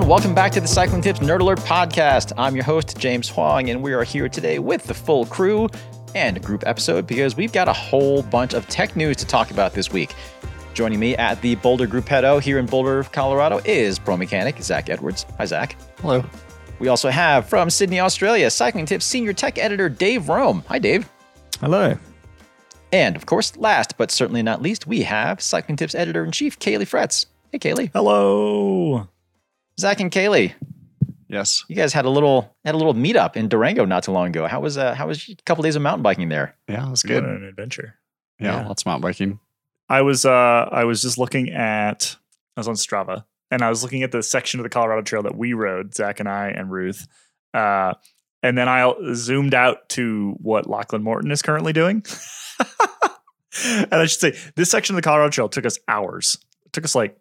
everyone. 0.00 0.08
Welcome 0.08 0.34
back 0.34 0.52
to 0.52 0.60
the 0.60 0.68
Cycling 0.68 1.02
Tips 1.02 1.18
Nerd 1.20 1.40
Alert 1.40 1.58
podcast. 1.60 2.32
I'm 2.38 2.54
your 2.54 2.64
host, 2.64 2.96
James 2.96 3.28
Huang, 3.28 3.68
and 3.68 3.82
we 3.82 3.92
are 3.92 4.02
here 4.02 4.28
today 4.30 4.58
with 4.58 4.84
the 4.84 4.94
full 4.94 5.26
crew 5.26 5.68
and 6.14 6.38
a 6.38 6.40
group 6.40 6.62
episode 6.66 7.06
because 7.06 7.36
we've 7.36 7.52
got 7.52 7.68
a 7.68 7.72
whole 7.72 8.22
bunch 8.22 8.54
of 8.54 8.66
tech 8.68 8.96
news 8.96 9.16
to 9.18 9.26
talk 9.26 9.50
about 9.50 9.74
this 9.74 9.92
week. 9.92 10.14
Joining 10.72 10.98
me 10.98 11.16
at 11.16 11.40
the 11.42 11.54
Boulder 11.56 11.86
Gruppetto 11.86 12.40
here 12.40 12.58
in 12.58 12.64
Boulder, 12.64 13.04
Colorado 13.04 13.60
is 13.66 13.98
pro 13.98 14.16
mechanic 14.16 14.62
Zach 14.62 14.88
Edwards. 14.88 15.26
Hi, 15.36 15.44
Zach. 15.44 15.76
Hello. 16.00 16.24
We 16.78 16.88
also 16.88 17.10
have 17.10 17.46
from 17.46 17.68
Sydney, 17.68 18.00
Australia, 18.00 18.50
Cycling 18.50 18.86
Tips 18.86 19.04
senior 19.04 19.34
tech 19.34 19.58
editor 19.58 19.90
Dave 19.90 20.30
Rome. 20.30 20.64
Hi, 20.68 20.78
Dave. 20.78 21.10
Hello. 21.60 21.98
And 22.92 23.16
of 23.16 23.26
course, 23.26 23.54
last 23.56 23.98
but 23.98 24.10
certainly 24.10 24.42
not 24.42 24.62
least, 24.62 24.86
we 24.86 25.02
have 25.02 25.42
Cycling 25.42 25.76
Tips 25.76 25.94
editor 25.94 26.24
in 26.24 26.32
chief 26.32 26.58
Caley 26.58 26.86
Fretz. 26.86 27.26
Hey, 27.52 27.58
Caley. 27.58 27.90
Hello. 27.92 29.08
Zach 29.80 30.00
and 30.00 30.10
Caley. 30.10 30.54
Yes. 31.28 31.64
You 31.68 31.76
guys 31.76 31.92
had 31.92 32.04
a 32.04 32.10
little 32.10 32.54
had 32.64 32.74
a 32.74 32.78
little 32.78 32.94
meetup 32.94 33.36
in 33.36 33.48
Durango 33.48 33.84
not 33.84 34.02
too 34.02 34.12
long 34.12 34.28
ago. 34.28 34.46
How 34.46 34.60
was 34.60 34.76
uh, 34.78 34.94
how 34.94 35.06
was 35.06 35.28
a 35.28 35.36
couple 35.44 35.62
days 35.62 35.76
of 35.76 35.82
mountain 35.82 36.02
biking 36.02 36.28
there? 36.28 36.56
Yeah, 36.68 36.86
it 36.86 36.90
was 36.90 37.02
Good. 37.02 37.22
good. 37.22 37.30
An 37.30 37.44
adventure. 37.44 37.94
Yeah, 38.38 38.60
Yeah. 38.60 38.66
lots 38.68 38.82
of 38.82 38.86
mountain 38.86 39.02
biking. 39.02 39.40
I 39.88 40.02
was 40.02 40.24
uh 40.24 40.30
I 40.70 40.84
was 40.84 41.02
just 41.02 41.18
looking 41.18 41.50
at 41.50 42.16
I 42.56 42.60
was 42.60 42.68
on 42.68 42.74
Strava 42.74 43.24
and 43.50 43.62
I 43.62 43.68
was 43.70 43.82
looking 43.82 44.02
at 44.02 44.12
the 44.12 44.22
section 44.22 44.60
of 44.60 44.64
the 44.64 44.70
Colorado 44.70 45.02
Trail 45.02 45.22
that 45.22 45.36
we 45.36 45.52
rode, 45.52 45.94
Zach 45.94 46.20
and 46.20 46.28
I 46.28 46.48
and 46.48 46.70
Ruth. 46.70 47.06
Uh 47.54 47.94
and 48.42 48.56
then 48.58 48.68
I 48.68 48.92
zoomed 49.14 49.54
out 49.54 49.88
to 49.90 50.34
what 50.40 50.68
Lachlan 50.68 51.02
Morton 51.02 51.30
is 51.30 51.42
currently 51.42 51.72
doing. 51.72 52.02
and 53.64 53.92
I 53.94 54.06
should 54.06 54.20
say 54.20 54.38
this 54.56 54.70
section 54.70 54.94
of 54.94 55.02
the 55.02 55.06
Colorado 55.06 55.30
Trail 55.30 55.48
took 55.48 55.66
us 55.66 55.78
hours. 55.88 56.38
It 56.66 56.72
took 56.72 56.84
us 56.84 56.94
like 56.94 57.16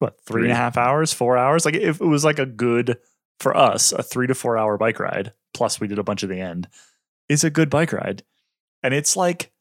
what 0.00 0.16
three 0.26 0.42
and 0.42 0.50
a 0.50 0.54
Three. 0.54 0.56
half 0.60 0.76
hours, 0.76 1.12
four 1.12 1.38
hours. 1.38 1.64
Like 1.64 1.76
if 1.76 2.00
it 2.00 2.04
was 2.06 2.24
like 2.24 2.38
a 2.40 2.46
good 2.46 2.98
for 3.38 3.56
us, 3.56 3.92
a 3.92 4.02
three 4.02 4.26
to 4.26 4.34
four 4.34 4.58
hour 4.58 4.76
bike 4.76 4.98
ride, 4.98 5.32
plus 5.54 5.80
we 5.80 5.86
did 5.86 5.98
a 5.98 6.02
bunch 6.02 6.22
of 6.24 6.28
the 6.28 6.40
end, 6.40 6.68
is 7.28 7.44
a 7.44 7.50
good 7.50 7.70
bike 7.70 7.92
ride. 7.92 8.22
And 8.82 8.92
it's 8.92 9.16
like 9.16 9.52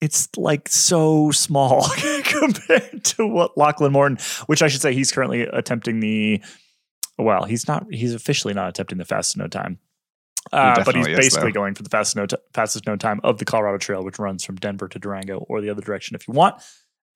it's 0.00 0.28
like 0.36 0.68
so 0.68 1.30
small 1.32 1.86
compared 2.24 3.02
to 3.04 3.26
what 3.26 3.56
Lachlan 3.56 3.92
Morton, 3.92 4.18
which 4.46 4.62
I 4.62 4.68
should 4.68 4.82
say 4.82 4.92
he's 4.94 5.10
currently 5.10 5.42
attempting 5.42 6.00
the 6.00 6.42
well, 7.18 7.44
he's 7.44 7.66
not 7.66 7.86
he's 7.90 8.14
officially 8.14 8.54
not 8.54 8.68
attempting 8.68 8.98
the 8.98 9.04
fastest 9.04 9.38
no 9.38 9.48
time. 9.48 9.78
Uh, 10.52 10.84
but 10.84 10.94
he's 10.94 11.06
is, 11.08 11.16
basically 11.16 11.48
though. 11.50 11.54
going 11.60 11.74
for 11.74 11.82
the 11.82 11.88
fastest 11.88 12.14
no 12.16 12.26
t- 12.26 12.36
fastest 12.54 12.86
no 12.86 12.94
time 12.96 13.20
of 13.24 13.38
the 13.38 13.44
Colorado 13.44 13.78
Trail, 13.78 14.04
which 14.04 14.18
runs 14.18 14.44
from 14.44 14.56
Denver 14.56 14.86
to 14.88 14.98
Durango 14.98 15.38
or 15.48 15.60
the 15.60 15.70
other 15.70 15.82
direction 15.82 16.14
if 16.14 16.28
you 16.28 16.34
want. 16.34 16.62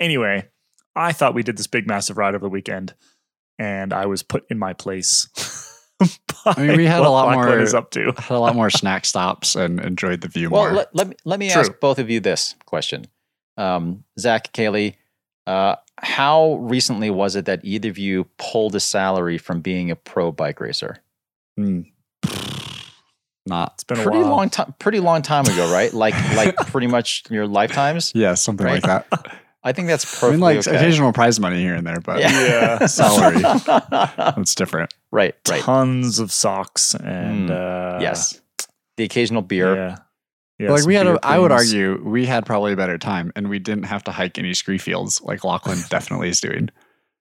Anyway, 0.00 0.48
I 0.96 1.12
thought 1.12 1.34
we 1.34 1.42
did 1.42 1.56
this 1.56 1.66
big 1.66 1.86
massive 1.86 2.16
ride 2.18 2.34
over 2.34 2.44
the 2.44 2.48
weekend, 2.50 2.94
and 3.58 3.92
I 3.92 4.06
was 4.06 4.22
put 4.22 4.44
in 4.50 4.58
my 4.58 4.72
place. 4.72 5.28
I 6.46 6.66
mean, 6.66 6.76
we 6.78 6.86
had 6.86 7.00
a 7.02 7.10
lot 7.10 7.26
Lachlan 7.28 7.48
more- 7.48 7.60
is 7.60 7.74
up 7.74 7.90
to. 7.90 8.12
Had 8.18 8.30
a 8.34 8.38
lot 8.38 8.54
more 8.56 8.70
snack 8.70 9.04
stops 9.04 9.54
and 9.54 9.78
enjoyed 9.80 10.22
the 10.22 10.28
view 10.28 10.48
Well, 10.48 10.62
more. 10.64 10.72
let, 10.72 10.94
let 10.96 11.08
me 11.08 11.16
let 11.26 11.38
me 11.38 11.50
True. 11.50 11.60
ask 11.60 11.72
both 11.80 11.98
of 11.98 12.08
you 12.08 12.20
this 12.20 12.54
question. 12.64 13.04
Um, 13.58 14.04
Zach, 14.18 14.50
Caley, 14.54 14.96
uh, 15.46 15.76
how 15.98 16.54
recently 16.54 17.10
was 17.10 17.36
it 17.36 17.44
that 17.44 17.60
either 17.62 17.90
of 17.90 17.98
you 17.98 18.24
pulled 18.38 18.74
a 18.74 18.80
salary 18.80 19.36
from 19.36 19.60
being 19.60 19.90
a 19.90 19.96
pro 19.96 20.32
bike 20.32 20.60
racer? 20.60 20.96
Hmm. 21.58 21.82
Not. 23.46 23.72
It's 23.74 23.84
been 23.84 23.98
a 23.98 24.02
Pretty 24.02 24.18
while. 24.20 24.28
long 24.30 24.50
time. 24.50 24.74
Pretty 24.78 25.00
long 25.00 25.22
time 25.22 25.44
ago, 25.46 25.70
right? 25.72 25.92
Like 25.92 26.14
like 26.34 26.56
pretty 26.68 26.86
much 26.86 27.24
your 27.30 27.46
lifetimes. 27.46 28.12
Yeah, 28.14 28.34
something 28.34 28.64
Right. 28.66 28.82
like 28.86 29.08
that. 29.10 29.36
I 29.62 29.72
think 29.72 29.88
that's 29.88 30.22
I 30.22 30.30
mean, 30.30 30.40
like 30.40 30.58
okay. 30.58 30.76
occasional 30.76 31.12
prize 31.12 31.38
money 31.38 31.60
here 31.60 31.74
and 31.74 31.86
there, 31.86 32.00
but 32.00 32.20
Yeah. 32.20 32.86
salary. 32.86 33.40
that's 33.66 34.54
different. 34.54 34.94
right, 35.10 35.34
right. 35.48 35.62
Tons 35.62 36.18
of 36.18 36.32
socks 36.32 36.94
and 36.94 37.50
uh, 37.50 37.98
yes. 38.00 38.40
The 38.96 39.04
occasional 39.04 39.42
beer. 39.42 39.74
Yeah. 39.74 39.96
Yeah, 40.58 40.72
like 40.72 40.84
we 40.84 40.94
had, 40.94 41.04
beer 41.04 41.14
a, 41.14 41.18
I 41.22 41.38
would 41.38 41.52
argue, 41.52 42.02
we 42.04 42.26
had 42.26 42.44
probably 42.44 42.74
a 42.74 42.76
better 42.76 42.98
time, 42.98 43.32
and 43.34 43.48
we 43.48 43.58
didn't 43.58 43.84
have 43.84 44.04
to 44.04 44.12
hike 44.12 44.38
any 44.38 44.52
scree 44.52 44.76
fields 44.76 45.22
like 45.22 45.42
Lachlan 45.42 45.78
definitely 45.88 46.28
is 46.28 46.38
doing. 46.38 46.68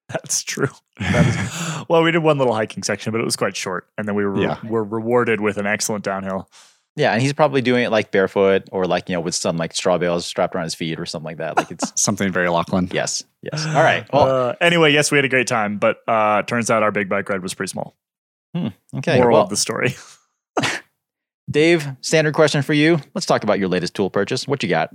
That's 0.09 0.43
true. 0.43 0.67
That 0.99 1.25
is, 1.25 1.85
well, 1.87 2.03
we 2.03 2.11
did 2.11 2.21
one 2.21 2.37
little 2.37 2.53
hiking 2.53 2.83
section, 2.83 3.13
but 3.13 3.21
it 3.21 3.23
was 3.23 3.37
quite 3.37 3.55
short, 3.55 3.87
and 3.97 4.05
then 4.05 4.15
we 4.15 4.25
were 4.25 4.41
Yeah. 4.41 4.57
were 4.67 4.83
rewarded 4.83 5.39
with 5.39 5.55
an 5.57 5.65
excellent 5.65 6.03
downhill. 6.03 6.49
Yeah, 6.95 7.13
and 7.13 7.21
he's 7.21 7.31
probably 7.33 7.61
doing 7.61 7.83
it 7.85 7.91
like 7.91 8.11
barefoot 8.11 8.63
or 8.73 8.85
like, 8.85 9.07
you 9.07 9.15
know, 9.15 9.21
with 9.21 9.35
some 9.35 9.55
like 9.55 9.73
straw 9.73 9.97
bales 9.97 10.25
strapped 10.25 10.53
around 10.53 10.65
his 10.65 10.75
feet 10.75 10.99
or 10.99 11.05
something 11.05 11.25
like 11.25 11.37
that. 11.37 11.55
Like 11.55 11.71
it's 11.71 11.93
Something 12.01 12.31
very 12.31 12.49
Lachlan. 12.49 12.89
yes, 12.91 13.23
yes. 13.41 13.65
All 13.67 13.81
right. 13.83 14.05
Well, 14.11 14.49
uh, 14.49 14.55
anyway, 14.59 14.91
yes, 14.91 15.09
we 15.11 15.17
had 15.17 15.23
a 15.25 15.29
great 15.29 15.47
time, 15.47 15.77
but 15.77 15.97
uh, 16.07 16.41
turns 16.43 16.69
out 16.69 16.83
our 16.83 16.91
big 16.91 17.07
bike 17.07 17.29
ride 17.29 17.41
was 17.41 17.53
pretty 17.53 17.71
small. 17.71 17.95
okay. 18.95 19.17
Moral 19.17 19.33
Well, 19.35 19.43
of 19.43 19.49
the 19.49 19.55
story. 19.57 19.95
Dave, 21.49 21.87
standard 22.01 22.33
question 22.35 22.61
for 22.61 22.73
you. 22.73 22.99
Let's 23.15 23.25
talk 23.25 23.43
about 23.43 23.59
your 23.59 23.69
latest 23.69 23.95
tool 23.95 24.09
purchase. 24.09 24.47
What 24.47 24.61
you 24.61 24.69
got? 24.69 24.91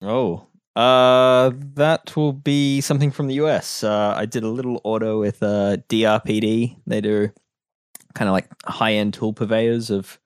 Oh, 0.00 0.46
uh, 0.76 1.50
that 1.74 2.14
will 2.16 2.32
be 2.32 2.80
something 2.80 3.10
from 3.10 3.26
the 3.26 3.34
US. 3.34 3.82
Uh, 3.82 4.14
I 4.16 4.26
did 4.26 4.42
a 4.44 4.48
little 4.48 4.80
order 4.84 5.16
with 5.18 5.42
uh, 5.42 5.78
DRPD. 5.88 6.76
They 6.86 7.00
do 7.00 7.30
kind 8.14 8.28
of 8.28 8.32
like 8.32 8.46
high 8.64 8.92
end 8.94 9.14
tool 9.14 9.32
purveyors 9.32 9.90
of 9.90 10.18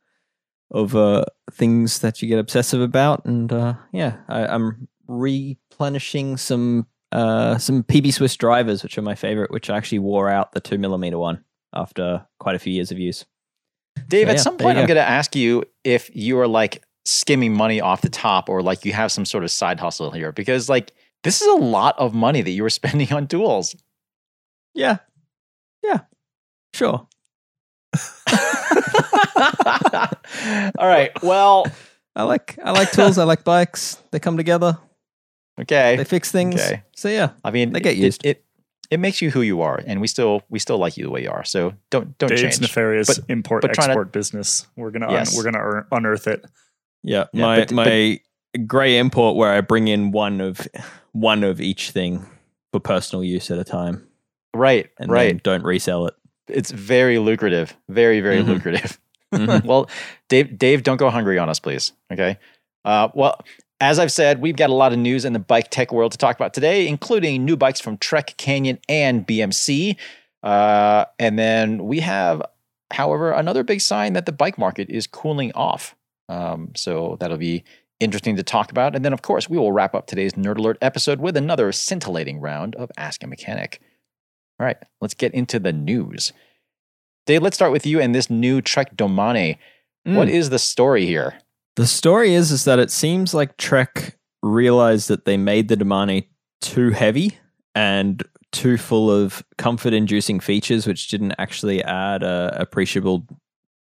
of 0.71 0.97
uh, 0.97 1.25
things 1.53 2.00
that 2.00 2.21
you 2.21 2.28
get 2.28 2.38
obsessive 2.38 2.81
about, 2.81 3.25
and 3.25 3.53
uh, 3.53 3.75
yeah, 3.93 4.16
I, 4.28 4.47
I'm 4.47 4.88
replenishing 5.09 6.37
some 6.37 6.87
uh, 7.12 7.59
some 7.59 7.84
PB 7.84 8.12
Swiss 8.12 8.37
drivers, 8.37 8.82
which 8.82 8.99
are 8.99 9.03
my 9.03 9.15
favorite. 9.15 9.50
Which 9.50 9.71
I 9.71 9.77
actually 9.77 10.00
wore 10.00 10.28
out 10.28 10.53
the 10.53 10.60
two 10.60 10.78
millimeter 10.78 11.19
one 11.19 11.44
after 11.72 12.27
quite 12.38 12.54
a 12.54 12.59
few 12.59 12.72
years 12.72 12.91
of 12.91 12.99
use. 12.99 13.25
Dave, 14.09 14.27
So, 14.27 14.31
at 14.31 14.37
yeah, 14.37 14.43
some 14.43 14.56
point, 14.59 14.78
I'm 14.78 14.87
going 14.87 14.97
to 14.97 15.09
ask 15.09 15.34
you 15.34 15.65
if 15.84 16.10
you 16.15 16.38
are 16.38 16.49
like 16.49 16.84
skimming 17.04 17.54
money 17.54 17.81
off 17.81 18.03
the 18.03 18.09
top 18.09 18.48
or 18.48 18.62
like 18.62 18.84
you 18.84 18.93
have 18.93 19.12
some 19.12 19.25
sort 19.25 19.44
of 19.44 19.50
side 19.50 19.78
hustle 19.78 20.10
here 20.10 20.33
because 20.33 20.69
like 20.69 20.93
this 21.22 21.41
is 21.41 21.47
a 21.48 21.54
lot 21.54 21.94
of 21.98 22.15
money 22.15 22.43
that 22.43 22.50
you 22.50 22.62
were 22.62 22.71
spending 22.81 23.12
on 23.12 23.27
tools. 23.27 23.75
Yeah, 24.75 24.98
yeah, 25.83 26.00
sure. 26.75 27.06
All 30.78 30.86
right. 30.88 31.10
Well, 31.22 31.66
I 32.14 32.22
like 32.24 32.58
I 32.62 32.70
like 32.72 32.91
tools. 32.92 33.19
I 33.19 33.24
like 33.24 33.44
bikes. 33.44 33.97
They 34.10 34.19
come 34.19 34.36
together. 34.36 34.78
okay. 35.60 35.97
They 35.97 36.04
fix 36.04 36.30
things. 36.32 36.54
Okay. 36.60 36.82
So 36.94 37.08
yeah, 37.08 37.30
I 37.44 37.50
mean, 37.50 37.72
They 37.72 37.80
get 37.80 37.94
it- 37.94 37.98
used. 37.98 38.24
It, 38.24 38.42
it 38.91 39.00
makes 39.00 39.20
you 39.20 39.30
who 39.32 39.42
you 39.42 39.62
are, 39.62 39.82
and 39.84 40.00
we 40.00 40.06
still 40.06 40.42
we 40.48 40.58
still 40.58 40.78
like 40.78 40.97
you 40.97 41.04
the 41.04 41.10
way 41.10 41.22
you 41.22 41.30
are. 41.30 41.44
So 41.44 41.74
don't 41.91 42.16
don't 42.19 42.28
Dave's 42.28 42.41
change. 42.42 42.60
nefarious 42.60 43.19
But- 43.19 43.24
import 43.28 43.62
but 43.62 43.74
trying 43.74 43.88
to- 43.88 43.92
export 43.92 44.12
business. 44.12 44.66
We're 44.76 44.91
gonna 44.92 45.10
Yes. 45.10 45.32
un- 45.32 45.36
we're 45.44 45.50
gonna 45.50 45.86
unearth 45.92 46.26
it. 46.28 46.44
yeah. 47.03 47.24
Yeah, 47.32 47.42
my 47.42 47.58
but- 47.60 47.72
my 47.72 48.20
gray 48.66 48.97
import 48.98 49.36
where 49.36 49.53
I 49.53 49.60
bring 49.60 49.88
in 49.88 50.12
one 50.12 50.41
of 50.41 50.66
one 51.12 51.42
of 51.44 51.60
each 51.60 51.91
thing 51.91 52.24
for 52.72 52.78
personal 52.80 53.24
use 53.24 53.50
at 53.50 53.58
a 53.58 53.64
time, 53.64 54.06
Right. 54.54 54.88
and 54.98 55.10
right. 55.10 55.26
then 55.28 55.41
don't 55.42 55.64
resell 55.64 56.06
it. 56.06 56.14
it's 56.48 56.70
very 56.70 57.18
lucrative. 57.18 57.76
Very 57.88 58.20
very 58.20 58.41
Mhm. 58.42 58.47
lucrative. 58.48 59.00
Mhm. 59.34 59.64
well, 59.64 59.91
Dave, 60.28 60.56
Dave, 60.56 60.82
don't 60.82 60.97
go 60.98 61.10
hungry 61.10 61.38
on 61.38 61.48
us, 61.48 61.59
please. 61.59 61.92
Okay. 62.12 62.38
Uh, 62.84 63.09
well, 63.14 63.41
as 63.81 63.98
I've 63.98 64.12
said, 64.12 64.41
we've 64.41 64.56
got 64.56 64.70
a 64.70 64.75
lot 64.75 64.92
of 64.92 64.98
news 64.98 65.25
in 65.25 65.32
the 65.32 65.38
bike 65.38 65.70
tech 65.70 65.92
world 65.92 66.12
to 66.12 66.19
talk 66.19 66.37
about 66.37 66.54
today, 66.54 66.87
including 66.88 67.44
new 67.44 67.56
bikes 67.56 67.81
from 67.81 67.98
Trek, 67.98 68.34
Canyon, 68.38 68.78
and 68.88 69.26
BMC. 69.26 69.97
Uh, 70.42 71.04
and 71.19 71.38
then 71.38 71.84
we 71.86 72.00
have, 72.00 72.41
however, 72.92 73.32
another 73.32 73.65
big 73.65 73.80
sign 73.80 74.12
that 74.15 74.24
the 74.27 74.33
bike 74.33 74.56
market 74.59 74.89
is 74.89 75.06
cooling 75.06 75.53
off. 75.54 75.95
Um, 76.28 76.71
so 76.77 77.16
that'll 77.21 77.36
be 77.36 77.65
interesting 78.01 78.36
to 78.36 78.42
talk 78.42 78.71
about. 78.71 78.95
And 78.95 79.04
then, 79.04 79.12
of 79.12 79.22
course, 79.22 79.51
we 79.51 79.59
will 79.59 79.72
wrap 79.72 79.95
up 79.95 80.06
today's 80.06 80.34
Nerd 80.34 80.59
Alert 80.59 80.78
episode 80.80 81.21
with 81.21 81.36
another 81.36 81.72
scintillating 81.72 82.41
round 82.41 82.77
of 82.77 82.91
Ask 82.97 83.22
a 83.24 83.27
Mechanic. 83.27 83.80
All 84.60 84.65
right, 84.66 84.77
let's 85.01 85.15
get 85.15 85.34
into 85.34 85.59
the 85.59 85.72
news. 85.72 86.33
Dave, 87.27 87.43
let's 87.43 87.57
start 87.57 87.73
with 87.73 87.84
you 87.84 88.01
and 88.01 88.15
this 88.15 88.31
new 88.31 88.61
Trek 88.63 88.97
Domane. 88.97 89.59
What 90.05 90.28
Mm. 90.28 90.33
is 90.33 90.51
the 90.51 90.59
story 90.61 91.07
here? 91.07 91.39
The 91.75 91.87
story 91.87 92.34
is 92.34 92.53
is 92.53 92.65
that 92.65 92.78
it 92.78 92.91
seems 92.93 93.34
like 93.34 93.57
Trek 93.57 94.17
realized 94.43 95.09
that 95.09 95.25
they 95.25 95.37
made 95.37 95.69
the 95.69 95.77
Domane 95.77 96.27
too 96.61 96.91
heavy 96.91 97.39
and 97.75 98.23
too 98.53 98.78
full 98.78 99.11
of 99.11 99.43
comfort-inducing 99.59 100.39
features, 100.41 100.87
which 100.87 101.09
didn't 101.09 101.34
actually 101.39 101.83
add 101.83 102.23
a 102.23 102.57
appreciable 102.59 103.27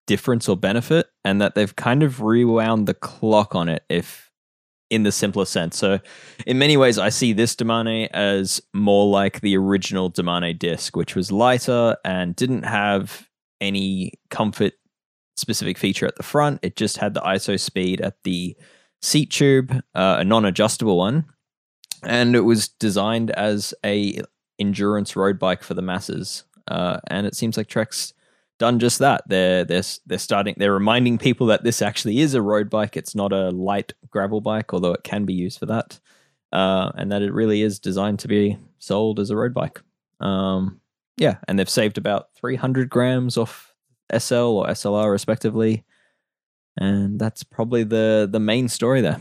difference 0.07 0.49
or 0.49 0.57
benefit, 0.57 1.07
and 1.25 1.41
that 1.41 1.55
they've 1.55 1.75
kind 1.75 2.03
of 2.03 2.21
rewound 2.21 2.87
the 2.87 2.95
clock 2.95 3.55
on 3.55 3.69
it. 3.69 3.83
If 3.89 4.31
in 4.91 5.05
the 5.05 5.13
simplest 5.13 5.53
sense. 5.53 5.77
So, 5.79 6.01
in 6.47 6.59
many 6.59 6.77
ways, 6.77 6.99
I 6.99 7.11
see 7.11 7.33
this 7.33 7.55
Domane 7.55 8.09
as 8.09 8.61
more 8.75 9.07
like 9.07 9.41
the 9.41 9.57
original 9.57 10.11
Domane 10.11 10.59
disc, 10.59 10.97
which 10.97 11.15
was 11.15 11.31
lighter 11.31 11.97
and 12.05 12.35
didn't 12.35 12.65
have 12.65 13.29
any 13.61 14.15
comfort 14.31 14.75
specific 15.37 15.79
feature 15.79 16.07
at 16.07 16.17
the 16.17 16.23
front. 16.23 16.61
It 16.62 16.77
just 16.77 16.99
had 16.99 17.15
the 17.15 17.21
ISO 17.21 17.59
speed 17.59 18.01
at 18.01 18.17
the 18.25 18.57
seat 19.03 19.31
tube, 19.31 19.73
uh, 19.95 20.17
a 20.21 20.25
non-adjustable 20.25 20.97
one, 20.97 21.25
and 22.03 22.37
it 22.37 22.41
was 22.41 22.69
designed 22.69 23.31
as 23.31 23.73
a 23.85 24.21
endurance 24.59 25.17
road 25.17 25.39
bike 25.39 25.62
for 25.62 25.75
the 25.75 25.83
masses. 25.83 26.45
uh, 26.69 26.99
and 27.09 27.27
it 27.27 27.35
seems 27.35 27.57
like 27.57 27.67
Trek's 27.69 28.15
done 28.59 28.79
just 28.79 28.99
that. 29.01 29.25
They're 29.27 29.65
they're 29.65 29.83
they're 30.06 30.19
starting. 30.19 30.55
They're 30.56 30.73
reminding 30.73 31.19
people 31.19 31.49
that 31.49 31.65
this 31.65 31.83
actually 31.83 32.21
is 32.21 32.35
a 32.35 32.43
road 32.43 32.71
bike. 32.71 32.97
It's 32.97 33.15
not 33.15 33.33
a 33.33 33.51
light 33.51 33.93
gravel 34.11 34.41
bike, 34.41 34.73
although 34.73 34.93
it 34.93 35.03
can 35.03 35.25
be 35.25 35.35
used 35.35 35.59
for 35.59 35.67
that, 35.67 35.99
uh, 36.53 36.93
and 36.95 37.11
that 37.11 37.23
it 37.23 37.33
really 37.33 37.63
is 37.63 37.81
designed 37.81 38.21
to 38.21 38.29
be 38.29 38.59
sold 38.79 39.19
as 39.19 39.31
a 39.31 39.37
road 39.37 39.55
bike. 39.55 39.81
Um, 40.21 40.80
yeah, 41.20 41.37
and 41.46 41.56
they've 41.58 41.70
saved 41.70 41.96
about 41.99 42.26
300 42.34 42.90
grams 42.90 43.37
off 43.37 43.72
SL 44.17 44.34
or 44.58 44.67
SLR 44.67 45.12
respectively, 45.12 45.84
and 46.76 47.19
that's 47.20 47.43
probably 47.44 47.84
the 47.84 48.28
the 48.31 48.40
main 48.40 48.69
story 48.69 49.00
there. 49.00 49.19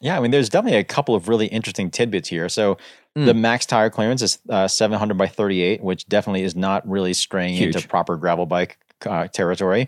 Yeah, 0.00 0.16
I 0.16 0.20
mean, 0.20 0.30
there's 0.30 0.48
definitely 0.48 0.78
a 0.78 0.84
couple 0.84 1.14
of 1.14 1.28
really 1.28 1.46
interesting 1.46 1.90
tidbits 1.90 2.28
here. 2.28 2.48
So 2.48 2.76
Mm. 3.16 3.24
the 3.26 3.34
max 3.34 3.66
tire 3.66 3.90
clearance 3.90 4.22
is 4.22 4.38
uh, 4.48 4.68
700 4.68 5.18
by 5.18 5.26
38, 5.26 5.82
which 5.82 6.06
definitely 6.06 6.42
is 6.42 6.54
not 6.54 6.88
really 6.88 7.12
straying 7.14 7.56
into 7.56 7.86
proper 7.88 8.16
gravel 8.16 8.46
bike 8.46 8.78
uh, 9.06 9.26
territory. 9.26 9.86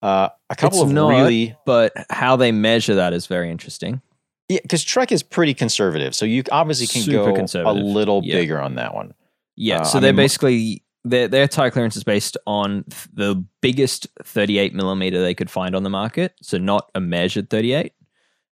Uh, 0.00 0.30
a 0.48 0.56
couple 0.56 0.78
It's 0.78 0.88
of 0.88 0.94
not, 0.94 1.10
really, 1.10 1.54
But 1.66 1.92
how 2.08 2.36
they 2.36 2.52
measure 2.52 2.94
that 2.94 3.12
is 3.12 3.26
very 3.26 3.50
interesting. 3.50 4.00
yeah, 4.48 4.60
because 4.62 4.82
Trek 4.82 5.12
is 5.12 5.22
pretty 5.22 5.52
conservative, 5.52 6.14
so 6.14 6.24
you 6.24 6.42
obviously 6.50 6.86
can 6.86 7.02
Super 7.02 7.32
go 7.32 7.70
a 7.70 7.74
little 7.74 8.22
yeah. 8.24 8.36
bigger 8.36 8.58
on 8.58 8.76
that 8.76 8.94
one. 8.94 9.12
Yeah, 9.60 9.80
Uh, 9.80 9.84
so 9.84 9.98
I 9.98 10.00
they're 10.00 10.12
mean, 10.12 10.16
basically 10.16 10.82
their 11.04 11.28
their 11.28 11.46
tire 11.46 11.70
clearance 11.70 11.94
is 11.94 12.02
based 12.02 12.38
on 12.46 12.84
th- 12.84 13.08
the 13.12 13.44
biggest 13.60 14.06
38 14.22 14.74
millimeter 14.74 15.20
they 15.20 15.34
could 15.34 15.50
find 15.50 15.76
on 15.76 15.82
the 15.82 15.90
market, 15.90 16.34
so 16.40 16.56
not 16.56 16.90
a 16.94 17.00
measured 17.00 17.50
38. 17.50 17.92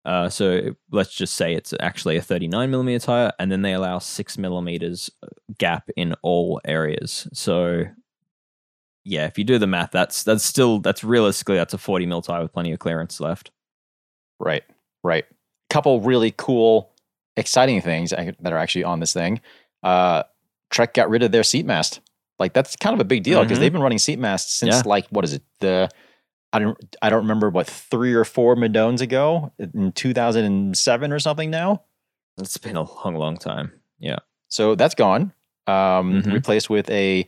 Uh, 0.04 0.28
so 0.28 0.74
let's 0.90 1.14
just 1.14 1.34
say 1.34 1.54
it's 1.54 1.72
actually 1.80 2.16
a 2.16 2.22
39 2.22 2.70
millimeter 2.70 3.04
tire, 3.06 3.32
and 3.38 3.52
then 3.52 3.62
they 3.62 3.72
allow 3.72 4.00
six 4.00 4.36
millimeters 4.36 5.08
uh, 5.22 5.28
gap 5.58 5.88
in 5.96 6.14
all 6.22 6.60
areas. 6.64 7.28
So 7.32 7.84
yeah, 9.04 9.26
if 9.26 9.38
you 9.38 9.44
do 9.44 9.58
the 9.58 9.66
math, 9.68 9.92
that's 9.92 10.24
that's 10.24 10.44
still 10.44 10.80
that's 10.80 11.04
realistically 11.04 11.56
that's 11.56 11.74
a 11.74 11.78
40 11.78 12.06
mil 12.06 12.20
tire 12.20 12.42
with 12.42 12.52
plenty 12.52 12.72
of 12.72 12.80
clearance 12.80 13.20
left. 13.20 13.52
Right, 14.40 14.64
right. 15.04 15.24
Couple 15.70 16.00
really 16.00 16.32
cool, 16.36 16.90
exciting 17.36 17.80
things 17.80 18.10
that 18.10 18.52
are 18.52 18.58
actually 18.58 18.84
on 18.84 18.98
this 18.98 19.12
thing. 19.12 19.40
Uh, 19.84 20.24
Trek 20.70 20.94
got 20.94 21.08
rid 21.08 21.22
of 21.22 21.32
their 21.32 21.42
seat 21.42 21.66
mast. 21.66 22.00
Like 22.38 22.52
that's 22.52 22.76
kind 22.76 22.94
of 22.94 23.00
a 23.00 23.04
big 23.04 23.22
deal 23.22 23.42
because 23.42 23.56
Mhm. 23.58 23.60
they've 23.60 23.72
been 23.72 23.82
running 23.82 23.98
seat 23.98 24.18
masts 24.18 24.54
since 24.54 24.74
Yeah. 24.76 24.82
like 24.84 25.06
what 25.10 25.24
is 25.24 25.32
it 25.32 25.42
the 25.60 25.88
I 26.52 26.58
don't 26.58 26.78
I 27.02 27.10
don't 27.10 27.22
remember 27.22 27.50
what 27.50 27.66
three 27.66 28.14
or 28.14 28.24
four 28.24 28.56
Madones 28.56 29.00
ago 29.00 29.52
in 29.58 29.92
2007 29.92 31.12
or 31.12 31.18
something 31.18 31.50
now. 31.50 31.82
It's 32.38 32.58
been 32.58 32.76
a 32.76 32.82
long, 32.82 33.14
long 33.16 33.36
time. 33.36 33.72
Yeah. 33.98 34.18
So 34.48 34.74
that's 34.74 34.94
gone. 34.94 35.32
Um, 35.66 36.22
Mhm. 36.22 36.32
Replaced 36.34 36.70
with 36.70 36.88
a, 36.90 37.26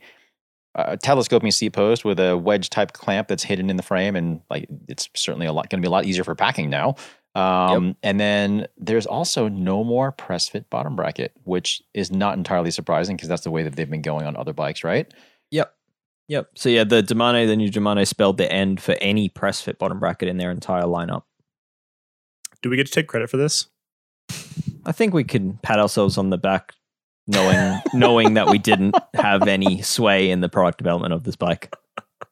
a 0.75 0.95
telescoping 0.97 1.51
seat 1.51 1.71
post 1.71 2.05
with 2.05 2.19
a 2.19 2.37
wedge 2.37 2.69
type 2.69 2.93
clamp 2.93 3.27
that's 3.27 3.43
hidden 3.43 3.69
in 3.69 3.75
the 3.75 3.83
frame, 3.83 4.15
and 4.15 4.41
like 4.49 4.67
it's 4.87 5.09
certainly 5.15 5.47
a 5.47 5.51
lot 5.51 5.69
going 5.69 5.81
to 5.81 5.85
be 5.85 5.87
a 5.87 5.91
lot 5.91 6.05
easier 6.05 6.23
for 6.23 6.35
packing 6.35 6.69
now. 6.69 6.95
Um, 7.35 7.95
And 8.03 8.19
then 8.19 8.67
there's 8.77 9.05
also 9.05 9.47
no 9.47 9.83
more 9.83 10.11
press 10.11 10.49
fit 10.49 10.69
bottom 10.69 10.95
bracket, 10.95 11.33
which 11.43 11.81
is 11.93 12.11
not 12.11 12.37
entirely 12.37 12.71
surprising 12.71 13.15
because 13.15 13.29
that's 13.29 13.43
the 13.43 13.51
way 13.51 13.63
that 13.63 13.75
they've 13.75 13.89
been 13.89 14.01
going 14.01 14.25
on 14.25 14.35
other 14.35 14.53
bikes, 14.53 14.83
right? 14.83 15.11
Yep. 15.51 15.73
Yep. 16.27 16.49
So 16.55 16.69
yeah, 16.69 16.83
the 16.83 17.01
Domane, 17.01 17.47
the 17.47 17.55
new 17.55 17.71
Domane 17.71 18.05
spelled 18.07 18.37
the 18.37 18.51
end 18.51 18.81
for 18.81 18.95
any 19.01 19.29
press 19.29 19.61
fit 19.61 19.79
bottom 19.79 19.99
bracket 19.99 20.27
in 20.27 20.37
their 20.37 20.51
entire 20.51 20.83
lineup. 20.83 21.23
Do 22.61 22.69
we 22.69 22.75
get 22.77 22.87
to 22.87 22.91
take 22.91 23.07
credit 23.07 23.29
for 23.29 23.37
this? 23.37 23.67
I 24.85 24.91
think 24.91 25.13
we 25.13 25.23
can 25.23 25.57
pat 25.61 25.79
ourselves 25.79 26.17
on 26.17 26.29
the 26.29 26.37
back 26.37 26.73
knowing 27.27 27.79
knowing 27.93 28.33
that 28.33 28.47
we 28.47 28.57
didn't 28.57 28.95
have 29.13 29.47
any 29.47 29.81
sway 29.81 30.29
in 30.29 30.41
the 30.41 30.49
product 30.49 30.77
development 30.77 31.13
of 31.13 31.23
this 31.23 31.35
bike. 31.35 31.73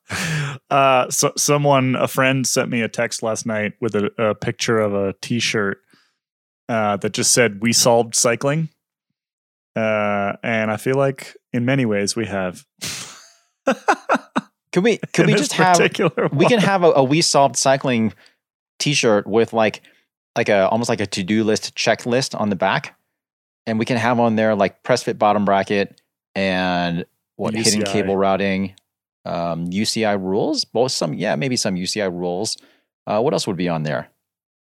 Uh, 0.69 1.09
so 1.09 1.31
someone, 1.37 1.95
a 1.95 2.07
friend, 2.07 2.45
sent 2.45 2.69
me 2.69 2.81
a 2.81 2.89
text 2.89 3.23
last 3.23 3.45
night 3.45 3.73
with 3.79 3.95
a, 3.95 4.11
a 4.17 4.35
picture 4.35 4.79
of 4.79 4.93
a 4.93 5.13
T-shirt 5.21 5.81
uh, 6.67 6.97
that 6.97 7.13
just 7.13 7.33
said 7.33 7.61
"We 7.61 7.71
solved 7.71 8.15
cycling," 8.15 8.67
uh, 9.75 10.33
and 10.43 10.69
I 10.69 10.77
feel 10.77 10.95
like 10.95 11.37
in 11.53 11.65
many 11.65 11.85
ways 11.85 12.15
we 12.15 12.25
have. 12.25 12.65
Could 14.73 14.83
we 14.83 14.99
In 15.17 15.25
we 15.27 15.33
just 15.33 15.53
have 15.53 15.77
particular 15.77 16.29
we 16.31 16.45
can 16.47 16.59
have 16.59 16.83
a, 16.83 16.91
a 16.91 17.03
we 17.03 17.21
solved 17.21 17.55
cycling 17.55 18.13
t-shirt 18.79 19.27
with 19.27 19.53
like 19.53 19.81
like 20.35 20.49
a 20.49 20.67
almost 20.69 20.89
like 20.89 21.01
a 21.01 21.07
to-do 21.07 21.43
list 21.43 21.75
checklist 21.75 22.39
on 22.39 22.49
the 22.49 22.55
back 22.55 22.97
and 23.65 23.79
we 23.79 23.85
can 23.85 23.97
have 23.97 24.19
on 24.19 24.35
there 24.35 24.55
like 24.55 24.83
press 24.83 25.03
fit 25.03 25.17
bottom 25.19 25.45
bracket 25.45 25.99
and 26.35 27.05
what 27.35 27.53
hidden 27.53 27.83
cable 27.83 28.15
routing 28.15 28.73
um 29.27 29.67
uci 29.69 30.19
rules 30.21 30.63
both 30.65 30.91
some 30.91 31.13
yeah 31.13 31.35
maybe 31.35 31.55
some 31.57 31.75
uci 31.75 32.01
rules 32.11 32.57
uh 33.07 33.19
what 33.19 33.33
else 33.33 33.45
would 33.47 33.57
be 33.57 33.69
on 33.69 33.83
there 33.83 34.09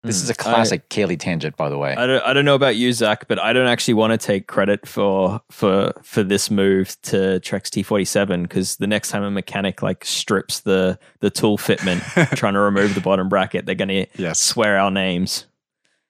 this 0.04 0.22
is 0.22 0.30
a 0.30 0.34
Hmm. 0.34 0.42
I- 0.50 0.54
classic 0.54 0.90
Caley 0.90 1.18
tangent 1.18 1.58
by 1.58 1.70
the 1.70 1.78
way 1.78 1.96
I 1.96 2.06
don't, 2.06 2.24
I 2.24 2.32
don't 2.34 2.46
know 2.46 2.56
about 2.56 2.76
you, 2.78 2.94
Zach, 2.94 3.28
but 3.28 3.40
I 3.40 3.52
don't 3.52 3.68
actually 3.68 3.96
want 3.96 4.12
to 4.12 4.18
take 4.26 4.48
credit 4.48 4.88
for 4.88 5.42
for 5.52 5.92
for 6.04 6.24
this 6.24 6.50
move 6.52 6.96
to 7.04 7.40
Trek's 7.42 7.70
T47 7.72 8.44
because 8.44 8.78
the 8.78 8.88
next 8.88 9.10
time 9.10 9.24
a 9.24 9.32
mechanic 9.32 9.82
like 9.82 10.06
strips 10.06 10.62
the 10.62 10.98
the 11.20 11.30
tool 11.32 11.58
fitment 11.58 12.00
trying 12.38 12.54
to 12.54 12.60
remove 12.60 12.94
the 12.96 13.02
bottom 13.02 13.28
bracket, 13.28 13.66
they're 13.66 13.76
going 13.76 13.90
to 13.90 14.06
yes, 14.16 14.40
swear 14.40 14.78
our 14.80 14.92
names. 14.92 15.46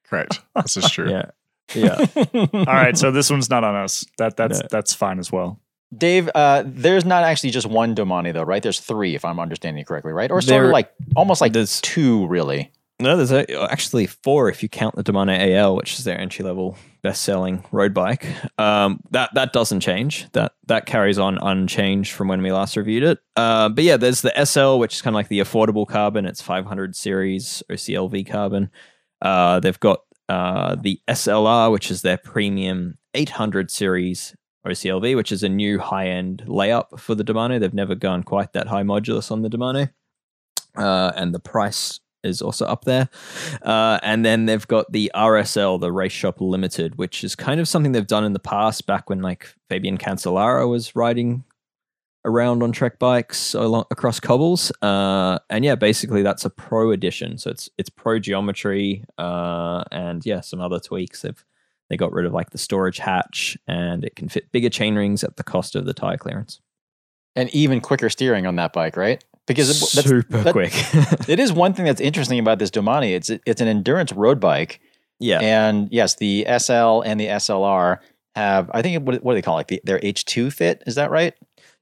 correct. 0.06 0.42
This 0.62 0.78
is 0.78 0.92
true. 0.92 1.10
Yeah, 1.76 2.06
yeah. 2.14 2.46
All 2.54 2.64
right, 2.66 2.98
so 2.98 3.12
this 3.12 3.30
one's 3.30 3.50
not 3.50 3.64
on 3.64 3.76
us. 3.76 4.06
That 4.20 4.38
that's 4.38 4.60
No. 4.62 4.68
that's 4.70 4.94
fine 4.94 5.18
as 5.18 5.32
well. 5.32 5.60
Dave, 5.96 6.30
uh, 6.36 6.64
there's 6.66 7.06
not 7.06 7.24
actually 7.24 7.52
just 7.52 7.68
one 7.68 7.96
Domane 7.96 8.34
though, 8.34 8.44
right? 8.44 8.62
There's 8.62 8.80
three, 8.80 9.16
if 9.16 9.24
I'm 9.24 9.40
understanding 9.40 9.86
correctly, 9.86 10.12
right? 10.12 10.30
Or 10.32 10.42
sort 10.42 10.66
of 10.66 10.72
like 10.72 10.92
almost 11.16 11.42
like 11.42 11.54
there's- 11.54 11.82
two, 11.82 12.28
really. 12.28 12.72
No, 13.00 13.16
there's 13.16 13.32
actually 13.32 14.08
four 14.08 14.50
if 14.50 14.64
you 14.64 14.70
count 14.70 14.96
the 14.96 15.04
Domane 15.04 15.30
AL, 15.54 15.76
which 15.76 16.00
is 16.00 16.04
their 16.04 16.20
entry 16.20 16.44
level 16.44 16.76
best 17.04 17.22
selling 17.22 17.64
road 17.72 17.94
bike. 17.94 18.26
Um, 18.58 19.02
that 19.12 19.30
that 19.36 19.54
doesn't 19.54 19.82
change. 19.82 20.26
That 20.32 20.54
that 20.66 20.88
carries 20.88 21.20
on 21.20 21.38
unchanged 21.38 22.12
from 22.14 22.28
when 22.28 22.42
we 22.42 22.52
last 22.52 22.76
reviewed 22.76 23.04
it. 23.04 23.20
Uh, 23.36 23.70
but 23.70 23.84
yeah, 23.84 23.98
there's 23.98 24.22
the 24.22 24.34
SL, 24.44 24.80
which 24.80 24.96
is 24.96 25.02
kind 25.04 25.14
of 25.14 25.18
like 25.20 25.28
the 25.28 25.42
affordable 25.42 25.88
carbon. 25.88 26.26
It's 26.26 26.42
500 26.42 26.96
series 26.96 27.62
OCLV 27.70 28.28
carbon. 28.28 28.72
Uh, 29.22 29.60
they've 29.60 29.80
got 29.80 30.00
uh, 30.28 30.76
the 30.82 31.00
SLR, 31.08 31.72
which 31.72 31.92
is 31.92 32.02
their 32.02 32.18
premium 32.18 32.98
800 33.14 33.70
series 33.70 34.36
OCLV, 34.68 35.16
which 35.16 35.32
is 35.32 35.44
a 35.44 35.50
new 35.50 35.80
high 35.80 36.08
end 36.08 36.44
layup 36.48 37.00
for 37.00 37.16
the 37.16 37.24
Domane. 37.24 37.60
They've 37.60 37.74
never 37.74 37.96
gone 37.96 38.24
quite 38.24 38.54
that 38.54 38.68
high 38.68 38.84
modulus 38.84 39.32
on 39.32 39.42
the 39.42 39.50
Domane. 39.50 39.92
Uh, 40.76 41.12
and 41.16 41.34
the 41.34 41.40
price 41.40 42.00
is 42.24 42.42
also 42.42 42.66
up 42.66 42.86
there. 42.86 43.10
Uh, 43.62 44.00
and 44.04 44.26
then 44.26 44.46
they've 44.46 44.68
got 44.68 44.92
the 44.92 45.12
RSL, 45.16 45.80
the 45.80 45.92
Race 45.92 46.12
Shop 46.12 46.40
Limited, 46.40 46.98
which 46.98 47.24
is 47.24 47.36
kind 47.36 47.60
of 47.60 47.68
something 47.68 47.92
they've 47.92 48.06
done 48.06 48.24
in 48.24 48.34
the 48.34 48.40
past 48.40 48.86
back 48.86 49.10
when 49.10 49.22
like 49.22 49.54
Fabian 49.70 49.98
Cancellara 49.98 50.70
was 50.70 50.96
riding 50.96 51.44
around 52.26 52.62
on 52.62 52.72
Trek 52.72 53.00
bikes 53.00 53.54
along, 53.54 53.86
across 53.90 54.20
cobbles. 54.20 54.72
Uh, 54.82 55.40
and 55.50 55.64
yeah, 55.64 55.76
basically 55.76 56.22
that's 56.22 56.46
a 56.46 56.50
pro 56.50 56.92
edition. 56.92 57.38
So 57.38 57.50
it's 57.50 57.70
it's 57.78 57.90
pro 57.90 58.20
geometry 58.20 59.06
uh, 59.18 59.84
and 59.92 60.26
yeah, 60.26 60.42
some 60.42 60.60
other 60.60 60.80
tweaks. 60.80 61.22
They've 61.22 61.44
they 61.90 61.98
got 61.98 62.12
rid 62.12 62.26
of 62.26 62.34
like 62.34 62.50
the 62.52 62.58
storage 62.58 62.98
hatch 62.98 63.58
and 63.68 64.04
it 64.04 64.16
can 64.16 64.30
fit 64.30 64.52
bigger 64.52 64.70
chain 64.70 64.96
rings 64.96 65.24
at 65.24 65.38
the 65.38 65.44
cost 65.44 65.76
of 65.76 65.86
the 65.86 65.94
tire 65.94 66.18
clearance. 66.18 66.60
And 67.36 67.50
even 67.54 67.82
quicker 67.82 68.10
steering 68.10 68.46
on 68.48 68.56
that 68.56 68.74
bike, 68.74 68.98
right? 68.98 69.24
Because 69.46 69.68
that's, 69.68 70.06
super 70.10 70.44
that- 70.44 70.52
quick. 70.52 70.72
it 71.30 71.40
is 71.40 71.54
one 71.54 71.74
thing 71.74 71.86
that's 71.86 72.02
interesting 72.02 72.40
about 72.40 72.60
this 72.60 72.72
Domane. 72.72 73.12
It's 73.12 73.30
it's 73.30 73.62
an 73.62 73.68
endurance 73.68 74.12
road 74.12 74.40
bike, 74.40 74.82
yeah. 75.20 75.40
and 75.40 75.88
yes, 75.92 76.16
the 76.16 76.46
SL 76.58 77.02
and 77.06 77.20
the 77.20 77.28
SLR 77.28 78.00
have. 78.36 78.70
I 78.74 78.82
think 78.82 79.06
what, 79.08 79.24
what 79.24 79.34
do 79.34 79.36
they 79.36 79.42
call 79.42 79.56
it? 79.56 79.60
Like 79.60 79.68
the, 79.68 79.82
their 79.86 80.00
H 80.04 80.26
two 80.26 80.52
fit. 80.52 80.84
Is 80.88 80.96
that 80.96 81.12
right? 81.12 81.34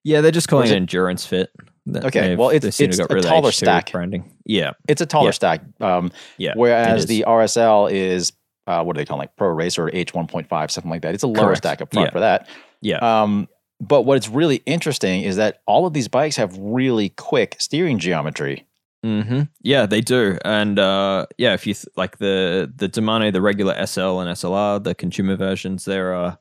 Yeah, 0.03 0.21
they're 0.21 0.31
just 0.31 0.47
calling 0.47 0.67
it 0.67 0.73
it- 0.73 0.75
endurance 0.75 1.25
fit. 1.25 1.49
That 1.87 2.05
Okay, 2.05 2.35
well, 2.35 2.49
it's- 2.49 2.63
they 2.63 2.71
seem 2.71 2.91
to 2.91 3.03
it's 3.15 3.25
a 3.25 3.27
taller 3.29 3.49
H2 3.49 3.53
stack. 3.53 3.91
branding. 3.91 4.31
Yeah, 4.45 4.71
It's 4.87 5.01
a 5.01 5.05
taller 5.05 5.27
Yeah. 5.27 5.31
stack. 5.31 5.61
Um, 5.79 6.11
yeah. 6.37 6.53
whereas 6.55 7.05
the 7.05 7.23
RSL 7.27 7.91
is 7.91 8.33
uh, 8.67 8.83
what 8.83 8.95
do 8.95 8.99
they 9.01 9.05
call 9.05 9.17
it? 9.17 9.23
like 9.23 9.35
Pro 9.35 9.49
Racer 9.49 9.89
H 9.93 10.13
one 10.13 10.27
point 10.27 10.47
five 10.47 10.71
something 10.71 10.89
like 10.89 11.01
that. 11.03 11.13
It's 11.13 11.23
a 11.23 11.27
lower 11.27 11.45
Correct. 11.47 11.57
stack 11.59 11.81
up 11.81 11.93
front 11.93 12.07
Yeah. 12.07 12.11
for 12.11 12.19
that. 12.19 12.49
yeah, 12.81 12.97
Um, 13.23 13.47
but 13.81 14.03
what's 14.03 14.29
really 14.29 14.57
interesting 14.65 15.21
is 15.23 15.35
that 15.35 15.61
all 15.65 15.85
of 15.85 15.93
these 15.93 16.07
bikes 16.07 16.35
have 16.37 16.57
really 16.57 17.09
quick 17.09 17.55
steering 17.59 17.99
geometry. 17.99 18.65
hmm 19.03 19.41
yeah, 19.61 19.85
they 19.85 20.01
do. 20.01 20.37
And 20.45 20.79
uh, 20.79 21.25
yeah, 21.37 21.53
if 21.53 21.67
you 21.67 21.73
th- 21.73 21.85
like 21.95 22.17
the 22.17 22.71
the 22.75 22.87
Domane, 22.89 23.33
the 23.33 23.41
regular 23.41 23.73
SL 23.85 24.19
and 24.19 24.29
SLR, 24.31 24.83
the 24.83 24.95
consumer 24.95 25.35
versions, 25.35 25.85
they're 25.85 26.15
uh, 26.15 26.35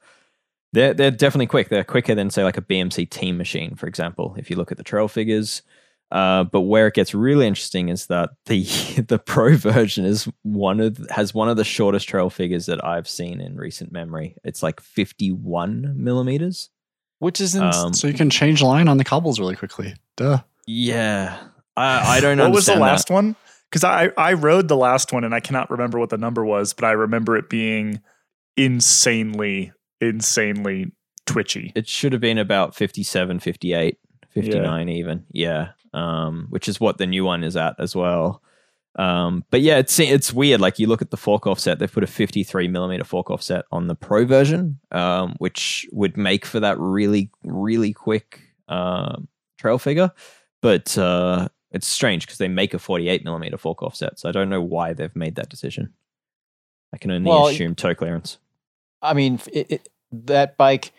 they're 0.73 0.95
they're 0.95 1.11
definitely 1.11 1.47
quick. 1.47 1.69
They're 1.69 1.85
quicker 1.85 2.15
than 2.15 2.31
say 2.31 2.43
like 2.45 2.57
a 2.57 2.63
BMC 2.63 3.11
team 3.11 3.37
machine, 3.37 3.75
for 3.75 3.87
example. 3.87 4.35
If 4.39 4.49
you 4.51 4.57
look 4.57 4.71
at 4.73 4.79
the 4.79 4.85
trail 4.85 5.09
figures. 5.09 5.63
Uh, 6.11 6.45
but 6.45 6.61
where 6.61 6.87
it 6.87 6.95
gets 6.95 7.13
really 7.15 7.47
interesting 7.47 7.89
is 7.89 8.07
that 8.07 8.31
the 8.47 8.63
the 9.09 9.19
pro 9.19 9.57
version 9.57 10.05
is 10.05 10.29
one 10.43 10.79
of 10.81 10.99
has 11.11 11.35
one 11.35 11.49
of 11.49 11.57
the 11.57 11.65
shortest 11.65 12.09
trail 12.09 12.31
figures 12.31 12.67
that 12.67 12.85
I've 12.85 13.09
seen 13.09 13.41
in 13.41 13.57
recent 13.57 13.91
memory. 13.91 14.37
It's 14.45 14.63
like 14.63 14.81
51 14.81 15.95
millimeters. 15.97 16.71
which 17.19 17.41
is 17.41 17.55
ins- 17.55 17.77
Um, 17.77 17.95
So 17.95 18.07
you 18.07 18.15
can 18.15 18.31
change 18.31 18.63
line 18.63 18.87
on 18.89 18.99
the 18.99 19.05
cobbles 19.05 19.41
really 19.41 19.57
quickly. 19.57 19.95
Duh. 20.17 20.39
yeah, 20.67 21.39
I, 21.77 22.19
I 22.19 22.21
don't 22.21 22.37
know. 22.37 22.45
what 22.49 22.55
was 22.55 22.67
the 22.67 22.77
last 22.77 23.09
that. 23.09 23.15
one? 23.15 23.35
Because 23.71 23.83
I 23.83 24.11
I 24.17 24.35
rode 24.35 24.69
the 24.69 24.77
last 24.77 25.13
one 25.13 25.25
and 25.25 25.35
I 25.35 25.41
cannot 25.41 25.69
remember 25.71 25.99
what 25.99 26.11
the 26.11 26.19
number 26.19 26.45
was, 26.45 26.75
but 26.75 26.85
I 26.85 26.93
remember 26.93 27.37
it 27.37 27.49
being 27.51 28.01
insanely 28.57 29.73
insanely 30.01 30.93
twitchy. 31.27 31.73
It 31.75 31.89
should 31.89 32.13
have 32.13 32.21
been 32.21 32.39
about 32.39 32.75
57, 32.75 33.41
58, 33.41 33.99
59 34.35 34.89
even. 34.89 35.25
Yeah. 35.33 35.71
Um, 35.93 36.47
which 36.51 36.69
is 36.69 36.81
what 36.81 36.99
the 36.99 37.07
new 37.07 37.25
one 37.25 37.45
is 37.45 37.57
at 37.57 37.77
as 37.79 37.95
well. 37.95 38.43
Um, 38.97 39.45
but 39.51 39.61
yeah, 39.61 39.79
it's 39.79 39.99
it's 39.99 40.33
weird. 40.33 40.61
Like 40.61 40.79
you 40.79 40.87
look 40.87 41.03
at 41.03 41.11
the 41.11 41.17
fork 41.17 41.47
offset, 41.47 41.79
they've 41.79 41.91
put 41.91 42.05
a 42.05 42.09
53 42.09 42.69
millimeter 42.69 43.05
fork 43.05 43.31
offset 43.31 43.65
on 43.73 43.89
the 43.89 43.95
pro 43.95 44.25
version, 44.25 44.79
um, 44.93 45.35
which 45.39 45.87
would 45.93 46.17
make 46.17 46.47
for 46.47 46.61
that 46.61 46.79
really, 46.79 47.31
really 47.43 47.93
quick 47.93 48.41
um, 48.69 49.27
trail 49.59 49.79
figure. 49.79 50.13
But 50.63 50.97
uh, 50.97 51.49
it's 51.73 51.89
strange 51.89 52.25
because 52.25 52.39
they 52.39 52.49
make 52.49 52.73
a 52.73 52.79
48 52.79 53.25
millimeter 53.25 53.59
fork 53.59 53.83
offset. 53.83 54.19
So 54.19 54.29
I 54.29 54.33
don't 54.33 54.49
know 54.49 54.63
why 54.63 54.93
they've 54.93 55.15
made 55.17 55.35
that 55.37 55.49
decision. 55.49 55.93
I 56.93 56.99
can 56.99 57.11
only 57.11 57.29
Well, 57.29 57.49
assume 57.49 57.75
toe 57.75 57.97
clearance. 57.97 58.39
I 59.03 59.13
mean, 59.13 59.41
it, 59.53 59.71
it, 59.71 59.89
that 60.13 60.57
bike, 60.57 60.93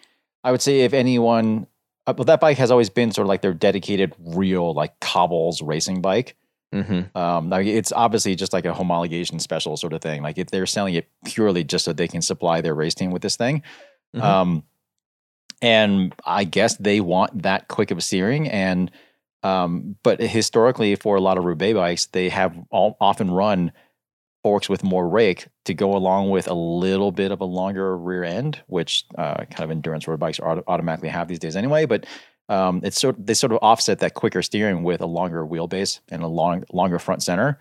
I 0.44 0.52
would 0.52 0.62
say 0.62 0.82
if 0.82 0.94
anyone, 0.94 1.68
uh, 2.08 2.14
well, 2.18 2.26
that 2.26 2.40
bike 2.40 2.58
has 2.58 2.72
always 2.72 2.90
been 2.90 3.12
sort 3.12 3.26
of 3.26 3.30
like 3.30 3.42
their 3.42 3.54
dedicated, 3.54 4.14
real, 4.20 4.74
like 4.74 5.00
cobbles 5.00 5.62
racing 5.62 6.02
bike. 6.02 6.36
Mm-hmm. 6.74 7.18
Um, 7.18 7.50
like 7.50 7.68
it's 7.68 7.92
obviously 7.92 8.36
just 8.36 8.52
like 8.52 8.66
a 8.66 8.74
homologation 8.74 9.40
special 9.40 9.78
sort 9.78 9.94
of 9.94 10.02
thing. 10.02 10.22
Like 10.22 10.38
if 10.38 10.48
they're 10.48 10.66
selling 10.66 10.96
it 10.96 11.10
purely 11.24 11.64
just 11.64 11.86
so 11.86 11.94
they 11.94 12.08
can 12.08 12.22
supply 12.22 12.62
their 12.62 12.76
race 12.76 12.96
team 12.96 13.12
with 13.12 13.22
this 13.22 13.38
thing. 13.38 13.64
Mhm. 14.16 14.22
Um, 14.22 14.64
and 15.62 16.14
I 16.26 16.44
guess 16.44 16.76
they 16.78 17.00
want 17.02 17.44
that 17.44 17.70
quick 17.70 17.92
of 17.92 17.98
a 17.98 18.02
steering. 18.02 18.50
And 18.50 18.92
um, 19.42 19.96
but 20.04 20.20
historically, 20.20 20.96
for 20.96 21.16
a 21.16 21.22
lot 21.22 21.38
of 21.38 21.46
Roubaix 21.46 21.76
bikes, 21.76 22.06
they 22.08 22.30
have 22.30 22.58
all, 22.72 22.98
often 23.00 23.30
run 23.32 23.72
forks 24.46 24.70
with 24.70 24.84
more 24.84 25.10
rake 25.10 25.48
to 25.64 25.74
go 25.74 25.96
along 25.96 26.30
with 26.30 26.48
a 26.48 26.54
little 26.54 27.12
bit 27.12 27.32
of 27.32 27.42
a 27.42 27.46
longer 27.46 27.98
rear 27.98 28.24
end, 28.24 28.62
which 28.68 29.04
uh, 29.18 29.38
kind 29.38 29.64
of 29.64 29.72
endurance 29.72 30.08
road 30.08 30.20
bikes 30.20 30.40
auto- 30.40 30.64
automatically 30.68 31.10
have 31.10 31.28
these 31.28 31.40
days 31.40 31.56
anyway. 31.56 31.88
But 31.88 32.06
um, 32.48 32.80
it's 32.84 33.02
sort 33.02 33.16
they 33.26 33.34
sort 33.34 33.54
of 33.54 33.58
offset 33.64 33.98
that 34.02 34.14
quicker 34.14 34.44
steering 34.44 34.84
with 34.84 35.02
a 35.02 35.08
longer 35.08 35.44
wheelbase 35.48 36.00
and 36.10 36.22
a 36.22 36.28
long 36.28 36.64
longer 36.72 37.00
front 37.00 37.24
center. 37.24 37.60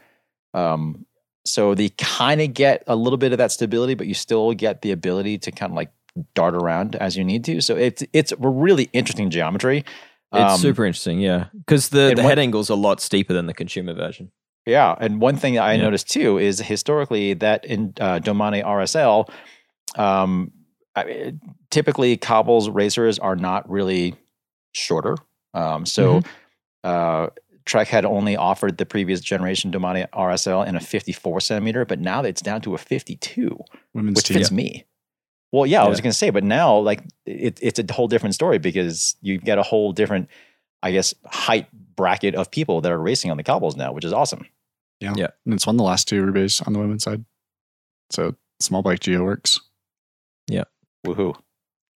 Um, 0.52 1.06
so 1.46 1.74
they 1.74 1.88
kind 1.88 2.42
of 2.42 2.52
get 2.52 2.84
a 2.86 2.96
little 2.96 3.16
bit 3.16 3.32
of 3.32 3.38
that 3.38 3.50
stability, 3.50 3.94
but 3.94 4.06
you 4.06 4.12
still 4.12 4.52
get 4.52 4.82
the 4.82 4.90
ability 4.92 5.38
to 5.38 5.50
kind 5.52 5.72
of 5.72 5.76
like 5.76 5.90
dart 6.34 6.54
around 6.54 6.96
as 6.96 7.16
you 7.16 7.24
need 7.24 7.44
to. 7.44 7.62
So 7.62 7.76
it's 7.76 8.04
it's 8.12 8.32
a 8.32 8.36
really 8.36 8.90
interesting 8.92 9.30
geometry. 9.30 9.86
It's 10.34 10.52
Um, 10.52 10.60
super 10.60 10.84
interesting, 10.84 11.18
yeah, 11.18 11.46
because 11.56 11.88
the, 11.88 12.12
the 12.14 12.22
head 12.22 12.38
angle's 12.38 12.68
a 12.68 12.74
lot 12.74 13.00
steeper 13.00 13.32
than 13.32 13.46
the 13.46 13.54
consumer 13.54 13.94
version. 13.94 14.32
Yeah, 14.66 14.94
and 14.98 15.20
one 15.20 15.36
thing 15.36 15.54
that 15.54 15.64
I 15.64 15.74
Yeah. 15.74 15.82
noticed 15.82 16.10
too 16.10 16.38
is 16.38 16.58
historically 16.58 17.34
that 17.34 17.64
in 17.64 17.92
uh, 18.00 18.18
Domane 18.20 18.64
RSL, 18.64 19.28
um, 19.96 20.52
I, 20.96 21.34
typically 21.70 22.16
cobbles 22.16 22.70
racers 22.70 23.18
are 23.18 23.36
not 23.36 23.68
really 23.68 24.14
shorter. 24.72 25.16
Um, 25.52 25.84
so 25.86 26.22
uh, 26.82 27.28
Trek 27.64 27.88
had 27.88 28.04
only 28.04 28.36
offered 28.36 28.78
the 28.78 28.86
previous 28.86 29.20
generation 29.20 29.70
Domane 29.70 30.08
RSL 30.10 30.66
in 30.66 30.76
a 30.76 30.80
54 30.80 31.40
centimeter, 31.40 31.84
but 31.84 32.00
now 32.00 32.22
it's 32.22 32.42
down 32.42 32.60
to 32.62 32.74
a 32.74 32.78
52, 32.78 33.58
Women's 33.92 34.16
which 34.16 34.28
fits 34.28 34.50
me. 34.50 34.84
Well, 35.52 35.66
yeah, 35.66 35.84
I 35.84 35.88
was 35.88 36.00
going 36.00 36.10
to 36.10 36.18
say, 36.18 36.30
but 36.30 36.42
now 36.42 36.76
like 36.78 37.04
it, 37.26 37.58
it's 37.62 37.78
a 37.78 37.92
whole 37.92 38.08
different 38.08 38.34
story 38.34 38.58
because 38.58 39.14
you 39.22 39.38
get 39.38 39.56
a 39.58 39.62
whole 39.62 39.92
different, 39.92 40.28
I 40.82 40.90
guess, 40.90 41.14
height 41.26 41.68
bracket 41.96 42.34
of 42.34 42.50
people 42.50 42.80
that 42.82 42.92
are 42.92 42.98
racing 43.00 43.30
on 43.30 43.36
the 43.36 43.42
cobbles 43.42 43.76
now, 43.76 43.92
which 43.92 44.04
is 44.04 44.12
awesome. 44.12 44.46
Yeah. 45.00 45.14
Yeah. 45.16 45.28
And 45.44 45.54
it's 45.54 45.66
won 45.66 45.76
the 45.76 45.82
last 45.82 46.08
two 46.08 46.22
Roubaix 46.22 46.60
on 46.62 46.72
the 46.72 46.78
women's 46.78 47.02
side. 47.04 47.24
So 48.10 48.34
small 48.60 48.82
bike 48.82 49.00
geo 49.00 49.24
works. 49.24 49.60
Yeah. 50.48 50.64
Woohoo! 51.06 51.34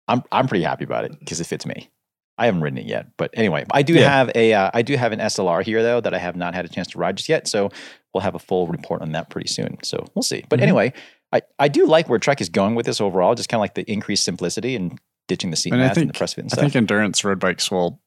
I'm 0.08 0.22
I'm 0.32 0.46
pretty 0.48 0.64
happy 0.64 0.84
about 0.84 1.04
it 1.04 1.18
because 1.18 1.40
it 1.40 1.46
fits 1.46 1.64
me. 1.66 1.90
I 2.36 2.46
haven't 2.46 2.60
ridden 2.60 2.78
it 2.78 2.86
yet, 2.86 3.08
but 3.16 3.30
anyway, 3.34 3.64
I 3.72 3.82
do 3.82 3.94
Yeah. 3.94 4.08
have 4.10 4.30
a 4.34 4.52
uh, 4.54 4.70
I 4.72 4.82
do 4.82 4.96
have 4.96 5.12
an 5.12 5.18
SLR 5.18 5.62
here 5.64 5.82
though 5.82 6.00
that 6.00 6.14
I 6.14 6.18
have 6.18 6.36
not 6.36 6.54
had 6.54 6.64
a 6.64 6.68
chance 6.68 6.88
to 6.88 6.98
ride 6.98 7.16
just 7.16 7.28
yet. 7.28 7.48
So 7.48 7.70
we'll 8.14 8.20
have 8.22 8.34
a 8.34 8.38
full 8.38 8.66
report 8.68 9.02
on 9.02 9.12
that 9.12 9.28
pretty 9.30 9.48
soon. 9.48 9.78
So 9.82 10.06
we'll 10.14 10.22
see. 10.22 10.44
But 10.48 10.60
Mhm. 10.60 10.64
anyway, 10.64 10.92
I 11.32 11.42
I 11.58 11.68
do 11.68 11.86
like 11.86 12.08
where 12.08 12.18
Trek 12.18 12.40
is 12.40 12.48
going 12.48 12.74
with 12.74 12.86
this 12.86 13.00
overall. 13.00 13.34
Just 13.34 13.48
kind 13.48 13.58
of 13.58 13.62
like 13.62 13.74
the 13.74 13.90
increased 13.90 14.24
simplicity 14.24 14.76
and 14.76 14.98
ditching 15.26 15.50
the 15.50 15.56
seat 15.56 15.72
And 15.72 15.82
I 15.82 15.86
mats 15.86 15.98
and 15.98 16.08
the 16.08 16.14
press 16.14 16.34
fit 16.34 16.44
and 16.44 16.52
I 16.54 16.56
think 16.56 16.74
endurance 16.76 17.22
road 17.24 17.38
bikes 17.38 17.70
will 17.70 18.00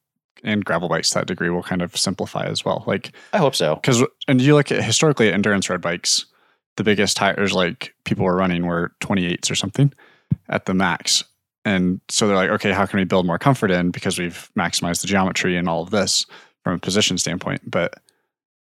and 0.44 0.64
gravel 0.64 0.88
bikes 0.88 1.10
to 1.10 1.14
that 1.16 1.26
degree 1.26 1.50
will 1.50 1.62
kind 1.62 1.82
of 1.82 1.96
simplify 1.96 2.44
as 2.44 2.64
well. 2.64 2.84
Like 2.86 3.12
I 3.32 3.38
hope 3.38 3.54
so. 3.54 3.76
because 3.76 4.02
and 4.28 4.40
you 4.40 4.54
look 4.54 4.72
at 4.72 4.82
historically 4.82 5.28
at 5.28 5.34
endurance 5.34 5.68
road 5.70 5.80
bikes, 5.80 6.26
the 6.76 6.84
biggest 6.84 7.16
tires 7.16 7.52
like 7.52 7.94
people 8.04 8.24
were 8.24 8.36
running 8.36 8.66
were 8.66 8.92
28s 9.00 9.50
or 9.50 9.54
something 9.54 9.92
at 10.48 10.66
the 10.66 10.74
max. 10.74 11.24
And 11.64 12.00
so 12.08 12.26
they're 12.26 12.36
like, 12.36 12.50
okay, 12.50 12.72
how 12.72 12.86
can 12.86 12.98
we 12.98 13.04
build 13.04 13.26
more 13.26 13.38
comfort 13.38 13.70
in 13.70 13.90
because 13.90 14.18
we've 14.18 14.50
maximized 14.58 15.02
the 15.02 15.06
geometry 15.06 15.56
and 15.56 15.68
all 15.68 15.82
of 15.82 15.90
this 15.90 16.26
from 16.64 16.74
a 16.74 16.78
position 16.78 17.18
standpoint. 17.18 17.68
But 17.70 17.94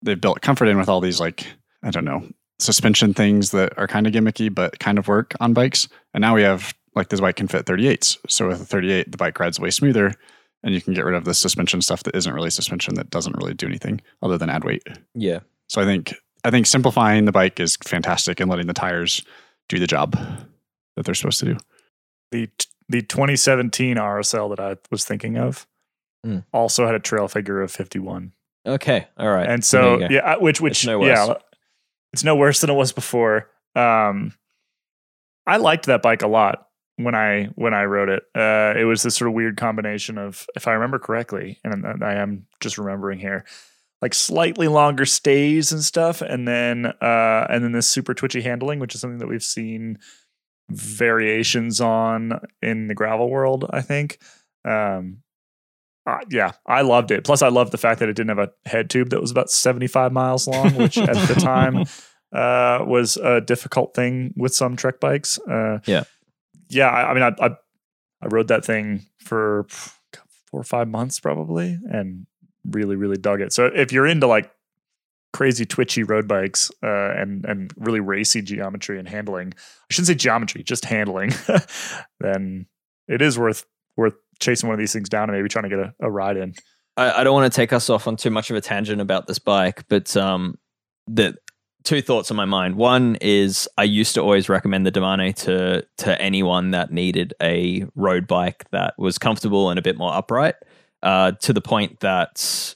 they've 0.02 0.20
built 0.20 0.40
comfort 0.40 0.66
in 0.66 0.78
with 0.78 0.88
all 0.88 1.00
these 1.00 1.20
like, 1.20 1.46
I 1.82 1.90
don't 1.90 2.04
know, 2.04 2.26
suspension 2.58 3.12
things 3.12 3.50
that 3.50 3.76
are 3.78 3.86
kind 3.86 4.06
of 4.06 4.12
gimmicky 4.12 4.54
but 4.54 4.78
kind 4.78 4.98
of 4.98 5.08
work 5.08 5.34
on 5.40 5.52
bikes. 5.52 5.88
And 6.14 6.22
now 6.22 6.34
we 6.34 6.42
have 6.42 6.74
like 6.94 7.10
this 7.10 7.20
bike 7.20 7.36
can 7.36 7.48
fit 7.48 7.66
38s. 7.66 8.16
So 8.28 8.48
with 8.48 8.62
a 8.62 8.64
38, 8.64 9.12
the 9.12 9.18
bike 9.18 9.38
rides 9.38 9.60
way 9.60 9.70
smoother 9.70 10.14
and 10.62 10.74
you 10.74 10.80
can 10.80 10.94
get 10.94 11.04
rid 11.04 11.14
of 11.14 11.24
the 11.24 11.34
suspension 11.34 11.80
stuff 11.82 12.02
that 12.04 12.16
isn't 12.16 12.32
really 12.34 12.50
suspension 12.50 12.94
that 12.94 13.10
doesn't 13.10 13.36
really 13.36 13.54
do 13.54 13.66
anything 13.66 14.00
other 14.22 14.36
than 14.38 14.50
add 14.50 14.64
weight. 14.64 14.82
Yeah, 15.14 15.40
So 15.68 15.80
I 15.80 15.84
think 15.84 16.14
I 16.44 16.50
think 16.50 16.66
simplifying 16.66 17.24
the 17.24 17.32
bike 17.32 17.58
is 17.60 17.76
fantastic 17.84 18.38
and 18.40 18.48
letting 18.50 18.66
the 18.68 18.72
tires 18.74 19.22
do 19.68 19.78
the 19.78 19.86
job 19.86 20.12
that 20.96 21.04
they're 21.04 21.14
supposed 21.14 21.40
to 21.40 21.46
do. 21.46 21.56
The 22.32 22.46
t- 22.58 22.68
the 22.88 23.02
2017 23.02 23.96
RSL 23.96 24.48
that 24.50 24.60
I 24.60 24.76
was 24.90 25.04
thinking 25.04 25.36
of 25.38 25.66
Hmm. 26.24 26.38
also 26.52 26.86
had 26.86 26.94
a 26.94 27.00
trail 27.00 27.28
figure 27.28 27.60
of 27.62 27.70
51. 27.72 28.32
okay, 28.66 29.06
all 29.16 29.28
right. 29.30 29.48
and 29.48 29.64
so 29.64 29.98
yeah, 30.08 30.20
I- 30.24 30.36
which 30.38 30.60
which 30.60 30.84
no 30.86 31.04
yeah, 31.04 31.34
it's 32.12 32.24
no 32.24 32.34
worse 32.36 32.60
than 32.60 32.70
it 32.70 32.74
was 32.74 32.92
before. 32.92 33.50
Um, 33.74 34.32
I 35.46 35.58
liked 35.58 35.86
that 35.86 36.02
bike 36.02 36.22
a 36.22 36.26
lot 36.28 36.65
when 36.96 37.14
I 37.14 37.44
when 37.54 37.74
I 37.74 37.84
rode 37.84 38.08
it. 38.08 38.24
Uh, 38.34 38.74
it 38.78 38.84
was 38.84 39.02
this 39.02 39.16
sort 39.16 39.28
of 39.28 39.34
weird 39.34 39.56
combination 39.56 40.18
of, 40.18 40.46
if 40.56 40.66
I 40.66 40.72
remember 40.72 40.98
correctly, 40.98 41.60
and 41.64 42.02
I 42.02 42.14
am 42.14 42.46
just 42.60 42.78
remembering 42.78 43.18
here, 43.18 43.44
like 44.02 44.14
slightly 44.14 44.68
longer 44.68 45.04
stays 45.04 45.72
and 45.72 45.82
stuff, 45.82 46.22
and 46.22 46.46
then 46.46 46.86
uh, 46.86 47.46
and 47.50 47.62
then 47.62 47.72
this 47.72 47.86
super 47.86 48.14
twitchy 48.14 48.42
handling, 48.42 48.78
which 48.78 48.94
is 48.94 49.00
something 49.00 49.18
that 49.18 49.28
we've 49.28 49.42
seen 49.42 49.98
variations 50.70 51.80
on 51.80 52.40
in 52.62 52.88
the 52.88 52.94
gravel 52.94 53.30
world. 53.30 53.68
I 53.70 53.82
think. 53.82 54.18
Um, 54.64 55.18
uh, 56.06 56.18
yeah, 56.30 56.52
I 56.66 56.82
loved 56.82 57.10
it. 57.10 57.24
Plus, 57.24 57.42
I 57.42 57.48
loved 57.48 57.72
the 57.72 57.78
fact 57.78 57.98
that 57.98 58.08
it 58.08 58.14
didn't 58.14 58.36
have 58.36 58.48
a 58.48 58.68
head 58.68 58.88
tube 58.88 59.10
that 59.10 59.20
was 59.20 59.32
about 59.32 59.50
75 59.50 60.12
miles 60.12 60.46
long, 60.46 60.76
which 60.76 60.96
at 60.98 61.14
the 61.26 61.34
time 61.34 61.78
uh, 62.32 62.84
was 62.84 63.16
a 63.16 63.40
difficult 63.40 63.92
thing 63.92 64.32
with 64.36 64.54
some 64.54 64.76
Trek 64.76 65.00
bikes. 65.00 65.38
Uh, 65.40 65.80
Yeah. 65.84 66.04
Yeah. 66.68 66.88
I, 66.88 67.10
I 67.10 67.14
mean, 67.14 67.22
I, 67.22 67.46
I 67.46 67.50
I 68.22 68.26
rode 68.28 68.48
that 68.48 68.64
thing 68.64 69.06
for 69.18 69.66
four 70.50 70.60
or 70.60 70.64
five 70.64 70.88
months 70.88 71.20
probably, 71.20 71.78
and 71.90 72.26
really, 72.68 72.96
really 72.96 73.16
dug 73.16 73.40
it. 73.40 73.52
So 73.52 73.66
if 73.66 73.92
you're 73.92 74.06
into 74.06 74.26
like 74.26 74.50
crazy 75.32 75.66
twitchy 75.66 76.02
road 76.02 76.26
bikes 76.26 76.70
uh, 76.82 77.12
and 77.12 77.44
and 77.44 77.72
really 77.76 78.00
racy 78.00 78.42
geometry 78.42 78.98
and 78.98 79.08
handling, 79.08 79.52
I 79.56 79.92
shouldn't 79.92 80.08
say 80.08 80.14
geometry, 80.14 80.62
just 80.62 80.84
handling, 80.84 81.32
then 82.20 82.66
it 83.08 83.22
is 83.22 83.38
worth 83.38 83.66
worth 83.96 84.14
chasing 84.40 84.68
one 84.68 84.74
of 84.74 84.80
these 84.80 84.92
things 84.92 85.08
down 85.08 85.28
and 85.28 85.38
maybe 85.38 85.48
trying 85.48 85.64
to 85.64 85.68
get 85.68 85.78
a, 85.78 85.94
a 86.00 86.10
ride 86.10 86.36
in. 86.36 86.54
I, 86.96 87.20
I 87.20 87.24
don't 87.24 87.34
want 87.34 87.52
to 87.52 87.56
take 87.56 87.72
us 87.72 87.90
off 87.90 88.06
on 88.06 88.16
too 88.16 88.30
much 88.30 88.50
of 88.50 88.56
a 88.56 88.60
tangent 88.60 89.00
about 89.00 89.26
this 89.26 89.38
bike, 89.38 89.84
but 89.88 90.16
um, 90.16 90.58
the 91.06 91.36
two 91.86 92.02
thoughts 92.02 92.30
on 92.30 92.36
my 92.36 92.44
mind. 92.44 92.74
One 92.74 93.16
is 93.20 93.68
I 93.78 93.84
used 93.84 94.14
to 94.16 94.20
always 94.20 94.48
recommend 94.48 94.84
the 94.84 94.92
Domane 94.92 95.34
to 95.44 95.86
to 95.98 96.20
anyone 96.20 96.72
that 96.72 96.92
needed 96.92 97.32
a 97.40 97.86
road 97.94 98.26
bike 98.26 98.68
that 98.72 98.94
was 98.98 99.16
comfortable 99.16 99.70
and 99.70 99.78
a 99.78 99.82
bit 99.82 99.96
more 99.96 100.12
upright. 100.12 100.56
Uh, 101.02 101.32
to 101.32 101.52
the 101.52 101.60
point 101.60 102.00
that 102.00 102.74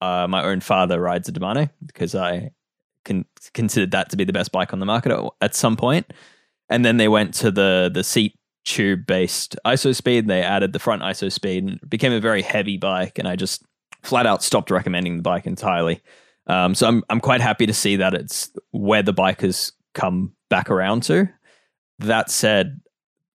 uh, 0.00 0.26
my 0.28 0.44
own 0.44 0.60
father 0.60 1.00
rides 1.00 1.28
a 1.28 1.32
Domane 1.32 1.70
because 1.84 2.14
I 2.14 2.52
con- 3.04 3.24
considered 3.52 3.90
that 3.90 4.10
to 4.10 4.16
be 4.16 4.24
the 4.24 4.32
best 4.32 4.52
bike 4.52 4.72
on 4.72 4.78
the 4.78 4.86
market 4.86 5.12
at, 5.40 5.54
some 5.54 5.76
point. 5.76 6.12
And 6.68 6.84
then 6.84 6.98
they 6.98 7.08
went 7.08 7.34
to 7.34 7.50
the 7.50 7.90
the 7.92 8.04
seat 8.04 8.34
tube 8.64 9.06
based 9.06 9.56
ISO 9.66 9.94
speed. 9.94 10.28
They 10.28 10.42
added 10.42 10.72
the 10.72 10.78
front 10.78 11.02
ISO 11.02 11.30
speed 11.30 11.64
and 11.64 11.90
became 11.90 12.12
a 12.12 12.20
very 12.20 12.42
heavy 12.42 12.76
bike. 12.76 13.18
And 13.18 13.26
I 13.26 13.34
just 13.34 13.64
flat 14.02 14.26
out 14.26 14.42
stopped 14.44 14.70
recommending 14.70 15.16
the 15.16 15.22
bike 15.22 15.46
entirely. 15.46 16.00
Um, 16.46 16.74
so 16.74 16.86
I'm 16.88 17.02
I'm 17.10 17.20
quite 17.20 17.40
happy 17.40 17.66
to 17.66 17.74
see 17.74 17.96
that 17.96 18.14
it's 18.14 18.50
where 18.70 19.02
the 19.02 19.12
bike 19.12 19.40
has 19.42 19.72
come 19.94 20.32
back 20.50 20.70
around 20.70 21.02
to. 21.04 21.28
That 22.00 22.30
said, 22.30 22.80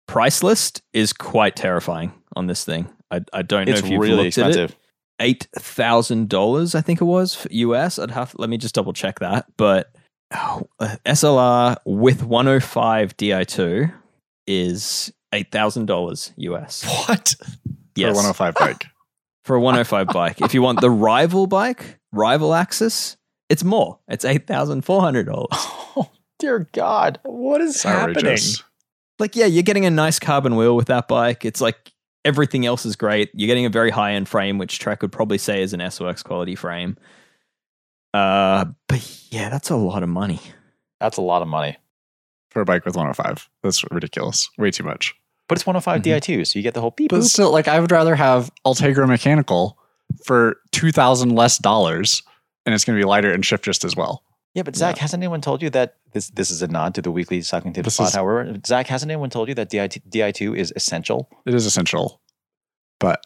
price 0.07 0.43
list 0.43 0.81
is 0.93 1.13
quite 1.13 1.55
terrifying 1.55 2.11
on 2.35 2.47
this 2.47 2.65
thing. 2.65 2.89
I, 3.11 3.21
I 3.31 3.41
don't 3.43 3.65
know 3.67 3.71
It's 3.71 3.81
if 3.81 3.89
you've 3.89 4.01
really 4.01 4.25
looked 4.25 4.37
at 4.37 4.55
it. 4.55 4.75
eight 5.19 5.47
thousand 5.57 6.27
dollars, 6.29 6.75
I 6.75 6.81
think 6.81 6.99
it 6.99 7.05
was 7.05 7.33
for 7.35 7.47
US. 7.51 7.97
I'd 7.99 8.11
have 8.11 8.35
let 8.37 8.49
me 8.49 8.57
just 8.57 8.75
double 8.75 8.91
check 8.93 9.19
that. 9.19 9.45
But 9.55 9.91
oh, 10.35 10.63
SLR 11.05 11.77
with 11.85 12.23
105 12.23 13.15
Di2 13.15 13.93
is 14.47 15.13
eight 15.33 15.51
thousand 15.51 15.85
dollars 15.85 16.33
US. 16.37 16.83
What? 17.07 17.35
For 17.95 18.03
a 18.03 18.11
105 18.11 18.53
bike. 18.55 18.85
for 19.45 19.55
a 19.55 19.61
105 19.61 20.07
bike. 20.07 20.41
If 20.41 20.53
you 20.53 20.61
want 20.61 20.81
the 20.81 20.89
rival 20.91 21.47
bike, 21.47 21.97
rival 22.17 22.49
AXS, 22.49 23.15
it's 23.49 23.63
more. 23.63 23.99
It's 24.07 24.25
eight 24.25 24.47
thousand 24.47 24.81
four 24.83 25.01
hundred 25.01 25.27
dollars. 25.27 25.47
Oh, 25.99 26.11
dear 26.37 26.69
God. 26.73 27.19
What 27.23 27.59
is 27.61 27.81
happening? 27.81 28.17
outrageous. 28.17 28.61
Like, 29.17 29.35
yeah, 29.35 29.47
you're 29.47 29.63
getting 29.63 29.85
a 29.87 29.89
nice 29.89 30.19
carbon 30.19 30.55
wheel 30.55 30.75
with 30.75 30.85
that 30.87 31.07
bike. 31.07 31.43
It's 31.43 31.59
like 31.59 31.91
everything 32.23 32.67
else 32.67 32.85
is 32.85 32.95
great. 32.95 33.31
You're 33.33 33.47
getting 33.47 33.65
a 33.65 33.69
very 33.69 33.89
high 33.89 34.11
end 34.13 34.29
frame, 34.29 34.59
which 34.59 34.77
Trek 34.77 35.01
would 35.01 35.11
probably 35.11 35.39
say 35.39 35.63
is 35.63 35.73
an 35.73 35.81
S 35.81 35.99
Works 35.99 36.21
quality 36.21 36.53
frame. 36.53 36.97
Uh, 38.13 38.65
but 38.87 39.27
yeah, 39.31 39.49
that's 39.49 39.69
a 39.71 39.75
lot 39.75 40.03
of 40.03 40.09
money. 40.09 40.39
That's 40.99 41.17
a 41.17 41.21
lot 41.21 41.41
of 41.41 41.47
money. 41.47 41.77
For 42.51 42.61
a 42.61 42.65
bike 42.65 42.85
with 42.85 42.95
105. 42.95 43.49
That's 43.63 43.83
ridiculous. 43.91 44.49
Way 44.57 44.69
too 44.71 44.83
much. 44.83 45.15
But 45.47 45.57
it's 45.57 45.65
105 45.65 46.01
Mhm. 46.01 46.03
Di2, 46.17 46.45
so 46.47 46.59
you 46.59 46.63
get 46.63 46.73
the 46.73 46.81
whole 46.81 46.91
beep 46.91 47.09
But 47.09 47.21
boop. 47.21 47.23
still, 47.23 47.51
like 47.51 47.67
I 47.67 47.79
would 47.79 47.91
rather 47.91 48.15
have 48.15 48.51
Ultegra 48.65 49.07
Mechanical 49.07 49.79
for 50.25 50.57
2000 50.71 51.35
less 51.35 51.57
dollars 51.57 52.23
and 52.65 52.75
it's 52.75 52.83
going 52.85 52.97
to 52.97 53.01
be 53.01 53.07
lighter 53.07 53.31
and 53.31 53.45
shift 53.45 53.63
just 53.63 53.83
as 53.85 53.95
well. 53.95 54.23
Yeah, 54.53 54.63
but 54.63 54.75
Zach, 54.75 54.97
hasn't 54.97 55.21
anyone 55.21 55.41
told 55.41 55.61
you 55.61 55.69
that 55.71 55.97
this 56.13 56.29
this 56.31 56.49
is 56.49 56.61
a 56.63 56.67
nod 56.67 56.95
to 56.95 57.01
the 57.01 57.11
weekly 57.11 57.41
cycling 57.41 57.73
tips 57.73 57.85
This 57.85 57.97
pod? 57.97 58.07
is- 58.07 58.15
However, 58.15 58.55
Zach, 58.65 58.87
hasn't 58.87 59.11
anyone 59.11 59.29
told 59.29 59.47
you 59.49 59.53
that 59.55 59.69
DI, 59.69 59.87
Di2 59.87 60.57
is 60.57 60.73
essential? 60.75 61.29
It 61.45 61.53
is 61.53 61.65
essential. 61.67 62.21
But 62.99 63.23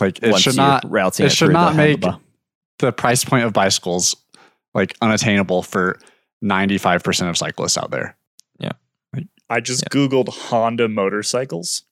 like 0.00 0.22
it 0.22 0.30
Once 0.32 0.42
should 0.42 0.56
not 0.56 0.84
routing 0.90 1.24
it 1.26 1.32
it 1.32 1.34
should 1.34 1.52
not 1.52 1.70
the 1.72 1.76
make 1.78 2.00
handlebar. 2.00 2.20
the 2.78 2.92
price 2.92 3.24
point 3.24 3.44
of 3.44 3.52
bicycles 3.54 4.14
like 4.74 4.94
unattainable 5.00 5.62
for 5.62 5.98
95% 6.44 7.28
of 7.30 7.36
cyclists 7.38 7.76
out 7.78 7.90
there. 7.90 8.16
Yeah, 8.58 8.72
I 9.48 9.60
just 9.60 9.84
Googled 9.90 10.28
Honda 10.28 10.88
motorcycles. 10.88 11.82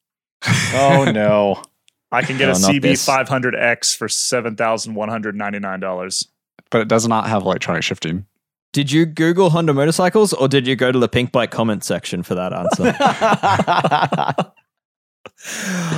Oh 0.46 1.10
no. 1.12 1.62
I 2.10 2.22
can 2.22 2.38
get 2.38 2.48
a 2.48 2.52
No, 2.52 2.58
not 2.58 2.80
this. 2.82 3.06
CB500X 3.06 3.94
for 3.96 4.08
$7,199. 4.08 6.28
But 6.70 6.80
it 6.80 6.88
does 6.88 7.06
not 7.08 7.28
have 7.28 7.42
electronic 7.42 7.82
shifting. 7.82 8.24
Did 8.72 8.90
you 8.92 9.04
Google 9.06 9.50
Honda 9.50 9.74
motorcycles 9.74 10.32
or 10.32 10.48
did 10.48 10.66
you 10.66 10.74
go 10.76 10.90
to 10.92 10.98
the 10.98 11.08
Pinkbike 11.08 11.50
comment 11.50 11.84
section 11.84 12.22
for 12.22 12.34
that 12.34 12.52
answer? 12.52 12.94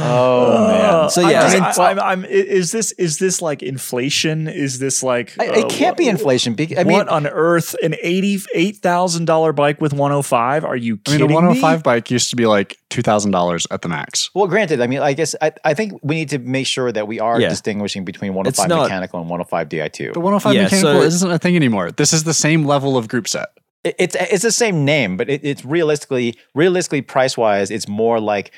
Oh, 0.02 0.66
man. 0.68 1.10
So, 1.10 1.28
yeah, 1.28 1.42
I'm, 1.42 1.62
I 1.62 1.88
mean, 1.94 1.98
I'm, 1.98 1.98
I'm, 2.00 2.24
is 2.24 2.72
this 2.72 2.92
is 2.92 3.18
this 3.18 3.42
like 3.42 3.62
inflation? 3.62 4.48
Is 4.48 4.78
this 4.78 5.02
like 5.02 5.34
I- 5.40 5.48
uh, 5.48 5.52
it 5.60 5.68
can't 5.68 5.96
be 5.96 6.08
inflation. 6.08 6.54
bec- 6.54 6.76
I 6.78 6.84
mean, 6.84 6.96
what 6.98 7.08
on 7.08 7.26
earth? 7.26 7.74
An 7.82 7.94
eighty-eight 8.00 8.76
thousand 8.78 9.24
dollar 9.24 9.52
bike 9.52 9.80
with 9.80 9.92
one 9.92 10.10
hundred 10.10 10.22
five? 10.24 10.64
Are 10.64 10.76
you 10.76 10.98
I 11.06 11.10
mean, 11.10 11.18
kidding 11.18 11.30
a 11.30 11.34
105 11.34 11.78
me? 11.78 11.82
bike 11.82 12.10
used 12.10 12.30
to 12.30 12.36
be 12.36 12.46
like 12.46 12.76
$2,000 12.90 13.66
at 13.70 13.82
the 13.82 13.88
max. 13.88 14.30
well, 14.34 14.46
granted, 14.46 14.80
I 14.80 14.86
mean, 14.86 15.00
I 15.00 15.12
guess 15.12 15.34
I, 15.40 15.52
I 15.64 15.74
think 15.74 15.94
we 16.02 16.14
need 16.16 16.30
to 16.30 16.38
make 16.38 16.66
sure 16.66 16.90
that 16.92 17.06
we 17.06 17.20
are 17.20 17.40
Yeah. 17.40 17.48
distinguishing 17.48 18.04
between 18.04 18.34
105 18.34 18.68
not- 18.68 18.82
mechanical 18.82 19.20
and 19.20 19.28
105 19.30 19.68
Di2. 19.68 20.12
The 20.14 20.20
105 20.20 20.54
Yeah, 20.54 20.62
mechanical 20.64 21.00
so- 21.00 21.06
isn't 21.06 21.30
a 21.30 21.38
thing 21.38 21.56
anymore. 21.56 21.90
This 21.92 22.12
is 22.12 22.24
the 22.24 22.34
same 22.34 22.64
level 22.66 22.96
of 22.96 23.08
group 23.08 23.28
set. 23.28 23.48
It- 23.84 23.94
it's 23.98 24.14
it's 24.14 24.42
the 24.42 24.52
same 24.52 24.84
name, 24.84 25.16
but 25.16 25.30
it, 25.30 25.40
it's 25.42 25.64
realistically 25.64 26.36
realistically 26.54 27.00
price 27.02 27.36
wise, 27.38 27.70
it's 27.70 27.88
more 27.88 28.20
like 28.20 28.52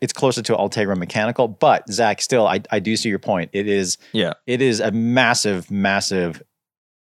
it's 0.00 0.12
closer 0.12 0.42
to 0.42 0.54
Ultegra 0.54 0.96
mechanical. 0.96 1.48
But 1.48 1.88
Zach, 1.90 2.20
still, 2.20 2.46
I, 2.46 2.60
I 2.70 2.78
do 2.80 2.96
see 2.96 3.08
your 3.08 3.18
point. 3.18 3.50
It 3.52 3.66
is 3.68 3.98
yeah. 4.12 4.34
it 4.46 4.60
is 4.62 4.80
a 4.80 4.90
massive, 4.92 5.70
massive 5.70 6.42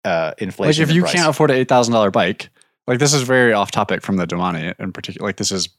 uh, 0.06 0.34
Like 0.34 0.42
inflation. 0.42 0.84
if 0.84 0.92
you 0.92 1.02
price. 1.02 1.14
can't 1.14 1.30
afford 1.30 1.52
an 1.52 1.64
$8,000 1.66 2.12
bike, 2.12 2.50
like 2.88 2.98
this 3.00 3.14
is 3.14 3.22
very 3.24 3.54
off 3.54 3.70
topic 3.72 4.02
from 4.02 4.18
the 4.18 4.26
Domane 4.26 4.74
in 4.80 4.92
particular. 4.92 5.28
Like 5.28 5.38
this 5.38 5.52
is 5.52 5.70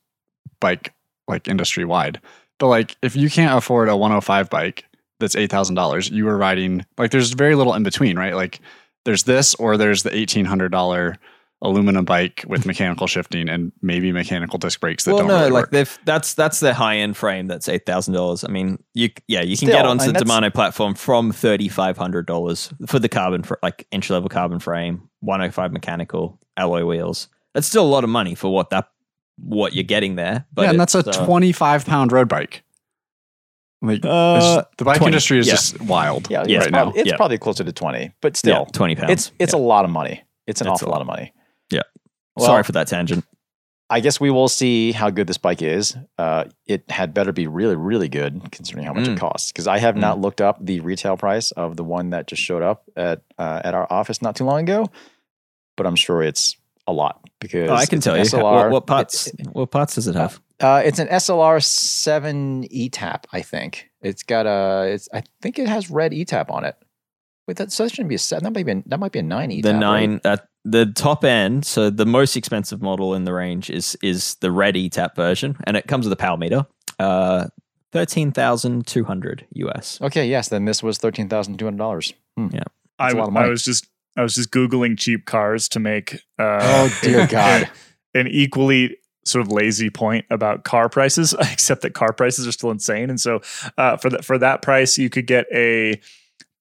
bike 0.60 0.92
like 1.28 1.48
industry 1.48 1.84
wide. 1.84 2.20
But 2.58 2.68
like 2.68 2.96
if 3.02 3.16
you 3.16 3.28
can't 3.30 3.56
afford 3.56 3.88
a 3.88 3.96
105 3.96 4.48
bike 4.50 4.84
that's 5.18 5.34
$8,000, 5.34 6.10
you 6.12 6.26
are 6.28 6.36
riding 6.36 6.84
like 6.98 7.10
there's 7.12 7.32
very 7.32 7.54
little 7.54 7.74
in 7.74 7.82
between, 7.82 8.16
right? 8.16 8.34
Like 8.34 8.60
there's 9.04 9.24
this 9.24 9.54
or 9.56 9.76
there's 9.76 10.04
the 10.04 10.10
$1,800 10.10 11.16
aluminum 11.62 12.04
bike 12.04 12.44
with 12.48 12.66
mechanical 12.66 13.06
shifting 13.06 13.48
and 13.48 13.70
maybe 13.82 14.10
mechanical 14.10 14.58
disc 14.58 14.80
brakes 14.80 15.04
that 15.04 15.12
well, 15.14 15.20
don't 15.20 15.28
work. 15.28 15.36
no, 15.36 15.40
really 15.42 15.50
like 15.52 15.62
work. 15.64 15.70
they've 15.70 15.98
that's 16.04 16.34
that's 16.34 16.58
their 16.60 16.74
high 16.74 16.96
end 16.96 17.16
frame. 17.16 17.46
That's 17.46 17.68
eight 17.68 17.86
thousand 17.86 18.14
dollars. 18.14 18.42
I 18.44 18.48
mean, 18.48 18.82
you 18.94 19.10
yeah, 19.28 19.42
you 19.42 19.56
can 19.56 19.68
Still, 19.68 19.78
get 19.78 19.86
onto 19.86 20.04
and 20.04 20.14
the 20.16 20.24
that's- 20.24 20.40
Domane 20.50 20.52
platform 20.52 20.94
from 20.94 21.30
thirty 21.32 21.68
five 21.68 21.96
hundred 21.96 22.26
dollars 22.26 22.72
for 22.86 22.98
the 22.98 23.08
carbon 23.08 23.42
for 23.44 23.58
like 23.62 23.86
entry 23.92 24.14
level 24.14 24.28
carbon 24.28 24.58
frame, 24.58 25.08
one 25.20 25.40
hundred 25.40 25.52
five 25.54 25.72
mechanical 25.72 26.38
alloy 26.56 26.84
wheels. 26.84 27.28
That's 27.54 27.66
still 27.66 27.84
a 27.84 27.88
lot 27.88 28.02
of 28.04 28.10
money 28.10 28.34
for 28.34 28.52
what 28.52 28.70
that 28.70 28.88
what 29.38 29.72
you're 29.72 29.84
getting 29.84 30.16
there. 30.16 30.46
But 30.52 30.62
yeah, 30.62 30.70
and 30.70 30.80
that's 30.80 30.94
a 30.94 30.98
uh, 30.98 31.24
25 31.24 31.86
pound 31.86 32.12
road 32.12 32.28
bike. 32.28 32.62
Like 33.80 34.04
Uh, 34.04 34.62
the 34.78 34.84
bike 34.84 34.98
20, 34.98 35.06
industry 35.10 35.38
is 35.38 35.46
yeah. 35.46 35.52
just 35.54 35.80
wild 35.80 36.30
yeah, 36.30 36.44
Yeah, 36.46 36.58
it's, 36.58 36.66
right 36.66 36.72
probably, 36.72 36.92
now. 36.94 37.00
it's 37.00 37.10
Yeah. 37.10 37.16
probably 37.16 37.38
closer 37.38 37.64
to 37.64 37.72
20, 37.72 38.12
but 38.20 38.34
yeah, 38.34 38.38
still, 38.38 38.66
twenty 38.66 38.94
pounds. 38.94 39.10
it's 39.10 39.32
it's 39.38 39.52
a 39.52 39.58
lot 39.58 39.84
of 39.84 39.90
money. 39.90 40.22
It's 40.46 40.60
an 40.60 40.68
It's 40.68 40.74
awful 40.82 40.88
lot 40.88 40.94
lot. 40.96 41.00
of 41.02 41.06
money. 41.08 41.32
Yeah. 41.72 41.82
Well, 42.36 42.46
sorry 42.46 42.62
for 42.62 42.72
that 42.72 42.86
tangent. 42.88 43.24
I 43.90 44.00
guess 44.00 44.18
we 44.18 44.30
will 44.30 44.48
see 44.48 44.92
how 44.92 45.10
good 45.10 45.26
this 45.26 45.36
bike 45.36 45.60
is. 45.60 45.94
Uh, 46.16 46.44
it 46.66 46.90
had 46.90 47.12
better 47.12 47.30
be 47.30 47.46
really, 47.46 47.76
really 47.76 48.08
good 48.08 48.40
considering 48.50 48.86
how 48.86 48.94
much 48.94 49.06
it 49.06 49.16
Mm. 49.16 49.20
costs. 49.20 49.52
Because 49.52 49.66
I 49.66 49.78
have 49.78 49.96
not 49.96 50.18
looked 50.18 50.40
up 50.40 50.64
the 50.64 50.80
retail 50.80 51.18
price 51.18 51.50
of 51.50 51.76
the 51.76 51.84
one 51.84 52.08
that 52.10 52.26
just 52.26 52.40
showed 52.40 52.62
up 52.62 52.84
at 52.96 53.20
uh, 53.38 53.60
at 53.64 53.74
our 53.74 53.86
office 53.92 54.22
not 54.22 54.34
too 54.36 54.44
long 54.44 54.60
ago, 54.62 54.86
but 55.76 55.86
I'm 55.86 55.96
sure 55.96 56.22
it's 56.22 56.56
a 56.86 56.92
lot 56.92 57.20
because 57.38 57.68
Oh, 57.70 57.74
I 57.74 57.84
can 57.86 58.00
tell 58.00 58.16
you 58.16 58.22
SLR. 58.24 58.42
what, 58.42 58.70
what 58.70 58.86
parts. 58.86 59.26
it- 59.26 59.46
what 59.52 59.70
parts 59.70 59.94
does 59.96 60.08
it 60.08 60.14
have? 60.14 60.40
uh, 60.60 60.80
it's 60.84 60.98
an 60.98 61.08
SLR 61.08 61.60
seven 61.62 62.64
ETAP. 62.72 63.24
I 63.32 63.42
think 63.42 63.90
it's 64.00 64.22
got 64.22 64.46
a. 64.46 64.90
It's 64.92 65.08
I 65.12 65.22
think 65.42 65.58
it 65.58 65.68
has 65.68 65.90
red 65.90 66.12
ETAP 66.12 66.50
on 66.50 66.64
it. 66.64 66.76
Wait, 67.46 67.58
that 67.58 67.70
so 67.72 67.82
that 67.84 67.90
shouldn't 67.90 68.08
be 68.08 68.14
a 68.14 68.18
seven. 68.18 68.44
That 68.44 68.52
might 68.58 68.64
be 68.64 68.72
a, 68.72 68.82
that 68.86 69.00
might 69.00 69.12
be 69.12 69.18
a 69.18 69.22
nine 69.22 69.50
ETAP. 69.50 69.62
the 69.64 69.72
right? 69.74 69.78
nine 69.80 70.20
at 70.24 70.48
the 70.64 70.86
top 70.86 71.24
end. 71.24 71.64
So 71.66 71.90
the 71.90 72.06
most 72.06 72.36
expensive 72.36 72.80
model 72.82 73.14
in 73.14 73.24
the 73.24 73.32
range 73.32 73.70
is 73.70 73.96
is 74.02 74.34
the 74.36 74.50
red 74.50 74.74
ETAP 74.74 75.14
version, 75.16 75.56
and 75.64 75.76
it 75.76 75.86
comes 75.86 76.06
with 76.06 76.12
a 76.12 76.16
power 76.16 76.36
meter. 76.36 76.66
Uh, 76.98 77.46
thirteen 77.92 78.32
thousand 78.32 78.86
two 78.86 79.04
hundred 79.04 79.46
US. 79.54 80.00
Okay, 80.00 80.26
yes. 80.28 80.48
Then 80.48 80.64
this 80.64 80.82
was 80.82 80.98
thirteen 80.98 81.28
thousand 81.28 81.58
two 81.58 81.64
hundred 81.64 81.78
dollars. 81.78 82.12
Hmm. 82.36 82.48
Yeah. 82.52 82.62
I, 82.98 83.06
That's 83.06 83.14
a 83.14 83.16
lot 83.18 83.22
of 83.22 83.26
w- 83.28 83.38
I 83.38 83.40
money. 83.42 83.50
was 83.50 83.64
just 83.64 83.86
I 84.16 84.22
was 84.22 84.34
just 84.34 84.50
googling 84.50 84.98
cheap 84.98 85.26
cars 85.26 85.68
to 85.70 85.80
make. 85.80 86.14
Uh, 86.38 86.58
Oh 86.62 86.98
dear 87.02 87.26
God. 87.30 87.68
an 88.14 88.28
equally 88.28 88.96
sort 89.24 89.46
of 89.46 89.52
lazy 89.52 89.88
point 89.88 90.24
about 90.30 90.64
car 90.64 90.88
prices, 90.88 91.32
except 91.52 91.82
that 91.82 91.94
car 91.94 92.12
prices 92.12 92.46
are 92.46 92.52
still 92.52 92.70
insane. 92.70 93.08
And 93.08 93.20
so 93.20 93.40
uh, 93.78 93.96
for 93.96 94.10
that 94.10 94.24
for 94.24 94.36
that 94.38 94.62
price, 94.62 94.98
you 94.98 95.08
could 95.10 95.26
get 95.26 95.46
a 95.52 96.00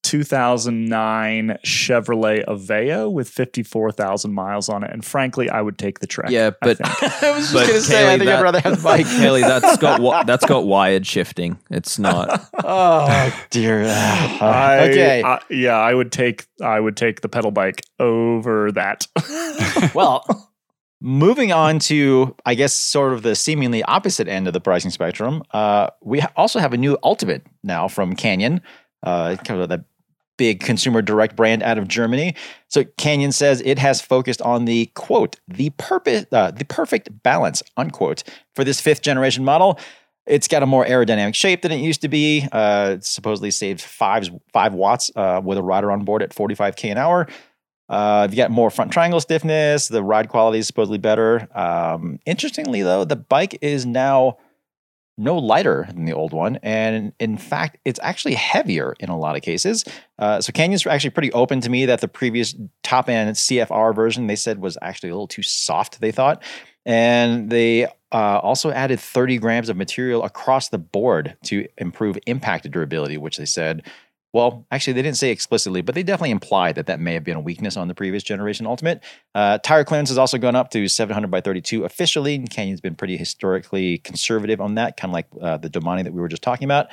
2009 0.02 1.58
Chevrolet 1.64 2.44
Aveo 2.46 3.10
with 3.10 3.28
54,000 3.28 4.32
miles 4.32 4.68
on 4.68 4.82
it. 4.84 4.90
And 4.92 5.04
frankly, 5.04 5.48
I 5.50 5.60
would 5.62 5.78
take 5.78 6.00
the 6.00 6.06
Trek. 6.06 6.30
Yeah, 6.30 6.50
but 6.60 6.78
think. 6.78 7.02
I 7.22 7.30
was 7.32 7.52
just 7.52 7.66
gonna 7.66 7.80
say, 7.80 8.02
I 8.02 8.16
Caley, 8.16 8.18
think 8.18 8.30
I'd 8.30 8.42
rather 8.42 8.60
have 8.60 8.76
the 8.78 8.82
bike. 8.82 9.06
Kelly, 9.16 9.40
that's 9.42 9.76
got 9.78 10.26
that's 10.26 10.44
got 10.46 10.64
wired 10.66 11.06
shifting. 11.06 11.58
It's 11.70 11.98
not. 11.98 12.48
oh 12.64 13.44
dear. 13.50 13.84
I- 13.84 14.88
okay. 14.90 15.22
I- 15.22 15.40
yeah, 15.50 15.76
I 15.78 15.94
would 15.94 16.12
take 16.12 16.46
I 16.62 16.78
would 16.80 16.96
take 16.96 17.20
the 17.20 17.28
pedal 17.28 17.50
bike 17.50 17.82
over 17.98 18.72
that. 18.72 19.06
well, 19.94 20.24
moving 21.00 21.52
on 21.52 21.78
to, 21.80 22.34
I 22.46 22.54
guess, 22.54 22.72
sort 22.74 23.12
of 23.12 23.22
the 23.22 23.34
seemingly 23.34 23.82
opposite 23.84 24.28
end 24.28 24.46
of 24.46 24.52
the 24.52 24.60
pricing 24.60 24.90
spectrum. 24.90 25.42
Uh, 25.52 25.88
we 26.02 26.20
also 26.36 26.58
have 26.58 26.72
a 26.72 26.76
new 26.76 26.96
Ultimate 27.02 27.44
now 27.62 27.88
from 27.88 28.14
Canyon. 28.14 28.60
Uh, 29.02 29.34
kind 29.44 29.60
of 29.60 29.68
the 29.68 29.84
big 30.36 30.60
consumer 30.60 31.02
direct 31.02 31.36
brand 31.36 31.62
out 31.62 31.78
of 31.78 31.88
Germany. 31.88 32.34
So 32.68 32.84
Canyon 32.96 33.32
says 33.32 33.62
it 33.64 33.78
has 33.78 34.00
focused 34.00 34.42
on 34.42 34.64
the 34.64 34.86
quote 34.94 35.38
the 35.48 35.70
purpose 35.70 36.26
uh, 36.32 36.50
the 36.50 36.64
perfect 36.64 37.22
balance 37.22 37.62
unquote 37.76 38.22
for 38.54 38.64
this 38.64 38.80
fifth 38.80 39.02
generation 39.02 39.44
model. 39.44 39.78
It's 40.24 40.46
got 40.46 40.62
a 40.62 40.66
more 40.66 40.84
aerodynamic 40.84 41.34
shape 41.34 41.62
than 41.62 41.72
it 41.72 41.78
used 41.78 42.00
to 42.02 42.08
be. 42.08 42.46
Uh, 42.52 42.98
supposedly 43.00 43.50
saves 43.50 43.84
five 43.84 44.28
five 44.52 44.74
watts 44.74 45.10
uh, 45.16 45.40
with 45.44 45.58
a 45.58 45.62
rider 45.62 45.90
on 45.90 46.04
board 46.04 46.22
at 46.22 46.30
45k 46.30 46.92
an 46.92 46.98
hour. 46.98 47.28
Uh, 47.88 48.26
you 48.30 48.36
got 48.36 48.50
more 48.50 48.70
front 48.70 48.90
triangle 48.90 49.20
stiffness. 49.20 49.88
The 49.88 50.02
ride 50.02 50.28
quality 50.28 50.58
is 50.58 50.66
supposedly 50.66 50.98
better. 50.98 51.46
Um, 51.54 52.20
interestingly, 52.24 52.82
though, 52.82 53.04
the 53.04 53.16
bike 53.16 53.58
is 53.60 53.84
now 53.84 54.38
no 55.18 55.36
lighter 55.36 55.86
than 55.92 56.04
the 56.04 56.12
old 56.12 56.32
one, 56.32 56.56
and 56.62 57.12
in 57.18 57.36
fact, 57.36 57.78
it's 57.84 58.00
actually 58.02 58.34
heavier 58.34 58.94
in 58.98 59.08
a 59.08 59.18
lot 59.18 59.36
of 59.36 59.42
cases. 59.42 59.84
Uh, 60.18 60.40
so 60.40 60.52
Canyon's 60.52 60.84
were 60.84 60.90
actually 60.90 61.10
pretty 61.10 61.32
open 61.32 61.60
to 61.60 61.70
me 61.70 61.86
that 61.86 62.00
the 62.00 62.08
previous 62.08 62.54
top 62.82 63.08
end 63.08 63.34
CFR 63.34 63.94
version 63.94 64.26
they 64.26 64.36
said 64.36 64.58
was 64.58 64.78
actually 64.80 65.10
a 65.10 65.12
little 65.12 65.28
too 65.28 65.42
soft. 65.42 66.00
They 66.00 66.12
thought, 66.12 66.42
And 66.86 67.50
they 67.50 67.84
uh, 68.12 68.40
also 68.42 68.70
added 68.70 69.00
30 69.00 69.38
grams 69.38 69.68
of 69.68 69.76
material 69.76 70.24
across 70.24 70.68
the 70.68 70.78
board 70.78 71.36
to 71.44 71.66
improve 71.78 72.18
impact 72.26 72.70
durability, 72.70 73.16
which 73.16 73.36
they 73.36 73.46
said, 73.46 73.82
well, 74.32 74.66
actually, 74.70 74.94
they 74.94 75.02
didn't 75.02 75.18
say 75.18 75.30
explicitly, 75.30 75.82
but 75.82 75.94
they 75.94 76.02
definitely 76.02 76.30
implied 76.30 76.76
that 76.76 76.86
that 76.86 76.98
may 76.98 77.12
have 77.12 77.22
been 77.22 77.36
a 77.36 77.40
weakness 77.40 77.76
on 77.76 77.88
the 77.88 77.94
previous 77.94 78.22
generation 78.22 78.66
Ultimate. 78.66 79.02
Uh, 79.34 79.58
tire 79.58 79.84
clearance 79.84 80.08
has 80.08 80.16
also 80.16 80.38
gone 80.38 80.56
up 80.56 80.70
to 80.70 80.88
700 80.88 81.30
by 81.30 81.42
32 81.42 81.84
officially. 81.84 82.36
And 82.36 82.48
Canyon's 82.48 82.80
been 82.80 82.94
pretty 82.94 83.18
historically 83.18 83.98
conservative 83.98 84.60
on 84.60 84.76
that, 84.76 84.96
kind 84.96 85.10
of 85.10 85.14
like 85.14 85.26
uh, 85.40 85.58
the 85.58 85.68
Domane 85.68 86.04
that 86.04 86.14
we 86.14 86.20
were 86.20 86.28
just 86.28 86.42
talking 86.42 86.64
about. 86.64 86.86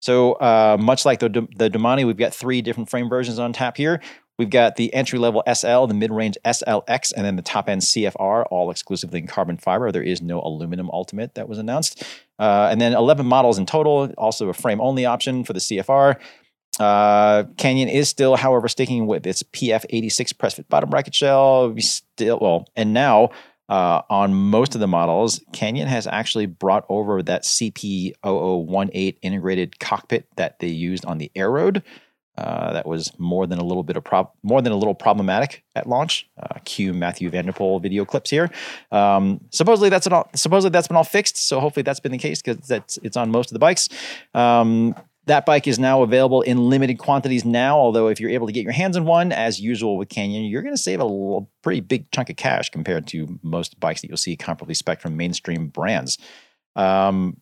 So, 0.00 0.34
uh, 0.34 0.78
much 0.80 1.04
like 1.04 1.18
the, 1.18 1.28
the 1.56 1.68
Domane, 1.68 2.06
we've 2.06 2.16
got 2.16 2.32
three 2.32 2.62
different 2.62 2.88
frame 2.88 3.08
versions 3.08 3.38
on 3.38 3.52
tap 3.52 3.76
here. 3.76 4.00
We've 4.38 4.48
got 4.48 4.76
the 4.76 4.94
entry 4.94 5.18
level 5.18 5.42
SL, 5.52 5.86
the 5.86 5.94
mid 5.94 6.12
range 6.12 6.38
SLX, 6.44 7.12
and 7.14 7.26
then 7.26 7.34
the 7.34 7.42
top 7.42 7.68
end 7.68 7.82
CFR, 7.82 8.46
all 8.50 8.70
exclusively 8.70 9.18
in 9.18 9.26
carbon 9.26 9.56
fiber. 9.56 9.90
There 9.90 10.02
is 10.02 10.22
no 10.22 10.40
aluminum 10.40 10.88
Ultimate 10.92 11.34
that 11.34 11.48
was 11.48 11.58
announced. 11.58 12.04
Uh, 12.38 12.68
and 12.70 12.80
then 12.80 12.94
11 12.94 13.26
models 13.26 13.58
in 13.58 13.66
total, 13.66 14.12
also 14.16 14.48
a 14.48 14.54
frame 14.54 14.80
only 14.80 15.04
option 15.04 15.42
for 15.42 15.52
the 15.52 15.58
CFR. 15.58 16.18
Uh, 16.78 17.44
Canyon 17.56 17.88
is 17.88 18.08
still, 18.08 18.36
however, 18.36 18.68
sticking 18.68 19.06
with 19.06 19.26
its 19.26 19.42
PF86 19.42 20.38
press 20.38 20.54
fit 20.54 20.68
bottom 20.68 20.90
bracket 20.90 21.14
shell. 21.14 21.70
We 21.70 21.80
still, 21.80 22.38
well, 22.40 22.66
and 22.76 22.92
now 22.92 23.30
uh, 23.68 24.02
on 24.08 24.34
most 24.34 24.74
of 24.74 24.80
the 24.80 24.86
models, 24.86 25.40
Canyon 25.52 25.88
has 25.88 26.06
actually 26.06 26.46
brought 26.46 26.84
over 26.88 27.22
that 27.22 27.42
CP0018 27.42 29.16
integrated 29.22 29.78
cockpit 29.78 30.26
that 30.36 30.58
they 30.58 30.68
used 30.68 31.04
on 31.04 31.18
the 31.18 31.30
Aeroad. 31.36 31.82
Uh, 32.38 32.72
that 32.72 32.86
was 32.86 33.10
more 33.18 33.48
than 33.48 33.58
a 33.58 33.64
little 33.64 33.82
bit 33.82 33.96
of 33.96 34.04
prob- 34.04 34.30
more 34.44 34.62
than 34.62 34.72
a 34.72 34.76
little 34.76 34.94
problematic 34.94 35.64
at 35.74 35.88
launch. 35.88 36.28
Uh, 36.40 36.60
cue 36.64 36.94
Mathieu 36.94 37.30
van 37.30 37.46
der 37.46 37.52
Poel 37.52 37.82
video 37.82 38.04
clips 38.04 38.30
here. 38.30 38.48
Um, 38.92 39.40
supposedly 39.50 39.88
that's 39.88 40.06
all, 40.06 40.30
supposedly 40.36 40.70
that's 40.70 40.86
been 40.86 40.96
all 40.96 41.02
fixed. 41.02 41.36
So 41.36 41.58
hopefully 41.58 41.82
that's 41.82 41.98
been 41.98 42.12
the 42.12 42.18
case 42.18 42.40
because 42.40 42.64
that's 42.68 42.96
it's 42.98 43.16
on 43.16 43.32
most 43.32 43.50
of 43.50 43.54
the 43.54 43.58
bikes. 43.58 43.88
Um, 44.34 44.94
that 45.28 45.46
bike 45.46 45.66
is 45.66 45.78
now 45.78 46.02
available 46.02 46.42
in 46.42 46.68
limited 46.68 46.98
quantities 46.98 47.44
now. 47.44 47.78
Although 47.78 48.08
if 48.08 48.20
you're 48.20 48.30
able 48.30 48.46
to 48.46 48.52
get 48.52 48.64
your 48.64 48.72
hands 48.72 48.96
on 48.96 49.04
one, 49.04 49.30
as 49.32 49.60
usual 49.60 49.96
with 49.96 50.08
Canyon, 50.08 50.44
you're 50.44 50.62
going 50.62 50.74
to 50.74 50.80
save 50.80 51.00
a 51.00 51.04
little, 51.04 51.50
pretty 51.62 51.80
big 51.80 52.10
chunk 52.10 52.30
of 52.30 52.36
cash 52.36 52.70
compared 52.70 53.06
to 53.08 53.38
most 53.42 53.78
bikes 53.78 54.00
that 54.00 54.08
you'll 54.08 54.16
see 54.16 54.36
comparably 54.36 54.76
spec 54.76 55.00
from 55.00 55.16
mainstream 55.16 55.68
brands. 55.68 56.18
Um, 56.76 57.38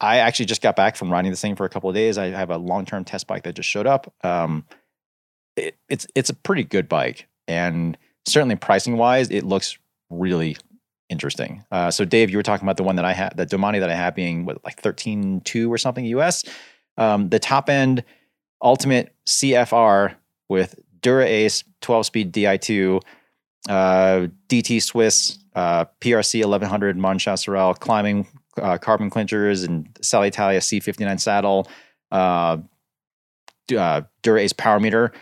I 0.00 0.18
actually 0.18 0.46
just 0.46 0.62
got 0.62 0.76
back 0.76 0.96
from 0.96 1.10
riding 1.10 1.30
this 1.30 1.40
thing 1.40 1.56
for 1.56 1.64
a 1.64 1.68
couple 1.68 1.88
of 1.88 1.94
days. 1.94 2.18
I 2.18 2.26
have 2.26 2.50
a 2.50 2.58
long 2.58 2.84
term 2.84 3.04
test 3.04 3.26
bike 3.26 3.44
that 3.44 3.54
just 3.54 3.68
showed 3.68 3.86
up. 3.86 4.12
Um, 4.24 4.64
it, 5.56 5.76
it's 5.88 6.06
it's 6.14 6.30
a 6.30 6.34
pretty 6.34 6.64
good 6.64 6.88
bike, 6.88 7.28
and 7.46 7.96
certainly 8.26 8.56
pricing 8.56 8.96
wise, 8.96 9.30
it 9.30 9.44
looks 9.44 9.78
really 10.10 10.56
interesting. 11.08 11.64
Uh, 11.70 11.90
so, 11.90 12.04
Dave, 12.04 12.30
you 12.30 12.36
were 12.36 12.42
talking 12.42 12.64
about 12.64 12.78
the 12.78 12.82
one 12.82 12.96
that 12.96 13.04
I 13.04 13.12
had, 13.12 13.36
the 13.36 13.46
Domane 13.46 13.80
that 13.80 13.90
I 13.90 13.94
have 13.94 14.14
being 14.14 14.44
what, 14.44 14.64
like 14.64 14.80
thirteen 14.80 15.40
two 15.42 15.72
or 15.72 15.78
something 15.78 16.04
US. 16.06 16.44
Um, 16.96 17.28
the 17.28 17.38
top 17.38 17.68
end 17.68 18.04
Ultimate 18.62 19.14
CFR 19.26 20.14
with 20.48 20.78
Dura 21.00 21.26
Ace 21.26 21.64
12 21.80 22.06
speed 22.06 22.32
Di2, 22.32 23.00
uh, 23.68 24.28
DT 24.48 24.80
Swiss, 24.80 25.38
uh, 25.54 25.84
PRC 26.00 26.40
1100 26.40 26.96
Mon 26.96 27.18
Chasseral 27.18 27.74
climbing 27.74 28.26
uh, 28.60 28.78
carbon 28.78 29.10
clinchers 29.10 29.66
and 29.66 29.88
Selle 30.00 30.22
Italia 30.22 30.60
C59 30.60 31.20
saddle, 31.20 31.68
uh, 32.10 32.58
uh, 33.76 34.02
Dura 34.22 34.40
Ace 34.40 34.52
power 34.52 34.80
meter. 34.80 35.12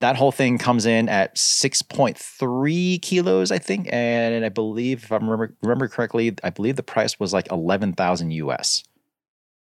That 0.00 0.16
whole 0.16 0.32
thing 0.32 0.56
comes 0.56 0.86
in 0.86 1.10
at 1.10 1.36
6.3 1.36 3.02
kilos, 3.02 3.52
I 3.52 3.58
think. 3.58 3.88
And 3.92 4.44
I 4.44 4.48
believe, 4.48 5.04
if 5.04 5.12
I 5.12 5.16
remember 5.16 5.88
correctly, 5.88 6.34
I 6.42 6.48
believe 6.48 6.76
the 6.76 6.82
price 6.82 7.20
was 7.20 7.34
like 7.34 7.52
11,000 7.52 8.30
US. 8.30 8.82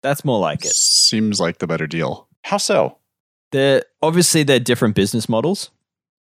That's 0.02 0.24
more 0.24 0.40
like 0.40 0.64
it. 0.66 0.74
Seems 0.74 1.40
like 1.40 1.58
the 1.60 1.68
better 1.68 1.88
deal. 1.88 2.28
How 2.44 2.58
so? 2.58 2.98
They're 3.52 3.84
obviously 4.02 4.44
they're 4.44 4.60
different 4.60 4.96
business 4.96 5.28
models. 5.28 5.72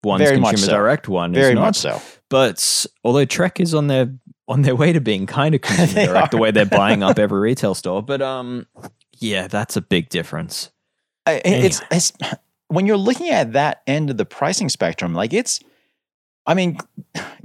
One's 0.03 0.23
Very 0.23 0.39
much 0.39 0.51
consumer 0.51 0.71
so. 0.71 0.77
direct, 0.77 1.07
one 1.07 1.33
Very 1.33 1.49
is 1.49 1.55
not. 1.55 1.61
much 1.61 1.75
so. 1.77 2.01
But 2.29 2.85
although 3.03 3.25
Trek 3.25 3.59
is 3.59 3.73
on 3.75 3.87
their 3.87 4.11
on 4.47 4.63
their 4.63 4.75
way 4.75 4.91
to 4.91 4.99
being 4.99 5.27
kind 5.27 5.53
of 5.55 5.61
consumer 5.61 5.87
They 5.93 6.05
direct, 6.07 6.31
the 6.31 6.37
are. 6.37 6.41
way 6.41 6.51
they're 6.51 6.65
buying 6.65 7.03
up 7.03 7.19
every 7.19 7.39
retail 7.39 7.75
store. 7.75 8.01
But 8.01 8.21
um, 8.21 8.65
yeah, 9.19 9.47
that's 9.47 9.77
a 9.77 9.81
big 9.81 10.09
difference. 10.09 10.71
I- 11.27 11.41
it's, 11.45 11.81
it's 11.91 12.11
when 12.67 12.87
you're 12.87 12.97
looking 12.97 13.29
at 13.29 13.53
that 13.53 13.83
end 13.85 14.09
of 14.09 14.17
the 14.17 14.25
pricing 14.25 14.69
spectrum 14.69 15.13
like 15.13 15.33
it's 15.33 15.59
i 16.47 16.53
mean 16.53 16.77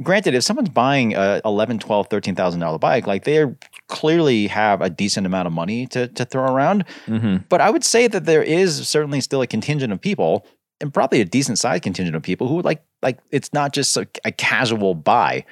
granted 0.03 0.35
if 0.35 0.43
someone's 0.43 0.69
buying 0.69 1.15
a 1.15 1.41
11 1.45 1.79
12 1.79 2.09
13000 2.09 2.61
dollar 2.61 2.79
bike 2.79 3.07
like 3.07 3.25
they 3.25 3.45
clearly 3.89 4.47
have 4.47 4.81
a 4.81 4.91
decent 4.91 5.27
amount 5.27 5.47
of 5.47 5.53
money 5.53 5.87
to, 5.87 6.09
to 6.09 6.25
throw 6.25 6.45
around 6.45 6.85
Mm-hmm. 7.07 7.39
but 7.49 7.61
i 7.61 7.71
would 7.71 7.85
say 7.85 8.07
that 8.09 8.25
there 8.25 8.43
is 8.43 8.89
certainly 8.89 9.21
still 9.21 9.43
a 9.43 9.47
contingent 9.47 9.93
of 9.93 10.01
people 10.01 10.47
and 10.81 10.93
probably 10.93 11.21
a 11.21 11.25
decent 11.25 11.59
sized 11.59 11.83
contingent 11.83 12.17
of 12.17 12.23
people 12.23 12.49
who 12.49 12.57
would 12.57 12.65
like 12.65 12.83
like 13.03 13.19
it's 13.31 13.53
not 13.53 13.73
just 13.73 13.97
a, 13.97 14.07
a 14.25 14.33
casual 14.33 14.95
buy 14.95 15.45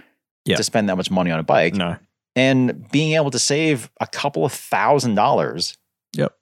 Yeah. 0.46 0.56
to 0.56 0.62
spend 0.62 0.88
that 0.88 0.96
much 0.96 1.10
money 1.10 1.30
on 1.30 1.38
a 1.38 1.42
bike 1.44 1.74
No, 1.74 1.96
and 2.36 2.90
being 2.90 3.12
able 3.14 3.30
to 3.30 3.38
save 3.38 3.90
a 4.00 4.06
couple 4.06 4.44
of 4.44 4.52
thousand 4.52 5.14
dollars 5.14 5.76
Yep. 6.16 6.34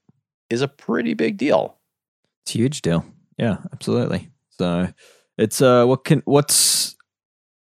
is 0.51 0.63
a 0.63 0.69
pretty 0.69 1.15
big 1.15 1.37
deal 1.37 1.79
it's 2.45 2.55
a 2.57 2.59
huge 2.59 2.83
deal. 2.83 3.05
Yeah, 3.39 3.59
absolutely. 3.73 4.29
So 4.59 4.89
it's 5.39 5.61
uh, 5.61 5.85
what 5.87 6.05
can 6.05 6.23
what's 6.25 6.97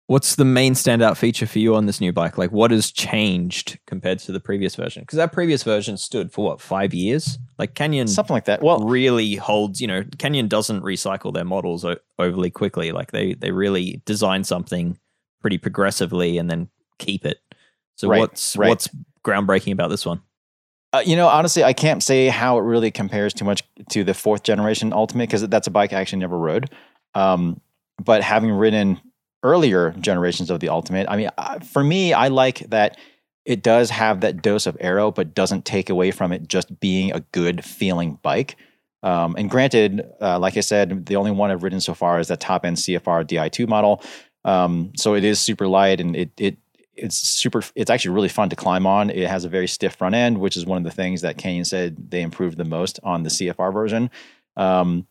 what's 0.08 0.36
the 0.36 0.44
main 0.44 0.74
standout 0.74 1.16
feature 1.16 1.48
for 1.48 1.60
you 1.60 1.74
on 1.76 1.86
this 1.86 2.02
new 2.02 2.12
bike? 2.12 2.38
Like, 2.38 2.52
what 2.52 2.72
has 2.72 2.92
changed 2.92 3.80
compared 3.88 4.20
to 4.20 4.34
the 4.34 4.42
previous 4.42 4.76
version? 4.76 5.04
Because 5.04 5.18
that 5.18 5.32
previous 5.32 5.64
version 5.64 5.96
stood 5.96 6.34
for 6.34 6.46
what 6.46 6.60
five 6.62 6.94
years? 6.94 7.40
Like 7.58 7.76
Canyon 7.76 8.08
something 8.08 8.34
like 8.34 8.46
that 8.46 8.62
well 8.62 8.80
really 8.80 9.36
holds. 9.36 9.80
You 9.80 9.88
know, 9.88 10.04
Canyon 10.18 10.48
doesn't 10.48 10.82
recycle 10.82 11.34
their 11.34 11.46
models 11.46 11.86
o- 11.86 11.98
overly 12.20 12.50
quickly. 12.50 12.92
Like 12.92 13.12
they 13.12 13.36
they 13.36 13.52
really 13.52 14.02
design 14.06 14.44
something 14.44 14.98
pretty 15.40 15.58
progressively 15.58 16.38
and 16.38 16.50
then 16.50 16.70
keep 16.98 17.26
it. 17.26 17.40
So 17.96 18.08
Right, 18.08 18.20
what's 18.20 18.58
right. 18.58 18.70
what's 18.70 18.90
groundbreaking 19.24 19.72
about 19.74 19.90
this 19.90 20.06
one? 20.06 20.22
Uh, 20.94 21.02
you 21.06 21.16
know, 21.16 21.28
honestly, 21.28 21.64
I 21.64 21.72
can't 21.72 22.04
say 22.04 22.28
how 22.28 22.58
it 22.58 22.64
really 22.64 22.92
compares 22.92 23.34
too 23.34 23.46
much 23.46 23.64
to 23.92 24.04
the 24.04 24.14
fourth 24.14 24.44
generation 24.44 24.92
Ultimate 24.92 25.30
because 25.30 25.48
that's 25.48 25.68
a 25.68 25.72
bike 25.72 25.94
I 25.94 26.02
actually 26.02 26.20
never 26.20 26.38
rode. 26.38 26.70
Um, 27.14 27.62
but 28.04 28.24
having 28.24 28.52
ridden 28.52 29.00
earlier 29.44 29.92
generations 30.00 30.50
of 30.50 30.60
the 30.60 30.70
Ultimate, 30.70 31.08
I 31.10 31.18
mean, 31.18 31.30
uh, 31.38 31.60
for 31.60 31.84
me, 31.84 32.14
I 32.14 32.28
like 32.30 32.60
that 32.70 32.98
it 33.46 33.64
does 33.64 33.90
have 33.90 34.22
that 34.22 34.42
dose 34.42 34.68
of 34.68 34.78
aero, 34.80 35.12
but 35.12 35.34
doesn't 35.34 35.66
take 35.66 35.90
away 35.90 36.12
from 36.12 36.32
it 36.32 36.48
just 36.48 36.80
being 36.80 37.12
a 37.12 37.22
good 37.32 37.66
feeling 37.66 38.20
bike. 38.22 38.56
Um, 39.04 39.36
and 39.36 39.50
granted, 39.50 40.04
uh, 40.22 40.38
like 40.38 40.58
I 40.58 40.60
said, 40.60 41.08
the 41.08 41.16
only 41.16 41.32
one 41.32 41.50
I've 41.50 41.64
ridden 41.64 41.82
so 41.82 41.96
far 41.96 42.20
is 42.20 42.28
that 42.28 42.40
top 42.40 42.66
end 42.66 42.78
CFR 42.78 43.26
Di2 43.26 43.68
model. 43.68 44.04
Um, 44.46 44.92
so 44.96 45.16
it 45.16 45.24
is 45.24 45.40
super 45.40 45.68
light 45.68 46.00
and 46.00 46.16
it 46.16 46.32
it 46.38 46.58
it's 46.96 47.16
super 47.16 47.62
it's 47.76 47.90
actually 47.90 48.14
really 48.14 48.30
fun 48.30 48.50
to 48.50 48.56
climb 48.56 48.86
on 48.86 49.10
it 49.10 49.28
has 49.28 49.46
a 49.46 49.50
very 49.50 49.68
stiff 49.68 49.96
front 49.96 50.16
end 50.16 50.40
which 50.40 50.58
is 50.58 50.66
one 50.66 50.78
of 50.78 50.84
the 50.84 50.92
things 50.92 51.22
that 51.22 51.38
canyon 51.38 51.64
said 51.64 52.12
they 52.12 52.22
improved 52.22 52.58
the 52.58 52.66
most 52.66 53.00
on 53.04 53.24
the 53.24 53.30
cfr 53.30 53.72
version 53.72 54.10
um, 54.58 55.08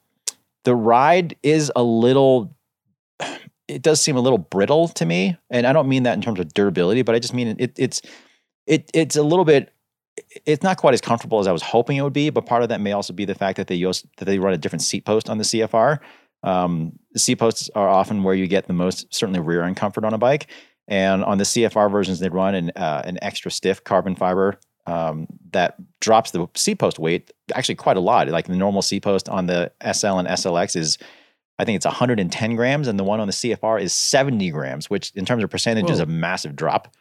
the 0.64 0.74
ride 0.74 1.36
is 1.42 1.72
a 1.74 1.82
little 1.82 2.54
it 3.68 3.82
does 3.82 4.00
seem 4.00 4.16
a 4.16 4.20
little 4.20 4.38
brittle 4.38 4.88
to 4.88 5.06
me. 5.06 5.36
And 5.50 5.66
i 5.66 5.72
don't 5.72 5.88
mean 5.88 6.04
that 6.04 6.14
in 6.14 6.22
terms 6.22 6.40
of 6.40 6.52
durability 6.52 7.02
but 7.02 7.14
i 7.14 7.18
just 7.18 7.34
mean 7.34 7.56
it, 7.58 7.72
it's 7.76 8.02
it 8.66 8.90
it's 8.94 9.16
a 9.16 9.22
little 9.22 9.44
bit 9.44 9.72
it's 10.44 10.62
not 10.62 10.76
quite 10.76 10.92
as 10.92 11.00
comfortable 11.00 11.38
as 11.38 11.46
i 11.46 11.52
was 11.52 11.62
hoping 11.62 11.96
it 11.96 12.02
would 12.02 12.12
be 12.12 12.30
but 12.30 12.46
part 12.46 12.62
of 12.62 12.68
that 12.68 12.80
may 12.80 12.92
also 12.92 13.12
be 13.12 13.24
the 13.24 13.34
fact 13.34 13.56
that 13.56 13.68
they 13.68 13.74
use 13.74 14.04
that 14.18 14.26
they 14.26 14.38
run 14.38 14.52
a 14.52 14.58
different 14.58 14.82
seat 14.82 15.04
post 15.04 15.30
on 15.30 15.38
the 15.38 15.44
cfr 15.44 15.98
um, 16.42 16.92
seat 17.16 17.36
posts 17.36 17.70
are 17.74 17.88
often 17.88 18.22
where 18.22 18.34
you 18.34 18.46
get 18.46 18.66
the 18.66 18.72
most 18.72 19.12
certainly 19.14 19.40
rear 19.40 19.62
end 19.62 19.76
comfort 19.76 20.04
on 20.04 20.14
a 20.14 20.18
bike. 20.18 20.46
And 20.88 21.22
on 21.24 21.38
the 21.38 21.44
CFR 21.44 21.90
versions, 21.90 22.18
they 22.18 22.28
run 22.28 22.54
an 22.54 22.72
uh, 22.74 23.02
an 23.04 23.18
extra 23.22 23.50
stiff 23.50 23.84
carbon 23.84 24.16
fiber 24.16 24.58
um, 24.86 25.26
that 25.52 25.76
drops 26.00 26.30
the 26.30 26.46
seat 26.54 26.76
post 26.76 26.98
weight 26.98 27.32
actually 27.54 27.74
quite 27.74 27.96
a 27.96 28.00
lot. 28.00 28.28
Like 28.28 28.46
the 28.46 28.56
normal 28.56 28.82
seat 28.82 29.02
post 29.02 29.28
on 29.28 29.46
the 29.46 29.72
SL 29.80 30.18
and 30.18 30.28
SLX 30.28 30.76
is, 30.76 30.98
I 31.58 31.64
think 31.64 31.76
it's 31.76 31.86
110 31.86 32.56
grams, 32.56 32.88
and 32.88 32.98
the 32.98 33.04
one 33.04 33.20
on 33.20 33.26
the 33.26 33.32
CFR 33.32 33.80
is 33.80 33.92
70 33.92 34.50
grams, 34.50 34.88
which 34.88 35.12
in 35.14 35.24
terms 35.24 35.44
of 35.44 35.50
percentage 35.50 35.90
is 35.90 36.00
a 36.00 36.06
massive 36.06 36.56
drop. 36.56 36.94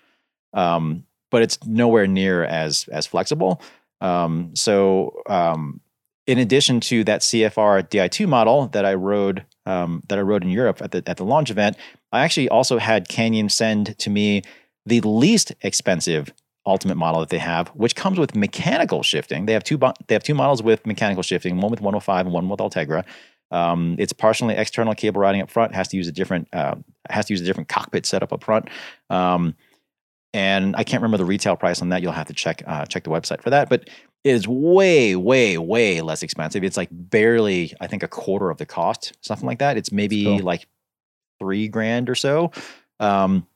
Um, 0.53 1.05
but 1.31 1.41
it's 1.43 1.63
nowhere 1.65 2.07
near 2.07 2.43
as 2.43 2.87
as 2.91 3.05
flexible. 3.05 3.61
Um, 4.01 4.51
so 4.55 5.21
um, 5.27 5.79
in 6.25 6.37
addition 6.37 6.79
to 6.81 7.03
that 7.03 7.21
CFR 7.21 7.83
Di2 7.87 8.27
model 8.27 8.67
that 8.67 8.85
I 8.85 8.93
rode 8.95 9.45
um, 9.65 10.03
that 10.09 10.17
I 10.17 10.21
rode 10.21 10.43
in 10.43 10.49
Europe 10.49 10.81
at 10.81 10.91
the 10.91 11.03
at 11.05 11.17
the 11.17 11.25
launch 11.25 11.51
event, 11.51 11.77
I 12.11 12.21
actually 12.21 12.49
also 12.49 12.77
had 12.77 13.07
Canyon 13.07 13.49
send 13.49 13.97
to 13.99 14.09
me 14.09 14.41
the 14.85 15.01
least 15.01 15.53
expensive 15.61 16.33
ultimate 16.69 16.95
model 16.95 17.19
that 17.19 17.29
they 17.29 17.39
have, 17.39 17.67
which 17.69 17.95
comes 17.95 18.17
with 18.19 18.35
mechanical 18.35 19.03
shifting. 19.03 19.45
They 19.45 19.53
have 19.53 19.63
two 19.63 19.77
they 20.07 20.15
have 20.15 20.23
two 20.23 20.33
models 20.35 20.63
with 20.63 20.85
mechanical 20.85 21.23
shifting, 21.23 21.57
one 21.59 21.71
with 21.71 21.81
105 21.81 22.25
and 22.27 22.33
one 22.33 22.47
with 22.47 22.59
Ultegra. 22.59 23.03
Um, 23.51 23.95
it's 23.97 24.13
partially 24.13 24.55
external 24.55 24.93
cable 24.93 25.19
riding 25.21 25.41
up 25.41 25.49
front. 25.49 25.73
Has 25.75 25.87
to 25.89 25.97
use 25.97 26.07
a 26.07 26.11
different 26.11 26.47
uh, 26.53 26.75
has 27.09 27.25
to 27.25 27.33
use 27.33 27.41
a 27.41 27.45
different 27.45 27.67
cockpit 27.69 28.05
setup 28.05 28.31
up 28.31 28.43
front. 28.43 28.69
Um, 29.09 29.55
and 30.33 30.75
I 30.75 30.83
can't 30.83 31.01
remember 31.01 31.17
the 31.17 31.25
retail 31.25 31.55
price 31.55 31.81
on 31.81 31.89
that. 31.89 32.03
You'll 32.03 32.11
have 32.11 32.27
to 32.27 32.33
check 32.33 32.61
uh, 32.67 32.85
check 32.85 33.03
the 33.03 33.09
website 33.09 33.41
for 33.41 33.49
that, 33.49 33.67
but 33.67 33.89
it 34.23 34.35
is 34.35 34.47
way, 34.47 35.15
way, 35.15 35.57
way 35.57 36.01
less 36.01 36.21
expensive. 36.23 36.63
It's 36.63 36.77
like 36.77 36.89
barely, 36.91 37.73
I 37.79 37.87
think, 37.87 38.03
a 38.03 38.07
quarter 38.07 38.49
of 38.49 38.57
the 38.57 38.65
cost, 38.65 39.13
something 39.21 39.47
like 39.47 39.59
that. 39.59 39.77
It's 39.77 39.91
maybe 39.91 40.25
Cool. 40.25 40.39
like 40.39 40.67
three 41.39 41.67
grand 41.69 42.09
or 42.09 42.15
so. 42.15 42.51
Um, 42.99 43.47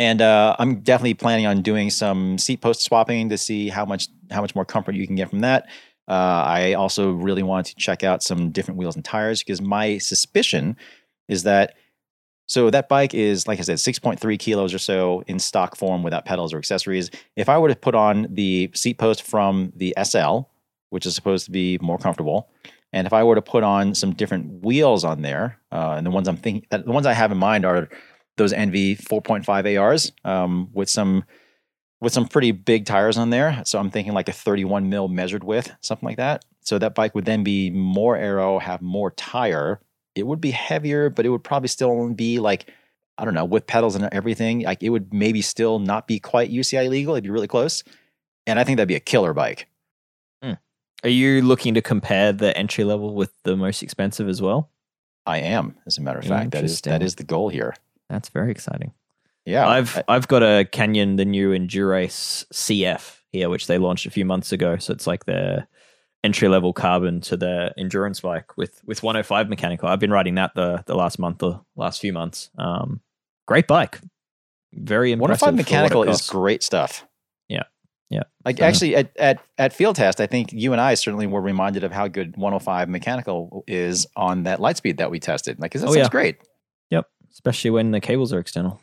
and 0.00 0.22
uh, 0.22 0.56
I'm 0.58 0.80
definitely 0.80 1.12
planning 1.12 1.44
on 1.44 1.60
doing 1.60 1.90
some 1.90 2.38
seat 2.38 2.62
post 2.62 2.80
swapping 2.80 3.28
to 3.28 3.36
see 3.36 3.68
how 3.68 3.84
much 3.84 4.08
how 4.30 4.40
much 4.40 4.54
more 4.54 4.64
comfort 4.64 4.94
you 4.94 5.06
can 5.06 5.14
get 5.14 5.28
from 5.28 5.40
that. 5.40 5.68
Uh, 6.08 6.42
I 6.46 6.72
also 6.72 7.12
really 7.12 7.42
want 7.42 7.66
to 7.66 7.74
check 7.74 8.02
out 8.02 8.22
some 8.22 8.50
different 8.50 8.78
wheels 8.78 8.96
and 8.96 9.04
tires 9.04 9.42
because 9.42 9.60
my 9.60 9.98
suspicion 9.98 10.74
is 11.28 11.42
that 11.42 11.74
so 12.46 12.70
that 12.70 12.88
bike 12.88 13.12
is 13.12 13.46
like 13.46 13.58
I 13.58 13.62
said 13.62 13.76
6.3 13.76 14.38
kilos 14.38 14.72
or 14.72 14.78
so 14.78 15.22
in 15.26 15.38
stock 15.38 15.76
form 15.76 16.02
without 16.02 16.24
pedals 16.24 16.54
or 16.54 16.56
accessories. 16.56 17.10
If 17.36 17.50
I 17.50 17.58
were 17.58 17.68
to 17.68 17.76
put 17.76 17.94
on 17.94 18.26
the 18.30 18.70
seat 18.72 18.96
post 18.96 19.22
from 19.22 19.70
the 19.76 19.94
SL, 20.02 20.48
which 20.88 21.04
is 21.04 21.14
supposed 21.14 21.44
to 21.44 21.50
be 21.50 21.76
more 21.82 21.98
comfortable, 21.98 22.48
and 22.94 23.06
if 23.06 23.12
I 23.12 23.22
were 23.22 23.34
to 23.34 23.42
put 23.42 23.64
on 23.64 23.94
some 23.94 24.14
different 24.14 24.64
wheels 24.64 25.04
on 25.04 25.20
there, 25.20 25.58
uh, 25.70 25.92
and 25.98 26.06
the 26.06 26.10
ones 26.10 26.26
I'm 26.26 26.38
thinking, 26.38 26.66
the 26.70 26.90
ones 26.90 27.04
I 27.04 27.12
have 27.12 27.30
in 27.30 27.38
mind 27.38 27.66
are 27.66 27.90
those 28.36 28.52
ENVE 28.52 28.98
4.5 28.98 29.80
ARs 29.80 30.12
um, 30.24 30.70
with 30.72 30.88
some 30.88 31.24
with 32.00 32.12
some 32.12 32.26
pretty 32.26 32.52
big 32.52 32.86
tires 32.86 33.18
on 33.18 33.28
there. 33.28 33.62
So 33.66 33.78
I'm 33.78 33.90
thinking 33.90 34.14
like 34.14 34.28
a 34.28 34.32
31 34.32 34.88
mil 34.88 35.08
measured 35.08 35.44
width, 35.44 35.70
something 35.82 36.06
like 36.06 36.16
that. 36.16 36.44
So 36.62 36.78
that 36.78 36.94
bike 36.94 37.14
would 37.14 37.26
then 37.26 37.44
be 37.44 37.70
more 37.70 38.16
aero, 38.16 38.58
have 38.58 38.80
more 38.80 39.10
tire. 39.10 39.80
It 40.14 40.26
would 40.26 40.40
be 40.40 40.50
heavier, 40.50 41.10
but 41.10 41.26
it 41.26 41.28
would 41.28 41.44
probably 41.44 41.68
still 41.68 42.08
be 42.14 42.38
like 42.38 42.72
I 43.18 43.24
don't 43.26 43.34
know 43.34 43.44
with 43.44 43.66
pedals 43.66 43.96
and 43.96 44.08
everything. 44.12 44.62
Like 44.62 44.82
it 44.82 44.88
would 44.88 45.12
maybe 45.12 45.42
still 45.42 45.78
not 45.78 46.06
be 46.06 46.18
quite 46.18 46.50
UCI 46.50 46.88
legal. 46.88 47.14
It'd 47.14 47.24
be 47.24 47.30
really 47.30 47.48
close, 47.48 47.84
and 48.46 48.58
I 48.58 48.64
think 48.64 48.78
that'd 48.78 48.88
be 48.88 48.94
a 48.94 49.00
killer 49.00 49.34
bike. 49.34 49.68
Are 51.02 51.10
you 51.10 51.40
looking 51.42 51.74
to 51.74 51.82
compare 51.82 52.32
the 52.32 52.56
entry 52.56 52.84
level 52.84 53.14
with 53.14 53.32
the 53.44 53.56
most 53.56 53.82
expensive 53.82 54.28
as 54.28 54.42
well? 54.42 54.70
I 55.24 55.38
am, 55.38 55.76
as 55.86 55.96
a 55.96 56.02
matter 56.02 56.18
of 56.18 56.26
fact, 56.26 56.50
that 56.52 56.64
is 56.64 56.80
that 56.82 57.02
is 57.02 57.14
the 57.14 57.24
goal 57.24 57.48
here. 57.48 57.74
That's 58.10 58.28
very 58.28 58.50
exciting. 58.50 58.92
Yeah, 59.46 59.66
I've 59.66 59.96
I- 59.98 60.04
I've 60.08 60.28
got 60.28 60.42
a 60.42 60.66
Canyon, 60.70 61.16
the 61.16 61.24
new 61.24 61.50
Endurace 61.52 62.44
CF 62.52 63.18
here, 63.32 63.48
which 63.48 63.66
they 63.68 63.78
launched 63.78 64.04
a 64.06 64.10
few 64.10 64.24
months 64.24 64.52
ago. 64.52 64.76
So 64.76 64.92
it's 64.92 65.06
like 65.06 65.24
their 65.24 65.66
entry 66.22 66.48
level 66.48 66.74
carbon 66.74 67.20
to 67.22 67.36
their 67.36 67.72
endurance 67.78 68.20
bike 68.20 68.56
with 68.58 68.82
with 68.84 69.02
105 69.02 69.48
mechanical. 69.48 69.88
I've 69.88 70.00
been 70.00 70.10
riding 70.10 70.34
that 70.34 70.52
the 70.54 70.82
the 70.86 70.94
last 70.94 71.18
month, 71.18 71.42
or 71.42 71.64
last 71.76 72.00
few 72.00 72.12
months. 72.12 72.50
Um, 72.58 73.00
great 73.46 73.66
bike, 73.66 74.00
very 74.74 75.12
impressive. 75.12 75.40
105 75.40 75.40
for 75.40 75.46
what 75.46 75.54
it 75.54 75.56
mechanical 75.56 76.02
is 76.04 76.28
great 76.28 76.62
stuff. 76.62 77.06
Yeah. 77.48 77.62
Yeah. 78.10 78.24
Like 78.44 78.58
So- 78.58 78.64
actually 78.64 78.96
at, 78.96 79.10
at 79.18 79.38
at 79.56 79.72
field 79.72 79.96
test, 79.96 80.20
I 80.20 80.26
think 80.26 80.52
you 80.52 80.72
and 80.72 80.80
I 80.80 80.94
certainly 80.94 81.26
were 81.26 81.40
reminded 81.40 81.84
of 81.84 81.92
how 81.92 82.08
good 82.08 82.36
105 82.36 82.88
mechanical 82.88 83.64
is 83.66 84.06
on 84.16 84.42
that 84.42 84.58
Litespeed 84.58 84.98
that 84.98 85.10
we 85.10 85.18
tested. 85.20 85.58
Like 85.60 85.72
'cause 85.72 85.80
that 85.80 85.88
Oh, 85.88 85.92
sounds 85.94 86.04
yeah. 86.04 86.08
great. 86.10 86.36
Especially 87.32 87.70
when 87.70 87.90
the 87.90 88.00
cables 88.00 88.32
are 88.32 88.38
external. 88.38 88.80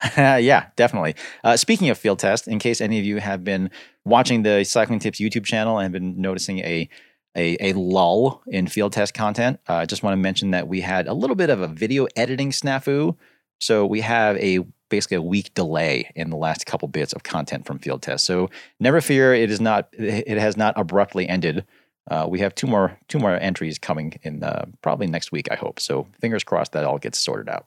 yeah, 0.16 0.66
definitely. 0.76 1.14
Uh, 1.42 1.56
speaking 1.56 1.88
of 1.90 1.98
field 1.98 2.18
test, 2.18 2.46
in 2.46 2.58
case 2.58 2.80
any 2.80 2.98
of 2.98 3.04
you 3.04 3.18
have 3.18 3.42
been 3.42 3.70
watching 4.04 4.42
the 4.42 4.64
Cycling 4.64 5.00
Tips 5.00 5.18
YouTube 5.18 5.44
channel 5.44 5.78
and 5.78 5.84
have 5.84 5.92
been 5.92 6.20
noticing 6.20 6.60
a 6.60 6.88
a, 7.36 7.56
a 7.60 7.72
lull 7.74 8.42
in 8.48 8.66
field 8.66 8.92
test 8.92 9.14
content, 9.14 9.60
uh, 9.68 9.74
I 9.74 9.86
just 9.86 10.02
want 10.02 10.14
to 10.14 10.16
mention 10.16 10.50
that 10.52 10.66
we 10.66 10.80
had 10.80 11.06
a 11.06 11.14
little 11.14 11.36
bit 11.36 11.50
of 11.50 11.60
a 11.60 11.68
video 11.68 12.08
editing 12.16 12.50
snafu. 12.50 13.16
So 13.60 13.86
we 13.86 14.00
have 14.00 14.36
a 14.38 14.60
basically 14.88 15.18
a 15.18 15.22
week 15.22 15.52
delay 15.54 16.10
in 16.16 16.30
the 16.30 16.36
last 16.36 16.66
couple 16.66 16.88
bits 16.88 17.12
of 17.12 17.22
content 17.22 17.66
from 17.66 17.78
field 17.78 18.02
test. 18.02 18.24
So 18.24 18.50
never 18.80 19.00
fear, 19.00 19.34
it 19.34 19.50
is 19.50 19.60
not 19.60 19.88
it 19.92 20.38
has 20.38 20.56
not 20.56 20.74
abruptly 20.76 21.28
ended. 21.28 21.64
Uh, 22.10 22.26
we 22.28 22.38
have 22.40 22.54
two 22.54 22.66
more 22.66 22.98
two 23.08 23.18
more 23.18 23.34
entries 23.34 23.78
coming 23.78 24.18
in 24.22 24.42
uh, 24.42 24.64
probably 24.82 25.06
next 25.06 25.32
week, 25.32 25.48
I 25.50 25.56
hope. 25.56 25.80
So 25.80 26.06
fingers 26.20 26.44
crossed 26.44 26.72
that 26.72 26.84
all 26.84 26.98
gets 26.98 27.18
sorted 27.18 27.48
out. 27.48 27.66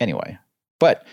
Anyway, 0.00 0.38
but 0.80 1.06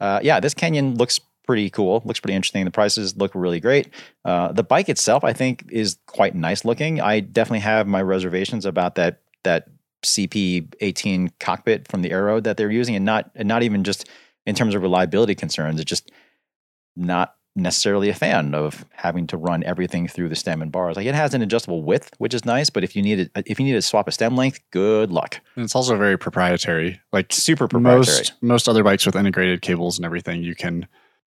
uh, 0.00 0.20
yeah, 0.22 0.40
this 0.40 0.54
Canyon 0.54 0.96
looks 0.96 1.20
pretty 1.46 1.70
cool. 1.70 2.02
Looks 2.04 2.20
pretty 2.20 2.34
interesting. 2.34 2.64
The 2.64 2.70
prices 2.70 3.16
look 3.16 3.34
really 3.34 3.60
great. 3.60 3.88
Uh, 4.24 4.52
the 4.52 4.64
bike 4.64 4.88
itself, 4.88 5.24
I 5.24 5.32
think, 5.32 5.64
is 5.70 5.98
quite 6.06 6.34
nice 6.34 6.64
looking. 6.64 7.00
I 7.00 7.20
definitely 7.20 7.60
have 7.60 7.86
my 7.86 8.02
reservations 8.02 8.66
about 8.66 8.96
that 8.96 9.20
that 9.44 9.68
CP18 10.04 11.32
cockpit 11.40 11.88
from 11.88 12.02
the 12.02 12.12
Aeroad 12.12 12.44
that 12.44 12.56
they're 12.56 12.70
using, 12.70 12.96
and 12.96 13.04
not 13.04 13.30
and 13.34 13.48
not 13.48 13.62
even 13.62 13.84
just 13.84 14.08
in 14.44 14.54
terms 14.54 14.74
of 14.74 14.82
reliability 14.82 15.34
concerns. 15.34 15.80
It's 15.80 15.88
just 15.88 16.10
not 16.96 17.34
necessarily 17.56 18.08
a 18.10 18.14
fan 18.14 18.54
of 18.54 18.84
having 18.92 19.26
to 19.28 19.36
run 19.36 19.64
everything 19.64 20.06
through 20.06 20.28
the 20.28 20.36
stem 20.36 20.60
and 20.62 20.70
bars. 20.70 20.96
Like 20.96 21.06
it 21.06 21.14
has 21.14 21.32
an 21.34 21.42
adjustable 21.42 21.82
width, 21.82 22.10
which 22.18 22.34
is 22.34 22.44
nice, 22.44 22.68
but 22.70 22.84
if 22.84 22.94
you 22.94 23.02
need 23.02 23.18
it, 23.20 23.30
if 23.46 23.58
you 23.58 23.64
need 23.66 23.72
to 23.72 23.82
swap 23.82 24.06
a 24.08 24.12
stem 24.12 24.36
length, 24.36 24.60
good 24.70 25.10
luck. 25.10 25.40
And 25.56 25.64
it's 25.64 25.74
also 25.74 25.96
very 25.96 26.18
proprietary. 26.18 27.00
Like 27.12 27.32
Super 27.32 27.66
proprietary. 27.66 27.96
most 28.06 28.32
most 28.42 28.68
other 28.68 28.84
bikes 28.84 29.06
with 29.06 29.16
integrated 29.16 29.62
cables 29.62 29.98
and 29.98 30.04
everything, 30.04 30.42
you 30.42 30.54
can 30.54 30.86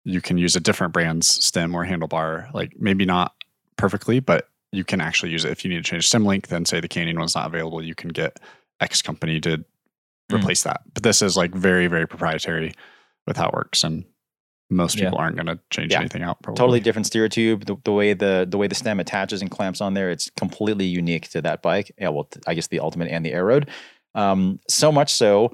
you 0.04 0.20
can 0.20 0.38
use 0.38 0.56
a 0.56 0.60
different 0.60 0.92
brand's 0.92 1.26
stem 1.44 1.74
or 1.74 1.84
handlebar. 1.84 2.52
Like 2.54 2.74
maybe 2.78 3.04
not 3.04 3.34
perfectly, 3.76 4.20
but 4.20 4.48
you 4.70 4.84
can 4.84 5.00
actually 5.00 5.32
use 5.32 5.44
it 5.44 5.50
if 5.50 5.64
you 5.64 5.70
need 5.70 5.84
to 5.84 5.90
change 5.90 6.06
stem 6.08 6.24
length. 6.24 6.48
Then 6.48 6.64
say 6.64 6.80
the 6.80 6.88
Canyon 6.88 7.18
one's 7.18 7.34
not 7.34 7.46
available, 7.46 7.82
you 7.82 7.94
can 7.94 8.08
get 8.10 8.38
X 8.80 9.02
company 9.02 9.40
to 9.40 9.64
Mm. 10.30 10.38
replace 10.38 10.62
that. 10.62 10.82
But 10.94 11.02
this 11.02 11.20
is 11.20 11.36
like 11.36 11.52
very 11.52 11.88
very 11.88 12.06
proprietary 12.06 12.74
with 13.26 13.36
how 13.36 13.48
it 13.48 13.54
works, 13.54 13.82
and 13.84 14.04
most 14.72 14.96
Yeah. 14.98 15.04
people 15.06 15.18
aren't 15.18 15.36
going 15.36 15.46
to 15.46 15.58
change 15.70 15.92
Yeah. 15.92 16.00
anything 16.00 16.22
out. 16.22 16.42
Probably. 16.42 16.58
totally 16.58 16.80
different 16.80 17.06
steer 17.06 17.28
tube. 17.28 17.66
The, 17.66 17.76
the 17.84 17.92
way 17.92 18.14
the 18.14 18.46
the 18.48 18.58
way 18.58 18.66
the 18.66 18.74
stem 18.74 18.98
attaches 19.00 19.40
and 19.42 19.50
clamps 19.50 19.80
on 19.80 19.94
there, 19.94 20.10
it's 20.10 20.30
completely 20.36 20.86
unique 20.86 21.28
to 21.30 21.42
that 21.42 21.62
bike. 21.62 21.92
Yeah, 21.98 22.08
well, 22.08 22.28
I 22.46 22.54
guess 22.54 22.66
the 22.68 22.80
Ultimate 22.80 23.08
and 23.08 23.24
the 23.24 23.32
Aeroad. 23.34 23.68
Um, 24.14 24.60
so 24.68 24.90
much 24.92 25.12
so 25.12 25.52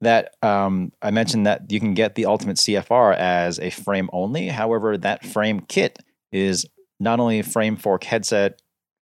that 0.00 0.34
um, 0.42 0.92
I 1.02 1.10
mentioned 1.10 1.46
that 1.46 1.70
you 1.70 1.78
can 1.80 1.92
get 1.94 2.14
the 2.14 2.24
Ultimate 2.26 2.56
CFR 2.56 3.14
as 3.16 3.58
a 3.60 3.70
frame 3.70 4.08
only. 4.12 4.48
However, 4.48 4.96
that 4.96 5.24
frame 5.26 5.60
kit 5.60 5.98
is 6.32 6.64
not 6.98 7.20
only 7.20 7.42
frame 7.42 7.76
fork 7.76 8.04
headset, 8.04 8.60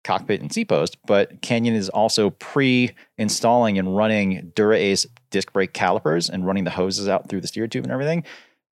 cockpit, 0.04 0.40
and 0.40 0.52
seat 0.52 0.68
post, 0.68 0.96
but 1.06 1.42
Canyon 1.42 1.74
is 1.74 1.88
also 1.88 2.30
pre-installing 2.30 3.78
and 3.78 3.96
running 3.96 4.52
DuraAce 4.54 5.06
disc 5.30 5.52
brake 5.52 5.72
calipers 5.72 6.30
and 6.30 6.46
running 6.46 6.64
the 6.64 6.70
hoses 6.70 7.08
out 7.08 7.28
through 7.28 7.40
the 7.40 7.48
steer 7.48 7.66
tube 7.66 7.84
and 7.84 7.92
everything. 7.92 8.24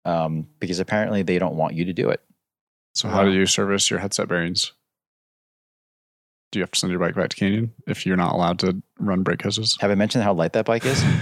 Um, 0.05 0.47
because 0.59 0.79
apparently 0.79 1.23
they 1.23 1.39
don't 1.39 1.55
want 1.55 1.73
you 1.73 1.85
to 1.85 1.93
do 1.93 2.09
it. 2.09 2.21
So 2.93 3.09
how 3.09 3.23
do 3.25 3.31
you 3.31 3.45
service 3.45 3.89
your 3.89 3.99
headset 3.99 4.27
bearings? 4.27 4.71
Do 6.51 6.59
you 6.59 6.63
have 6.63 6.71
to 6.71 6.79
send 6.79 6.91
your 6.91 6.99
bike 6.99 7.15
back 7.15 7.29
to 7.31 7.35
Canyon 7.35 7.73
if 7.87 8.05
you're 8.05 8.15
not 8.15 8.33
allowed 8.33 8.59
to 8.59 8.81
run 8.99 9.23
brake 9.23 9.41
hoses? 9.41 9.77
Have 9.81 9.91
I 9.91 9.95
mentioned 9.95 10.23
how 10.23 10.31
light 10.33 10.53
that 10.53 10.65
bike 10.65 10.85
is? 10.85 11.03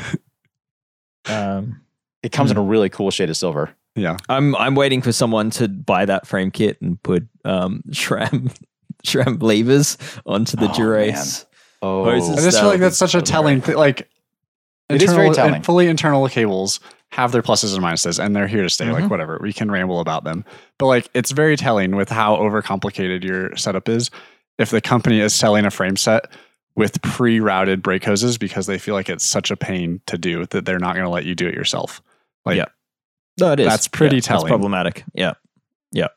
Um, 1.26 1.82
It 2.22 2.32
comes 2.32 2.52
in 2.52 2.58
a 2.58 2.62
really 2.62 2.90
cool 2.90 3.12
shade 3.12 3.30
of 3.30 3.38
silver. 3.38 3.70
Yeah. 3.96 4.18
I'm 4.30 4.56
I'm 4.56 4.76
waiting 4.76 5.02
for 5.02 5.12
someone 5.12 5.50
to 5.52 5.68
buy 5.70 6.06
that 6.06 6.28
frame 6.28 6.52
kit 6.52 6.82
and 6.82 7.02
put 7.02 7.28
um 7.46 7.82
Shram 7.92 8.54
SRAM 9.06 9.42
levers 9.42 9.98
onto 10.26 10.58
the 10.58 10.66
Oh, 10.70 10.74
Durace. 10.74 11.46
Oh, 11.82 12.06
I 12.10 12.20
just 12.20 12.60
feel 12.60 12.68
like 12.70 12.80
that's 12.80 12.98
such 12.98 13.14
a 13.16 13.22
telling 13.22 13.62
thing. 13.62 13.76
Like, 13.76 14.10
It 14.90 15.02
is 15.02 15.14
very 15.14 15.28
internal- 15.28 15.34
telling. 15.34 15.54
and 15.56 15.66
Fully 15.66 15.88
internal 15.88 16.28
cables 16.30 16.80
have 17.14 17.32
their 17.32 17.44
pluses 17.44 17.76
and 17.76 17.84
minuses, 17.84 18.24
and 18.24 18.36
they're 18.36 18.48
here 18.48 18.64
to 18.64 18.70
stay. 18.70 18.86
Mm-hmm. 18.86 19.04
Like, 19.04 19.10
whatever, 19.10 19.40
we 19.42 19.54
can 19.54 19.70
ramble 19.70 20.00
about 20.00 20.24
them, 20.24 20.44
but 20.80 20.88
like, 20.88 21.10
it's 21.14 21.32
very 21.32 21.56
telling 21.56 21.96
with 21.96 22.10
how 22.10 22.36
overcomplicated 22.38 23.24
your 23.24 23.56
setup 23.56 23.88
is. 23.88 24.10
If 24.58 24.72
the 24.72 24.82
company 24.82 25.20
is 25.20 25.34
selling 25.34 25.66
a 25.66 25.72
frame 25.72 25.96
set 25.96 26.26
with 26.76 27.02
pre-routed 27.04 27.84
brake 27.84 28.04
hoses 28.04 28.38
because 28.38 28.66
they 28.66 28.80
feel 28.80 28.96
like 28.96 29.10
it's 29.10 29.26
such 29.26 29.52
a 29.52 29.58
pain 29.58 30.02
to 30.08 30.18
do 30.18 30.46
that 30.48 30.66
they're 30.66 30.80
not 30.80 30.96
going 30.96 31.06
to 31.06 31.12
let 31.12 31.26
you 31.26 31.36
do 31.36 31.48
it 31.48 31.54
yourself. 31.54 32.02
Like, 32.46 32.58
Yeah. 32.58 32.66
No, 33.40 33.52
it 33.52 33.60
is. 33.60 33.68
That's 33.68 33.88
pretty 33.88 34.18
Yeah, 34.18 34.22
telling. 34.22 34.46
That's 34.46 34.52
problematic. 34.52 35.04
Yeah, 35.14 35.34
yeah. 35.92 36.10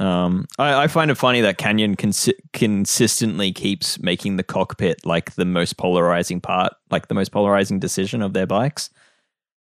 Um, 0.00 0.46
I, 0.58 0.84
I 0.84 0.86
find 0.86 1.10
it 1.10 1.16
funny 1.16 1.40
that 1.40 1.58
Canyon 1.58 1.96
consi- 1.96 2.38
consistently 2.52 3.52
keeps 3.52 4.00
making 4.00 4.36
the 4.36 4.42
cockpit 4.42 5.04
like 5.04 5.34
the 5.34 5.44
most 5.44 5.76
polarizing 5.76 6.40
part, 6.40 6.72
like 6.90 7.08
the 7.08 7.14
most 7.14 7.30
polarizing 7.32 7.78
decision 7.78 8.22
of 8.22 8.32
their 8.32 8.46
bikes. 8.46 8.90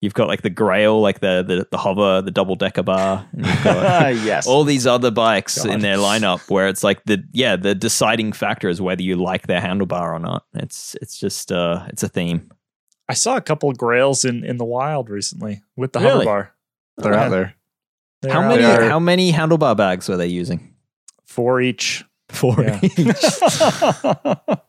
You've 0.06 0.14
got 0.14 0.28
like 0.30 0.42
the 0.44 0.50
Grail, 0.50 1.02
like 1.02 1.20
the 1.20 1.44
the, 1.46 1.68
the 1.70 1.78
hover, 1.78 2.22
the 2.22 2.32
double 2.32 2.56
decker 2.56 2.84
bar. 2.84 3.28
And 3.34 3.44
got 3.44 4.16
yes. 4.24 4.48
all 4.48 4.64
these 4.64 4.88
other 4.88 5.12
bikes 5.12 5.58
God. 5.64 5.74
in 5.74 5.80
their 5.82 5.98
lineup 5.98 6.50
where 6.50 6.68
it's 6.70 6.84
like 6.84 7.04
the 7.06 7.24
yeah 7.34 7.58
the 7.58 7.76
deciding 7.76 8.32
factor 8.32 8.70
is 8.70 8.80
whether 8.82 9.02
you 9.04 9.18
like 9.18 9.48
their 9.48 9.60
handlebar 9.60 10.14
or 10.14 10.20
not. 10.20 10.46
It's 10.54 10.96
it's 11.02 11.20
just 11.20 11.52
uh 11.52 11.86
it's 11.90 12.04
a 12.04 12.08
theme. 12.08 12.50
I 13.10 13.14
saw 13.14 13.36
a 13.36 13.42
couple 13.42 13.70
of 13.70 13.78
grails 13.78 14.24
in, 14.26 14.44
in 14.46 14.58
the 14.58 14.66
wild 14.66 15.10
recently 15.10 15.62
with 15.76 15.92
the 15.94 16.00
Really? 16.00 16.26
hover 16.26 16.26
bar. 16.26 16.54
they're 16.98 17.14
Yeah. 17.14 17.24
out 17.26 17.30
there. 17.32 17.56
They're 18.22 18.32
how 18.34 18.42
out 18.42 18.48
many 18.50 18.62
there. 18.62 18.90
how 18.90 19.00
many 19.00 19.32
handlebar 19.34 19.76
bags 19.76 20.08
were 20.08 20.18
they 20.18 20.28
using? 20.28 20.74
Four 21.26 21.62
each. 21.62 22.04
Four 22.30 22.56
Yeah. 22.64 22.80
each. 22.82 23.24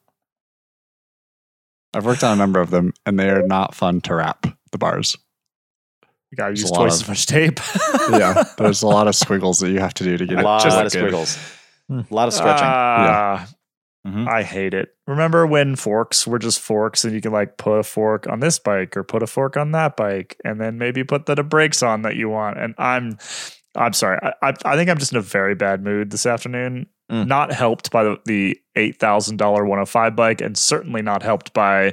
I've 1.95 2.05
worked 2.05 2.23
on 2.25 2.33
a 2.35 2.37
number 2.37 2.61
of 2.61 2.71
them, 2.71 2.93
and 3.07 3.19
they 3.19 3.31
are 3.31 3.47
not 3.47 3.75
fun 3.75 4.01
to 4.03 4.15
wrap 4.17 4.47
the 4.71 4.77
bars. 4.79 5.17
You 6.37 6.43
gotta 6.45 6.51
use 6.53 6.71
twice 6.71 6.97
of- 6.97 7.03
as 7.03 7.09
much 7.09 7.27
tape. 7.27 7.61
yeah, 8.11 8.45
there's 8.59 8.83
a 8.83 8.87
lot 8.87 9.09
of 9.09 9.15
squiggles 9.15 9.61
that 9.61 9.71
you 9.71 9.81
have 9.81 9.95
to 9.95 10.05
do 10.05 10.19
to 10.19 10.25
A 10.25 10.27
get 10.27 10.39
it 10.39 10.43
A 10.43 10.45
lot, 10.45 10.63
just 10.63 10.77
of 10.77 10.85
look 10.85 10.93
good. 10.93 10.99
squiggles. 11.01 11.39
Hmm. 11.89 12.01
A 12.11 12.15
lot 12.15 12.29
of 12.29 12.35
stretching. 12.35 12.67
Ah, 12.67 13.49
Mhm. 14.07 14.29
I 14.29 14.43
hate 14.45 14.73
it. 14.75 14.91
Remember 15.09 15.47
when 15.49 15.75
forks 15.75 16.27
were 16.29 16.39
just 16.39 16.61
forks 16.61 17.05
and 17.05 17.13
you 17.15 17.21
can 17.21 17.33
like 17.33 17.57
put 17.57 17.79
a 17.79 17.83
fork 17.83 18.29
on 18.29 18.39
this 18.41 18.57
bike 18.59 18.97
or 18.97 19.03
put 19.03 19.23
a 19.23 19.27
fork 19.27 19.57
on 19.57 19.73
that 19.73 19.97
bike 19.97 20.37
and 20.45 20.61
then 20.61 20.79
maybe 20.79 21.03
put 21.03 21.27
the, 21.27 21.35
the 21.35 21.43
brakes 21.43 21.83
on 21.83 22.03
that 22.03 22.15
you 22.15 22.29
want. 22.29 22.57
And 22.59 22.75
I'm 22.79 23.19
I'm 23.75 23.93
sorry. 23.93 24.19
I, 24.23 24.33
I, 24.51 24.55
I 24.65 24.77
think 24.77 24.91
I'm 24.91 24.99
just 24.99 25.11
in 25.13 25.19
a 25.19 25.23
very 25.23 25.55
bad 25.57 25.83
mood 25.83 26.11
this 26.11 26.25
afternoon. 26.27 26.87
Mm. 27.11 27.27
Not 27.27 27.53
helped 27.53 27.91
by 27.91 28.05
the, 28.05 28.17
the 28.27 28.61
eight 28.77 28.99
thousand 29.01 29.39
dollar 29.39 29.65
105 29.65 30.15
bike, 30.17 30.41
and 30.41 30.57
certainly 30.57 31.03
not 31.03 31.23
helped 31.25 31.53
by 31.53 31.93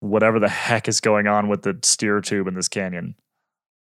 whatever 0.00 0.38
the 0.40 0.48
heck 0.48 0.88
is 0.88 1.00
going 1.00 1.26
on 1.28 1.48
with 1.48 1.62
the 1.62 1.78
steer 1.82 2.20
tube 2.20 2.48
in 2.48 2.54
this 2.54 2.68
canyon. 2.68 3.14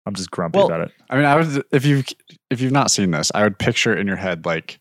I'm 0.08 0.14
just 0.14 0.30
grumpy 0.30 0.56
Well, 0.56 0.68
about 0.68 0.80
it. 0.80 0.92
I 1.10 1.16
mean, 1.16 1.26
I 1.26 1.36
would 1.36 1.62
if 1.70 1.84
you 1.84 2.02
if 2.48 2.62
you've 2.62 2.72
not 2.72 2.90
seen 2.90 3.10
this, 3.10 3.30
I 3.34 3.42
would 3.42 3.58
picture 3.58 3.94
in 3.94 4.06
your 4.06 4.16
head 4.16 4.46
like 4.46 4.80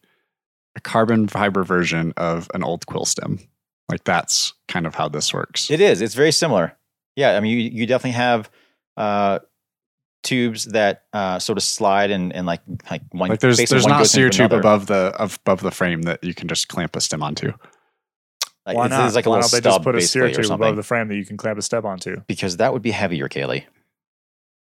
a 0.77 0.79
carbon 0.79 1.27
fiber 1.27 1.65
version 1.65 2.13
of 2.15 2.49
an 2.53 2.63
old 2.63 2.85
quill 2.85 3.03
stem. 3.03 3.39
Like 3.89 4.05
that's 4.05 4.53
kind 4.69 4.87
of 4.87 4.95
how 4.95 5.09
this 5.09 5.33
works. 5.33 5.69
It 5.69 5.81
is. 5.81 6.01
It's 6.01 6.15
very 6.15 6.31
similar. 6.31 6.77
Yeah, 7.17 7.35
I 7.35 7.41
mean, 7.41 7.59
you, 7.59 7.69
you 7.69 7.85
definitely 7.85 8.11
have 8.11 8.49
uh, 8.95 9.39
tubes 10.23 10.63
that 10.65 11.03
uh, 11.11 11.39
sort 11.39 11.57
of 11.57 11.63
slide 11.63 12.09
and, 12.09 12.33
and 12.33 12.47
like 12.47 12.61
like 12.89 13.01
one. 13.11 13.29
like 13.29 13.41
there's 13.41 13.57
there's 13.57 13.85
not 13.85 13.97
a 13.97 14.03
goes 14.03 14.11
steer 14.11 14.29
tube 14.29 14.51
another. 14.53 14.59
above 14.59 14.87
the 14.87 15.13
of, 15.19 15.37
above 15.45 15.59
the 15.61 15.71
frame 15.71 16.03
that 16.03 16.23
you 16.23 16.33
can 16.33 16.47
just 16.47 16.69
clamp 16.69 16.95
a 16.95 17.01
stem 17.01 17.21
onto. 17.21 17.51
Like, 18.65 18.77
Why 18.77 18.85
it's, 18.85 18.91
not? 18.91 19.05
it's 19.07 19.15
like 19.15 19.25
a 19.25 19.29
Why 19.29 19.37
little 19.37 19.49
don't 19.49 19.63
they 19.63 19.69
just 19.69 19.83
put 19.83 19.95
a 19.95 20.01
steer 20.01 20.31
tube 20.31 20.51
above 20.51 20.77
the 20.77 20.83
frame 20.83 21.09
that 21.09 21.15
you 21.15 21.25
can 21.25 21.35
clamp 21.35 21.57
a 21.59 21.61
step 21.61 21.83
onto? 21.83 22.21
because 22.27 22.57
that 22.57 22.71
would 22.71 22.81
be 22.81 22.91
heavier, 22.91 23.27
Caley. 23.27 23.65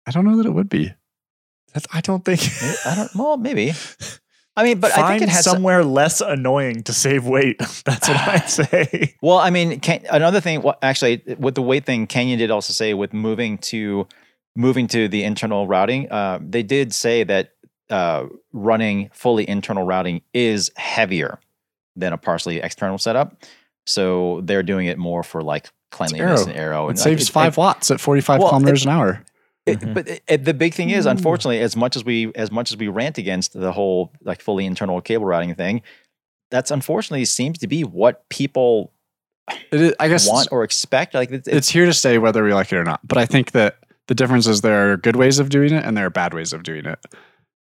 I 0.06 0.10
don't 0.10 0.24
know 0.24 0.36
that 0.36 0.46
it 0.46 0.52
would 0.52 0.68
be. 0.68 0.92
That's, 1.72 1.86
I 1.92 2.00
don't 2.00 2.24
think. 2.24 2.40
I 2.86 2.94
don't. 2.96 3.14
Well, 3.14 3.36
maybe. 3.36 3.72
I 4.56 4.64
mean, 4.64 4.80
but 4.80 4.92
Find 4.92 5.06
I 5.06 5.08
think 5.10 5.22
it 5.22 5.28
has. 5.28 5.44
somewhere 5.44 5.84
less 5.84 6.20
annoying 6.20 6.82
to 6.82 6.92
save 6.92 7.24
weight. 7.24 7.58
That's 7.84 8.08
what 8.08 8.16
I 8.16 8.38
say. 8.46 9.14
Well, 9.22 9.38
I 9.38 9.50
mean, 9.50 9.80
can, 9.80 10.04
another 10.10 10.40
thing. 10.40 10.62
Well, 10.62 10.76
actually, 10.82 11.22
with 11.38 11.54
the 11.54 11.62
weight 11.62 11.86
thing, 11.86 12.06
Canyon 12.06 12.38
did 12.38 12.50
also 12.50 12.72
say 12.72 12.92
with 12.92 13.12
moving 13.12 13.58
to 13.58 14.06
moving 14.56 14.88
to 14.88 15.08
the 15.08 15.22
internal 15.22 15.66
routing, 15.66 16.10
uh, 16.10 16.40
they 16.42 16.62
did 16.64 16.92
say 16.92 17.22
that 17.24 17.52
uh, 17.88 18.26
running 18.52 19.10
fully 19.12 19.48
internal 19.48 19.84
routing 19.84 20.22
is 20.34 20.70
heavier 20.76 21.38
than 21.96 22.12
a 22.12 22.18
partially 22.18 22.58
external 22.60 22.98
setup. 22.98 23.36
So 23.86 24.40
they're 24.42 24.62
doing 24.62 24.86
it 24.86 24.98
more 24.98 25.22
for 25.22 25.42
like 25.42 25.70
cleanliness 25.90 26.40
aero. 26.40 26.48
and 26.50 26.58
aero. 26.58 26.86
It 26.86 26.90
and 26.90 26.98
like, 26.98 27.04
saves 27.04 27.28
five 27.28 27.56
watts 27.56 27.90
at 27.90 28.00
45 28.00 28.40
Well, 28.40 28.48
kilometers 28.48 28.84
an 28.84 28.90
hour. 28.90 29.24
It, 29.66 29.81
Mhm. 29.81 29.94
But 29.94 30.09
it, 30.09 30.23
it- 30.27 30.44
the 30.44 30.55
big 30.55 30.75
thing 30.75 30.90
is, 30.90 31.07
unfortunately, 31.07 31.61
as 31.61 31.77
much 31.77 31.96
as 31.96 32.05
we 32.05 32.33
as 32.35 32.51
much 32.51 32.70
as 32.73 32.77
we 32.79 32.88
rant 32.88 33.18
against 33.18 33.53
the 33.53 33.73
whole 33.73 34.12
like 34.23 34.40
fully 34.40 34.64
internal 34.66 35.01
cable 35.01 35.27
routing 35.27 35.55
thing, 35.55 35.83
that's 36.51 36.70
unfortunately 36.70 37.25
seems 37.27 37.59
to 37.59 37.66
be 37.66 37.83
what 37.85 38.29
people 38.31 38.92
It 39.70 39.81
is, 39.81 39.94
I 40.01 40.09
guess 40.09 40.27
want 40.29 40.49
or 40.51 40.64
expect. 40.64 41.14
Like 41.14 41.31
it's, 41.31 41.46
it's 41.49 41.68
here 41.68 41.85
to 41.87 41.92
stay 41.92 42.18
whether 42.18 42.42
we 42.42 42.55
like 42.55 42.73
it 42.73 42.77
or 42.77 42.85
not. 42.85 43.01
But 43.07 43.18
I 43.18 43.27
think 43.27 43.53
that 43.53 43.77
the 44.09 44.14
difference 44.14 44.46
is 44.46 44.62
there 44.62 44.90
are 44.92 44.96
good 44.96 45.16
ways 45.16 45.38
of 45.38 45.51
doing 45.51 45.73
it 45.73 45.85
and 45.85 45.96
there 45.96 46.07
are 46.07 46.11
bad 46.11 46.35
ways 46.35 46.53
of 46.53 46.62
doing 46.62 46.87
it. 46.87 46.99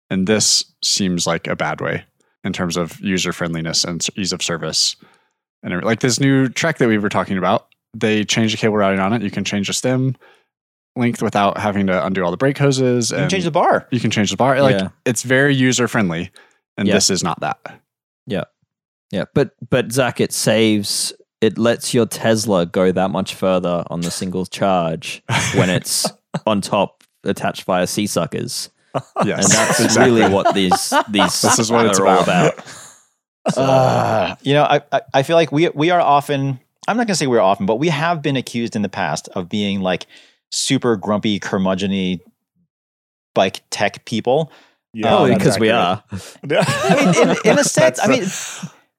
And 0.10 0.26
this 0.26 0.64
seems 0.84 1.28
like 1.28 1.48
a 1.48 1.56
bad 1.56 1.82
way 1.82 2.04
in 2.44 2.54
terms 2.54 2.78
of 2.78 3.00
user 3.02 3.32
friendliness 3.34 3.84
and 3.84 4.06
ease 4.16 4.32
of 4.34 4.42
service. 4.42 4.96
And 5.62 5.84
like 5.84 6.00
this 6.00 6.20
new 6.20 6.48
Trek 6.48 6.78
that 6.78 6.88
we 6.88 6.98
were 6.98 7.10
talking 7.10 7.38
about, 7.38 7.68
they 7.94 8.24
changed 8.24 8.54
the 8.54 8.58
cable 8.58 8.78
routing 8.78 9.00
on 9.00 9.14
it. 9.14 9.22
You 9.22 9.30
can 9.30 9.44
change 9.44 9.68
the 9.68 9.74
stem 9.74 10.16
length 10.96 11.22
without 11.22 11.58
having 11.58 11.88
to 11.88 12.06
undo 12.06 12.24
all 12.24 12.32
the 12.32 12.38
brake 12.38 12.58
hoses. 12.58 13.12
And 13.12 13.20
you 13.20 13.24
can 13.26 13.30
change 13.30 13.44
the 13.46 13.52
bar. 13.52 13.88
you 13.92 14.00
can 14.00 14.12
change 14.12 14.32
the 14.32 14.38
bar. 14.38 14.62
Like 14.62 14.80
Yeah. 14.80 14.90
it's 15.06 15.24
very 15.24 15.56
user 15.56 15.88
friendly. 15.88 16.32
And 16.78 16.88
Yeah. 16.88 16.94
this 16.96 17.10
is 17.10 17.24
not 17.24 17.40
that. 17.42 17.58
Yeah, 18.26 18.44
yeah. 19.12 19.26
but 19.34 19.52
but 19.70 19.92
Zach, 19.92 20.20
it 20.22 20.32
saves. 20.32 21.14
It 21.42 21.58
lets 21.58 21.94
your 21.94 22.06
Tesla 22.06 22.66
go 22.66 22.92
that 22.92 23.12
much 23.12 23.34
further 23.34 23.84
on 23.90 24.02
the 24.02 24.12
single 24.12 24.46
charge 24.46 25.24
when 25.56 25.70
it's 25.78 26.06
on 26.46 26.62
top 26.62 27.04
attached 27.24 27.64
via 27.64 27.86
SeaSuckers, 27.86 28.70
Yes. 29.26 29.46
and 29.46 29.54
that's 29.54 29.80
exactly. 29.80 30.22
really 30.22 30.34
what 30.34 30.54
these 30.54 30.94
these 31.10 31.42
This 31.42 31.60
is 31.60 31.72
what 31.72 31.86
are 31.86 31.90
it's 31.90 32.00
all 32.00 32.08
about. 32.24 32.54
about. 32.54 32.66
Uh, 33.58 34.36
you 34.42 34.54
know, 34.54 34.64
I, 34.64 34.82
I 34.92 35.02
I 35.16 35.24
feel 35.24 35.36
like 35.36 35.52
we 35.52 35.70
we 35.70 35.90
are 35.90 36.02
often. 36.02 36.60
I'm 36.88 36.98
not 36.98 37.08
gonna 37.08 37.16
say 37.16 37.26
we're 37.28 37.40
often, 37.40 37.66
but 37.66 37.78
we 37.78 37.88
have 37.90 38.22
been 38.22 38.36
accused 38.36 38.76
in 38.76 38.82
the 38.84 38.90
past 38.90 39.28
of 39.30 39.48
being 39.50 39.82
like 39.82 40.06
super 40.52 40.96
grumpy, 40.96 41.40
curmudgeony 41.40 42.20
bike 43.34 43.62
tech 43.70 44.06
people. 44.06 44.52
Yeah, 44.94 45.28
that's 45.28 45.38
because 45.38 45.56
um, 45.56 45.62
we 45.62 45.70
are. 45.70 46.04
I 46.44 47.12
mean, 47.14 47.30
in, 47.30 47.52
in 47.52 47.60
a 47.60 47.64
sense, 47.64 48.00
I 48.02 48.08
mean, 48.08 48.26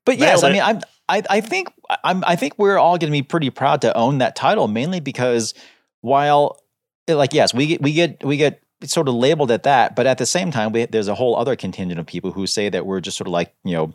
but 0.05 0.19
yes, 0.19 0.43
I 0.43 0.53
mean, 0.53 0.63
I'm, 0.63 0.81
I, 1.09 1.23
I 1.29 1.41
think, 1.41 1.73
I'm, 2.05 2.23
I 2.25 2.37
think 2.37 2.55
we're 2.57 2.79
all 2.79 2.97
going 2.97 3.13
to 3.13 3.19
be 3.19 3.23
pretty 3.23 3.51
proud 3.51 3.83
to 3.83 3.97
own 3.97 4.19
that 4.19 4.37
title, 4.37 4.69
mainly 4.69 5.01
because 5.01 5.55
while, 6.01 6.61
like, 7.09 7.35
yes, 7.35 7.53
we 7.53 7.67
get, 7.67 7.83
we 7.83 7.93
get, 7.93 8.25
we 8.25 8.37
get 8.37 8.63
sort 8.85 9.09
of 9.09 9.15
labeled 9.15 9.51
at 9.51 9.65
that, 9.65 9.97
but 9.97 10.07
at 10.07 10.19
the 10.19 10.27
same 10.27 10.53
time, 10.53 10.73
we, 10.73 10.87
there's 10.87 11.09
a 11.09 11.15
whole 11.15 11.37
other 11.37 11.57
contingent 11.57 11.99
of 11.99 12.07
people 12.07 12.31
who 12.31 12.47
say 12.47 12.69
that 12.69 12.87
we're 12.87 13.01
just 13.01 13.17
sort 13.17 13.27
of 13.27 13.33
like, 13.33 13.53
you 13.65 13.75
know, 13.75 13.93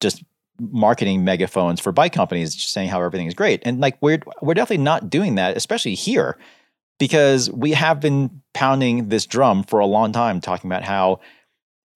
just 0.00 0.24
marketing 0.60 1.24
megaphones 1.24 1.80
for 1.80 1.92
bike 1.92 2.12
companies, 2.12 2.54
just 2.54 2.72
saying 2.72 2.88
how 2.88 3.02
everything 3.02 3.26
is 3.26 3.34
great, 3.34 3.62
and 3.64 3.80
like 3.80 3.96
we're 4.00 4.20
we're 4.42 4.54
definitely 4.54 4.82
not 4.82 5.08
doing 5.08 5.36
that, 5.36 5.56
especially 5.56 5.94
here, 5.94 6.36
because 6.98 7.50
we 7.50 7.72
have 7.72 8.00
been 8.00 8.42
pounding 8.54 9.08
this 9.08 9.26
drum 9.26 9.62
for 9.62 9.80
a 9.80 9.86
long 9.86 10.12
time, 10.12 10.40
talking 10.40 10.68
about 10.68 10.82
how 10.82 11.20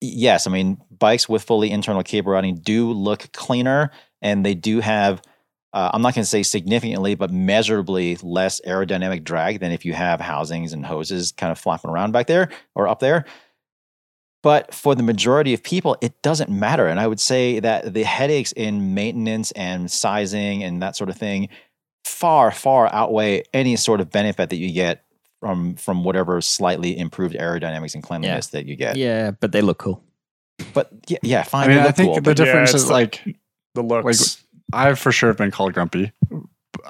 yes, 0.01 0.47
I 0.47 0.51
mean 0.51 0.77
bikes 0.91 1.29
with 1.29 1.43
fully 1.43 1.71
internal 1.71 2.03
cable 2.03 2.31
routing 2.31 2.55
do 2.55 2.91
look 2.91 3.31
cleaner, 3.31 3.91
and 4.21 4.45
they 4.45 4.55
do 4.55 4.79
have. 4.79 5.21
Uh, 5.71 5.89
I'm 5.91 6.03
not 6.03 6.13
going 6.13 6.21
to 6.21 6.29
say 6.29 6.43
significantly, 6.43 7.15
but 7.15 7.31
measurably 7.31 8.15
less 8.21 8.61
aerodynamic 8.61 9.23
drag 9.23 9.59
than 9.59 9.71
if 9.71 9.85
you 9.85 9.93
have 9.93 10.21
housings 10.21 10.71
and 10.71 10.85
hoses 10.85 11.31
kind 11.31 11.51
of 11.51 11.57
flopping 11.57 11.89
around 11.89 12.11
back 12.11 12.27
there 12.27 12.49
or 12.75 12.87
up 12.87 12.99
there. 12.99 13.25
But 14.43 14.71
for 14.71 14.93
the 14.93 15.01
majority 15.01 15.51
of 15.55 15.63
people, 15.63 15.97
it 15.99 16.21
doesn't 16.21 16.51
matter. 16.51 16.85
And 16.85 16.99
I 16.99 17.07
would 17.07 17.19
say 17.19 17.59
that 17.59 17.91
the 17.91 18.03
headaches 18.03 18.51
in 18.51 18.93
maintenance 18.93 19.51
and 19.53 19.89
sizing 19.89 20.63
and 20.63 20.79
that 20.83 20.95
sort 20.95 21.09
of 21.09 21.17
thing 21.17 21.49
far, 22.05 22.51
far 22.51 22.91
outweigh 22.93 23.43
any 23.53 23.75
sort 23.75 24.01
of 24.01 24.09
benefit 24.09 24.49
that 24.49 24.57
you 24.57 24.71
get 24.71 25.03
from 25.39 25.75
from 25.75 26.03
whatever 26.03 26.39
slightly 26.41 26.97
improved 26.97 27.35
aerodynamics 27.35 27.93
and 27.95 28.03
cleanliness 28.03 28.47
that 28.47 28.65
you 28.65 28.75
get. 28.75 28.95
Yeah, 28.95 29.31
but 29.31 29.51
they 29.51 29.61
look 29.61 29.77
cool. 29.79 30.03
But 30.73 30.89
yeah, 31.07 31.17
yeah 31.23 31.43
fine. 31.43 31.65
I 31.69 31.75
mean, 31.75 31.79
I 31.79 31.91
think 31.91 32.07
cool, 32.07 32.15
the 32.15 32.21
but- 32.21 32.39
Yeah, 32.39 32.45
difference 32.45 32.69
it's 32.71 32.83
is 32.83 32.87
the- 32.87 32.93
like 32.93 33.37
The 33.75 33.81
looks. 33.81 34.43
I've 34.71 34.97
for 34.99 35.11
sure 35.11 35.29
have 35.29 35.37
been 35.37 35.51
called 35.51 35.73
grumpy. 35.73 36.11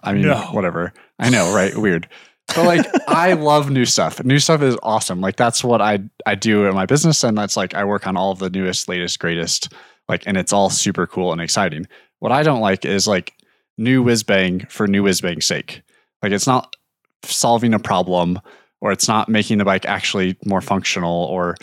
I 0.03 0.13
mean, 0.13 0.23
No. 0.23 0.37
whatever. 0.51 0.93
I 1.19 1.29
know, 1.29 1.53
right? 1.53 1.75
Weird. 1.85 2.07
But 2.55 2.65
like, 2.65 2.85
I 3.09 3.33
love 3.33 3.69
new 3.71 3.85
stuff. 3.85 4.23
New 4.23 4.37
stuff 4.39 4.61
is 4.61 4.77
awesome. 4.83 5.21
Like 5.21 5.37
that's 5.37 5.63
what 5.63 5.81
I 5.81 5.99
I 6.25 6.35
do 6.35 6.65
in 6.65 6.75
my 6.75 6.85
business, 6.85 7.23
and 7.23 7.37
that's 7.37 7.57
like 7.57 7.73
I 7.73 7.83
work 7.85 8.05
on 8.05 8.15
all 8.17 8.31
of 8.31 8.39
the 8.39 8.49
newest, 8.49 8.87
latest, 8.87 9.17
greatest. 9.19 9.73
Like, 10.09 10.23
and 10.27 10.37
it's 10.37 10.51
all 10.53 10.69
super 10.69 11.07
cool 11.07 11.31
and 11.31 11.39
exciting. 11.41 11.87
What 12.19 12.31
I 12.33 12.43
don't 12.43 12.59
like 12.59 12.83
is 12.85 13.07
like 13.07 13.33
new 13.77 14.03
whiz 14.03 14.23
bang 14.23 14.61
for 14.69 14.87
new 14.87 15.03
whiz 15.03 15.21
bang's 15.21 15.45
sake. 15.45 15.81
Like, 16.21 16.31
it's 16.31 16.47
not 16.47 16.75
solving 17.23 17.73
a 17.73 17.79
problem, 17.79 18.39
or 18.81 18.91
it's 18.91 19.07
not 19.07 19.29
making 19.29 19.57
the 19.57 19.65
bike 19.65 19.85
actually 19.85 20.37
more 20.45 20.61
functional 20.61 21.25
or 21.25 21.55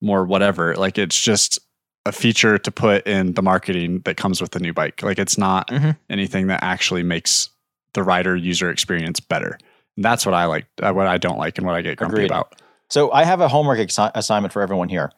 more 0.00 0.24
whatever. 0.24 0.74
Like, 0.76 0.98
it's 0.98 1.18
just 1.18 1.58
a 2.04 2.12
feature 2.12 2.56
to 2.58 2.70
put 2.70 3.06
in 3.06 3.32
the 3.32 3.42
marketing 3.42 4.00
that 4.04 4.16
comes 4.16 4.40
with 4.40 4.52
the 4.52 4.60
new 4.60 4.72
bike. 4.72 5.02
Like, 5.02 5.18
it's 5.18 5.36
not 5.38 5.68
Mhm. 5.68 5.96
anything 6.08 6.46
that 6.48 6.62
actually 6.62 7.02
makes 7.02 7.48
the 7.94 8.02
rider 8.02 8.36
user 8.36 8.70
experience 8.70 9.20
better. 9.20 9.58
And 9.96 10.04
that's 10.04 10.24
what 10.26 10.34
I 10.34 10.44
like, 10.44 10.66
uh, 10.82 10.92
what 10.92 11.06
I 11.06 11.18
don't 11.18 11.38
like, 11.38 11.56
and 11.58 11.66
what 11.66 11.74
I 11.74 11.80
get 11.82 11.96
grumpy 11.96 12.16
Agreed. 12.16 12.30
about. 12.30 12.54
So 12.90 13.10
I 13.10 13.24
have 13.24 13.40
a 13.40 13.48
homework 13.48 13.78
assi- 13.80 14.12
assignment 14.14 14.52
for 14.52 14.62
everyone 14.62 14.88
here. 14.88 15.10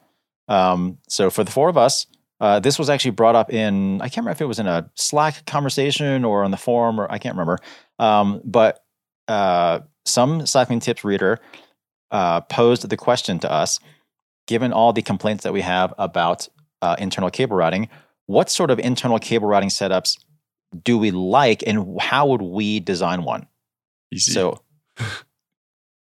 Um, 0.47 0.99
so 1.09 1.29
for 1.29 1.45
the 1.45 1.51
four 1.51 1.69
of 1.69 1.77
us, 1.77 2.07
uh, 2.41 2.61
this 2.61 2.79
was 2.79 2.89
actually 2.89 3.11
brought 3.13 3.35
up 3.35 3.53
in 3.53 4.01
I 4.01 4.09
can't 4.09 4.19
remember 4.19 4.33
if 4.33 4.41
it 4.41 4.47
was 4.47 4.59
in 4.59 4.67
a 4.67 4.91
Slack 4.95 5.45
conversation 5.47 6.25
or 6.25 6.45
on 6.45 6.51
the 6.51 6.57
forum 6.57 7.01
or 7.01 7.11
I 7.11 7.19
can't 7.19 7.35
remember. 7.35 7.59
Um, 7.99 8.41
but 8.45 8.85
uh, 9.27 9.81
some 10.05 10.47
cycling 10.47 10.81
tips 10.81 11.05
reader 11.05 11.41
uh, 12.11 12.41
posed 12.43 12.89
the 12.89 12.97
question 12.97 13.39
to 13.41 13.51
us: 13.51 13.81
Given 14.47 14.73
all 14.73 14.93
the 14.93 15.03
complaints 15.03 15.45
that 15.45 15.53
we 15.53 15.63
have 15.63 15.93
about 15.99 16.49
uh, 16.81 16.97
internal 16.99 17.31
cable 17.31 17.57
routing, 17.57 17.89
what 18.27 18.51
sort 18.51 18.71
of 18.71 18.79
internal 18.79 19.19
cable 19.19 19.49
routing 19.49 19.69
setups 19.69 20.19
do 20.85 20.97
we 20.97 21.11
like, 21.11 21.65
and 21.67 22.01
how 22.01 22.27
would 22.29 22.43
we 22.43 22.79
design 22.79 23.25
one? 23.25 23.47
Easy. 24.13 24.33
So, 24.33 24.63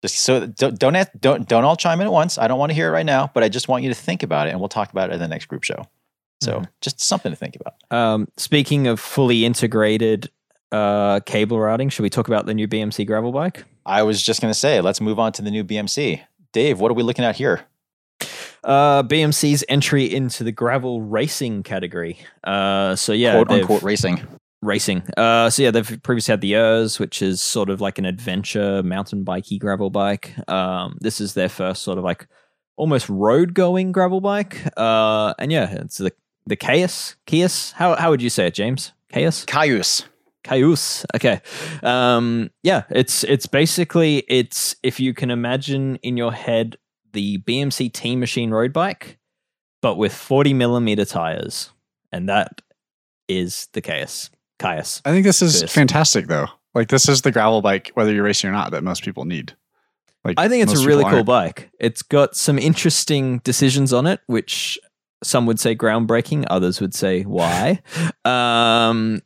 just 0.02 0.18
so 0.22 0.48
don't 0.48 0.80
don't 0.80 0.96
ask- 0.96 1.12
don't 1.20 1.48
don't 1.48 1.64
all 1.66 1.76
chime 1.76 2.02
in 2.02 2.08
at 2.08 2.14
once. 2.14 2.40
I 2.40 2.48
don't 2.48 2.58
want 2.58 2.72
to 2.72 2.74
hear 2.74 2.88
it 2.88 2.92
right 2.92 3.06
now, 3.06 3.30
but 3.34 3.44
I 3.44 3.50
just 3.50 3.68
want 3.68 3.84
you 3.84 3.90
to 3.90 3.96
think 3.96 4.24
about 4.24 4.48
it, 4.48 4.52
and 4.52 4.60
we'll 4.60 4.70
talk 4.70 4.92
about 4.92 5.12
it 5.12 5.14
in 5.14 5.20
the 5.20 5.28
next 5.28 5.46
group 5.46 5.64
show. 5.64 5.86
So, 6.42 6.64
just 6.82 7.00
something 7.02 7.32
to 7.32 7.36
think 7.36 7.56
about. 7.56 7.74
Um, 7.92 8.28
speaking 8.38 8.88
of 8.88 9.00
fully 9.00 9.46
integrated 9.46 10.30
uh, 10.72 11.22
cable 11.22 11.60
routing, 11.60 11.90
should 11.90 12.04
we 12.04 12.10
talk 12.10 12.28
about 12.28 12.46
the 12.46 12.54
new 12.54 12.68
BMC 12.68 13.08
gravel 13.08 13.32
bike? 13.32 13.64
I 13.86 14.04
was 14.04 14.22
just 14.22 14.42
going 14.42 14.52
to 14.52 14.60
say, 14.60 14.82
let's 14.82 15.00
move 15.02 15.18
on 15.20 15.32
to 15.34 15.42
the 15.42 15.52
new 15.52 15.64
BMC. 15.64 16.22
Dave, 16.52 16.80
what 16.80 16.92
are 16.92 16.96
we 16.96 17.04
looking 17.04 17.26
at 17.26 17.36
here? 17.36 17.62
Uh, 18.64 19.04
BMC's 19.04 19.64
entry 19.70 20.06
into 20.06 20.44
the 20.44 20.52
gravel 20.52 21.02
racing 21.02 21.62
category. 21.64 22.18
Uh, 22.44 22.96
so 22.96 23.14
yeah, 23.14 23.34
Quote 23.34 23.52
unquote 23.52 23.84
racing. 23.84 24.22
racing. 24.62 25.04
Uh, 25.16 25.50
so 25.52 25.62
yeah, 25.62 25.72
they've 25.72 26.02
previously 26.02 26.32
had 26.32 26.42
the 26.42 26.56
ERS, 26.56 27.00
which 27.00 27.22
is 27.22 27.42
sort 27.42 27.70
of 27.70 27.80
like 27.80 28.00
an 28.00 28.06
adventure 28.06 28.82
mountain 28.82 29.24
bikey 29.24 29.60
gravel 29.60 29.92
bike. 29.92 30.34
Um, 30.50 30.98
this 31.00 31.22
is 31.22 31.36
their 31.36 31.50
first 31.50 31.84
sort 31.84 32.00
of 32.00 32.04
like 32.04 32.28
almost 32.76 33.08
road 33.08 33.54
going 33.54 33.92
gravel 33.92 34.20
bike. 34.20 34.62
Uh, 34.76 35.36
and 35.38 35.52
yeah, 35.52 35.72
it's 35.72 36.00
the 36.00 36.12
the 36.46 36.56
Chaos. 36.56 37.16
Chaos. 37.26 37.72
How 37.74 37.96
how 37.96 38.10
would 38.10 38.22
you 38.22 38.30
say 38.30 38.48
it, 38.48 38.54
James? 38.54 38.92
Chaos. 39.12 39.46
Kaius. 39.46 40.04
Kaius. 40.44 41.06
Okay. 41.16 41.42
Um, 41.84 42.52
yeah, 42.64 42.84
it's 42.90 43.24
it's 43.24 43.46
basically 43.48 44.24
it's 44.28 44.76
if 44.84 45.00
you 45.00 45.14
can 45.14 45.32
imagine 45.32 45.96
in 45.98 46.18
your 46.18 46.32
head 46.34 46.78
the 47.14 47.38
BMC 47.40 47.92
Team 47.94 48.20
Machine 48.20 48.52
road 48.52 48.74
bike, 48.74 49.18
but 49.82 49.96
with 49.96 50.14
40 50.14 50.54
millimeter 50.54 51.06
tires, 51.06 51.72
and 52.12 52.28
that 52.30 52.62
is 53.28 53.68
the 53.74 53.82
Chaos. 53.82 54.30
Kaius. 54.60 55.02
I 55.06 55.12
think 55.12 55.26
this 55.26 55.42
is 55.42 55.62
Yes. 55.62 55.74
fantastic 55.74 56.28
though. 56.28 56.48
Like 56.74 56.90
this 56.90 57.08
is 57.10 57.22
the 57.24 57.32
gravel 57.32 57.62
bike, 57.62 57.92
whether 57.96 58.14
you're 58.14 58.24
racing 58.24 58.50
or 58.50 58.54
not, 58.54 58.72
that 58.72 58.84
most 58.84 59.04
people 59.04 59.26
need. 59.26 59.56
Like 60.24 60.40
I 60.40 60.48
think 60.50 60.64
it's 60.64 60.82
a 60.82 60.86
really 60.86 61.04
cool 61.04 61.14
aren't. 61.16 61.26
bike. 61.26 61.70
It's 61.80 62.02
got 62.02 62.36
some 62.36 62.58
interesting 62.60 63.40
decisions 63.40 63.94
on 63.94 64.06
it, 64.08 64.20
which 64.28 64.78
some 65.26 65.46
would 65.46 65.60
say 65.60 65.76
groundbreaking, 65.76 66.46
others 66.50 66.80
would 66.80 66.94
say 66.94 67.24
why. 67.24 67.82
um, 68.26 69.22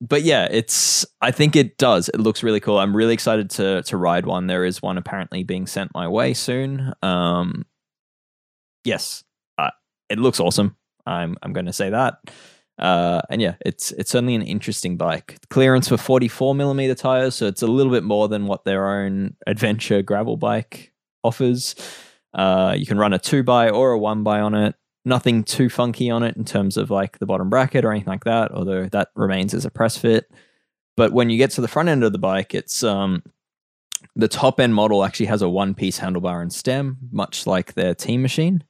but 0.00 0.22
yeah, 0.22 0.46
it's. 0.50 1.04
I 1.20 1.32
think 1.32 1.56
it 1.56 1.76
does. 1.76 2.08
It 2.10 2.20
looks 2.20 2.42
really 2.42 2.60
cool. 2.60 2.78
I'm 2.78 2.94
really 2.94 3.14
excited 3.14 3.50
to 3.50 3.82
to 3.82 3.96
ride 3.96 4.26
one. 4.26 4.46
There 4.46 4.64
is 4.64 4.80
one 4.80 4.96
apparently 4.96 5.42
being 5.42 5.66
sent 5.66 5.92
my 5.94 6.06
way 6.06 6.34
soon. 6.34 6.92
Um, 7.02 7.66
yes, 8.84 9.24
uh, 9.58 9.70
it 10.08 10.18
looks 10.18 10.38
awesome. 10.38 10.76
I'm 11.04 11.36
I'm 11.42 11.52
going 11.52 11.66
to 11.66 11.72
say 11.72 11.90
that. 11.90 12.18
Uh, 12.78 13.20
and 13.28 13.42
yeah, 13.42 13.56
it's 13.66 13.90
it's 13.92 14.10
certainly 14.10 14.36
an 14.36 14.42
interesting 14.42 14.96
bike. 14.96 15.38
Clearance 15.50 15.88
for 15.88 15.96
44 15.96 16.54
millimeter 16.54 16.94
tires, 16.94 17.34
so 17.34 17.46
it's 17.46 17.62
a 17.62 17.66
little 17.66 17.90
bit 17.90 18.04
more 18.04 18.28
than 18.28 18.46
what 18.46 18.64
their 18.64 18.88
own 18.88 19.34
adventure 19.46 20.00
gravel 20.02 20.36
bike 20.36 20.92
offers. 21.24 21.74
Uh, 22.32 22.74
you 22.78 22.86
can 22.86 22.98
run 22.98 23.12
a 23.12 23.18
two 23.18 23.42
by 23.42 23.68
or 23.70 23.92
a 23.92 23.98
one 23.98 24.22
by 24.22 24.40
on 24.40 24.54
it. 24.54 24.76
Nothing 25.08 25.42
too 25.42 25.70
funky 25.70 26.10
on 26.10 26.22
it 26.22 26.36
in 26.36 26.44
terms 26.44 26.76
of 26.76 26.90
like 26.90 27.18
the 27.18 27.24
bottom 27.24 27.48
bracket 27.48 27.82
or 27.84 27.90
anything 27.90 28.10
like 28.10 28.24
that, 28.24 28.52
although 28.52 28.86
that 28.88 29.08
remains 29.14 29.54
as 29.54 29.64
a 29.64 29.70
press 29.70 29.96
fit. 29.96 30.30
But 30.98 31.12
when 31.12 31.30
you 31.30 31.38
get 31.38 31.50
to 31.52 31.62
the 31.62 31.68
front 31.68 31.88
end 31.88 32.04
of 32.04 32.12
the 32.12 32.18
bike, 32.18 32.54
it's 32.54 32.82
um, 32.84 33.22
the 34.14 34.28
top 34.28 34.60
end 34.60 34.74
model 34.74 35.02
actually 35.04 35.26
has 35.26 35.40
a 35.40 35.48
one 35.48 35.74
piece 35.74 35.98
handlebar 35.98 36.42
and 36.42 36.52
stem, 36.52 36.98
much 37.10 37.46
like 37.46 37.72
their 37.72 37.94
team 37.94 38.20
machine. 38.20 38.62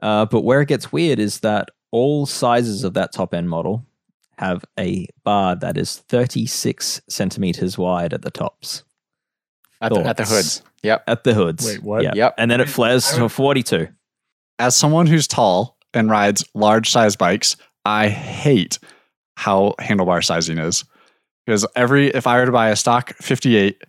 Uh, 0.00 0.24
but 0.24 0.42
where 0.44 0.62
it 0.62 0.68
gets 0.68 0.90
weird 0.92 1.18
is 1.18 1.40
that 1.40 1.68
all 1.90 2.24
sizes 2.24 2.84
of 2.84 2.94
that 2.94 3.12
top 3.12 3.34
end 3.34 3.50
model 3.50 3.84
have 4.38 4.64
a 4.78 5.06
bar 5.24 5.54
that 5.56 5.76
is 5.76 5.98
36 5.98 7.02
centimeters 7.08 7.76
wide 7.76 8.14
at 8.14 8.22
the 8.22 8.30
tops, 8.30 8.82
At 9.82 9.92
the, 9.92 10.00
at 10.00 10.16
the 10.16 10.24
hoods. 10.24 10.62
Yep. 10.82 11.04
at 11.06 11.22
the 11.24 11.34
hoods. 11.34 11.66
Wait, 11.66 11.82
what? 11.82 12.02
Yeah. 12.02 12.12
Yep. 12.14 12.34
And 12.38 12.50
then 12.50 12.60
it 12.62 12.68
flares 12.68 13.12
to 13.12 13.22
would- 13.22 13.32
42. 13.32 13.88
As 14.58 14.74
someone 14.74 15.06
who's 15.06 15.26
tall 15.26 15.76
and 15.94 16.10
rides 16.10 16.44
large 16.54 16.90
size 16.90 17.16
bikes, 17.16 17.56
I 17.84 18.08
hate 18.08 18.78
how 19.36 19.74
handlebar 19.78 20.24
sizing 20.24 20.58
is. 20.58 20.84
Because 21.46 21.66
every 21.74 22.08
if 22.08 22.26
I 22.26 22.38
were 22.38 22.46
to 22.46 22.52
buy 22.52 22.70
a 22.70 22.76
stock 22.76 23.14
58 23.16 23.82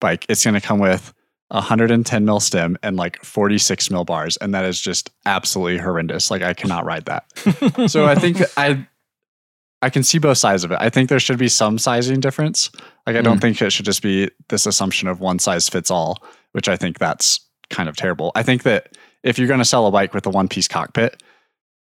bike, 0.00 0.26
it's 0.28 0.44
going 0.44 0.54
to 0.54 0.60
come 0.60 0.78
with 0.78 1.12
110 1.48 2.24
mil 2.24 2.38
stem 2.38 2.78
and 2.82 2.96
like 2.96 3.22
46 3.24 3.90
mil 3.90 4.04
bars, 4.04 4.36
and 4.36 4.54
that 4.54 4.64
is 4.64 4.80
just 4.80 5.10
absolutely 5.26 5.78
horrendous. 5.78 6.30
Like 6.30 6.42
I 6.42 6.54
cannot 6.54 6.84
ride 6.84 7.06
that. 7.06 7.90
so 7.90 8.06
I 8.06 8.14
think 8.14 8.38
I 8.56 8.86
I 9.82 9.90
can 9.90 10.02
see 10.02 10.18
both 10.18 10.38
sides 10.38 10.62
of 10.62 10.70
it. 10.70 10.78
I 10.80 10.90
think 10.90 11.08
there 11.08 11.18
should 11.18 11.38
be 11.38 11.48
some 11.48 11.78
sizing 11.78 12.20
difference. 12.20 12.70
Like 13.06 13.16
I 13.16 13.22
don't 13.22 13.38
mm. 13.38 13.40
think 13.40 13.60
it 13.60 13.72
should 13.72 13.86
just 13.86 14.02
be 14.02 14.30
this 14.48 14.66
assumption 14.66 15.08
of 15.08 15.20
one 15.20 15.38
size 15.38 15.68
fits 15.68 15.90
all, 15.90 16.22
which 16.52 16.68
I 16.68 16.76
think 16.76 16.98
that's 16.98 17.40
kind 17.70 17.88
of 17.88 17.96
terrible. 17.96 18.30
I 18.34 18.42
think 18.42 18.62
that 18.64 18.96
if 19.22 19.38
you're 19.38 19.48
going 19.48 19.58
to 19.58 19.64
sell 19.64 19.86
a 19.86 19.90
bike 19.90 20.14
with 20.14 20.26
a 20.26 20.30
one 20.30 20.48
piece 20.48 20.68
cockpit, 20.68 21.22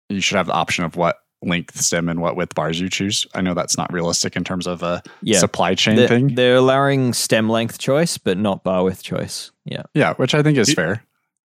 you 0.09 0.21
should 0.21 0.37
have 0.37 0.47
the 0.47 0.53
option 0.53 0.83
of 0.83 0.95
what 0.95 1.17
length 1.41 1.79
stem 1.79 2.07
and 2.07 2.21
what 2.21 2.35
width 2.37 2.55
bars 2.55 2.79
you 2.79 2.89
choose. 2.89 3.27
I 3.35 3.41
know 3.41 3.53
that's 3.53 3.77
not 3.77 3.91
realistic 3.91 4.35
in 4.37 4.43
terms 4.45 4.65
of 4.65 4.81
a 4.81 5.03
Yeah. 5.21 5.39
supply 5.39 5.75
chain 5.75 5.95
They're, 5.97 6.07
thing. 6.07 6.35
they're 6.35 6.55
allowing 6.55 7.13
stem 7.13 7.49
length 7.49 7.79
choice, 7.79 8.17
but 8.17 8.37
not 8.37 8.63
bar 8.63 8.83
width 8.83 9.03
choice. 9.03 9.51
Yeah. 9.65 9.83
yeah, 9.93 10.13
which 10.15 10.33
I 10.33 10.41
think 10.41 10.57
is 10.57 10.67
Did- 10.67 10.75
fair. 10.75 11.03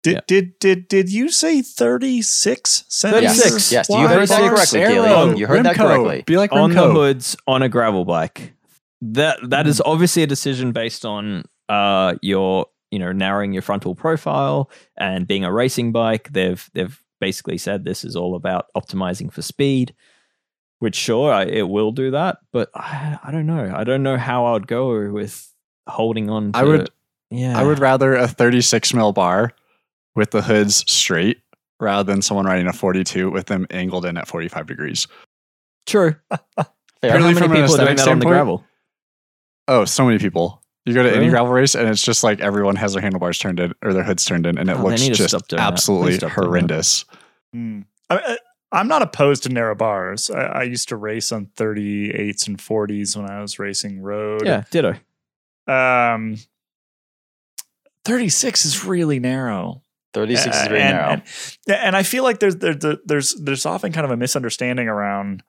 Did 0.02 0.14
Yeah. 0.14 0.20
did 0.26 0.58
did 0.60 0.88
did 0.88 1.12
you 1.12 1.28
say 1.28 1.60
thirty 1.60 2.22
six 2.22 2.84
centimeters? 2.88 3.36
36. 3.42 3.72
Yes, 3.72 3.88
you 3.90 4.08
heard 4.08 4.28
that 4.28 4.48
correctly, 4.50 4.80
Arrow, 4.80 5.36
You 5.36 5.46
heard 5.46 5.64
that 5.66 5.76
correctly. 5.76 6.22
Be 6.26 6.38
like 6.38 6.52
on 6.52 6.70
the 6.72 6.88
hoods 6.90 7.36
on 7.46 7.62
a 7.62 7.68
gravel 7.68 8.06
bike. 8.06 8.54
That 9.02 9.38
that 9.50 9.66
is 9.66 9.82
obviously 9.84 10.22
a 10.22 10.26
decision 10.26 10.72
based 10.72 11.04
on 11.04 11.44
uh 11.68 12.14
your 12.22 12.66
you 12.90 12.98
know 12.98 13.12
narrowing 13.12 13.52
your 13.52 13.60
frontal 13.60 13.94
profile 13.94 14.70
and 14.96 15.26
being 15.26 15.44
a 15.44 15.52
racing 15.52 15.92
bike. 15.92 16.30
They've 16.32 16.66
they've 16.72 16.98
basically 17.20 17.58
said 17.58 17.84
this 17.84 18.04
is 18.04 18.16
all 18.16 18.34
about 18.34 18.66
optimizing 18.76 19.32
for 19.32 19.42
speed. 19.42 19.94
Which 20.78 20.96
sure 20.96 21.30
I, 21.30 21.44
it 21.44 21.68
will 21.68 21.92
do 21.92 22.12
that, 22.12 22.38
but 22.52 22.70
I, 22.74 23.18
I 23.22 23.30
don't 23.30 23.46
know. 23.46 23.70
I 23.76 23.84
don't 23.84 24.02
know 24.02 24.16
how 24.16 24.46
I 24.46 24.52
would 24.52 24.66
go 24.66 25.10
with 25.10 25.46
holding 25.86 26.30
on. 26.30 26.52
To, 26.52 26.58
I 26.58 26.62
would- 26.64 26.90
yeah. 27.30 27.58
I 27.60 27.62
would 27.64 27.78
rather 27.78 28.14
a 28.14 28.26
36 28.26 28.94
mil 28.94 29.12
bar 29.12 29.52
with 30.16 30.30
the 30.30 30.40
hoods 30.42 30.90
straight 30.90 31.42
rather 31.78 32.10
than 32.10 32.22
someone 32.22 32.46
riding 32.46 32.66
a 32.66 32.72
42 32.72 33.30
with 33.30 33.46
them 33.46 33.66
angled 33.70 34.04
in 34.06 34.16
at 34.16 34.26
45 34.26 34.66
degrees. 34.66 35.06
true. 35.86 36.16
Fair. 36.30 37.12
How 37.12 37.16
Purely 37.18 37.34
many 37.34 37.34
from 37.34 37.50
people 37.52 37.74
are 37.74 37.84
doing 37.84 37.96
that 37.96 38.08
on 38.08 38.18
the 38.18 38.26
gravel? 38.26 38.64
Oh, 39.68 39.84
so 39.84 40.04
many 40.04 40.18
people. 40.18 40.59
You 40.90 40.94
go 40.94 41.02
to 41.04 41.14
any 41.16 41.28
gravel 41.28 41.52
race 41.52 41.74
and 41.74 41.88
it's 41.88 42.02
just 42.02 42.22
like 42.24 42.40
everyone 42.40 42.76
has 42.76 42.92
their 42.92 43.02
handlebars 43.02 43.38
turned 43.38 43.60
in 43.60 43.72
or 43.82 43.92
their 43.92 44.02
hoods 44.04 44.24
turned 44.24 44.46
in 44.46 44.58
and 44.58 44.68
it 44.68 44.76
Oh, 44.76 44.82
looks 44.84 45.06
just 45.06 45.28
stop 45.30 45.48
doing 45.48 45.58
that. 45.58 45.66
Please 45.68 45.72
absolutely 45.72 46.12
stop 46.14 46.30
doing 46.30 46.34
that. 46.40 46.46
horrendous. 46.46 47.04
Hmm. 47.52 47.80
I, 48.10 48.16
I, 48.18 48.38
I'm 48.72 48.88
not 48.88 49.02
opposed 49.02 49.42
to 49.44 49.48
narrow 49.48 49.74
bars. 49.74 50.30
I, 50.30 50.40
I 50.42 50.62
used 50.62 50.88
to 50.90 50.96
race 50.96 51.32
on 51.32 51.46
38s 51.56 52.46
and 52.46 52.58
40s 52.58 53.16
when 53.16 53.28
I 53.30 53.40
was 53.40 53.58
racing 53.58 54.00
road. 54.02 54.42
Yeah, 54.46 54.62
ditto. 54.70 54.94
Um, 55.66 56.36
36 58.04 58.64
is 58.64 58.84
really 58.84 59.18
narrow. 59.20 59.82
36 60.14 60.46
is 60.56 60.62
Uh, 60.62 60.68
very 60.68 60.80
and, 60.82 60.96
narrow. 60.96 61.08
And, 61.12 61.22
and 61.68 61.96
I 61.96 62.02
feel 62.02 62.24
like 62.24 62.40
there's 62.40 62.56
there, 62.56 62.74
there- 62.74 62.98
there's 63.04 63.34
there's 63.40 63.66
often 63.66 63.92
kind 63.92 64.04
of 64.04 64.10
a 64.10 64.16
misunderstanding 64.16 64.88
around, 64.88 65.42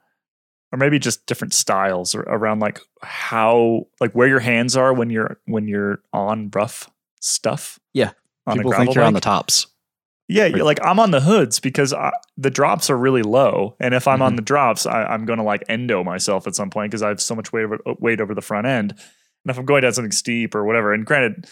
or 0.71 0.77
maybe 0.77 0.99
just 0.99 1.25
different 1.25 1.53
styles 1.53 2.15
or 2.15 2.21
around 2.21 2.59
like 2.59 2.79
how 3.03 3.87
like 3.99 4.13
where 4.13 4.27
your 4.27 4.39
hands 4.39 4.75
are 4.77 4.93
when 4.93 5.09
you're 5.09 5.39
when 5.45 5.67
you're 5.67 6.01
on 6.13 6.49
rough 6.53 6.89
stuff. 7.19 7.79
Yeah. 7.93 8.11
on 8.47 8.57
People 8.57 8.71
think 8.73 8.95
you're 8.95 9.03
on 9.03 9.13
the 9.13 9.17
bike. 9.17 9.23
tops. 9.23 9.67
Yeah, 10.27 10.47
like 10.47 10.79
I'm 10.81 10.97
on 10.97 11.11
the 11.11 11.19
hoods 11.19 11.59
because 11.59 11.91
I, 11.91 12.11
the 12.37 12.49
drops 12.49 12.89
are 12.89 12.97
really 12.97 13.21
low, 13.21 13.75
and 13.81 13.93
if 13.93 14.07
I'm 14.07 14.15
Mm-hmm. 14.15 14.21
on 14.21 14.35
the 14.37 14.41
drops, 14.41 14.85
I, 14.85 15.03
I'm 15.03 15.25
going 15.25 15.39
to 15.39 15.43
like 15.43 15.63
endo 15.67 16.05
myself 16.05 16.47
at 16.47 16.55
some 16.55 16.69
point 16.69 16.89
because 16.89 17.01
I 17.03 17.09
have 17.09 17.19
so 17.21 17.35
much 17.35 17.51
weight 17.51 17.63
over 17.65 17.79
weight 17.99 18.21
over 18.21 18.33
the 18.33 18.41
front 18.41 18.65
end. 18.65 18.91
And 18.91 19.49
if 19.49 19.57
I'm 19.57 19.65
going 19.65 19.81
down 19.81 19.91
something 19.91 20.11
steep 20.13 20.55
or 20.55 20.63
whatever, 20.63 20.93
and 20.93 21.05
granted, 21.05 21.47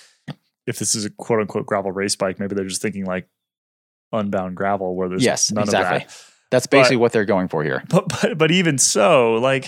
if 0.66 0.80
this 0.80 0.96
is 0.96 1.04
a 1.04 1.10
quote 1.10 1.42
unquote 1.42 1.66
gravel 1.66 1.92
race 1.92 2.16
bike, 2.16 2.40
maybe 2.40 2.56
they're 2.56 2.64
just 2.68 2.82
thinking 2.82 3.04
like 3.06 3.28
unbound 4.14 4.56
gravel 4.56 4.96
where 4.96 5.10
there's 5.10 5.26
Yes, 5.26 5.52
none 5.52 5.66
exactly. 5.66 5.98
of 5.98 6.04
that. 6.04 6.29
That's 6.52 6.68
basically 6.68 6.98
what 6.98 7.12
they're 7.12 7.26
going 7.26 7.48
for 7.48 7.64
here. 7.64 7.84
But 7.90 8.10
but 8.10 8.38
but 8.38 8.52
even 8.52 8.78
so, 8.78 9.34
like 9.36 9.66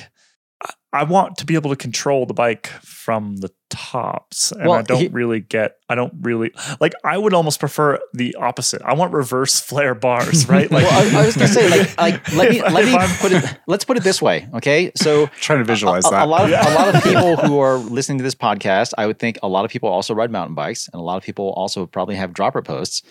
I- 0.63 0.73
I 0.93 1.03
want 1.05 1.37
to 1.37 1.45
be 1.45 1.55
able 1.55 1.69
to 1.69 1.75
control 1.77 2.25
the 2.25 2.33
bike 2.33 2.67
from 2.83 3.37
the 3.37 3.49
tops, 3.69 4.51
and 4.51 4.67
Well, 4.67 4.79
I 4.79 4.81
don't 4.81 4.99
he- 4.99 5.07
really 5.07 5.39
get. 5.39 5.77
I 5.87 5.95
don't 5.95 6.13
really 6.21 6.51
like. 6.81 6.93
I 7.05 7.17
would 7.17 7.33
almost 7.33 7.59
prefer 7.59 7.97
the 8.13 8.35
opposite. 8.35 8.81
I 8.83 8.93
want 8.93 9.13
reverse 9.13 9.59
flare 9.69 9.95
bars, 9.95 10.49
right? 10.55 10.69
Like 10.69 10.83
well, 10.83 11.17
I, 11.17 11.21
I 11.21 11.25
was 11.25 11.35
gonna 11.37 11.47
say, 11.47 11.69
like, 11.69 11.97
like 11.97 12.33
let 12.33 12.49
me 12.51 12.61
let 12.61 12.85
me 12.85 12.93
I'm, 12.93 13.09
put 13.19 13.31
it. 13.31 13.57
Let's 13.67 13.85
put 13.85 13.95
it 13.97 14.03
this 14.03 14.21
way, 14.21 14.47
okay? 14.55 14.91
So 14.95 15.27
trying 15.39 15.59
to 15.59 15.65
visualize 15.65 16.05
a, 16.07 16.09
that. 16.11 16.23
a 16.23 16.29
lot 16.29 16.43
of 16.45 16.49
Yeah. 16.49 16.67
a 16.67 16.75
lot 16.75 16.93
of 16.95 17.03
people 17.03 17.37
who 17.37 17.59
are 17.59 17.77
listening 17.77 18.17
to 18.17 18.23
this 18.23 18.35
podcast, 18.35 18.93
I 18.97 19.07
would 19.07 19.17
think 19.19 19.37
a 19.43 19.47
lot 19.47 19.63
of 19.65 19.71
people 19.71 19.87
also 19.89 20.13
ride 20.13 20.31
mountain 20.31 20.55
bikes, 20.55 20.89
and 20.91 20.99
a 20.99 21.03
lot 21.03 21.17
of 21.17 21.23
people 21.23 21.51
also 21.55 21.85
probably 21.85 22.15
have 22.15 22.33
dropper 22.33 22.61
posts. 22.61 23.01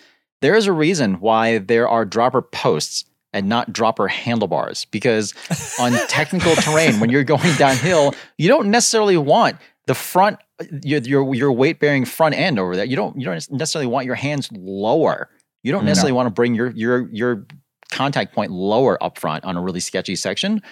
There 0.43 0.55
is 0.55 0.67
a 0.67 0.73
reason 0.73 1.15
why 1.21 1.59
there 1.59 1.89
are 1.89 2.05
dropper 2.05 2.43
posts 2.43 3.05
and 3.33 3.49
not 3.49 3.73
drop 3.73 3.97
dropper 3.97 4.09
handlebars, 4.09 4.85
because 4.87 5.35
on 5.81 5.93
technical 6.09 6.55
terrain, 6.57 7.01
when 7.01 7.11
you're 7.11 7.25
going 7.25 7.55
downhill, 7.57 8.15
you 8.39 8.49
don't 8.49 8.71
necessarily 8.71 9.17
want 9.17 9.57
the 9.87 9.95
front 9.95 10.39
your 10.85 11.01
your, 11.01 11.35
your 11.35 11.53
weight 11.53 11.81
bearing 11.81 12.05
front 12.05 12.35
end 12.35 12.59
over 12.59 12.77
there. 12.77 12.85
You 12.85 12.97
don't 12.97 13.19
you 13.19 13.25
don't 13.25 13.51
necessarily 13.51 13.87
want 13.87 14.07
your 14.07 14.15
hands 14.15 14.49
lower. 14.53 15.29
You 15.63 15.73
don't 15.73 15.85
No. 15.85 15.89
necessarily 15.89 16.13
want 16.13 16.27
to 16.27 16.31
bring 16.31 16.55
your 16.55 16.71
your 16.73 17.09
your 17.13 17.47
contact 17.91 18.35
point 18.35 18.51
lower 18.53 19.03
up 19.03 19.19
front 19.19 19.45
on 19.45 19.57
a 19.57 19.61
really 19.63 19.81
sketchy 19.81 20.17
section. 20.17 20.63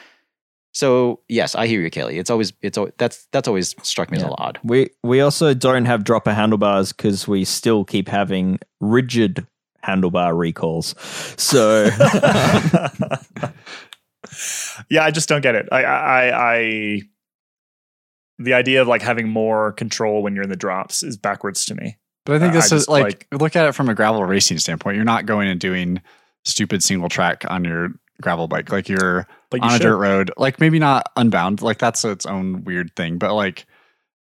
So 0.72 1.20
yes, 1.28 1.54
I 1.54 1.66
hear 1.66 1.80
you, 1.80 1.90
Caley. 1.90 2.18
It's 2.18 2.30
always 2.30 2.52
it's 2.62 2.78
al- 2.78 2.90
that's 2.98 3.26
that's 3.32 3.48
always 3.48 3.74
struck 3.82 4.10
me 4.10 4.16
as 4.18 4.22
a 4.22 4.26
Yeah. 4.26 4.30
little 4.30 4.44
odd. 4.44 4.58
We 4.62 4.90
we 5.02 5.20
also 5.20 5.54
don't 5.54 5.86
have 5.86 6.04
dropper 6.04 6.32
handlebars 6.34 6.92
because 6.92 7.26
we 7.26 7.44
still 7.44 7.84
keep 7.84 8.08
having 8.08 8.58
rigid 8.80 9.46
handlebar 9.84 10.36
recalls. 10.36 10.94
So 11.36 11.84
yeah, 14.90 15.04
I 15.04 15.10
just 15.10 15.28
don't 15.28 15.42
get 15.42 15.54
it. 15.54 15.68
I, 15.70 15.84
I, 15.84 16.54
I, 16.54 17.02
the 18.38 18.54
idea 18.54 18.82
of 18.82 18.88
like 18.88 19.02
having 19.02 19.28
more 19.28 19.72
control 19.72 20.22
when 20.22 20.34
you're 20.34 20.44
in 20.44 20.50
the 20.50 20.56
drops 20.56 21.02
is 21.02 21.16
backwards 21.16 21.64
to 21.66 21.74
me. 21.74 21.96
But 22.24 22.36
I 22.36 22.38
think 22.40 22.52
I 22.52 22.56
this 22.56 22.66
is 22.66 22.70
just, 22.70 22.88
like, 22.88 23.26
look 23.32 23.56
at 23.56 23.66
it 23.66 23.72
from 23.72 23.88
a 23.88 23.94
gravel 23.94 24.22
racing 24.24 24.58
standpoint. 24.58 24.96
You're 24.96 25.04
not 25.04 25.26
going 25.26 25.48
and 25.48 25.58
doing 25.58 26.02
stupid 26.44 26.82
single 26.82 27.08
track 27.08 27.44
on 27.48 27.64
your 27.64 27.90
gravel 28.20 28.48
bike. 28.48 28.70
Like 28.70 28.88
you're 28.88 29.26
But 29.50 29.62
you 29.62 29.68
on 29.68 29.74
a 29.76 29.78
dirt 29.78 29.96
road, 29.96 30.30
like 30.36 30.60
maybe 30.60 30.78
not 30.78 31.10
unbound, 31.16 31.62
like 31.62 31.78
that's 31.78 32.04
its 32.04 32.26
own 32.26 32.64
weird 32.64 32.94
thing. 32.96 33.18
But 33.18 33.34
like 33.34 33.66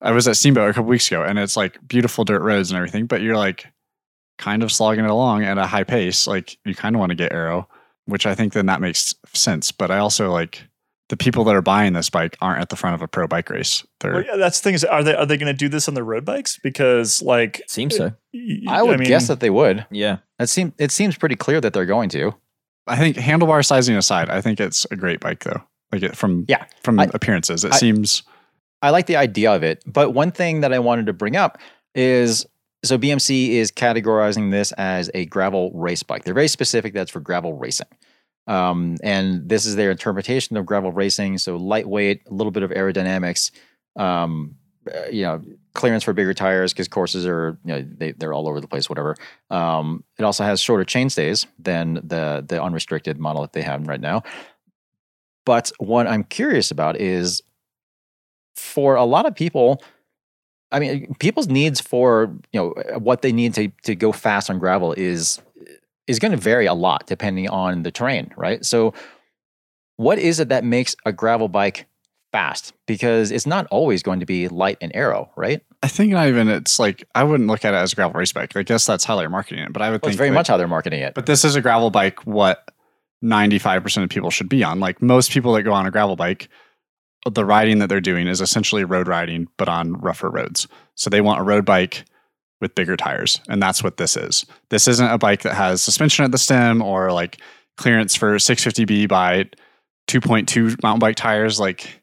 I 0.01 0.12
was 0.12 0.28
at 0.28 0.38
Steamboat 0.38 0.70
a 0.70 0.74
couple 0.74 0.89
weeks 0.89 1.08
ago 1.08 1.24
and 1.24 1.39
it's 1.39 1.58
like 1.58 1.86
beautiful 1.88 2.24
dirt 2.24 2.41
roads 2.41 2.72
and 2.72 2.78
everything, 2.78 3.08
but 3.08 3.22
you're 3.22 3.38
like 3.38 3.68
kind 4.38 4.64
of 4.64 4.72
slogging 4.72 5.06
it 5.06 5.10
along 5.12 5.44
at 5.44 5.58
a 5.58 5.66
high 5.66 5.84
pace. 5.84 6.28
Like 6.28 6.58
you 6.66 6.76
kind 6.76 6.96
of 6.96 7.00
want 7.00 7.10
to 7.12 7.16
get 7.16 7.32
aero, 7.34 7.68
which 8.06 8.26
I 8.26 8.36
think 8.36 8.54
then 8.54 8.66
that 8.68 8.82
makes 8.82 9.14
sense. 9.34 9.72
But 9.72 9.92
I 9.92 9.98
also 10.00 10.32
like 10.32 10.64
the 11.10 11.18
people 11.18 11.44
that 11.46 11.56
are 11.56 11.62
buying 11.62 11.94
this 11.94 12.10
bike 12.10 12.36
aren't 12.42 12.62
at 12.62 12.70
the 12.70 12.76
front 12.76 12.94
of 12.96 13.02
a 13.02 13.08
pro 13.08 13.28
bike 13.28 13.50
race. 13.50 13.86
They're 14.02 14.14
Well, 14.14 14.24
yeah, 14.26 14.36
that's 14.36 14.60
the 14.60 14.64
thing. 14.66 14.74
Is, 14.76 14.84
are 14.84 15.04
they 15.04 15.16
are 15.16 15.26
they 15.26 15.38
going 15.38 15.48
to 15.48 15.58
do 15.58 15.70
this 15.70 15.88
on 15.88 15.94
the 15.94 16.04
road 16.04 16.26
bikes? 16.26 16.60
Because 16.62 17.22
like, 17.22 17.62
seems 17.68 17.96
so. 17.96 18.12
y- 18.34 18.60
I 18.68 18.84
would 18.84 19.00
mean, 19.00 19.08
guess 19.08 19.28
that 19.28 19.40
they 19.40 19.50
would. 19.50 19.86
Yeah. 19.90 20.18
It 20.40 20.48
seems 20.50 20.74
it 20.78 20.92
seems 20.92 21.18
pretty 21.18 21.36
clear 21.36 21.62
that 21.62 21.74
they're 21.74 21.86
going 21.86 22.10
to. 22.10 22.34
I 22.88 22.96
think 22.98 23.18
handlebar 23.18 23.66
sizing 23.66 23.96
aside, 23.98 24.30
I 24.30 24.40
think 24.42 24.60
it's 24.60 24.86
a 24.92 24.96
great 24.96 25.20
bike 25.20 25.44
though. 25.44 25.62
Like 25.92 26.04
it 26.04 26.16
from 26.18 26.46
Yeah, 26.48 26.66
from 26.84 27.00
I- 27.00 27.10
appearances, 27.14 27.64
it 27.64 27.74
I- 27.74 27.78
seems 27.78 28.24
I 28.82 28.92
like 28.92 29.08
the 29.08 29.16
idea 29.16 29.52
of 29.54 29.64
it, 29.64 29.82
but 29.88 30.12
one 30.14 30.32
thing 30.32 30.62
that 30.62 30.72
I 30.72 30.80
wanted 30.80 31.08
to 31.08 31.14
bring 31.14 31.36
up 31.36 31.58
is 31.96 32.46
so 32.84 32.97
BMC 32.97 33.49
is 33.49 33.71
categorizing 33.71 34.51
this 34.51 34.71
as 34.73 35.09
a 35.13 35.25
gravel 35.25 35.71
race 35.73 36.03
bike. 36.03 36.23
They're 36.23 36.34
very 36.34 36.47
specific. 36.47 36.93
That's 36.93 37.11
for 37.11 37.19
gravel 37.19 37.53
racing, 37.53 37.88
um, 38.47 38.97
and 39.03 39.47
this 39.47 39.65
is 39.65 39.75
their 39.75 39.91
interpretation 39.91 40.57
of 40.57 40.65
gravel 40.65 40.91
racing. 40.91 41.38
So 41.39 41.55
lightweight, 41.55 42.28
a 42.28 42.34
little 42.34 42.51
bit 42.51 42.63
of 42.63 42.71
aerodynamics, 42.71 43.51
um, 43.95 44.55
uh, 44.93 45.07
you 45.11 45.23
know, 45.23 45.41
clearance 45.73 46.03
for 46.03 46.13
bigger 46.13 46.34
tires 46.34 46.73
because 46.73 46.88
courses 46.88 47.25
are 47.25 47.57
you 47.65 47.73
know 47.73 47.86
they 47.97 48.11
they're 48.11 48.34
all 48.34 48.47
over 48.47 48.61
the 48.61 48.67
place. 48.67 48.89
Whatever. 48.89 49.15
Um, 49.49 50.03
it 50.17 50.23
also 50.23 50.43
has 50.43 50.61
shorter 50.61 50.86
chainstays 50.86 51.45
than 51.59 51.95
the 51.95 52.45
the 52.47 52.61
unrestricted 52.61 53.17
model 53.19 53.41
that 53.41 53.53
they 53.53 53.63
have 53.63 53.88
right 53.88 54.01
now. 54.01 54.23
But 55.45 55.71
what 55.80 56.07
I'm 56.07 56.25
curious 56.25 56.71
about 56.71 56.99
is 56.99 57.41
for 58.57 58.95
a 58.95 59.05
lot 59.05 59.25
of 59.25 59.34
people, 59.34 59.82
I 60.72 60.80
mean, 60.80 61.15
people's 61.20 61.47
needs 61.47 61.80
for 61.80 62.32
you 62.51 62.59
know 62.59 62.97
what 62.97 63.22
they 63.22 63.32
need 63.32 63.53
to 63.55 63.70
to 63.84 63.95
go 63.95 64.11
fast 64.11 64.49
on 64.49 64.59
gravel 64.59 64.93
is 64.93 65.41
is 66.07 66.20
going 66.20 66.32
to 66.32 66.38
vary 66.38 66.65
a 66.65 66.74
lot 66.74 67.05
depending 67.07 67.49
on 67.49 67.84
the 67.84 67.91
terrain, 67.91 68.32
right? 68.38 68.63
So, 68.65 68.93
what 69.97 70.20
is 70.20 70.39
it 70.39 70.49
that 70.49 70.63
makes 70.63 70.95
a 71.05 71.11
gravel 71.11 71.47
bike 71.47 71.86
fast? 72.32 72.74
Because 72.86 73.32
it's 73.32 73.45
not 73.47 73.68
always 73.72 74.03
going 74.03 74.20
to 74.20 74.26
be 74.26 74.47
light 74.47 74.78
and 74.82 74.91
aero, 74.95 75.30
right? 75.36 75.61
I 75.84 75.88
think 75.88 76.11
not 76.11 76.28
even 76.28 76.47
it's 76.49 76.80
like 76.80 77.03
I 77.15 77.24
wouldn't 77.24 77.47
look 77.49 77.63
at 77.65 77.74
it 77.74 77.78
as 77.78 77.93
a 77.93 77.95
gravel 77.95 78.18
race 78.20 78.34
bike. 78.34 78.55
I 78.55 78.63
guess 78.63 78.86
that's 78.86 79.05
how 79.05 79.15
they're 79.15 79.30
marketing 79.30 79.63
it. 79.63 79.74
But 79.74 79.82
I 79.82 79.89
would 79.89 80.01
Well, 80.01 80.09
think 80.09 80.13
it's 80.13 80.18
very 80.18 80.30
that- 80.30 80.36
much 80.36 80.47
how 80.47 80.57
they're 80.57 80.68
marketing 80.68 81.01
it. 81.01 81.13
But 81.13 81.26
this 81.26 81.45
is 81.45 81.55
a 81.55 81.61
gravel 81.61 81.89
bike. 81.91 82.26
What 82.26 82.70
ninety 83.22 83.57
five 83.59 83.84
percent 83.84 84.03
of 84.03 84.09
people 84.09 84.30
should 84.32 84.49
be 84.49 84.63
on. 84.63 84.80
Like 84.80 85.01
most 85.01 85.32
people 85.32 85.53
that 85.53 85.63
go 85.63 85.72
on 85.74 85.86
a 85.88 85.91
gravel 85.91 86.15
bike, 86.15 86.49
the 87.30 87.45
riding 87.45 87.80
that 87.80 87.89
they're 87.89 88.01
doing 88.01 88.28
is 88.28 88.41
essentially 88.41 88.84
road 88.84 89.07
riding, 89.07 89.47
but 89.57 89.70
on 89.70 89.93
rougher 89.93 90.30
roads. 90.30 90.68
So 90.95 91.09
they 91.09 91.22
want 91.22 91.39
a 91.39 91.43
road 91.43 91.65
bike 91.65 92.05
with 92.61 92.76
bigger 92.76 92.97
tires, 92.97 93.39
and 93.49 93.61
that's 93.61 93.84
what 93.84 93.97
this 93.97 94.18
is. 94.18 94.45
This 94.70 94.88
isn't 94.88 95.11
a 95.11 95.18
bike 95.18 95.43
that 95.43 95.53
has 95.53 95.82
suspension 95.82 96.26
at 96.26 96.32
the 96.32 96.38
stem 96.38 96.82
or 96.82 97.11
like 97.11 97.39
clearance 97.78 98.15
for 98.15 98.36
650B 98.36 99.07
by 99.07 99.49
2.2 100.07 100.82
mountain 100.82 100.99
bike 100.99 101.15
tires. 101.15 101.59
Like 101.59 102.01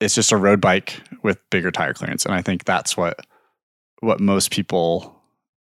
it's 0.00 0.14
just 0.14 0.32
a 0.32 0.36
road 0.36 0.60
bike 0.60 1.00
with 1.22 1.38
bigger 1.50 1.70
tire 1.70 1.94
clearance, 1.94 2.26
and 2.26 2.34
I 2.34 2.42
think 2.42 2.64
that's 2.64 2.96
what 2.96 3.20
what 4.00 4.20
most 4.20 4.50
people 4.50 5.16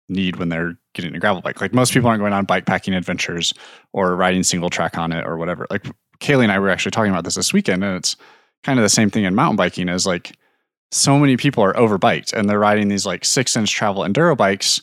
need 0.09 0.37
when 0.37 0.49
they're 0.49 0.79
getting 0.95 1.15
a 1.15 1.19
gravel 1.19 1.43
bike. 1.43 1.61
Like 1.61 1.75
most 1.75 1.93
people 1.93 2.09
aren't 2.09 2.21
going 2.21 2.33
on 2.33 2.45
bike 2.45 2.67
packing 2.67 2.95
adventures 2.95 3.53
or 3.93 4.17
riding 4.17 4.43
single 4.43 4.71
track 4.71 4.99
on 4.99 5.13
it 5.13 5.27
or 5.27 5.37
whatever. 5.37 5.67
Like 5.71 5.87
Caley 6.19 6.45
and 6.45 6.53
I 6.53 6.59
were 6.59 6.71
actually 6.71 6.93
talking 6.93 7.13
about 7.13 7.25
this 7.25 7.35
this 7.35 7.53
weekend, 7.53 7.85
and 7.85 7.97
it's 7.97 8.17
kind 8.63 8.79
of 8.79 8.83
the 8.83 8.89
same 8.89 9.11
thing 9.11 9.25
in 9.25 9.35
mountain 9.35 9.57
biking. 9.57 9.89
Is 9.89 10.07
like 10.07 10.37
so 10.91 11.19
many 11.19 11.37
people 11.37 11.65
are 11.65 11.75
overbiked 11.75 12.33
and 12.33 12.49
they're 12.49 12.59
riding 12.59 12.89
these 12.89 13.07
like 13.07 13.25
six 13.25 13.57
inch 13.57 13.73
travel 13.73 14.03
enduro 14.03 14.37
bikes 14.37 14.81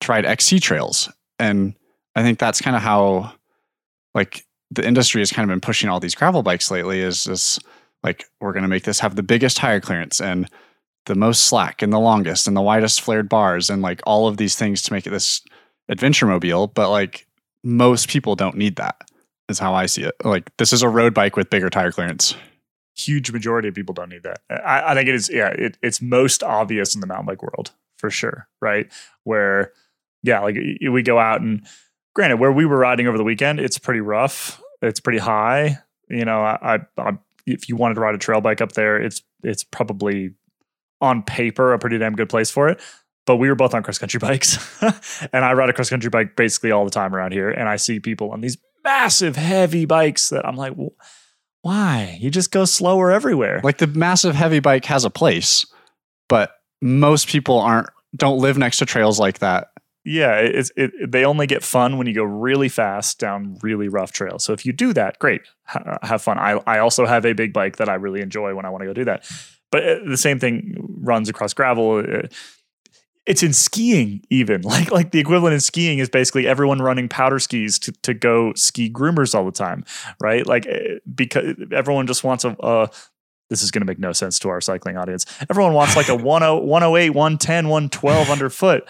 to 0.00 0.12
ride 0.12 0.24
XC 0.24 0.60
trails, 0.60 1.10
and 1.38 1.74
I 2.14 2.22
think 2.22 2.38
that's 2.38 2.60
kind 2.60 2.76
of 2.76 2.82
how 2.82 3.32
like 4.14 4.44
the 4.70 4.86
industry 4.86 5.20
has 5.20 5.32
kind 5.32 5.48
of 5.48 5.54
been 5.54 5.60
pushing 5.60 5.88
all 5.88 6.00
these 6.00 6.14
gravel 6.14 6.42
bikes 6.42 6.70
lately. 6.70 7.00
Is 7.00 7.24
this 7.24 7.58
like 8.02 8.24
we're 8.40 8.52
going 8.52 8.62
to 8.62 8.68
make 8.68 8.84
this 8.84 9.00
have 9.00 9.16
the 9.16 9.22
biggest 9.22 9.56
tire 9.56 9.80
clearance 9.80 10.20
and 10.20 10.48
the 11.06 11.14
most 11.14 11.46
slack 11.46 11.82
and 11.82 11.92
the 11.92 11.98
longest 11.98 12.46
and 12.46 12.56
the 12.56 12.62
widest 12.62 13.00
flared 13.00 13.28
bars 13.28 13.70
and 13.70 13.82
like 13.82 14.00
all 14.04 14.28
of 14.28 14.36
these 14.36 14.56
things 14.56 14.82
to 14.82 14.92
make 14.92 15.06
it 15.06 15.10
this 15.10 15.42
adventure 15.88 16.26
mobile 16.26 16.66
but 16.66 16.90
like 16.90 17.26
most 17.64 18.08
people 18.08 18.36
don't 18.36 18.56
need 18.56 18.76
that 18.76 19.10
is 19.48 19.58
how 19.58 19.74
i 19.74 19.86
see 19.86 20.02
it 20.02 20.14
like 20.22 20.54
this 20.58 20.72
is 20.72 20.82
a 20.82 20.88
road 20.88 21.14
bike 21.14 21.34
with 21.34 21.50
bigger 21.50 21.70
tire 21.70 21.90
clearance 21.90 22.34
huge 22.98 23.30
majority 23.30 23.68
of 23.68 23.74
people 23.74 23.94
don't 23.94 24.08
need 24.08 24.24
that. 24.24 24.40
I, 24.50 24.92
I 24.92 24.94
think 24.94 25.08
it 25.08 25.14
is, 25.14 25.30
yeah, 25.32 25.48
it, 25.48 25.78
it's 25.82 26.02
most 26.02 26.42
obvious 26.42 26.94
in 26.94 27.00
the 27.00 27.06
mountain 27.06 27.26
bike 27.26 27.42
world 27.42 27.70
for 27.96 28.10
sure, 28.10 28.48
right? 28.60 28.90
Where, 29.24 29.72
yeah, 30.22 30.40
like 30.40 30.56
we 30.56 31.02
go 31.02 31.18
out 31.18 31.40
and 31.40 31.66
granted, 32.14 32.38
where 32.38 32.52
we 32.52 32.66
were 32.66 32.78
riding 32.78 33.06
over 33.06 33.16
the 33.16 33.24
weekend, 33.24 33.60
it's 33.60 33.78
pretty 33.78 34.00
rough, 34.00 34.60
it's 34.82 35.00
pretty 35.00 35.18
high. 35.18 35.78
You 36.08 36.24
know, 36.24 36.40
I, 36.40 36.58
I, 36.74 36.78
I 37.00 37.18
if 37.46 37.68
you 37.68 37.76
wanted 37.76 37.94
to 37.94 38.00
ride 38.00 38.14
a 38.14 38.18
trail 38.18 38.40
bike 38.40 38.60
up 38.60 38.72
there, 38.72 39.00
it's 39.00 39.22
it's 39.42 39.64
probably 39.64 40.32
on 41.00 41.22
paper 41.22 41.72
a 41.72 41.78
pretty 41.78 41.98
damn 41.98 42.14
good 42.14 42.28
place 42.28 42.50
for 42.50 42.68
it. 42.68 42.80
But 43.26 43.36
we 43.36 43.48
were 43.48 43.54
both 43.54 43.74
on 43.74 43.82
cross 43.82 43.98
country 43.98 44.18
bikes, 44.22 44.58
and 45.32 45.44
I 45.44 45.52
ride 45.52 45.68
a 45.68 45.72
cross 45.72 45.90
country 45.90 46.10
bike 46.10 46.34
basically 46.34 46.72
all 46.72 46.84
the 46.84 46.90
time 46.90 47.14
around 47.14 47.32
here, 47.32 47.50
and 47.50 47.68
I 47.68 47.76
see 47.76 48.00
people 48.00 48.30
on 48.30 48.40
these 48.40 48.56
massive, 48.84 49.36
heavy 49.36 49.84
bikes 49.84 50.30
that 50.30 50.46
I'm 50.46 50.56
like, 50.56 50.74
"Wh- 50.74 50.96
why? 51.62 52.18
You 52.20 52.30
just 52.30 52.50
go 52.50 52.64
slower 52.64 53.10
everywhere. 53.10 53.60
like 53.64 53.78
the 53.78 53.86
massive 53.86 54.34
heavy 54.34 54.60
bike 54.60 54.84
has 54.86 55.04
a 55.04 55.10
place 55.10 55.66
but 56.28 56.52
most 56.80 57.28
people 57.28 57.58
aren't 57.58 57.88
don't 58.16 58.38
live 58.38 58.56
next 58.56 58.78
to 58.78 58.86
trails 58.86 59.18
like 59.18 59.40
that 59.40 59.68
yeah, 60.04 60.36
it's 60.36 60.72
it, 60.74 60.90
they 61.06 61.26
only 61.26 61.46
get 61.46 61.62
fun 61.62 61.98
when 61.98 62.06
you 62.06 62.14
go 62.14 62.22
really 62.24 62.70
fast 62.70 63.18
down 63.18 63.58
really 63.62 63.88
rough 63.88 64.10
trails. 64.10 64.42
So 64.42 64.54
if 64.54 64.64
you 64.64 64.72
do 64.72 64.94
that, 64.94 65.18
great, 65.18 65.42
ha- 65.64 65.98
have 66.02 66.22
fun. 66.22 66.38
I 66.38 66.52
I 66.66 66.78
also 66.78 67.04
have 67.04 67.26
a 67.26 67.34
big 67.34 67.52
bike 67.52 67.76
that 67.76 67.90
I 67.90 67.94
really 67.94 68.22
enjoy 68.22 68.54
when 68.54 68.64
I 68.64 68.70
want 68.70 68.82
to 68.82 68.86
go 68.86 68.94
do 68.94 69.04
that. 69.04 69.30
But 69.70 69.86
uh, 69.86 69.96
the 70.08 70.16
same 70.16 70.38
thing 70.38 70.76
runs 71.02 71.28
across 71.28 71.52
gravel. 71.52 72.02
It's 73.28 73.42
in 73.42 73.52
skiing 73.52 74.24
even 74.30 74.62
like 74.62 74.90
like 74.90 75.12
the 75.12 75.20
equivalent 75.20 75.54
in 75.54 75.60
skiing 75.60 75.98
is 75.98 76.08
basically 76.08 76.46
everyone 76.48 76.80
running 76.80 77.08
powder 77.08 77.38
skis 77.38 77.78
to, 77.80 77.92
to 78.02 78.14
go 78.14 78.52
ski 78.54 78.90
groomers 78.90 79.34
all 79.34 79.44
the 79.44 79.52
time, 79.52 79.84
right? 80.20 80.46
Like 80.46 80.66
uh, 80.66 80.98
because 81.14 81.54
everyone 81.72 82.06
just 82.06 82.24
wants 82.24 82.44
a. 82.44 82.56
a 82.60 82.90
this 83.50 83.62
is 83.62 83.70
going 83.70 83.80
to 83.80 83.86
make 83.86 83.98
no 83.98 84.12
sense 84.12 84.38
to 84.40 84.50
our 84.50 84.60
cycling 84.60 84.98
audience. 84.98 85.24
Everyone 85.48 85.72
wants 85.72 85.96
like 85.96 86.10
a 86.10 86.16
10 86.18 86.22
108, 86.22 87.10
110, 87.10 87.68
112 87.68 88.28
underfoot 88.28 88.86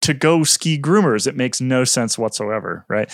to 0.00 0.14
go 0.14 0.42
ski 0.42 0.80
groomers. 0.80 1.26
It 1.26 1.36
makes 1.36 1.60
no 1.60 1.84
sense 1.84 2.16
whatsoever, 2.16 2.86
right? 2.88 3.12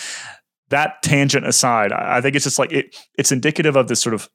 That 0.69 1.03
tangent 1.03 1.45
aside, 1.45 1.91
I 1.91 2.19
I 2.19 2.21
think 2.21 2.37
it's 2.37 2.45
just 2.45 2.59
like 2.59 2.71
it. 2.71 2.97
It's 3.19 3.33
indicative 3.33 3.75
of 3.75 3.89
this 3.89 4.01
sort 4.01 4.15
of 4.15 4.29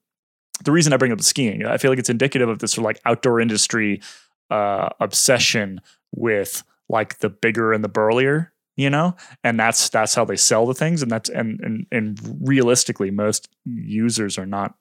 the 0.63 0.71
reason 0.71 0.93
I 0.93 0.97
bring 0.97 1.11
up 1.11 1.17
the 1.17 1.23
skiing. 1.23 1.65
I 1.65 1.77
feel 1.77 1.91
like 1.91 1.99
it's 1.99 2.09
indicative 2.09 2.49
of 2.49 2.59
this 2.59 2.71
sort 2.71 2.83
of 2.83 2.85
like 2.85 3.01
outdoor 3.05 3.39
industry 3.39 4.01
uh, 4.49 4.89
obsession 4.99 5.81
with 6.15 6.63
like 6.89 7.19
the 7.19 7.29
bigger 7.29 7.73
and 7.73 7.83
the 7.83 7.89
burlier, 7.89 8.53
you 8.75 8.89
know, 8.89 9.15
and 9.43 9.59
that's 9.59 9.89
that's 9.89 10.15
how 10.15 10.25
they 10.25 10.35
sell 10.35 10.65
the 10.65 10.73
things, 10.73 11.01
and 11.01 11.11
that's 11.11 11.29
and 11.29 11.59
and 11.61 11.85
and 11.91 12.19
realistically, 12.47 13.11
most 13.11 13.49
users 13.65 14.37
are 14.37 14.45
not. 14.45 14.75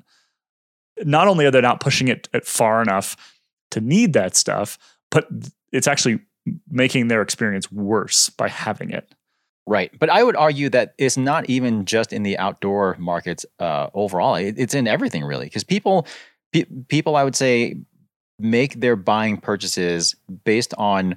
Not 1.04 1.26
only 1.26 1.44
are 1.44 1.50
they 1.50 1.60
not 1.60 1.80
pushing 1.80 2.06
it 2.06 2.28
far 2.44 2.80
enough 2.80 3.16
to 3.72 3.80
need 3.80 4.12
that 4.12 4.36
stuff, 4.36 4.78
but 5.10 5.26
it's 5.72 5.88
actually 5.88 6.20
making 6.70 7.08
their 7.08 7.20
experience 7.20 7.72
worse 7.72 8.30
by 8.30 8.48
having 8.48 8.90
it. 8.90 9.12
Right. 9.66 9.90
But 9.98 10.10
I 10.10 10.22
would 10.22 10.36
argue 10.36 10.68
that 10.68 10.94
it's 10.98 11.16
not 11.16 11.50
even 11.50 11.84
just 11.84 12.12
in 12.12 12.22
the 12.22 12.38
outdoor 12.38 12.96
markets 12.98 13.44
uh, 13.58 13.88
overall. 13.92 14.36
It, 14.36 14.54
it's 14.56 14.74
in 14.74 14.86
everything 14.86 15.24
really, 15.24 15.46
because 15.46 15.64
people, 15.64 16.06
pe- 16.52 16.66
people, 16.86 17.16
I 17.16 17.24
would 17.24 17.34
say, 17.34 17.76
make 18.38 18.80
their 18.80 18.96
buying 18.96 19.36
purchases 19.36 20.14
based 20.44 20.74
on 20.78 21.16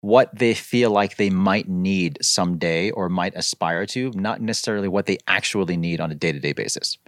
what 0.00 0.36
they 0.36 0.54
feel 0.54 0.90
like 0.90 1.16
they 1.16 1.30
might 1.30 1.68
need 1.68 2.18
someday 2.22 2.90
or 2.90 3.08
might 3.08 3.34
aspire 3.34 3.84
to, 3.86 4.12
not 4.14 4.40
necessarily 4.40 4.88
what 4.88 5.06
they 5.06 5.18
actually 5.26 5.76
need 5.76 6.00
on 6.00 6.10
a 6.10 6.14
day 6.14 6.32
to 6.32 6.38
day 6.38 6.52
basis. 6.52 6.98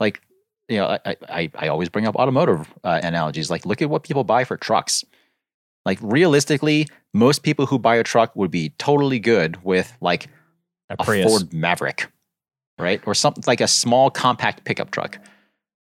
Like 0.00 0.22
you 0.68 0.76
know, 0.76 0.98
I, 1.04 1.16
I, 1.28 1.50
I 1.54 1.68
always 1.68 1.88
bring 1.88 2.06
up 2.06 2.14
automotive 2.16 2.72
uh, 2.84 3.00
analogies. 3.02 3.50
Like, 3.50 3.64
look 3.64 3.80
at 3.82 3.88
what 3.88 4.02
people 4.02 4.22
buy 4.22 4.44
for 4.44 4.56
trucks. 4.56 5.04
Like, 5.86 5.98
realistically, 6.02 6.86
most 7.14 7.42
people 7.42 7.66
who 7.66 7.78
buy 7.78 7.96
a 7.96 8.04
truck 8.04 8.36
would 8.36 8.50
be 8.50 8.70
totally 8.78 9.18
good 9.18 9.62
with 9.64 9.96
like 10.00 10.28
A 10.90 10.96
a 10.98 11.04
Ford 11.04 11.54
Maverick, 11.54 12.10
right? 12.78 13.00
Or 13.06 13.14
something 13.14 13.44
like 13.46 13.62
a 13.62 13.68
small 13.68 14.10
compact 14.10 14.64
pickup 14.64 14.90
truck. 14.90 15.18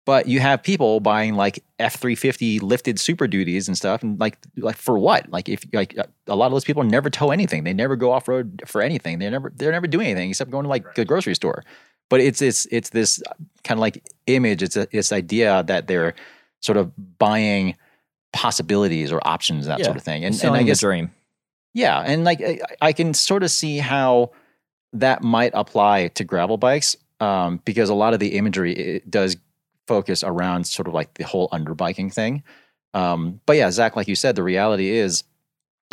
But 0.06 0.28
you 0.28 0.42
have 0.42 0.62
people 0.62 1.00
buying 1.00 1.36
like 1.36 1.64
F 1.80 1.96
three 1.96 2.16
fifty 2.16 2.60
lifted 2.60 3.00
Super 3.00 3.26
Duties 3.28 3.70
and 3.70 3.78
stuff, 3.78 4.04
and 4.04 4.20
like 4.20 4.38
like 4.58 4.76
for 4.76 4.98
what? 5.00 5.30
Like 5.30 5.48
if 5.48 5.64
like 5.72 5.96
a 6.28 6.36
lot 6.36 6.48
of 6.48 6.52
those 6.52 6.66
people 6.66 6.84
never 6.84 7.10
tow 7.10 7.32
anything, 7.32 7.64
they 7.64 7.74
never 7.74 7.96
go 7.96 8.12
off 8.12 8.28
road 8.28 8.62
for 8.66 8.82
anything. 8.82 9.20
They're 9.20 9.32
never 9.32 9.54
they're 9.56 9.72
never 9.72 9.88
doing 9.88 10.08
anything 10.08 10.30
except 10.30 10.52
going 10.52 10.64
to 10.64 10.70
like 10.70 10.96
the 10.96 11.06
grocery 11.06 11.36
store. 11.36 11.64
But 12.10 12.20
it's 12.20 12.42
it's 12.42 12.66
it's 12.70 12.90
this 12.90 13.24
kind 13.64 13.78
of 13.78 13.82
like 13.82 14.04
image. 14.28 14.62
It's 14.62 14.76
a 14.76 14.88
this 14.92 15.14
idea 15.14 15.64
that 15.68 15.88
they're 15.88 16.16
sort 16.62 16.78
of 16.78 16.92
buying 17.18 17.76
possibilities 18.34 19.12
or 19.12 19.26
options, 19.26 19.68
that 19.68 19.80
Yeah, 19.80 19.86
sort 19.86 19.98
of 19.98 20.04
thing. 20.04 20.26
And, 20.26 20.36
and 20.44 20.56
I 20.56 20.64
guess 20.64 20.80
dream. 20.82 21.12
yeah, 21.74 22.00
and 22.00 22.24
like 22.26 22.42
I, 22.42 22.60
I 22.82 22.92
can 22.94 23.14
sort 23.14 23.44
of 23.44 23.52
see 23.52 23.78
how 23.78 24.32
that 24.92 25.24
might 25.24 25.52
apply 25.54 26.10
to 26.10 26.24
gravel 26.24 26.58
bikes 26.58 26.96
um, 27.22 27.62
because 27.64 27.90
a 27.90 27.94
lot 27.96 28.14
of 28.14 28.20
the 28.20 28.36
imagery 28.38 28.74
it 28.74 29.10
does 29.10 29.38
focus 29.88 30.24
around 30.24 30.66
sort 30.66 30.88
of 30.88 30.94
like 30.94 31.14
the 31.16 31.26
whole 31.26 31.50
underbiking 31.50 32.14
thing. 32.14 32.44
Um, 32.94 33.42
but 33.46 33.58
yeah, 33.58 33.72
Zach, 33.72 33.96
like 33.96 34.08
you 34.08 34.16
said, 34.16 34.36
the 34.36 34.44
reality 34.44 34.90
is, 34.90 35.24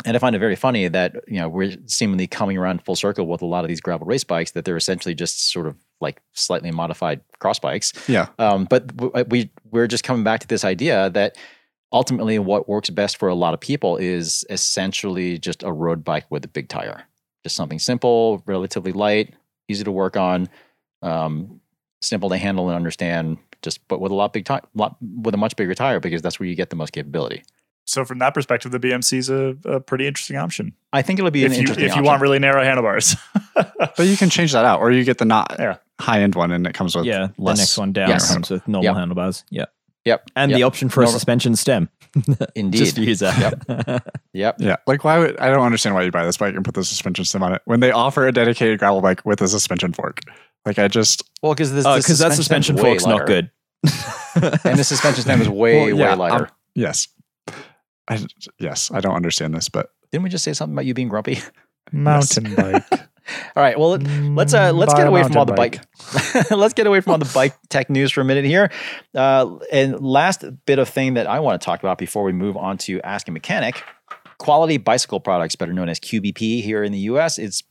and 0.05 0.15
I 0.15 0.19
find 0.19 0.35
it 0.35 0.39
very 0.39 0.55
funny 0.55 0.87
that 0.87 1.15
you 1.27 1.39
know 1.39 1.49
we're 1.49 1.75
seemingly 1.85 2.27
coming 2.27 2.57
around 2.57 2.83
full 2.83 2.95
circle 2.95 3.27
with 3.27 3.41
a 3.41 3.45
lot 3.45 3.63
of 3.63 3.67
these 3.67 3.81
gravel 3.81 4.07
race 4.07 4.23
bikes 4.23 4.51
that 4.51 4.65
they're 4.65 4.77
essentially 4.77 5.13
just 5.13 5.51
sort 5.51 5.67
of 5.67 5.75
like 5.99 6.21
slightly 6.33 6.71
modified 6.71 7.21
cross 7.39 7.59
bikes. 7.59 7.93
Yeah. 8.07 8.27
Um, 8.39 8.65
but 8.65 8.95
w- 8.95 9.25
we 9.29 9.51
we're 9.69 9.87
just 9.87 10.03
coming 10.03 10.23
back 10.23 10.39
to 10.41 10.47
this 10.47 10.65
idea 10.65 11.09
that 11.11 11.37
ultimately 11.91 12.39
what 12.39 12.67
works 12.67 12.89
best 12.89 13.17
for 13.17 13.29
a 13.29 13.35
lot 13.35 13.53
of 13.53 13.59
people 13.59 13.97
is 13.97 14.45
essentially 14.49 15.37
just 15.37 15.63
a 15.63 15.71
road 15.71 16.03
bike 16.03 16.25
with 16.29 16.45
a 16.45 16.47
big 16.47 16.69
tire. 16.69 17.03
Just 17.43 17.55
something 17.55 17.79
simple, 17.79 18.43
relatively 18.45 18.91
light, 18.91 19.33
easy 19.67 19.83
to 19.83 19.91
work 19.91 20.15
on, 20.15 20.47
um, 21.01 21.59
simple 22.01 22.29
to 22.29 22.37
handle 22.37 22.69
and 22.69 22.75
understand. 22.75 23.37
Just 23.61 23.87
but 23.87 23.99
with 24.01 24.11
a 24.11 24.15
lot 24.15 24.33
big 24.33 24.45
tire, 24.45 24.61
lot 24.73 24.95
with 25.01 25.33
a 25.33 25.37
much 25.37 25.55
bigger 25.55 25.75
tire 25.75 25.99
because 25.99 26.21
that's 26.21 26.39
where 26.39 26.47
you 26.49 26.55
get 26.55 26.69
the 26.71 26.75
most 26.75 26.91
capability. 26.91 27.43
So 27.85 28.05
from 28.05 28.19
that 28.19 28.33
perspective, 28.33 28.71
the 28.71 28.79
BMC 28.79 29.17
is 29.17 29.29
a, 29.29 29.55
a 29.65 29.79
pretty 29.79 30.07
interesting 30.07 30.37
option. 30.37 30.73
I 30.93 31.01
think 31.01 31.19
it'll 31.19 31.31
be 31.31 31.45
an 31.45 31.51
If 31.51 31.57
you 31.57 31.63
if 31.73 31.79
you 31.79 31.87
option. 31.89 32.03
want 32.03 32.21
really 32.21 32.39
narrow 32.39 32.63
handlebars. 32.63 33.15
But 33.97 34.05
you 34.07 34.15
can 34.15 34.29
change 34.29 34.53
that 34.53 34.63
out, 34.63 34.79
or 34.79 34.91
you 34.91 35.03
get 35.03 35.17
the 35.17 35.25
not 35.25 35.55
Yeah. 35.59 35.77
high 35.99 36.21
end 36.21 36.35
one, 36.35 36.51
and 36.51 36.65
it 36.65 36.73
comes 36.73 36.95
with 36.95 37.05
Yeah, 37.05 37.29
less. 37.37 37.57
the 37.57 37.61
next 37.61 37.77
one 37.77 37.91
down 37.91 38.09
Yes. 38.09 38.31
comes 38.33 38.49
with 38.49 38.65
normal 38.67 38.85
Yep. 38.85 38.95
handlebars. 38.95 39.43
Yeah, 39.49 39.65
Yep. 40.05 40.29
and 40.35 40.51
yep. 40.51 40.57
the 40.57 40.63
option 40.63 40.87
for 40.89 41.03
a 41.03 41.07
suspension 41.07 41.55
stem. 41.55 41.89
Indeed. 42.55 42.77
Just 42.77 42.95
for 42.95 43.01
you, 43.01 43.13
Zach. 43.15 43.53
Yep. 44.33 44.55
Yeah, 44.59 44.75
like 44.87 45.03
why 45.03 45.17
would 45.19 45.37
I 45.39 45.49
don't 45.49 45.65
understand 45.65 45.95
why 45.95 46.03
you 46.03 46.11
buy 46.11 46.23
this 46.25 46.37
bike 46.37 46.55
and 46.55 46.63
put 46.63 46.75
the 46.75 46.83
suspension 46.85 47.25
stem 47.25 47.43
on 47.43 47.53
it 47.53 47.61
when 47.65 47.79
they 47.81 47.91
offer 47.91 48.27
a 48.27 48.31
dedicated 48.31 48.79
gravel 48.79 49.01
bike 49.01 49.25
with 49.25 49.41
a 49.41 49.47
suspension 49.47 49.91
fork. 49.93 50.19
Like 50.65 50.79
I 50.79 50.87
just 50.87 51.23
Well, 51.41 51.53
because 51.53 51.71
this 51.73 51.83
the 51.83 51.95
because 51.97 52.19
that 52.19 52.33
suspension 52.33 52.77
suspension 52.77 52.77
stem's 52.77 52.83
way 52.83 52.89
fork's 52.91 53.05
not 53.05 53.27
good. 53.27 53.51
and 54.65 54.79
the 54.79 54.83
suspension 54.83 55.23
stem 55.23 55.41
is 55.41 55.49
way 55.49 55.77
Well, 55.93 55.99
yeah, 55.99 56.11
way 56.11 56.15
lighter. 56.15 56.45
I'm- 56.45 56.51
yes, 56.75 57.07
I, 58.07 58.23
yes, 58.59 58.91
I 58.91 58.99
don't 59.01 59.15
understand 59.15 59.53
this, 59.53 59.69
but 59.69 59.89
Didn't 60.11 60.23
we 60.23 60.29
just 60.29 60.43
say 60.43 60.53
something 60.53 60.75
about 60.75 60.85
you 60.85 60.93
being 60.93 61.07
grumpy? 61.09 61.39
Mountain 61.91 62.55
bike. 62.55 62.83
All 63.55 63.63
right. 63.63 63.77
Well, 63.79 63.97
let's 63.97 64.53
uh 64.53 64.71
let's 64.73 64.93
get 64.93 65.07
away 65.07 65.23
from 65.23 65.37
all 65.37 65.45
the 65.45 65.53
mountain 65.53 65.81
bike. 66.33 66.51
let's 66.51 66.73
get 66.73 66.87
away 66.87 67.01
from 67.01 67.11
all 67.13 67.17
the 67.17 67.31
bike 67.33 67.55
tech 67.69 67.89
news 67.89 68.11
for 68.11 68.21
a 68.21 68.25
minute 68.25 68.45
here. 68.45 68.71
Uh, 69.15 69.57
and 69.71 69.99
last 70.01 70.43
bit 70.65 70.79
of 70.79 70.89
thing 70.89 71.13
that 71.13 71.27
I 71.27 71.39
want 71.39 71.61
to 71.61 71.63
talk 71.65 71.79
about 71.81 71.97
before 71.97 72.23
we 72.23 72.31
move 72.33 72.57
on 72.57 72.77
to 72.79 72.99
Ask 73.01 73.27
a 73.27 73.31
Mechanic. 73.31 73.83
Quality 74.39 74.77
bicycle 74.77 75.19
products, 75.19 75.55
better 75.55 75.71
known 75.71 75.87
as 75.87 75.99
QBP 75.99 76.63
here 76.63 76.83
in 76.83 76.91
the 76.91 76.99
US, 76.99 77.37
it's 77.37 77.63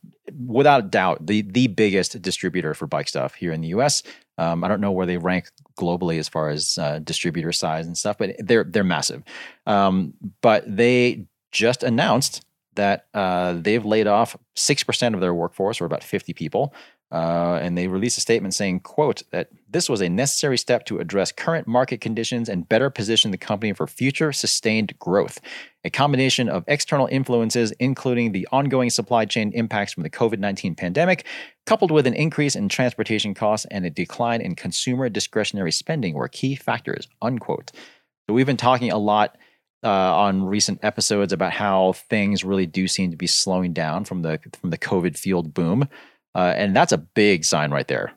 without 0.47 0.85
a 0.85 0.87
doubt 0.87 1.27
the 1.27 1.43
the 1.43 1.67
biggest 1.67 2.21
distributor 2.23 2.75
for 2.75 2.87
bike 2.87 3.09
stuff 3.09 3.35
here 3.35 3.53
in 3.53 3.61
the 3.61 3.69
US. 3.69 4.03
Um, 4.39 4.65
I 4.65 4.69
don't 4.69 4.81
know 4.81 4.93
where 4.93 5.07
they 5.07 5.19
rank 5.19 5.51
globally 5.79 6.19
as 6.19 6.29
far 6.29 6.49
as 6.49 6.79
uh, 6.79 6.99
distributor 7.01 7.53
size 7.53 7.87
and 7.87 7.97
stuff, 7.97 8.19
but 8.19 8.35
they're 8.39 8.65
they're 8.65 8.85
massive. 8.85 9.23
Um, 9.67 10.15
but 10.41 10.65
they 10.67 11.27
just 11.53 11.83
announced 11.83 12.45
that 12.75 13.07
uh, 13.15 13.55
they've 13.55 13.85
laid 13.85 14.07
off 14.07 14.37
six 14.55 14.83
percent 14.83 15.15
of 15.15 15.21
their 15.21 15.35
workforce, 15.35 15.81
or 15.81 15.85
about 15.85 16.05
fifty 16.05 16.33
people. 16.33 16.75
Uh, 17.13 17.59
and 17.61 17.77
they 17.77 17.89
released 17.89 18.19
a 18.19 18.21
statement 18.21 18.55
saying, 18.55 18.81
"quote 18.81 19.23
that 19.33 19.49
this 19.69 19.89
was 19.89 20.01
a 20.01 20.09
necessary 20.09 20.57
step 20.57 20.85
to 20.87 20.99
address 20.99 21.33
current 21.33 21.67
market 21.67 22.01
conditions 22.01 22.49
and 22.49 22.69
better 22.69 22.89
position 22.89 23.31
the 23.31 23.39
company 23.39 23.73
for 23.73 23.87
future 23.87 24.33
sustained 24.33 24.97
growth. 24.99 25.41
A 25.85 25.91
combination 25.91 26.49
of 26.49 26.65
external 26.67 27.07
influences, 27.07 27.73
including 27.79 28.33
the 28.33 28.47
ongoing 28.53 28.91
supply 28.91 29.25
chain 29.25 29.51
impacts 29.55 29.93
from 29.95 30.03
the 30.03 30.11
COVID 30.11 30.39
nineteen 30.39 30.75
pandemic, 30.75 31.27
coupled 31.65 31.91
with 31.91 32.07
an 32.07 32.15
increase 32.15 32.55
in 32.55 32.69
transportation 32.69 33.33
costs 33.33 33.67
and 33.71 33.87
a 33.87 33.91
decline 33.91 34.43
in 34.43 34.55
consumer 34.55 35.09
discretionary 35.09 35.73
spending, 35.73 36.15
were 36.15 36.29
key 36.29 36.55
factors." 36.55 37.09
Unquote. 37.23 37.73
So 38.29 38.35
we've 38.35 38.47
been 38.47 38.57
talking 38.59 38.93
a 38.93 38.99
lot 38.99 39.39
uh, 39.83 39.89
on 39.89 40.45
recent 40.45 40.81
episodes 40.83 41.33
about 41.33 41.53
how 41.53 41.95
things 41.95 42.45
really 42.45 42.67
do 42.67 42.87
seem 42.87 43.11
to 43.11 43.17
be 43.17 43.27
slowing 43.27 43.73
down 43.73 44.05
from 44.05 44.21
the 44.21 44.39
from 44.61 44.71
the 44.71 44.79
COVID 44.79 45.17
fueled 45.17 45.55
boom, 45.55 45.89
uh, 46.35 46.53
and 46.57 46.77
that's 46.77 46.93
a 46.93 46.99
big 46.99 47.45
sign 47.45 47.71
right 47.71 47.89
there. 47.89 48.13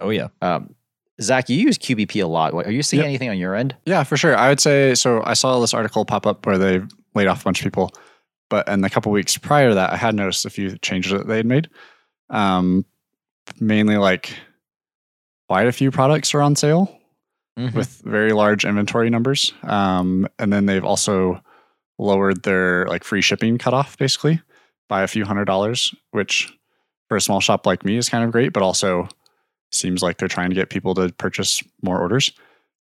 oh 0.00 0.10
yeah. 0.10 0.28
Um, 0.40 0.74
Zach, 1.20 1.48
you 1.48 1.56
use 1.56 1.78
QBP 1.78 2.22
a 2.22 2.26
lot. 2.26 2.54
Are 2.54 2.70
you 2.70 2.82
seeing 2.82 3.00
Yep. 3.02 3.08
anything 3.08 3.28
on 3.30 3.38
your 3.38 3.54
end? 3.54 3.76
yeah, 3.86 4.02
for 4.04 4.16
sure. 4.16 4.36
I 4.36 4.48
would 4.48 4.60
say 4.60 4.94
so. 4.94 5.22
I 5.24 5.34
saw 5.34 5.60
this 5.60 5.72
article 5.74 6.04
pop 6.04 6.26
up 6.26 6.44
where 6.46 6.58
they 6.58 6.80
laid 7.14 7.28
off 7.28 7.42
a 7.42 7.44
bunch 7.44 7.60
of 7.60 7.64
people, 7.64 7.92
but 8.50 8.66
in 8.68 8.80
the 8.80 8.90
couple 8.90 9.12
weeks 9.12 9.38
prior 9.38 9.68
to 9.68 9.74
that, 9.76 9.92
I 9.92 9.96
had 9.96 10.14
noticed 10.14 10.44
a 10.44 10.50
few 10.50 10.76
changes 10.78 11.12
that 11.12 11.26
they 11.28 11.36
had 11.36 11.46
made. 11.46 11.68
Um, 12.30 12.84
mainly 13.60 13.96
like 13.96 14.36
quite 15.48 15.66
a 15.66 15.72
few 15.72 15.90
products 15.90 16.34
are 16.34 16.42
on 16.42 16.56
sale. 16.56 16.98
Mm-hmm. 17.56 17.78
with 17.78 18.02
very 18.04 18.32
large 18.32 18.64
inventory 18.64 19.10
numbers. 19.10 19.52
Um, 19.62 20.26
and 20.40 20.52
then 20.52 20.66
they've 20.66 20.82
also 20.84 21.40
lowered 22.00 22.42
their 22.42 22.84
like 22.88 23.04
free 23.04 23.20
shipping 23.20 23.58
cutoff 23.58 23.96
basically 23.96 24.40
by 24.88 25.02
a 25.02 25.06
few 25.06 25.24
hundred 25.24 25.44
dollars, 25.44 25.94
which 26.10 26.52
for 27.08 27.16
a 27.16 27.20
small 27.20 27.38
shop 27.38 27.64
like 27.64 27.84
me 27.84 27.96
is 27.96 28.08
kind 28.08 28.24
of 28.24 28.32
great, 28.32 28.52
but 28.52 28.64
also 28.64 29.06
seems 29.74 30.02
like 30.02 30.18
they're 30.18 30.28
trying 30.28 30.50
to 30.50 30.56
get 30.56 30.70
people 30.70 30.94
to 30.94 31.12
purchase 31.12 31.62
more 31.82 32.00
orders. 32.00 32.32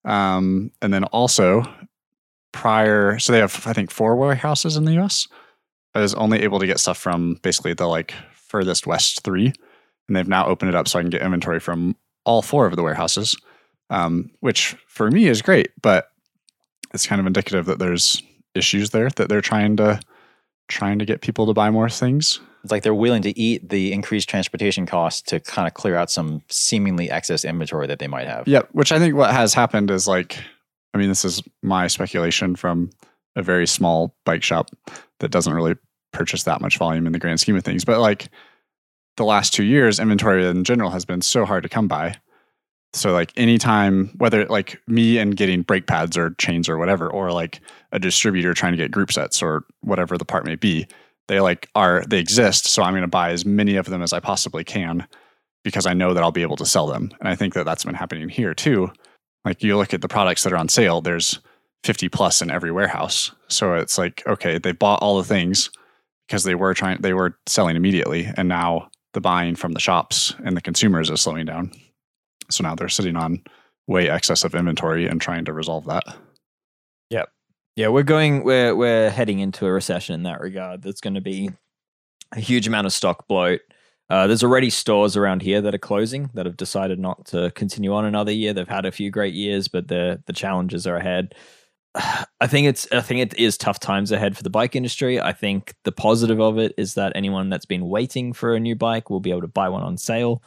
Um, 0.06 0.72
and 0.82 0.94
then 0.94 1.06
also 1.06 1.64
prior, 2.52 3.20
so 3.20 3.32
they 3.32 3.40
have 3.40 3.66
I 3.66 3.74
think 3.74 3.92
four 3.92 4.16
warehouses 4.16 4.78
in 4.78 4.86
the 4.86 5.00
US. 5.02 5.28
I 5.96 6.02
was 6.02 6.14
only 6.16 6.42
able 6.42 6.60
to 6.60 6.68
get 6.68 6.80
stuff 6.80 6.98
from 6.98 7.40
basically 7.44 7.74
the 7.74 7.88
like 7.88 8.14
furthest 8.34 8.88
west 8.88 9.24
three, 9.24 9.54
and 10.08 10.16
they've 10.16 10.28
now 10.28 10.48
opened 10.48 10.70
it 10.70 10.76
up 10.76 10.88
so 10.88 11.00
I 11.00 11.04
can 11.04 11.10
get 11.10 11.22
inventory 11.22 11.60
from 11.60 11.96
all 12.26 12.42
four 12.42 12.66
of 12.66 12.76
the 12.76 12.84
warehouses 12.84 13.36
um, 13.94 14.32
which 14.40 14.76
for 14.88 15.12
me 15.12 15.28
is 15.28 15.42
great, 15.42 15.70
but 15.82 16.08
it's 16.94 17.08
kind 17.08 17.22
of 17.22 17.28
indicative 17.28 17.66
that 17.66 17.80
there's 17.80 18.22
issues 18.56 18.90
there 18.90 19.10
that 19.12 19.30
they're 19.30 19.42
trying 19.42 19.78
to 19.78 20.00
trying 20.68 21.00
to 21.00 21.06
get 21.06 21.22
people 21.22 21.46
to 21.46 21.54
buy 21.54 21.70
more 21.70 21.90
things. 21.90 22.40
It's 22.64 22.72
like 22.72 22.84
they're 22.84 22.96
willing 22.96 23.22
to 23.24 23.38
eat 23.38 23.70
the 23.70 23.92
increased 23.92 24.30
transportation 24.30 24.86
costs 24.86 25.22
to 25.24 25.40
kind 25.42 25.68
of 25.68 25.74
clear 25.74 25.96
out 25.96 26.10
some 26.10 26.42
seemingly 26.50 27.12
excess 27.12 27.44
inventory 27.44 27.88
that 27.88 28.00
they 28.00 28.08
might 28.08 28.28
have. 28.28 28.48
Yep. 28.48 28.70
Which 28.72 28.92
I 28.92 29.00
think 29.00 29.16
what 29.16 29.32
has 29.32 29.54
happened 29.54 29.92
is 29.92 30.08
like, 30.08 30.38
I 30.94 30.98
mean, 30.98 31.10
this 31.10 31.26
is 31.26 31.44
my 31.62 31.88
speculation 31.88 32.56
from 32.56 32.90
a 33.36 33.42
very 33.42 33.68
small 33.68 34.16
bike 34.26 34.44
shop 34.44 34.70
that 35.20 35.30
doesn't 35.30 35.54
really 35.54 35.76
purchase 36.14 36.44
that 36.44 36.62
much 36.62 36.78
volume 36.78 37.06
in 37.06 37.12
the 37.12 37.20
grand 37.20 37.40
scheme 37.40 37.56
of 37.58 37.64
things. 37.64 37.84
But 37.84 38.00
like 38.00 38.30
the 39.18 39.26
last 39.26 39.54
two 39.54 39.64
years, 39.64 40.00
inventory 40.00 40.48
in 40.48 40.64
general 40.64 40.92
has 40.92 41.04
been 41.04 41.22
so 41.22 41.46
hard 41.46 41.64
to 41.64 41.70
come 41.70 41.88
by. 41.88 42.16
So 42.94 43.12
like 43.12 43.34
anytime, 43.36 44.14
whether 44.18 44.46
like 44.46 44.80
me 44.88 45.18
and 45.18 45.36
getting 45.36 45.64
brake 45.64 45.88
pads 45.88 46.16
or 46.16 46.30
chains 46.36 46.70
or 46.70 46.78
whatever, 46.78 47.10
or 47.10 47.32
like 47.32 47.60
a 47.92 48.00
distributor 48.00 48.54
trying 48.54 48.74
to 48.74 48.78
get 48.78 48.92
group 48.92 49.12
sets 49.12 49.42
or 49.42 49.66
whatever 49.82 50.18
the 50.18 50.26
part 50.26 50.46
may 50.46 50.56
be, 50.56 50.88
they 51.28 51.40
like 51.40 51.70
are 51.76 52.04
they 52.08 52.20
exist. 52.20 52.66
So 52.66 52.84
I'm 52.84 52.94
going 52.94 53.02
to 53.02 53.08
buy 53.08 53.32
as 53.32 53.46
many 53.46 53.76
of 53.76 53.86
them 53.86 54.02
as 54.02 54.14
I 54.14 54.20
possibly 54.20 54.64
can 54.64 55.08
because 55.64 55.86
I 55.86 55.94
know 55.94 56.14
that 56.14 56.24
I'll 56.24 56.32
be 56.32 56.42
able 56.42 56.58
to 56.58 56.66
sell 56.66 56.88
them. 56.88 57.12
And 57.20 57.30
I 57.30 57.36
think 57.36 57.54
that 57.54 57.66
that's 57.66 57.86
been 57.86 57.96
happening 57.96 58.30
here 58.30 58.54
too. 58.54 58.92
Like 59.46 59.64
you 59.64 59.78
look 59.78 59.94
at 59.94 60.02
the 60.02 60.08
products 60.08 60.44
that 60.44 60.54
are 60.54 60.58
on 60.58 60.70
sale, 60.70 61.02
there's 61.02 61.40
50 61.84 62.10
plus 62.10 62.42
in 62.42 62.52
every 62.52 62.72
warehouse. 62.72 63.32
So 63.48 63.74
it's 63.76 63.98
like, 63.98 64.24
okay, 64.26 64.58
they 64.58 64.72
bought 64.72 65.02
all 65.02 65.18
the 65.18 65.24
things 65.24 65.70
because 66.28 66.44
they 66.44 66.56
were 66.56 66.74
trying, 66.74 67.02
they 67.02 67.14
were 67.14 67.38
selling 67.46 67.76
immediately. 67.76 68.30
And 68.38 68.48
now 68.48 68.90
the 69.14 69.22
buying 69.22 69.56
from 69.56 69.74
the 69.74 69.80
shops 69.80 70.34
and 70.46 70.56
the 70.56 70.62
consumers 70.62 71.10
is 71.10 71.22
slowing 71.22 71.46
down. 71.46 71.72
So 72.50 72.64
now 72.64 72.76
they're 72.76 72.90
sitting 72.90 73.16
on 73.16 73.42
way 73.88 74.10
excess 74.10 74.44
of 74.44 74.56
inventory 74.56 75.08
and 75.08 75.20
trying 75.20 75.46
to 75.46 75.54
resolve 75.54 75.86
that. 75.86 76.04
Yeah, 77.76 77.88
we're 77.88 78.04
going 78.04 78.44
we're 78.44 78.76
we're 78.76 79.10
heading 79.10 79.40
into 79.40 79.66
a 79.66 79.72
recession 79.72 80.14
in 80.14 80.24
that 80.24 80.42
regard. 80.42 80.84
That's 80.84 81.02
going 81.02 81.16
to 81.16 81.22
be 81.22 81.50
a 82.32 82.40
huge 82.40 82.68
amount 82.68 82.88
of 82.88 82.94
stock 82.94 83.28
bloat. 83.28 83.62
Uh, 84.10 84.28
there's 84.28 84.44
already 84.44 84.70
stores 84.70 85.18
around 85.18 85.42
here 85.42 85.62
that 85.62 85.74
are 85.74 85.80
closing 85.80 86.30
that 86.36 86.46
have 86.46 86.58
decided 86.58 87.00
not 87.00 87.26
to 87.26 87.52
continue 87.52 87.94
on 87.94 88.06
another 88.06 88.32
year. 88.32 88.54
They've 88.54 88.68
had 88.68 88.86
a 88.86 88.92
few 88.92 89.10
great 89.10 89.34
years, 89.34 89.68
but 89.68 89.88
the 89.88 90.22
the 90.28 90.34
challenges 90.34 90.86
are 90.86 90.98
ahead. 90.98 91.34
I 91.96 92.48
think 92.48 92.68
it's 92.68 92.88
I 92.92 93.02
think 93.02 93.20
it 93.22 93.38
is 93.40 93.56
tough 93.58 93.80
times 93.80 94.12
ahead 94.12 94.36
for 94.36 94.42
the 94.42 94.50
bike 94.50 94.76
industry. 94.76 95.20
I 95.22 95.32
think 95.32 95.76
the 95.84 95.92
positive 95.92 96.40
of 96.42 96.58
it 96.58 96.74
is 96.78 96.96
that 96.96 97.12
anyone 97.16 97.50
that's 97.50 97.66
been 97.68 97.88
waiting 97.88 98.34
for 98.34 98.56
a 98.56 98.60
new 98.60 98.76
bike 98.76 99.10
will 99.12 99.20
be 99.20 99.30
able 99.30 99.42
to 99.42 99.48
buy 99.48 99.70
one 99.70 99.84
on 99.84 99.98
sale, 99.98 100.42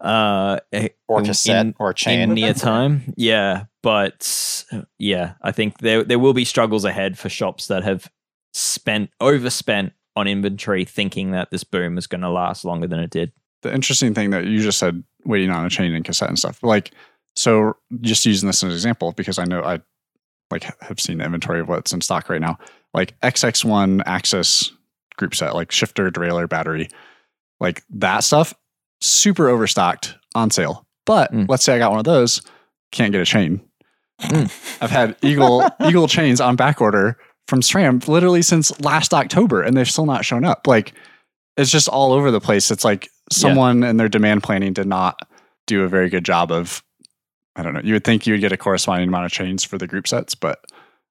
uh, 0.00 0.60
or 1.08 1.20
in- 1.20 1.24
cassette 1.26 1.66
in- 1.66 1.74
or 1.78 1.92
chain. 1.94 2.20
in 2.20 2.34
near 2.34 2.52
time. 2.54 3.14
Yeah, 3.16 3.64
but 3.82 4.64
yeah, 4.98 5.34
I 5.42 5.52
think 5.52 5.78
there 5.78 6.04
there 6.04 6.18
will 6.18 6.34
be 6.34 6.44
struggles 6.44 6.84
ahead 6.84 7.18
for 7.18 7.28
shops 7.30 7.68
that 7.68 7.82
have 7.82 8.10
spent 8.52 9.10
overspent 9.20 9.92
on 10.16 10.26
inventory, 10.26 10.84
thinking 10.84 11.30
that 11.30 11.50
this 11.50 11.64
boom 11.64 11.96
is 11.96 12.06
going 12.06 12.20
to 12.20 12.28
last 12.28 12.64
longer 12.64 12.86
than 12.86 12.98
it 12.98 13.10
did. 13.10 13.32
the 13.62 13.72
interesting 13.72 14.12
thing 14.12 14.30
that 14.30 14.44
you 14.44 14.60
just 14.60 14.78
said, 14.78 15.02
waiting 15.24 15.50
on 15.50 15.64
a 15.64 15.70
chain 15.70 15.94
and 15.94 16.04
cassette 16.04 16.28
and 16.28 16.38
stuff. 16.38 16.62
Like, 16.62 16.90
so 17.36 17.74
just 18.00 18.26
using 18.26 18.46
this 18.48 18.58
as 18.62 18.68
an 18.68 18.72
example 18.72 19.12
because 19.12 19.38
I 19.38 19.44
know 19.44 19.62
I 19.62 19.80
like 20.50 20.64
have 20.82 21.00
seen 21.00 21.18
the 21.18 21.24
inventory 21.24 21.60
of 21.60 21.68
what's 21.68 21.92
in 21.92 22.00
stock 22.00 22.28
right 22.28 22.40
now. 22.40 22.58
Like 22.94 23.18
XX1 23.20 24.02
AXS 24.04 24.70
group 25.16 25.34
set, 25.34 25.54
like 25.54 25.70
shifter, 25.70 26.10
derailleur, 26.10 26.48
battery, 26.48 26.88
like 27.60 27.82
that 27.90 28.24
stuff, 28.24 28.54
super 29.00 29.48
overstocked 29.48 30.16
on 30.34 30.50
sale. 30.50 30.86
But 31.06 31.32
Mm. 31.32 31.46
let's 31.48 31.64
say 31.64 31.74
I 31.74 31.78
got 31.78 31.90
one 31.90 31.98
of 32.00 32.04
those, 32.04 32.42
can't 32.92 33.12
get 33.12 33.20
a 33.20 33.24
chain. 33.26 33.60
Mm. 34.22 34.78
I've 34.82 34.90
had 34.90 35.16
Eagle 35.22 35.68
Eagle 35.86 36.08
chains 36.08 36.40
on 36.40 36.56
back 36.56 36.80
order 36.80 37.16
from 37.48 37.60
SRAM 37.62 38.06
literally 38.06 38.42
since 38.42 38.78
last 38.80 39.12
October, 39.14 39.62
and 39.62 39.76
they've 39.76 39.90
still 39.90 40.06
not 40.06 40.24
shown 40.24 40.44
up. 40.44 40.66
Like 40.66 40.92
it's 41.56 41.70
just 41.70 41.88
all 41.88 42.12
over 42.12 42.30
the 42.30 42.40
place. 42.40 42.70
It's 42.70 42.84
like 42.84 43.08
someone 43.32 43.82
in 43.82 43.96
their 43.96 44.08
demand 44.08 44.42
planning 44.42 44.72
did 44.72 44.86
not 44.86 45.18
do 45.66 45.82
a 45.84 45.88
very 45.88 46.08
good 46.08 46.24
job 46.24 46.50
of. 46.52 46.82
I 47.60 47.62
don't 47.62 47.74
know. 47.74 47.80
You 47.84 47.92
would 47.92 48.04
think 48.04 48.26
you 48.26 48.32
would 48.34 48.40
get 48.40 48.52
a 48.52 48.56
corresponding 48.56 49.08
amount 49.08 49.26
of 49.26 49.32
chains 49.32 49.62
for 49.64 49.78
the 49.78 49.86
group 49.86 50.08
sets, 50.08 50.34
but 50.34 50.64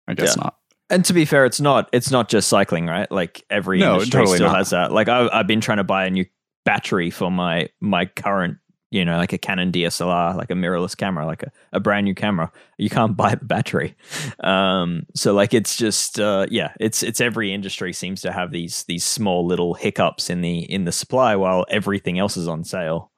I 0.08 0.16
guess 0.16 0.36
Yeah. 0.36 0.44
not. 0.44 0.56
And 0.90 1.06
to 1.06 1.14
be 1.14 1.24
fair, 1.26 1.46
it's 1.46 1.62
not 1.62 1.88
it's 1.94 2.10
not 2.10 2.30
just 2.30 2.48
cycling, 2.50 2.88
right? 2.88 3.10
Like 3.12 3.44
every 3.52 3.80
No, 3.80 3.94
industry 3.94 4.20
totally 4.22 4.38
still 4.38 4.48
not. 4.48 4.58
has 4.58 4.72
that. 4.72 4.92
Like 4.92 5.08
I've 5.08 5.30
I've 5.32 5.48
been 5.48 5.62
trying 5.62 5.78
to 5.78 5.84
buy 5.84 6.06
a 6.06 6.10
new 6.10 6.26
battery 6.66 7.12
for 7.12 7.30
my 7.30 7.70
my 7.80 8.06
current, 8.08 8.58
you 8.90 9.06
know, 9.06 9.18
like 9.18 9.32
a 9.32 9.38
Canon 9.38 9.72
DSLR, 9.72 10.36
like 10.36 10.50
a 10.50 10.56
mirrorless 10.56 10.98
camera, 10.98 11.28
like 11.28 11.44
a, 11.44 11.52
a 11.74 11.80
brand 11.80 12.06
new 12.06 12.16
camera. 12.16 12.52
You 12.80 12.90
can't 12.90 13.16
buy 13.24 13.36
the 13.36 13.46
battery. 13.46 13.96
Um, 14.44 15.04
so 15.16 15.34
like 15.34 15.54
it's 15.54 15.76
just 15.78 16.20
uh, 16.20 16.48
yeah, 16.50 16.74
it's 16.80 17.04
it's 17.04 17.22
every 17.22 17.54
industry 17.54 17.94
seems 17.94 18.22
to 18.22 18.32
have 18.32 18.50
these 18.52 18.84
these 18.86 19.06
small 19.06 19.46
little 19.46 19.76
hiccups 19.76 20.32
in 20.32 20.42
the 20.42 20.60
in 20.72 20.86
the 20.86 20.92
supply 20.92 21.36
while 21.36 21.68
everything 21.70 22.18
else 22.18 22.36
is 22.36 22.48
on 22.48 22.64
sale. 22.64 23.12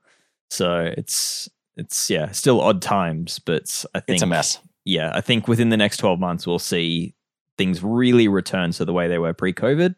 So 0.49 0.91
it's 0.97 1.47
it's 1.77 2.09
yeah, 2.09 2.31
still 2.31 2.61
odd 2.61 2.81
times, 2.81 3.39
but 3.39 3.85
I 3.93 3.99
think 3.99 4.15
it's 4.15 4.23
a 4.23 4.27
mess. 4.27 4.59
yeah, 4.85 5.11
I 5.13 5.21
think 5.21 5.47
within 5.47 5.69
the 5.69 5.77
next 5.77 5.97
12 5.97 6.19
months, 6.19 6.45
we'll 6.45 6.59
see 6.59 7.15
things 7.57 7.83
really 7.83 8.27
return 8.27 8.71
to 8.71 8.85
the 8.85 8.93
way 8.93 9.07
they 9.07 9.19
were 9.19 9.33
pre 9.33 9.53
COVID. 9.53 9.95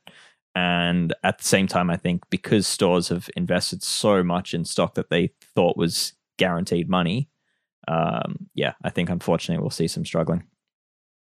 And 0.55 1.13
at 1.23 1.39
the 1.39 1.43
same 1.43 1.67
time, 1.67 1.89
I 1.89 1.97
think 1.97 2.23
because 2.29 2.67
stores 2.67 3.09
have 3.09 3.29
invested 3.35 3.81
so 3.83 4.23
much 4.23 4.53
in 4.53 4.65
stock 4.65 4.93
that 4.95 5.09
they 5.09 5.31
thought 5.55 5.77
was 5.77 6.13
guaranteed 6.37 6.89
money, 6.89 7.29
um, 7.87 8.47
yeah, 8.53 8.73
I 8.83 8.89
think 8.89 9.09
unfortunately 9.09 9.61
we'll 9.61 9.71
see 9.71 9.87
some 9.87 10.05
struggling. 10.05 10.43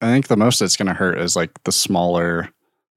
I 0.00 0.06
think 0.06 0.28
the 0.28 0.36
most 0.36 0.58
that's 0.58 0.76
going 0.76 0.88
to 0.88 0.94
hurt 0.94 1.20
is 1.20 1.36
like 1.36 1.62
the 1.64 1.72
smaller, 1.72 2.48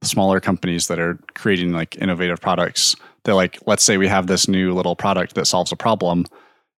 smaller 0.02 0.40
companies 0.40 0.88
that 0.88 1.00
are 1.00 1.20
creating 1.36 1.72
like 1.72 1.98
innovative 1.98 2.42
products. 2.42 2.96
They're 3.24 3.36
like, 3.36 3.60
let's 3.68 3.84
say 3.84 3.98
we 3.98 4.08
have 4.08 4.28
this 4.28 4.48
new 4.48 4.74
little 4.74 4.96
product 4.96 5.36
that 5.36 5.46
solves 5.46 5.72
a 5.72 5.76
problem. 5.76 6.26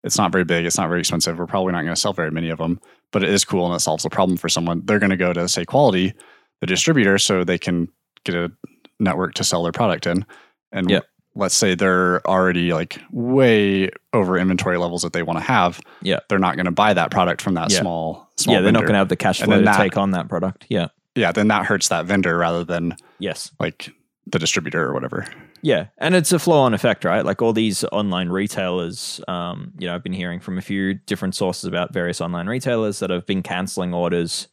It's 0.04 0.18
not 0.18 0.30
very 0.30 0.44
big. 0.44 0.64
It's 0.66 0.78
not 0.78 0.88
very 0.88 1.00
expensive. 1.00 1.38
We're 1.38 1.46
probably 1.46 1.72
not 1.72 1.82
going 1.82 1.94
to 1.94 2.00
sell 2.00 2.12
very 2.12 2.30
many 2.30 2.50
of 2.50 2.58
them, 2.58 2.78
but 3.10 3.24
it 3.24 3.30
is 3.30 3.44
cool 3.44 3.66
and 3.66 3.74
it 3.74 3.80
solves 3.80 4.04
a 4.04 4.10
problem 4.10 4.36
for 4.36 4.48
someone. 4.48 4.82
They're 4.84 4.98
going 5.00 5.10
to 5.10 5.16
go 5.16 5.32
to 5.32 5.48
say 5.48 5.64
quality, 5.64 6.12
the 6.60 6.66
distributor, 6.66 7.18
so 7.18 7.42
they 7.42 7.58
can 7.58 7.88
get 8.24 8.34
a 8.34 8.52
network 9.00 9.34
to 9.34 9.44
sell 9.44 9.62
their 9.62 9.72
product 9.72 10.06
in. 10.06 10.24
And 10.72 10.90
Yep. 10.90 11.04
let's 11.34 11.54
say 11.56 11.74
they're 11.74 12.24
already 12.28 12.72
like 12.72 13.00
way 13.10 13.88
over 14.12 14.36
inventory 14.38 14.76
levels 14.78 15.02
that 15.02 15.12
they 15.14 15.22
want 15.22 15.38
to 15.38 15.44
have. 15.44 15.80
Yeah. 16.02 16.20
they're 16.28 16.38
not 16.38 16.56
going 16.56 16.66
to 16.66 16.70
buy 16.72 16.92
that 16.94 17.10
product 17.10 17.40
from 17.42 17.54
that 17.54 17.72
Yeah. 17.72 17.80
small. 17.80 18.30
small 18.36 18.56
yeah, 18.56 18.60
they're 18.62 18.72
not 18.72 18.82
going 18.82 18.92
to 18.92 18.98
have 18.98 19.08
the 19.08 19.16
cash 19.16 19.40
flow 19.40 19.58
to 19.58 19.64
that- 19.64 19.76
take 19.78 19.96
on 19.96 20.10
that 20.12 20.28
product. 20.28 20.66
Yeah. 20.68 20.88
yeah, 21.14 21.32
then 21.32 21.48
that 21.48 21.64
hurts 21.64 21.88
that 21.88 22.04
vendor 22.04 22.36
rather 22.36 22.62
than 22.64 22.96
Yes. 23.18 23.50
like 23.58 23.90
the 24.26 24.38
distributor 24.38 24.84
or 24.84 24.94
whatever. 24.94 25.26
Yeah, 25.62 25.86
and 25.98 26.14
it's 26.14 26.32
a 26.32 26.38
flow-on 26.38 26.74
effect, 26.74 27.04
right? 27.04 27.24
Like 27.24 27.42
all 27.42 27.52
these 27.52 27.84
online 27.84 28.28
retailers, 28.28 29.20
um, 29.28 29.72
you 29.78 29.86
know, 29.86 29.94
I've 29.94 30.02
been 30.02 30.12
hearing 30.12 30.40
from 30.40 30.58
a 30.58 30.62
few 30.62 30.94
different 30.94 31.34
sources 31.34 31.64
about 31.64 31.92
various 31.92 32.20
online 32.20 32.46
retailers 32.46 32.98
that 33.00 33.10
have 33.10 33.26
been 33.26 33.42
canceling 33.42 33.92
orders 33.92 34.48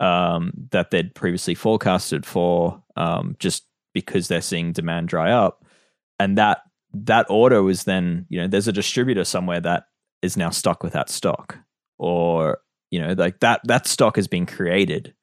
um, 0.00 0.52
that 0.70 0.90
they'd 0.90 1.14
previously 1.14 1.54
forecasted 1.54 2.26
for, 2.26 2.82
um, 2.96 3.36
just 3.38 3.66
because 3.94 4.28
they're 4.28 4.40
seeing 4.40 4.72
demand 4.72 5.08
dry 5.08 5.30
up, 5.30 5.64
and 6.18 6.38
that 6.38 6.62
that 6.94 7.26
order 7.28 7.62
was 7.62 7.84
then, 7.84 8.26
you 8.28 8.40
know, 8.40 8.48
there's 8.48 8.68
a 8.68 8.72
distributor 8.72 9.24
somewhere 9.24 9.60
that 9.60 9.84
is 10.22 10.36
now 10.36 10.50
stuck 10.50 10.82
with 10.82 10.92
that 10.94 11.10
stock, 11.10 11.58
or 11.98 12.58
you 12.90 13.00
know, 13.00 13.12
like 13.12 13.40
that 13.40 13.60
that 13.64 13.86
stock 13.86 14.16
has 14.16 14.26
been 14.26 14.46
created, 14.46 15.14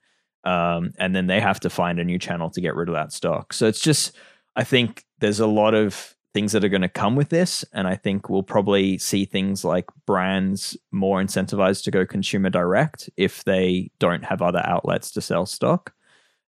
um, 0.44 0.94
and 0.98 1.16
then 1.16 1.28
they 1.28 1.40
have 1.40 1.60
to 1.62 1.70
find 1.70 2.00
a 2.00 2.04
new 2.04 2.20
channel 2.20 2.50
to 2.52 2.62
get 2.62 2.76
rid 2.76 2.90
of 2.90 2.96
that 2.96 3.14
stock. 3.14 3.54
So 3.54 3.68
it's 3.68 3.82
just 3.82 4.16
I 4.56 4.64
think 4.64 5.06
there's 5.20 5.40
a 5.40 5.48
lot 5.48 5.74
of 5.74 6.16
things 6.34 6.52
that 6.52 6.64
are 6.64 6.70
going 6.70 6.82
to 6.82 6.90
come 6.90 7.16
with 7.16 7.30
this. 7.30 7.66
And 7.74 7.88
I 7.88 7.96
think 7.96 8.30
we'll 8.30 8.44
probably 8.44 8.98
see 8.98 9.26
things 9.26 9.66
like 9.66 9.86
brands 10.06 10.78
more 10.92 11.22
incentivized 11.22 11.84
to 11.84 11.92
go 11.92 12.06
consumer 12.06 12.50
direct 12.50 13.10
if 13.18 13.44
they 13.46 13.92
don't 14.00 14.24
have 14.24 14.42
other 14.42 14.62
outlets 14.66 15.12
to 15.12 15.22
sell 15.22 15.46
stock. 15.46 15.94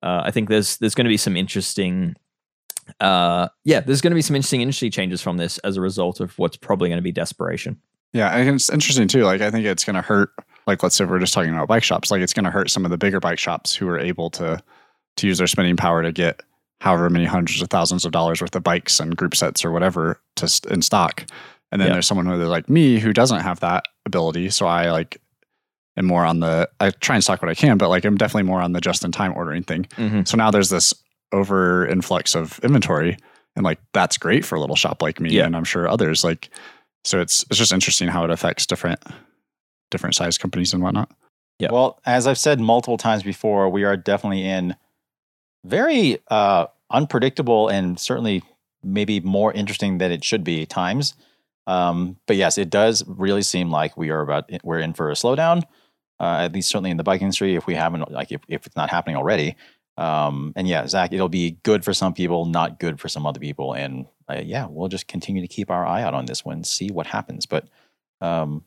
Uh, 0.02 0.22
I 0.24 0.32
think 0.32 0.50
there's 0.50 0.78
there's 0.78 0.96
going 0.96 1.06
to 1.06 1.10
be 1.10 1.18
some 1.18 1.36
interesting, 1.36 2.16
uh, 3.00 3.50
yeah, 3.64 3.80
there's 3.80 4.02
going 4.02 4.12
to 4.12 4.16
be 4.16 4.22
some 4.22 4.36
interesting 4.36 4.62
industry 4.62 4.90
changes 4.90 5.22
from 5.22 5.38
this 5.38 5.58
as 5.60 5.78
a 5.78 5.82
result 5.82 6.20
of 6.20 6.38
what's 6.38 6.58
probably 6.58 6.90
going 6.90 7.00
to 7.00 7.04
be 7.04 7.12
desperation. 7.12 7.80
Yeah, 8.14 8.30
and 8.30 8.56
it's 8.56 8.70
interesting 8.70 9.08
too. 9.08 9.24
Like 9.24 9.42
I 9.42 9.52
think 9.52 9.66
it's 9.66 9.84
going 9.84 9.96
to 9.96 10.02
hurt. 10.02 10.32
Like 10.68 10.84
let's 10.84 10.96
say 10.96 11.06
we're 11.06 11.20
just 11.20 11.34
talking 11.34 11.54
about 11.54 11.68
bike 11.68 11.84
shops. 11.84 12.12
Like 12.12 12.22
it's 12.22 12.34
going 12.34 12.44
to 12.46 12.52
hurt 12.52 12.70
some 12.70 12.86
of 12.86 12.92
the 12.92 12.98
bigger 12.98 13.20
bike 13.20 13.40
shops 13.40 13.74
who 13.76 13.88
are 13.88 13.98
able 14.00 14.30
to 14.32 14.62
to 15.18 15.28
use 15.28 15.38
their 15.40 15.48
spending 15.48 15.76
power 15.78 16.04
to 16.04 16.12
get 16.12 16.42
however 16.82 17.10
many 17.10 17.26
hundreds 17.26 17.62
of 17.62 17.70
thousands 17.70 18.06
of 18.06 18.12
dollars 18.12 18.40
worth 18.42 18.56
of 18.56 18.62
bikes 18.64 19.00
and 19.00 19.18
group 19.18 19.36
sets 19.36 19.66
or 19.66 19.72
whatever 19.72 20.20
to 20.36 20.48
st- 20.48 20.72
in 20.72 20.82
stock. 20.84 21.26
And 21.72 21.82
then 21.82 21.88
Yeah. 21.88 21.94
there's 21.94 22.06
someone 22.06 22.28
who 22.28 22.36
like 22.46 22.70
me 22.70 23.00
who 23.00 23.14
doesn't 23.14 23.42
have 23.42 23.60
that 23.62 23.86
ability. 24.06 24.52
So 24.52 24.68
I 24.68 24.92
like 24.92 25.20
am 25.98 26.06
more 26.06 26.24
on 26.26 26.40
the 26.42 26.70
I 26.80 26.92
try 26.92 27.16
and 27.16 27.24
stock 27.24 27.42
what 27.42 27.50
I 27.50 27.56
can, 27.56 27.78
but 27.78 27.90
like 27.90 28.06
I'm 28.06 28.16
definitely 28.18 28.44
more 28.48 28.62
on 28.62 28.74
the 28.74 28.82
just 28.82 29.04
in 29.04 29.12
time 29.12 29.34
ordering 29.36 29.64
thing. 29.64 29.84
Mm-hmm. 29.98 30.22
So 30.26 30.38
now 30.38 30.52
there's 30.52 30.70
this 30.70 30.94
over 31.32 31.86
influx 31.88 32.36
of 32.36 32.60
inventory, 32.60 33.18
and 33.56 33.66
like 33.66 33.80
that's 33.94 34.18
great 34.18 34.46
for 34.46 34.56
a 34.56 34.62
little 34.62 34.76
shop 34.76 35.02
like 35.02 35.20
me, 35.20 35.32
Yeah. 35.32 35.46
and 35.46 35.56
I'm 35.58 35.64
sure 35.66 35.90
others. 35.90 36.24
Like, 36.24 36.50
so 37.04 37.20
it's 37.20 37.44
it's 37.50 37.58
just 37.58 37.74
interesting 37.74 38.08
how 38.08 38.24
it 38.24 38.30
affects 38.30 38.66
different 38.68 39.00
different 39.90 40.16
size 40.16 40.38
companies 40.38 40.74
and 40.74 40.84
whatnot. 40.84 41.12
Yeah. 41.60 41.70
Well, 41.72 42.00
as 42.06 42.28
I've 42.28 42.38
said 42.38 42.60
multiple 42.60 42.98
times 42.98 43.24
before, 43.24 43.70
we 43.70 43.84
are 43.84 43.98
definitely 43.98 44.46
in 44.48 44.76
very 45.66 46.20
uh, 46.30 46.68
unpredictable 46.92 47.68
and 47.68 48.00
certainly 48.00 48.44
maybe 48.84 49.20
more 49.20 49.52
interesting 49.54 49.98
than 49.98 50.12
it 50.12 50.24
should 50.24 50.44
be 50.44 50.66
times. 50.66 51.16
Um, 51.66 52.18
but 52.28 52.38
yes, 52.38 52.58
it 52.58 52.70
does 52.70 53.04
really 53.08 53.42
seem 53.42 53.70
like 53.70 53.98
we 53.98 54.10
are 54.10 54.22
about 54.22 54.50
we're 54.64 54.80
in 54.80 54.94
for 54.94 55.10
a 55.10 55.14
slowdown. 55.14 55.64
Uh, 56.20 56.38
at 56.40 56.54
least 56.54 56.70
certainly 56.70 56.90
in 56.90 56.98
the 56.98 57.04
bike 57.04 57.22
industry, 57.22 57.56
if 57.56 57.68
we 57.68 57.76
haven't 57.76 58.10
like 58.12 58.32
if, 58.32 58.42
if 58.48 58.66
it's 58.66 58.76
not 58.76 58.90
happening 58.90 59.16
already. 59.16 59.56
Um, 59.98 60.54
and 60.56 60.68
yeah, 60.68 60.88
Zach, 60.88 61.12
it'll 61.12 61.30
be 61.30 61.58
good 61.64 61.84
for 61.84 61.94
some 61.94 62.14
people, 62.14 62.46
not 62.46 62.80
good 62.80 63.00
for 63.00 63.10
some 63.10 63.26
other 63.26 63.40
people. 63.40 63.74
And 63.74 64.06
uh, 64.30 64.42
yeah, 64.44 64.68
we'll 64.70 64.88
just 64.90 65.08
continue 65.08 65.42
to 65.42 65.48
keep 65.48 65.70
our 65.70 65.86
eye 65.86 66.04
out 66.04 66.14
on 66.14 66.26
this 66.26 66.46
one, 66.46 66.64
see 66.64 66.90
what 66.90 67.08
happens. 67.08 67.46
But 67.46 67.68
um, 68.22 68.64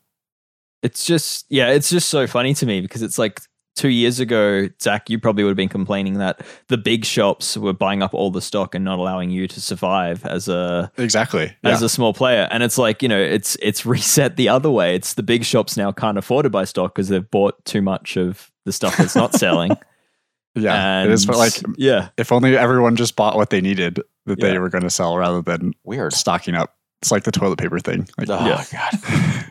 It's 0.83 1.05
just, 1.05 1.47
yeah, 1.49 1.69
it's 1.69 1.91
just 1.91 2.09
so 2.09 2.27
funny 2.27 2.55
to 2.55 2.67
me 2.67 2.81
because 2.81 3.03
it's 3.03 3.19
like 3.19 3.41
two 3.77 3.89
years 3.89 4.21
ago, 4.21 4.69
Zach, 4.83 5.09
you 5.09 5.19
probably 5.19 5.45
would 5.45 5.51
have 5.51 5.57
been 5.57 5.69
complaining 5.69 6.15
that 6.15 6.45
the 6.69 6.77
big 6.77 7.05
shops 7.05 7.57
were 7.57 7.73
buying 7.73 8.03
up 8.03 8.13
all 8.13 8.31
the 8.31 8.43
stock 8.43 8.75
and 8.75 8.85
not 8.85 8.99
allowing 8.99 9.31
you 9.31 9.47
to 9.49 9.61
survive 9.61 10.25
as 10.27 10.49
a 10.49 10.91
Exactly. 10.99 11.57
as 11.65 11.81
a 11.83 11.89
small 11.89 12.13
player. 12.13 12.49
And 12.51 12.63
it's 12.63 12.79
like, 12.79 13.03
you 13.03 13.09
know, 13.09 13.21
it's 13.21 13.57
it's 13.63 13.87
reset 13.87 14.37
the 14.37 14.49
other 14.49 14.71
way. 14.71 14.95
It's 14.95 15.15
the 15.15 15.23
big 15.23 15.45
shops 15.45 15.77
now 15.77 15.93
can't 15.93 16.19
afford 16.19 16.45
to 16.45 16.51
buy 16.51 16.65
stock 16.65 16.95
because 16.95 17.09
they've 17.09 17.31
bought 17.31 17.65
too 17.65 17.83
much 17.83 18.17
of 18.17 18.51
the 18.65 18.73
stuff 18.73 18.97
that's 18.97 19.17
not 19.17 19.35
selling. 19.35 19.71
yeah. 20.55 21.01
and 21.01 21.11
it 21.11 21.15
is 21.15 21.25
but 21.25 21.37
like 21.37 21.55
yeah, 21.77 22.09
if 22.17 22.33
only 22.33 22.57
everyone 22.57 22.97
just 22.97 23.17
bought 23.17 23.37
what 23.37 23.51
they 23.51 23.61
needed 23.61 24.01
that 24.27 24.41
they 24.41 24.59
were 24.59 24.69
going 24.69 24.85
to 24.85 24.91
sell 24.91 25.17
rather 25.17 25.43
than 25.43 25.73
weird. 25.85 26.13
stocking 26.13 26.55
up. 26.55 26.77
It's 27.03 27.11
like 27.11 27.25
the 27.25 27.33
toilet 27.33 27.59
paper 27.59 27.79
thing. 27.81 28.09
Like, 28.19 28.29
Oh 28.31 28.47
Yeah. 28.47 28.65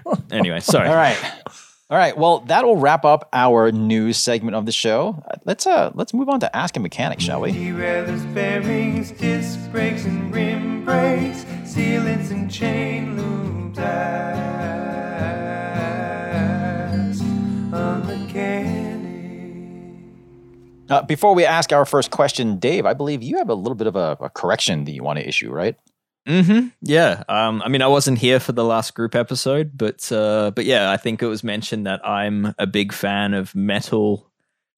God. 0.06 0.24
anyway, 0.32 0.60
sorry. 0.60 0.88
All 0.88 0.96
right. 0.96 1.18
All 1.90 1.98
right. 1.98 2.16
Well, 2.16 2.42
that'll 2.42 2.76
wrap 2.78 3.04
up 3.06 3.28
our 3.34 3.72
news 3.72 4.18
segment 4.18 4.56
of 4.56 4.68
the 4.68 4.72
show. 4.72 5.24
Let's 5.46 5.66
uh 5.66 5.92
let's 5.96 6.14
move 6.14 6.30
on 6.30 6.40
to 6.42 6.56
Ask 6.56 6.78
a 6.78 6.80
Mechanic, 6.80 7.20
shall 7.20 7.42
we? 7.42 7.52
Derailleurs, 7.52 8.22
bearings, 8.36 9.12
disc 9.12 9.60
brakes, 9.72 10.06
and 10.06 10.32
rim 10.34 10.86
brakes, 10.86 11.44
sealants 11.64 12.30
and 12.30 12.52
chain 12.52 13.18
loops. 13.18 13.80
Ask 15.90 17.22
a 17.74 18.04
mechanic. 18.06 19.00
Uh, 20.90 21.02
before 21.04 21.34
we 21.36 21.46
ask 21.46 21.72
our 21.72 21.86
first 21.86 22.10
question, 22.12 22.58
Dave, 22.58 22.86
I 22.86 22.94
believe 22.94 23.22
you 23.24 23.38
have 23.38 23.50
a 23.50 23.56
little 23.56 23.76
bit 23.76 23.88
of 23.88 23.96
a, 23.96 24.18
a 24.22 24.30
correction 24.30 24.86
that 24.86 24.92
you 24.92 25.04
want 25.04 25.20
to 25.20 25.28
issue, 25.28 25.52
right? 25.52 25.76
Mm-hmm. 26.28 26.68
Yeah. 26.82 27.24
Um, 27.28 27.62
I 27.64 27.70
mean, 27.70 27.82
I 27.82 27.88
wasn't 27.88 28.20
here 28.20 28.40
for 28.40 28.52
the 28.52 28.64
last 28.64 28.94
group 28.94 29.16
episode, 29.16 29.72
but 29.76 30.12
uh, 30.12 30.52
but 30.52 30.66
yeah, 30.66 30.92
I 30.92 30.98
think 30.98 31.22
it 31.22 31.28
was 31.28 31.44
mentioned 31.44 31.88
that 31.88 32.06
I'm 32.06 32.54
a 32.60 32.68
big 32.68 32.94
fan 32.94 33.34
of 33.34 33.56
metal 33.56 34.30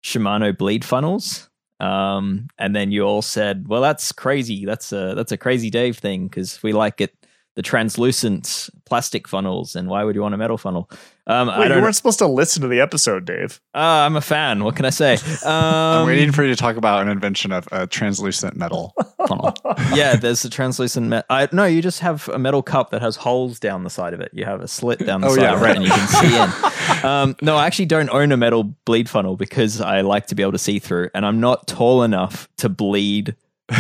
Shimano 0.04 0.58
bleed 0.58 0.86
funnels. 0.86 1.50
Um, 1.80 2.48
and 2.60 2.76
then 2.76 2.92
you 2.92 3.04
all 3.04 3.22
said, 3.24 3.68
"Well, 3.68 3.82
that's 3.82 4.12
crazy. 4.12 4.66
That's 4.66 4.92
a 4.94 5.14
that's 5.16 5.32
a 5.32 5.38
crazy 5.38 5.70
Dave 5.70 5.98
thing 5.98 6.28
because 6.28 6.62
we 6.64 6.74
like 6.74 7.02
it 7.02 7.14
the 7.56 7.62
translucent 7.62 8.70
plastic 8.86 9.28
funnels, 9.28 9.76
and 9.76 9.88
why 9.89 10.04
would 10.04 10.16
you 10.16 10.22
want 10.22 10.34
a 10.34 10.38
metal 10.38 10.58
funnel?" 10.58 10.89
Um, 11.28 11.49
I 11.49 11.60
Wait, 11.60 11.68
don't. 11.70 11.78
you 11.78 11.84
weren't 11.84 11.95
supposed 11.95 12.20
to 12.20 12.28
listen 12.28 12.62
to 12.64 12.68
the 12.68 12.82
episode, 12.82 13.26
Dave. 13.26 13.62
Uh, 13.76 13.78
I'm 13.80 14.16
a 14.16 14.22
fan. 14.22 14.64
What 14.64 14.76
can 14.76 14.86
I 14.86 14.89
say? 14.89 15.14
Um, 15.45 15.52
I'm 15.54 16.06
waiting 16.08 16.32
for 16.32 16.43
you 16.43 16.49
to 16.49 16.56
talk 16.56 16.76
about 16.78 17.02
an 17.04 17.10
invention 17.10 17.52
of 17.52 17.68
a 17.72 17.86
translucent 17.88 18.58
metal 18.58 18.93
funnel. 19.28 19.54
yeah, 19.93 20.16
there's 20.16 20.43
a 20.43 20.49
translucent. 20.49 21.08
Me- 21.08 21.22
I, 21.30 21.47
no, 21.52 21.66
you 21.66 21.82
just 21.82 21.99
have 21.99 22.28
a 22.30 22.39
metal 22.39 22.62
cup 22.64 22.89
that 22.89 23.02
has 23.02 23.16
holes 23.16 23.60
down 23.60 23.84
the 23.84 23.89
side 23.89 24.14
of 24.14 24.20
it. 24.20 24.32
You 24.34 24.45
have 24.45 24.62
a 24.62 24.68
slit 24.68 24.99
down 25.06 25.22
the 25.22 25.28
Oh, 25.28 25.36
side 25.36 25.41
yeah, 25.43 25.54
of 25.54 25.62
it, 25.62 25.64
right. 25.66 25.76
and 25.76 25.86
you 25.86 25.91
can 25.91 26.08
see 26.08 26.36
in. 26.38 26.49
Um, 27.04 27.36
no, 27.41 27.56
I 27.56 27.66
actually 27.68 27.86
don't 27.86 28.10
own 28.10 28.32
a 28.32 28.38
metal 28.38 28.64
bleed 28.86 29.10
funnel 29.10 29.36
because 29.38 29.80
I 29.82 30.02
like 30.02 30.28
to 30.28 30.36
be 30.36 30.43
able 30.43 30.52
to 30.52 30.58
see 30.60 30.78
through, 30.80 31.10
and 31.16 31.26
I'm 31.26 31.39
not 31.39 31.66
tall 31.68 32.04
enough 32.04 32.47
to 32.58 32.70
bleed 32.70 33.36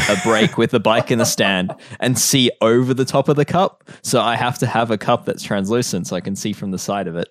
a 0.09 0.15
brake 0.23 0.57
with 0.57 0.71
the 0.71 0.79
bike 0.79 1.11
in 1.11 1.19
the 1.19 1.25
stand 1.25 1.73
and 1.99 2.17
see 2.17 2.49
over 2.61 2.93
the 2.93 3.05
top 3.05 3.27
of 3.29 3.35
the 3.35 3.45
cup. 3.45 3.83
So 4.01 4.21
I 4.21 4.35
have 4.35 4.57
to 4.59 4.65
have 4.65 4.91
a 4.91 4.97
cup 4.97 5.25
that's 5.25 5.43
translucent 5.43 6.07
so 6.07 6.15
I 6.15 6.21
can 6.21 6.35
see 6.35 6.53
from 6.53 6.71
the 6.71 6.77
side 6.79 7.07
of 7.07 7.15
it. 7.15 7.29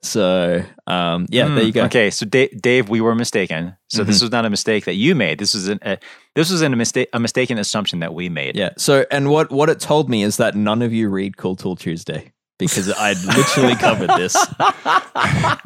So 0.00 0.62
um, 0.86 1.26
yeah, 1.28 1.48
there 1.48 1.64
you 1.64 1.72
go. 1.72 1.80
Hmm, 1.82 1.86
Okay, 1.86 2.10
so 2.10 2.24
Da- 2.24 2.48
Dave, 2.60 2.88
we 2.88 3.00
were 3.00 3.16
mistaken. 3.16 3.76
So 3.88 4.04
this 4.04 4.22
was 4.22 4.30
not 4.30 4.44
a 4.44 4.50
mistake 4.50 4.84
that 4.84 4.94
you 4.94 5.14
made. 5.16 5.38
This 5.38 5.54
was 5.54 5.66
an, 5.66 5.80
a 5.82 5.98
this 6.36 6.50
was 6.52 6.62
an, 6.62 6.72
a 6.72 6.76
mistake 6.76 7.08
a 7.12 7.18
mistaken 7.18 7.58
assumption 7.58 7.98
that 8.00 8.14
we 8.14 8.28
made. 8.28 8.54
Yeah. 8.56 8.70
So, 8.76 9.04
and 9.10 9.28
what 9.28 9.50
what 9.50 9.68
it 9.68 9.80
told 9.80 10.08
me 10.08 10.22
is 10.22 10.36
that 10.36 10.54
none 10.54 10.82
of 10.82 10.92
you 10.92 11.08
read 11.08 11.36
Cool 11.36 11.56
Tool 11.56 11.74
Tuesday 11.74 12.32
because 12.60 12.92
I'd 12.92 13.18
literally 13.24 13.74
covered 13.86 14.10
this. 14.10 14.36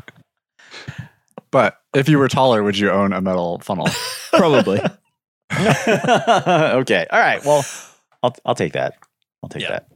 But 1.50 1.78
if 1.94 2.08
you 2.08 2.18
were 2.18 2.28
taller, 2.28 2.62
would 2.62 2.78
you 2.78 2.90
own 2.90 3.12
a 3.12 3.20
metal 3.20 3.58
funnel? 3.58 3.88
Probably. 4.32 4.80
okay. 6.80 7.06
All 7.10 7.20
right. 7.20 7.44
Well, 7.44 7.64
I'll 8.22 8.34
I'll 8.44 8.54
take 8.54 8.72
that. 8.74 8.94
I'll 9.42 9.48
take 9.48 9.62
Yeah. 9.62 9.70
that. 9.70 9.86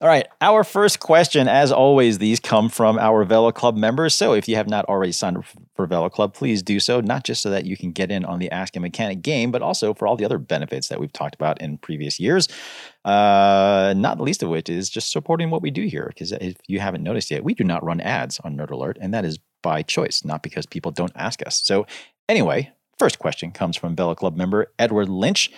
All 0.00 0.08
right. 0.08 0.26
Our 0.42 0.64
first 0.64 1.00
question, 1.00 1.48
as 1.48 1.72
always, 1.72 2.18
these 2.18 2.38
come 2.38 2.68
from 2.68 2.98
our 2.98 3.24
Velo 3.24 3.52
Club 3.52 3.74
members. 3.76 4.12
So 4.12 4.34
if 4.34 4.46
you 4.48 4.56
have 4.56 4.68
not 4.68 4.84
already 4.86 5.12
signed 5.12 5.38
up 5.38 5.44
for 5.76 5.86
Velo 5.86 6.10
Club, 6.10 6.34
please 6.34 6.62
do 6.62 6.78
so, 6.78 7.00
not 7.00 7.24
just 7.24 7.40
so 7.40 7.48
that 7.50 7.64
you 7.64 7.74
can 7.76 7.90
get 7.92 8.10
in 8.10 8.22
on 8.24 8.38
the 8.38 8.50
Ask 8.50 8.76
a 8.76 8.80
Mechanic 8.80 9.22
game, 9.22 9.50
but 9.50 9.62
also 9.62 9.94
for 9.94 10.06
all 10.06 10.16
the 10.16 10.24
other 10.24 10.36
benefits 10.36 10.88
that 10.88 11.00
we've 11.00 11.12
talked 11.12 11.34
about 11.34 11.62
in 11.62 11.78
previous 11.78 12.20
years. 12.20 12.48
Uh, 13.04 13.94
not 13.96 14.18
the 14.18 14.24
least 14.24 14.42
of 14.42 14.50
which 14.50 14.68
is 14.68 14.90
just 14.90 15.10
supporting 15.10 15.48
what 15.48 15.62
we 15.62 15.70
do 15.70 15.86
here. 15.86 16.06
Because 16.08 16.32
if 16.32 16.56
you 16.66 16.80
haven't 16.80 17.02
noticed 17.02 17.30
yet, 17.30 17.44
we 17.44 17.54
do 17.54 17.64
not 17.64 17.82
run 17.82 18.00
ads 18.00 18.38
on 18.40 18.56
Nerd 18.58 18.72
Alert, 18.72 18.98
and 19.00 19.14
that 19.14 19.24
is 19.24 19.38
by 19.62 19.80
choice, 19.80 20.22
not 20.24 20.42
because 20.42 20.66
people 20.66 20.90
don't 20.90 21.12
ask 21.14 21.40
us. 21.46 21.62
So 21.64 21.86
anyway, 22.28 22.70
first 22.98 23.18
question 23.18 23.50
comes 23.50 23.76
from 23.76 23.96
Velo 23.96 24.14
Club 24.14 24.36
member 24.36 24.72
Edward 24.78 25.08
Lynch. 25.08 25.50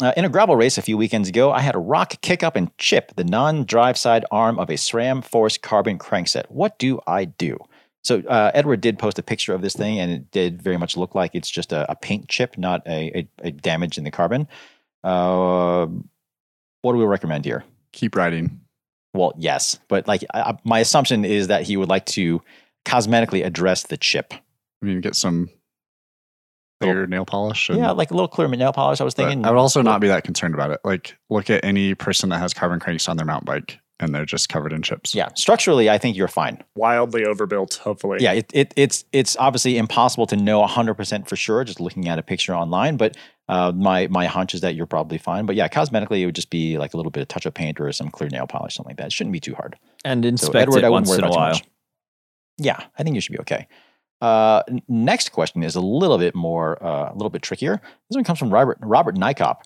Uh, 0.00 0.12
in 0.16 0.24
a 0.24 0.28
gravel 0.28 0.56
race 0.56 0.78
a 0.78 0.82
few 0.82 0.96
weekends 0.96 1.28
ago, 1.28 1.52
I 1.52 1.60
had 1.60 1.74
a 1.74 1.78
rock 1.78 2.20
kick 2.22 2.42
up 2.42 2.56
and 2.56 2.76
chip 2.78 3.12
the 3.16 3.24
non 3.24 3.64
drive 3.64 3.98
side 3.98 4.24
arm 4.30 4.58
of 4.58 4.70
a 4.70 4.74
SRAM 4.74 5.24
Force 5.24 5.58
carbon 5.58 5.98
crankset. 5.98 6.50
What 6.50 6.78
do 6.78 7.00
I 7.06 7.26
do? 7.26 7.58
So, 8.02 8.20
uh, 8.22 8.50
Edward 8.52 8.80
did 8.80 8.98
post 8.98 9.18
a 9.18 9.22
picture 9.22 9.54
of 9.54 9.62
this 9.62 9.74
thing, 9.74 10.00
and 10.00 10.10
it 10.10 10.30
did 10.32 10.60
very 10.60 10.76
much 10.76 10.96
look 10.96 11.14
like 11.14 11.34
it's 11.34 11.50
just 11.50 11.72
a, 11.72 11.88
a 11.90 11.94
paint 11.94 12.28
chip, 12.28 12.58
not 12.58 12.82
a, 12.86 13.18
a, 13.18 13.28
a 13.48 13.50
damage 13.52 13.96
in 13.96 14.04
the 14.04 14.10
carbon. 14.10 14.48
Uh, 15.04 15.86
what 16.80 16.92
do 16.92 16.98
we 16.98 17.04
recommend 17.04 17.44
here? 17.44 17.62
Keep 17.92 18.16
riding. 18.16 18.60
Well, 19.14 19.34
yes, 19.36 19.78
but 19.88 20.08
like 20.08 20.24
I, 20.34 20.56
my 20.64 20.80
assumption 20.80 21.24
is 21.24 21.48
that 21.48 21.62
he 21.62 21.76
would 21.76 21.88
like 21.88 22.06
to 22.06 22.42
cosmetically 22.84 23.44
address 23.44 23.84
the 23.84 23.96
chip. 23.96 24.32
I 24.32 24.86
mean, 24.86 25.00
get 25.00 25.14
some 25.14 25.48
clear 26.82 27.06
nail 27.06 27.24
polish. 27.24 27.68
and- 27.68 27.78
Yeah, 27.78 27.90
like 27.92 28.10
a 28.10 28.14
little 28.14 28.28
clear 28.28 28.48
nail 28.48 28.72
polish. 28.72 29.00
I 29.00 29.04
was 29.04 29.14
thinking. 29.14 29.44
I 29.44 29.50
would 29.50 29.58
also 29.58 29.82
not 29.82 30.00
be 30.00 30.08
that 30.08 30.24
concerned 30.24 30.54
about 30.54 30.70
it. 30.70 30.80
Like, 30.84 31.16
look 31.30 31.50
at 31.50 31.64
any 31.64 31.94
person 31.94 32.28
that 32.30 32.38
has 32.38 32.52
carbon 32.54 32.80
cranks 32.80 33.08
on 33.08 33.16
their 33.16 33.26
mountain 33.26 33.46
bike 33.46 33.78
and 34.00 34.12
they're 34.12 34.24
just 34.24 34.48
covered 34.48 34.72
in 34.72 34.82
chips. 34.82 35.14
Yeah, 35.14 35.28
structurally, 35.36 35.88
I 35.88 35.96
think 35.96 36.16
you're 36.16 36.26
fine. 36.26 36.60
Wildly 36.74 37.24
overbuilt, 37.24 37.74
hopefully. 37.74 38.18
Yeah, 38.20 38.32
it, 38.32 38.50
it, 38.52 38.74
it's 38.76 39.04
it's 39.12 39.36
obviously 39.38 39.78
impossible 39.78 40.26
to 40.26 40.36
know 40.36 40.60
100% 40.66 41.28
for 41.28 41.36
sure 41.36 41.62
just 41.62 41.78
looking 41.80 42.08
at 42.08 42.18
a 42.18 42.22
picture 42.22 42.52
online, 42.54 42.96
but 42.96 43.16
uh, 43.48 43.70
my 43.72 44.08
my 44.08 44.26
hunch 44.26 44.54
is 44.54 44.60
that 44.62 44.74
you're 44.74 44.86
probably 44.86 45.18
fine. 45.18 45.46
But 45.46 45.54
yeah, 45.54 45.68
cosmetically, 45.68 46.20
it 46.20 46.26
would 46.26 46.34
just 46.34 46.50
be 46.50 46.78
like 46.78 46.94
a 46.94 46.96
little 46.96 47.10
bit 47.12 47.20
of 47.22 47.28
touch 47.28 47.46
of 47.46 47.54
paint 47.54 47.78
or 47.80 47.92
some 47.92 48.08
clear 48.10 48.28
nail 48.30 48.46
polish, 48.48 48.74
something 48.74 48.90
like 48.90 48.96
that. 48.96 49.06
It 49.06 49.12
shouldn't 49.12 49.32
be 49.34 49.40
too 49.40 49.54
hard. 49.54 49.76
And 50.04 50.24
So, 50.24 50.28
inspect 50.28 50.56
Edward, 50.62 50.78
it 50.78 50.84
I 50.84 50.88
wouldn't 50.88 51.06
once 51.06 51.10
worry 51.10 51.18
in 51.18 51.24
a 51.24 51.28
too 51.28 51.34
while. 51.38 51.48
much. 51.50 51.62
Yeah, 52.58 52.80
I 52.98 53.02
think 53.04 53.14
you 53.14 53.20
should 53.20 53.32
be 53.32 53.40
okay. 53.40 53.66
Uh, 54.22 54.62
next 54.86 55.32
question 55.32 55.64
is 55.64 55.74
a 55.74 55.80
little 55.80 56.16
bit 56.16 56.32
more, 56.32 56.82
uh, 56.82 57.10
a 57.10 57.14
little 57.14 57.28
bit 57.28 57.42
trickier. 57.42 57.82
This 58.08 58.14
one 58.14 58.22
comes 58.22 58.38
from 58.38 58.50
Robert 58.50 58.78
Robert 58.80 59.16
Nykop. 59.16 59.62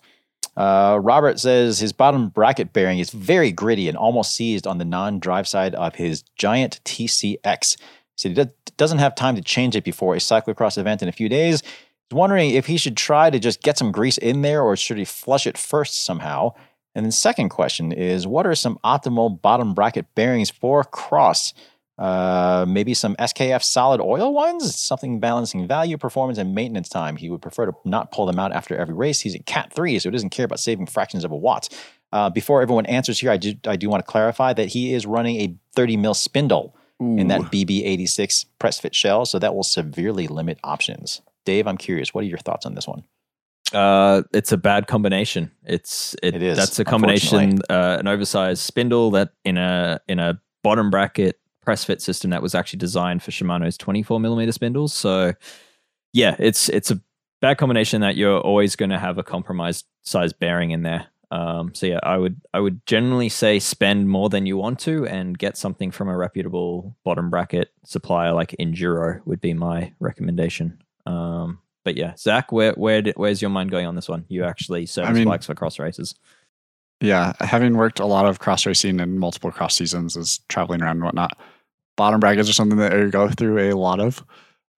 Uh, 0.57 0.99
Robert 0.99 1.39
says 1.39 1.77
his 1.77 1.93
bottom 1.93 2.29
bracket 2.29 2.73
bearing 2.73 2.97
is 2.97 3.11
very 3.11 3.51
gritty 3.51 3.87
and 3.87 3.95
almost 3.95 4.33
seized 4.35 4.65
on 4.65 4.79
the 4.79 4.85
non-drive 4.85 5.47
side 5.47 5.75
of 5.75 5.93
his 5.93 6.23
giant 6.35 6.81
TCX. 6.83 7.77
Said 8.17 8.29
he 8.29 8.43
do- 8.43 8.51
doesn't 8.77 8.97
have 8.97 9.13
time 9.13 9.35
to 9.35 9.43
change 9.43 9.75
it 9.75 9.83
before 9.83 10.15
a 10.15 10.17
cyclocross 10.17 10.79
event 10.79 11.03
in 11.03 11.07
a 11.07 11.11
few 11.11 11.29
days. 11.29 11.61
He's 11.61 12.15
wondering 12.15 12.49
if 12.49 12.65
he 12.65 12.77
should 12.77 12.97
try 12.97 13.29
to 13.29 13.37
just 13.37 13.61
get 13.61 13.77
some 13.77 13.91
grease 13.91 14.17
in 14.17 14.41
there 14.41 14.63
or 14.63 14.75
should 14.75 14.97
he 14.97 15.05
flush 15.05 15.45
it 15.45 15.59
first 15.59 16.03
somehow. 16.03 16.53
And 16.95 17.05
then 17.05 17.11
second 17.11 17.49
question 17.49 17.91
is, 17.91 18.25
what 18.25 18.47
are 18.47 18.55
some 18.55 18.79
optimal 18.83 19.39
bottom 19.39 19.75
bracket 19.75 20.15
bearings 20.15 20.49
for 20.49 20.83
cross? 20.83 21.53
Uh, 21.97 22.63
maybe 22.67 22.93
some 22.93 23.15
SKF 23.15 23.63
solid 23.63 23.99
oil 23.99 24.31
ones, 24.33 24.75
something 24.75 25.19
balancing 25.19 25.67
value, 25.67 25.97
performance, 25.97 26.37
and 26.37 26.53
maintenance 26.53 26.89
time. 26.89 27.15
He 27.15 27.29
would 27.29 27.41
prefer 27.41 27.65
to 27.65 27.73
not 27.85 28.11
pull 28.11 28.27
them 28.27 28.37
out 28.37 28.51
after 28.51 28.77
every 28.77 28.93
race. 28.93 29.21
He's 29.21 29.33
at 29.33 29.45
Cat 29.45 29.73
3, 29.73 29.97
so 29.97 30.09
he 30.09 30.13
doesn't 30.13 30.29
care 30.29 30.45
about 30.45 30.59
saving 30.59 30.85
fractions 30.85 31.23
of 31.23 31.31
a 31.31 31.35
watt. 31.35 31.69
Uh, 32.11 32.29
before 32.29 32.61
everyone 32.61 32.85
answers 32.85 33.19
here, 33.19 33.31
I 33.31 33.37
do, 33.37 33.55
I 33.65 33.75
do 33.75 33.89
want 33.89 34.05
to 34.05 34.09
clarify 34.09 34.53
that 34.53 34.69
he 34.69 34.93
is 34.93 35.05
running 35.05 35.41
a 35.41 35.55
30 35.75 35.97
mil 35.97 36.13
spindle 36.13 36.75
in 36.99 37.27
that 37.27 37.41
BB86 37.41 38.45
press 38.57 38.79
fit 38.79 38.95
shell, 38.95 39.25
so 39.25 39.37
that 39.37 39.53
will 39.53 39.63
severely 39.63 40.27
limit 40.27 40.59
options. 40.63 41.21
Dave, 41.45 41.67
I'm 41.67 41.77
curious, 41.77 42.13
what 42.13 42.23
are 42.23 42.27
your 42.27 42.39
thoughts 42.39 42.65
on 42.65 42.73
this 42.73 42.87
one? 42.87 43.03
Uh, 43.73 44.23
it's 44.33 44.51
a 44.51 44.57
bad 44.57 44.87
combination. 44.87 45.51
It's 45.65 46.15
it, 46.23 46.35
It 46.35 46.43
is, 46.43 46.57
That's 46.57 46.79
a 46.79 46.85
combination. 46.85 47.59
Uh, 47.69 47.97
an 47.99 48.07
oversized 48.07 48.61
spindle 48.61 49.11
that 49.11 49.31
in 49.43 49.57
a 49.57 49.99
in 50.07 50.19
a 50.19 50.41
bottom 50.63 50.89
bracket 50.89 51.39
press 51.67 51.83
fit 51.83 52.01
system 52.01 52.29
that 52.29 52.41
was 52.41 52.55
actually 52.55 52.79
designed 52.79 53.21
for 53.21 53.31
Shimano's 53.31 53.77
24 53.77 54.21
millimeter 54.21 54.53
spindles. 54.53 54.93
So 54.93 55.33
yeah, 56.13 56.37
it's 56.39 56.69
it's 56.69 56.91
a 56.91 57.01
bad 57.41 57.57
combination 57.57 57.99
that 57.99 58.15
you're 58.15 58.39
always 58.39 58.77
going 58.77 58.91
to 58.91 58.97
have 58.97 59.17
a 59.17 59.23
compromised 59.23 59.85
size 60.01 60.31
bearing 60.31 60.71
in 60.71 60.83
there. 60.83 61.07
Um, 61.29 61.75
so 61.75 61.85
yeah, 61.85 61.99
I 62.03 62.15
would 62.15 62.39
I 62.53 62.61
would 62.61 62.85
generally 62.85 63.27
say 63.27 63.59
spend 63.59 64.09
more 64.09 64.29
than 64.29 64.45
you 64.45 64.55
want 64.55 64.79
to 64.79 65.07
and 65.07 65.37
get 65.37 65.57
something 65.57 65.91
from 65.91 66.07
a 66.07 66.15
reputable 66.15 66.95
bottom 67.03 67.29
bracket 67.29 67.73
supplier 67.83 68.31
like 68.31 68.55
Enduro 68.57 69.19
would 69.25 69.41
be 69.41 69.53
my 69.53 69.91
recommendation. 69.99 70.81
Um, 71.05 71.59
but 71.83 71.97
yeah, 71.97 72.15
Zach, 72.15 72.53
where 72.53 72.71
where 72.75 73.01
did, 73.01 73.15
where's 73.17 73.41
your 73.41 73.51
mind 73.51 73.71
going 73.71 73.87
on 73.87 73.95
this 73.95 74.07
one? 74.07 74.23
You 74.29 74.45
actually 74.45 74.85
service 74.85 75.15
mean- 75.15 75.27
bikes 75.27 75.47
for 75.47 75.53
cross 75.53 75.79
races. 75.79 76.15
Yeah, 77.01 77.33
having 77.41 77.77
worked 77.77 77.99
a 77.99 78.05
lot 78.05 78.25
of 78.25 78.39
cross 78.39 78.65
racing 78.65 78.99
and 79.01 79.19
multiple 79.19 79.51
cross 79.51 79.75
seasons 79.75 80.17
as 80.17 80.39
traveling 80.49 80.81
around 80.81 80.95
and 80.95 81.03
whatnot, 81.03 81.37
bottom 81.97 82.19
brackets 82.21 82.49
are 82.49 82.53
something 82.53 82.77
that 82.77 82.93
I 82.93 83.05
go 83.07 83.27
through 83.29 83.57
a 83.59 83.73
lot 83.75 83.99
of, 83.99 84.23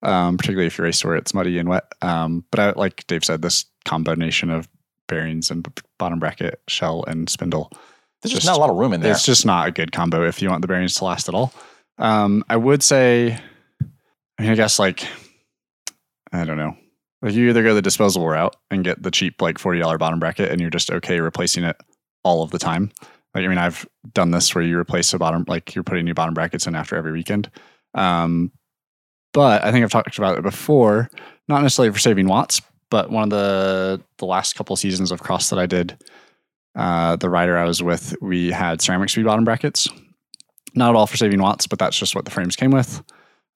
um, 0.02 0.38
particularly 0.38 0.68
if 0.68 0.78
you 0.78 0.84
race 0.84 1.04
where 1.06 1.16
it's 1.16 1.34
muddy 1.34 1.58
and 1.60 1.70
wet. 1.70 1.84
Um, 2.02 2.44
but 2.52 2.60
I, 2.60 2.72
like 2.72 3.06
Dave 3.08 3.24
said, 3.24 3.42
this 3.44 3.66
combination 3.86 4.50
of 4.50 4.68
bearings 5.08 5.52
and 5.52 5.68
bottom 5.98 6.20
bracket, 6.20 6.62
shell, 6.68 7.04
and 7.08 7.30
spindle, 7.30 7.72
There's 8.22 8.32
just, 8.34 8.44
Just- 8.44 8.46
not 8.48 8.58
a 8.58 8.60
lot 8.62 8.70
of 8.70 8.76
room 8.78 8.94
in 8.94 9.02
there. 9.02 9.12
it's 9.12 9.26
just 9.26 9.46
not 9.46 9.68
a 9.68 9.72
good 9.72 9.92
combo 9.92 10.26
if 10.28 10.42
you 10.42 10.50
want 10.50 10.62
the 10.62 10.68
bearings 10.68 10.96
to 10.96 11.06
last 11.06 11.30
at 11.30 11.36
all. 11.36 11.54
Um, 11.98 12.44
I 12.50 12.56
would 12.58 12.82
say, 12.84 13.38
I 14.38 14.42
mean, 14.42 14.52
I 14.52 14.56
guess 14.56 14.80
like, 14.80 15.06
I 16.32 16.46
don't 16.46 16.58
know. 16.58 16.76
Like 17.22 17.34
you 17.34 17.50
either 17.50 17.64
go 17.64 17.74
the 17.76 17.82
disposable 17.82 18.30
route 18.30 18.56
and 18.72 18.84
get 18.84 19.04
the 19.04 19.12
cheap 19.12 19.42
like 19.42 19.58
forty 19.58 19.80
dollar 19.80 19.98
bottom 19.98 20.20
bracket, 20.20 20.52
and 20.52 20.62
you're 20.62 20.70
just 20.70 20.90
okay 20.90 21.20
replacing 21.20 21.66
it 21.66 21.76
all 22.24 22.44
of 22.44 22.52
the 22.52 22.60
time. 22.60 22.92
Like 23.36 23.46
I 23.46 23.48
mean, 23.48 23.58
I've 23.58 23.88
done 24.14 24.32
this 24.32 24.54
where 24.56 24.64
you 24.64 24.78
replace 24.78 25.12
the 25.12 25.18
bottom, 25.18 25.46
like 25.48 25.76
you're 25.76 25.84
putting 25.84 26.06
new 26.06 26.14
bottom 26.14 26.34
brackets 26.34 26.68
in 26.68 26.76
after 26.76 26.96
every 26.96 27.12
weekend. 27.12 27.50
Um, 27.94 28.52
but 29.34 29.64
I 29.64 29.72
think 29.72 29.84
I've 29.84 29.92
talked 29.92 30.18
about 30.18 30.38
it 30.38 30.44
before, 30.44 31.10
not 31.48 31.62
necessarily 31.62 31.94
for 31.94 32.00
saving 32.00 32.28
watts, 32.28 32.62
but 32.90 33.12
one 33.12 33.24
of 33.24 33.30
the 33.30 34.02
the 34.18 34.26
last 34.26 34.56
couple 34.56 34.76
seasons 34.76 35.12
of 35.12 35.22
cross 35.22 35.50
that 35.50 35.60
I 35.60 35.68
did, 35.68 35.98
uh, 36.76 37.16
the 37.18 37.30
rider 37.30 37.58
I 37.58 37.66
was 37.66 37.84
with, 37.84 38.16
we 38.22 38.50
had 38.52 38.80
CeramicSpeed 38.80 39.26
bottom 39.26 39.46
brackets. 39.46 39.88
Not 40.76 40.90
at 40.90 40.96
all 40.96 41.08
for 41.08 41.18
saving 41.18 41.42
watts, 41.42 41.66
but 41.68 41.80
that's 41.80 41.98
just 41.98 42.16
what 42.16 42.26
the 42.26 42.32
frames 42.32 42.56
came 42.56 42.72
with. 42.72 43.02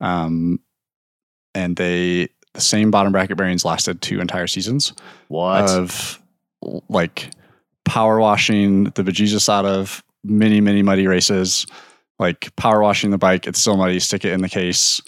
Um, 0.00 0.60
and 1.54 1.76
they 1.76 2.28
the 2.54 2.60
same 2.60 2.90
bottom 2.92 3.12
bracket 3.12 3.36
bearings 3.36 3.64
lasted 3.64 4.00
two 4.00 4.20
entire 4.20 4.46
seasons 4.46 4.92
What? 5.28 5.68
of 5.68 6.20
like 6.88 7.30
power 7.84 8.18
washing 8.20 8.84
the 8.84 9.02
bejesus 9.04 9.48
out 9.48 9.64
of 9.66 10.02
many, 10.24 10.60
many 10.60 10.82
muddy 10.82 11.06
races, 11.06 11.66
like 12.18 12.54
power 12.56 12.80
washing 12.80 13.10
the 13.10 13.18
bike. 13.18 13.46
It's 13.46 13.60
still 13.60 13.76
muddy, 13.76 14.00
stick 14.00 14.24
it 14.24 14.32
in 14.32 14.40
the 14.40 14.48
case, 14.48 15.00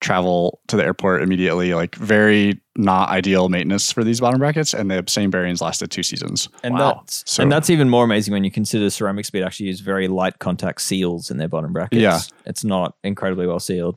travel 0.00 0.60
to 0.68 0.76
the 0.76 0.84
airport 0.84 1.22
immediately. 1.22 1.74
Like 1.74 1.94
very 1.94 2.60
not 2.76 3.10
ideal 3.10 3.48
maintenance 3.50 3.92
for 3.92 4.02
these 4.02 4.20
bottom 4.20 4.38
brackets. 4.38 4.72
And 4.74 4.90
the 4.90 5.04
same 5.06 5.30
bearings 5.30 5.60
lasted 5.60 5.90
two 5.90 6.02
seasons. 6.02 6.48
And 6.62 6.74
Wow. 6.74 6.94
that's 6.94 7.22
So- 7.30 7.42
and 7.42 7.52
that's 7.52 7.68
even 7.70 7.88
more 7.90 8.04
amazing 8.04 8.32
when 8.32 8.42
you 8.44 8.50
consider 8.50 8.86
CeramicSpeed 8.86 9.44
actually 9.44 9.66
use 9.66 9.80
very 9.80 10.08
light 10.08 10.38
contact 10.38 10.80
seals 10.80 11.30
in 11.30 11.36
their 11.36 11.48
bottom 11.48 11.72
brackets. 11.72 12.00
Yeah. 12.00 12.20
It's 12.46 12.64
not 12.64 12.96
incredibly 13.04 13.46
well 13.46 13.60
sealed. 13.60 13.96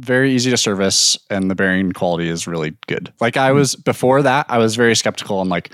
Very 0.00 0.32
easy 0.32 0.50
to 0.50 0.56
service, 0.56 1.18
and 1.28 1.50
the 1.50 1.56
bearing 1.56 1.90
quality 1.92 2.28
is 2.28 2.46
really 2.46 2.76
good. 2.86 3.12
Like 3.20 3.36
I 3.36 3.50
was 3.50 3.74
before 3.74 4.22
that, 4.22 4.46
I 4.48 4.58
was 4.58 4.76
very 4.76 4.94
skeptical 4.94 5.38
on 5.40 5.48
like, 5.48 5.70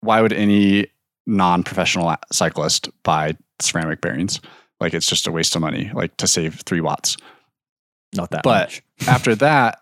why 0.00 0.20
would 0.22 0.32
any 0.32 0.86
non-professional 1.26 2.14
cyclist 2.32 2.88
buy 3.02 3.36
ceramic 3.60 4.00
bearings? 4.00 4.40
Like 4.80 4.94
it's 4.94 5.08
just 5.08 5.26
a 5.26 5.32
waste 5.32 5.54
of 5.56 5.62
money, 5.62 5.90
like 5.94 6.16
to 6.18 6.26
save 6.26 6.60
three 6.66 6.80
watts. 6.80 7.16
Not 8.14 8.30
that 8.30 8.44
much, 8.44 8.44
But- 8.44 8.68
much. 8.70 8.82
after 9.08 9.34
that, 9.36 9.78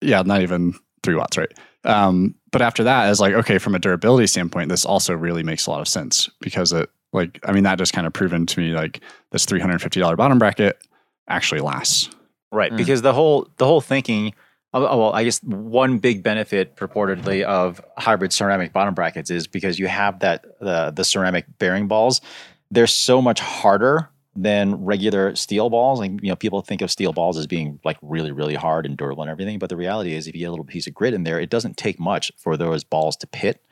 yeah, 0.00 0.22
not 0.22 0.42
even 0.42 0.74
three 1.02 1.14
watts, 1.14 1.36
right? 1.36 1.52
Um, 1.84 2.34
but 2.52 2.62
after 2.62 2.84
that, 2.84 3.08
is 3.10 3.18
like 3.20 3.34
okay, 3.34 3.58
from 3.58 3.74
a 3.74 3.78
durability 3.78 4.26
standpoint, 4.26 4.68
this 4.68 4.84
also 4.84 5.14
really 5.14 5.42
makes 5.42 5.66
a 5.66 5.70
lot 5.70 5.80
of 5.80 5.88
sense 5.88 6.28
because 6.40 6.72
it, 6.72 6.88
like, 7.12 7.40
I 7.44 7.52
mean, 7.52 7.64
that 7.64 7.76
just 7.78 7.92
kind 7.92 8.06
of 8.06 8.12
proven 8.12 8.46
to 8.46 8.60
me 8.60 8.72
like 8.72 9.00
this 9.32 9.44
three 9.46 9.58
hundred 9.60 9.80
fifty 9.82 9.98
dollar 10.00 10.14
bottom 10.16 10.38
bracket 10.38 10.78
actually 11.28 11.60
lasts. 11.60 12.08
Right, 12.52 12.70
Mm. 12.70 12.76
because 12.76 13.02
the 13.02 13.12
whole 13.14 13.48
the 13.56 13.64
whole 13.66 13.80
thinking. 13.80 14.32
Oh, 14.74 14.86
oh, 14.86 14.98
Well, 14.98 15.12
I 15.12 15.24
guess 15.24 15.42
one 15.42 15.98
big 15.98 16.22
benefit 16.22 16.76
purportedly 16.76 17.42
of 17.42 17.80
hybrid 17.98 18.32
ceramic 18.32 18.72
bottom 18.72 18.94
brackets 18.94 19.30
is 19.30 19.46
because 19.46 19.78
you 19.78 19.86
have 19.88 20.20
that 20.20 20.44
the 20.60 20.92
the 20.94 21.04
ceramic 21.04 21.46
bearing 21.58 21.88
balls. 21.88 22.20
They're 22.70 22.86
so 22.86 23.20
much 23.20 23.40
harder 23.40 24.08
than 24.34 24.82
regular 24.82 25.36
steel 25.36 25.68
balls. 25.68 26.00
And 26.00 26.20
you 26.22 26.30
know, 26.30 26.36
people 26.36 26.62
think 26.62 26.80
of 26.80 26.90
steel 26.90 27.12
balls 27.12 27.36
as 27.36 27.46
being 27.46 27.78
like 27.84 27.98
really 28.02 28.32
really 28.32 28.54
hard 28.54 28.86
and 28.86 28.96
durable 28.96 29.22
and 29.22 29.30
everything, 29.30 29.58
but 29.58 29.68
the 29.68 29.76
reality 29.76 30.14
is, 30.14 30.26
if 30.26 30.34
you 30.34 30.40
get 30.40 30.46
a 30.46 30.50
little 30.50 30.64
piece 30.64 30.86
of 30.86 30.94
grit 30.94 31.14
in 31.14 31.24
there, 31.24 31.38
it 31.38 31.50
doesn't 31.50 31.76
take 31.76 32.00
much 32.00 32.32
for 32.36 32.56
those 32.56 32.84
balls 32.84 33.16
to 33.18 33.26
pit. 33.26 33.62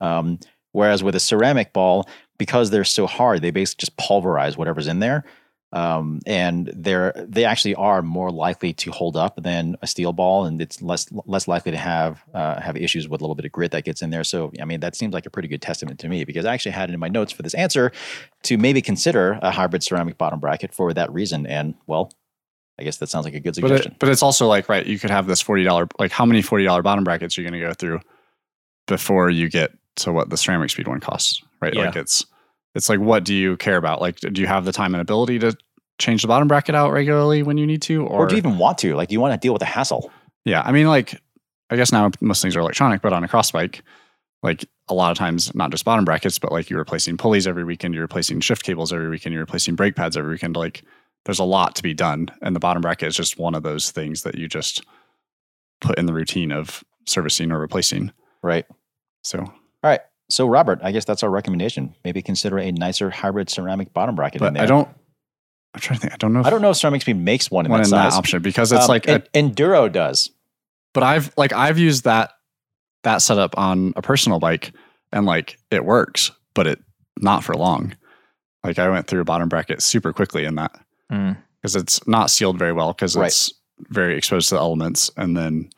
Um, 0.00 0.38
whereas 0.72 1.02
with 1.02 1.14
a 1.14 1.20
ceramic 1.20 1.72
ball, 1.72 2.08
because 2.38 2.70
they're 2.70 2.84
so 2.84 3.06
hard, 3.06 3.42
they 3.42 3.50
basically 3.50 3.82
just 3.82 3.96
pulverize 3.96 4.56
whatever's 4.56 4.86
in 4.86 5.00
there 5.00 5.24
um, 5.72 6.20
and 6.26 6.72
they're 6.74 7.12
they 7.28 7.44
actually 7.44 7.74
are 7.74 8.00
more 8.00 8.30
likely 8.30 8.72
to 8.72 8.90
hold 8.90 9.16
up 9.16 9.42
than 9.42 9.76
a 9.82 9.86
steel 9.86 10.12
ball, 10.12 10.46
and 10.46 10.62
it's 10.62 10.80
less 10.80 11.06
less 11.26 11.46
likely 11.46 11.72
to 11.72 11.78
have 11.78 12.24
uh, 12.32 12.60
have 12.60 12.76
issues 12.76 13.06
with 13.08 13.20
a 13.20 13.24
little 13.24 13.34
bit 13.34 13.44
of 13.44 13.52
grit 13.52 13.72
that 13.72 13.84
gets 13.84 14.00
in 14.00 14.10
there. 14.10 14.24
So, 14.24 14.50
I 14.60 14.64
mean, 14.64 14.80
that 14.80 14.96
seems 14.96 15.12
like 15.12 15.26
a 15.26 15.30
pretty 15.30 15.48
good 15.48 15.60
testament 15.60 16.00
to 16.00 16.08
me 16.08 16.24
because 16.24 16.46
I 16.46 16.54
actually 16.54 16.72
had 16.72 16.88
it 16.88 16.94
in 16.94 17.00
my 17.00 17.08
notes 17.08 17.32
for 17.32 17.42
this 17.42 17.54
answer 17.54 17.92
to 18.44 18.56
maybe 18.56 18.80
consider 18.80 19.38
a 19.42 19.50
hybrid 19.50 19.82
ceramic 19.82 20.16
bottom 20.16 20.40
bracket 20.40 20.72
for 20.72 20.94
that 20.94 21.12
reason. 21.12 21.46
And 21.46 21.74
well, 21.86 22.12
I 22.78 22.84
guess 22.84 22.96
that 22.98 23.10
sounds 23.10 23.26
like 23.26 23.34
a 23.34 23.40
good 23.40 23.56
But 23.60 23.68
suggestion. 23.68 23.92
it, 23.92 23.98
but 23.98 24.08
it's 24.08 24.22
also 24.22 24.46
like 24.46 24.70
right, 24.70 24.86
you 24.86 24.98
could 24.98 25.10
have 25.10 25.26
this 25.26 25.42
forty 25.42 25.64
dollar 25.64 25.86
like 25.98 26.12
how 26.12 26.24
many 26.24 26.40
forty 26.40 26.64
dollar 26.64 26.82
bottom 26.82 27.04
brackets 27.04 27.36
are 27.36 27.42
you 27.42 27.50
going 27.50 27.60
to 27.60 27.66
go 27.66 27.74
through 27.74 28.00
before 28.86 29.28
you 29.28 29.50
get 29.50 29.72
to 29.96 30.12
what 30.12 30.30
the 30.30 30.36
CeramicSpeed 30.36 30.88
one 30.88 31.00
costs, 31.00 31.42
right? 31.60 31.74
Yeah. 31.74 31.86
Like 31.86 31.96
it's 31.96 32.24
it's 32.74 32.88
like 32.88 33.00
what 33.00 33.24
do 33.24 33.34
you 33.34 33.56
care 33.56 33.76
about? 33.76 34.00
Like 34.00 34.16
do 34.20 34.40
you 34.40 34.46
have 34.46 34.64
the 34.64 34.72
time 34.72 34.94
and 34.94 35.00
ability 35.00 35.38
to 35.40 35.56
change 35.98 36.22
the 36.22 36.28
bottom 36.28 36.48
bracket 36.48 36.74
out 36.74 36.92
regularly 36.92 37.42
when 37.42 37.58
you 37.58 37.66
need 37.66 37.82
to, 37.82 38.06
or, 38.06 38.26
do 38.26 38.34
you 38.34 38.38
even 38.38 38.58
want 38.58 38.78
to? 38.78 38.94
Like, 38.94 39.08
do 39.08 39.14
you 39.14 39.20
want 39.20 39.34
to 39.34 39.44
deal 39.44 39.52
with 39.52 39.60
the 39.60 39.66
hassle? 39.66 40.10
Yeah, 40.44 40.62
I 40.64 40.72
mean, 40.72 40.86
like, 40.86 41.20
I 41.70 41.76
guess 41.76 41.92
now 41.92 42.10
most 42.20 42.40
things 42.40 42.56
are 42.56 42.60
electronic, 42.60 43.02
but 43.02 43.12
on 43.12 43.24
a 43.24 43.28
cross 43.28 43.50
bike, 43.50 43.82
like 44.42 44.64
a 44.88 44.94
lot 44.94 45.10
of 45.10 45.18
times, 45.18 45.54
not 45.54 45.70
just 45.70 45.84
bottom 45.84 46.04
brackets, 46.04 46.38
but 46.38 46.52
like 46.52 46.70
you're 46.70 46.78
replacing 46.78 47.16
pulleys 47.16 47.46
every 47.46 47.64
weekend, 47.64 47.94
you're 47.94 48.04
replacing 48.04 48.40
shift 48.40 48.62
cables 48.62 48.92
every 48.92 49.08
weekend, 49.08 49.32
you're 49.32 49.42
replacing 49.42 49.74
brake 49.74 49.96
pads 49.96 50.16
every 50.16 50.30
weekend. 50.30 50.56
Like, 50.56 50.82
there's 51.24 51.40
a 51.40 51.44
lot 51.44 51.74
to 51.74 51.82
be 51.82 51.94
done, 51.94 52.28
and 52.40 52.54
the 52.54 52.60
bottom 52.60 52.80
bracket 52.80 53.08
is 53.08 53.16
just 53.16 53.38
one 53.38 53.54
of 53.54 53.64
those 53.64 53.90
things 53.90 54.22
that 54.22 54.38
you 54.38 54.48
just 54.48 54.84
put 55.80 55.98
in 55.98 56.06
the 56.06 56.14
routine 56.14 56.52
of 56.52 56.84
servicing 57.06 57.50
or 57.50 57.58
replacing. 57.58 58.12
Right. 58.42 58.66
So, 59.24 59.52
So, 60.30 60.46
Robert, 60.46 60.80
I 60.82 60.92
guess 60.92 61.04
that's 61.04 61.22
our 61.22 61.30
recommendation. 61.30 61.94
Maybe 62.04 62.20
consider 62.22 62.58
a 62.58 62.70
nicer 62.72 63.10
hybrid 63.10 63.48
ceramic 63.48 63.92
bottom 63.94 64.14
bracket. 64.14 64.40
in 64.42 64.46
but 64.46 64.54
there. 64.54 64.62
I 64.62 64.66
don't. 64.66 64.88
I'm 65.74 65.80
trying 65.80 65.98
to 65.98 66.02
think. 66.02 66.12
I 66.14 66.16
don't 66.16 66.32
know. 66.32 66.40
If 66.40 66.46
I 66.46 66.50
don't 66.50 66.62
know 66.62 66.70
if 66.70 66.76
CeramicSpeed 66.76 67.18
makes 67.18 67.50
one 67.50 67.64
in 67.66 67.70
one 67.70 67.80
that 67.80 67.86
in 67.86 67.90
size. 67.90 68.12
that 68.12 68.18
option 68.18 68.42
because 68.42 68.72
it's 68.72 68.82
Um, 68.84 68.88
like, 68.88 69.08
a, 69.08 69.20
Enduro 69.34 69.90
does. 69.90 70.30
but 70.94 71.02
I've 71.02 71.32
like 71.36 71.52
I've 71.52 71.78
used 71.78 72.04
that 72.04 72.32
that 73.04 73.18
setup 73.22 73.56
on 73.56 73.92
a 73.96 74.02
personal 74.02 74.38
bike 74.38 74.72
and 75.12 75.24
like 75.26 75.58
it 75.70 75.84
works, 75.84 76.30
but 76.54 76.66
it 76.66 76.78
not 77.18 77.44
for 77.44 77.54
long. 77.54 77.94
Like 78.64 78.78
I 78.78 78.88
went 78.88 79.06
through 79.06 79.20
a 79.20 79.24
bottom 79.24 79.48
bracket 79.48 79.82
super 79.82 80.12
quickly 80.12 80.44
in 80.44 80.56
that 80.56 80.72
Mm. 81.10 81.38
because 81.62 81.74
it's 81.74 82.06
not 82.06 82.28
sealed 82.30 82.58
very 82.58 82.72
well 82.74 82.92
because 82.92 83.16
Right. 83.16 83.28
it's 83.28 83.50
very 83.88 84.14
exposed 84.16 84.48
to 84.50 84.56
the 84.56 84.60
elements 84.60 85.10
and 85.16 85.34
then 85.36 85.70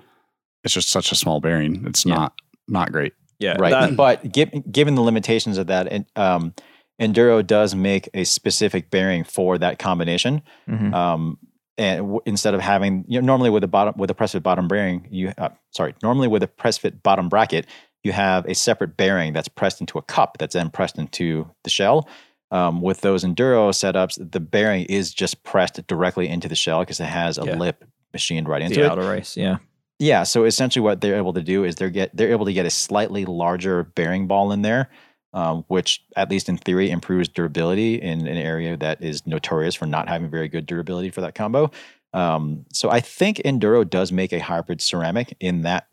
it's 0.64 0.74
just 0.74 0.88
such 0.90 1.12
a 1.12 1.14
small 1.14 1.40
bearing. 1.40 1.84
It's 1.86 2.05
Yeah. 2.05 2.14
not 2.16 2.32
not 2.66 2.90
great. 2.92 3.12
Yeah. 3.41 3.57
right 3.59 3.70
that- 3.70 3.97
but 3.97 4.32
gi- 4.32 4.62
given 4.70 4.95
the 4.95 5.03
limitations 5.03 5.59
of 5.59 5.66
that 5.66 5.88
and, 5.91 6.05
um, 6.16 6.55
enduro 7.01 7.45
does 7.47 7.74
make 7.74 8.09
a 8.14 8.24
specific 8.24 8.91
bearing 8.91 9.24
for 9.24 9.59
that 9.59 9.78
combination 9.78 10.43
Mhm. 10.68 10.95
um, 10.95 11.38
and 11.78 11.99
w- 12.01 12.20
instead 12.26 12.53
of 12.55 12.61
having 12.61 13.05
you 13.09 13.20
know, 13.20 13.26
normally 13.26 13.49
with 13.51 13.64
a 13.64 13.68
bottom 13.68 13.95
with 13.97 14.11
a 14.11 14.14
press 14.14 14.32
fit 14.32 14.43
bottom 14.43 14.68
bearing 14.68 15.09
you 15.11 15.32
uh, 15.38 15.49
sorry 15.70 15.95
normally 16.03 16.28
with 16.28 16.43
a 16.43 16.47
press 16.47 16.76
fit 16.78 17.03
bottom 17.03 17.28
bracket 17.30 17.66
you 18.05 18.12
have 18.12 18.45
a 18.47 18.55
separate 18.55 18.97
bearing 18.99 19.32
that's 19.32 19.49
pressed 19.49 19.80
into 19.80 19.97
a 19.99 20.03
cup 20.03 20.36
that's 20.38 20.53
then 20.55 20.68
pressed 20.70 20.99
into 20.99 21.51
the 21.64 21.70
shell 21.70 22.07
um, 22.51 22.82
with 22.82 23.01
those 23.01 23.24
enduro 23.24 23.70
setups 23.70 24.18
the 24.32 24.41
bearing 24.41 24.84
is 24.86 25.14
just 25.14 25.43
pressed 25.45 25.86
directly 25.86 26.28
into 26.28 26.49
the 26.49 26.57
shell 26.57 26.80
because 26.80 27.01
it 27.01 27.05
has 27.05 27.38
a 27.38 27.45
Yeah. 27.47 27.57
lip 27.57 27.84
machined 28.12 28.49
right 28.49 28.61
into 28.61 28.74
the 28.80 28.84
it 28.86 28.91
outer 28.91 29.09
race. 29.09 29.36
Yeah. 29.36 29.59
Yeah, 30.01 30.24
so 30.24 30.44
essentially 30.44 30.82
what 30.82 31.01
they're 31.01 31.16
able 31.16 31.34
to 31.34 31.42
do 31.42 31.62
is 31.62 31.76
they're 31.76 31.90
get 31.90 32.16
they're 32.16 32.30
able 32.32 32.46
to 32.46 32.53
get 32.53 32.66
a 32.66 32.70
slightly 32.70 33.24
larger 33.26 33.84
bearing 33.84 34.26
ball 34.26 34.51
in 34.51 34.62
there, 34.62 34.88
um, 35.34 35.64
which 35.68 36.03
at 36.16 36.30
least 36.30 36.48
in 36.48 36.57
theory 36.57 36.90
improves 36.90 37.28
durability 37.28 37.94
in 38.01 38.26
an 38.26 38.36
area 38.38 38.76
that 38.78 39.03
is 39.03 39.26
notorious 39.26 39.74
for 39.74 39.86
not 39.86 40.09
having 40.09 40.28
very 40.30 40.48
good 40.48 40.66
durability 40.66 41.11
for 41.11 41.20
that 41.20 41.34
combo. 41.34 41.70
Um, 42.12 42.64
so 42.72 42.90
I 42.90 43.01
think 43.01 43.36
Enduro 43.44 43.88
does 43.88 44.11
make 44.11 44.32
a 44.32 44.40
hybrid 44.40 44.80
ceramic 44.80 45.36
in 45.38 45.62
that 45.62 45.86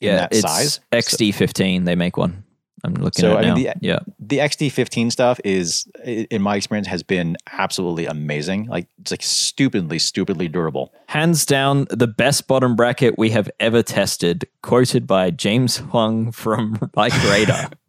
in 0.00 0.08
Yeah. 0.08 0.16
that 0.16 0.32
it's 0.32 0.40
size. 0.42 0.80
XD15. 0.90 1.84
They 1.84 1.94
make 1.94 2.16
one. 2.16 2.44
I'm 2.84 2.94
looking 2.94 3.20
So, 3.20 3.36
at 3.36 3.44
it 3.44 3.46
I 3.46 3.48
now. 3.50 3.54
mean, 3.54 3.64
the- 3.64 3.72
yeah. 3.80 3.98
The 4.18 4.38
XD15 4.38 5.12
stuff 5.12 5.40
is, 5.44 5.86
in 6.04 6.42
my 6.42 6.56
experience, 6.56 6.88
has 6.88 7.02
been 7.02 7.36
absolutely 7.52 8.06
amazing. 8.06 8.66
Like 8.66 8.88
it's 9.00 9.10
like 9.10 9.22
stupidly, 9.22 9.98
stupidly 10.00 10.48
durable. 10.48 10.92
Hands 11.06 11.44
down, 11.46 11.86
the 11.90 12.06
best 12.08 12.48
bottom 12.48 12.74
bracket 12.74 13.16
we 13.18 13.30
have 13.30 13.48
ever 13.60 13.82
tested, 13.82 14.48
quoted 14.62 15.06
by 15.06 15.30
James 15.30 15.76
Huang 15.78 16.32
from 16.32 16.72
Bike 16.94 17.14
Radar. 17.24 17.70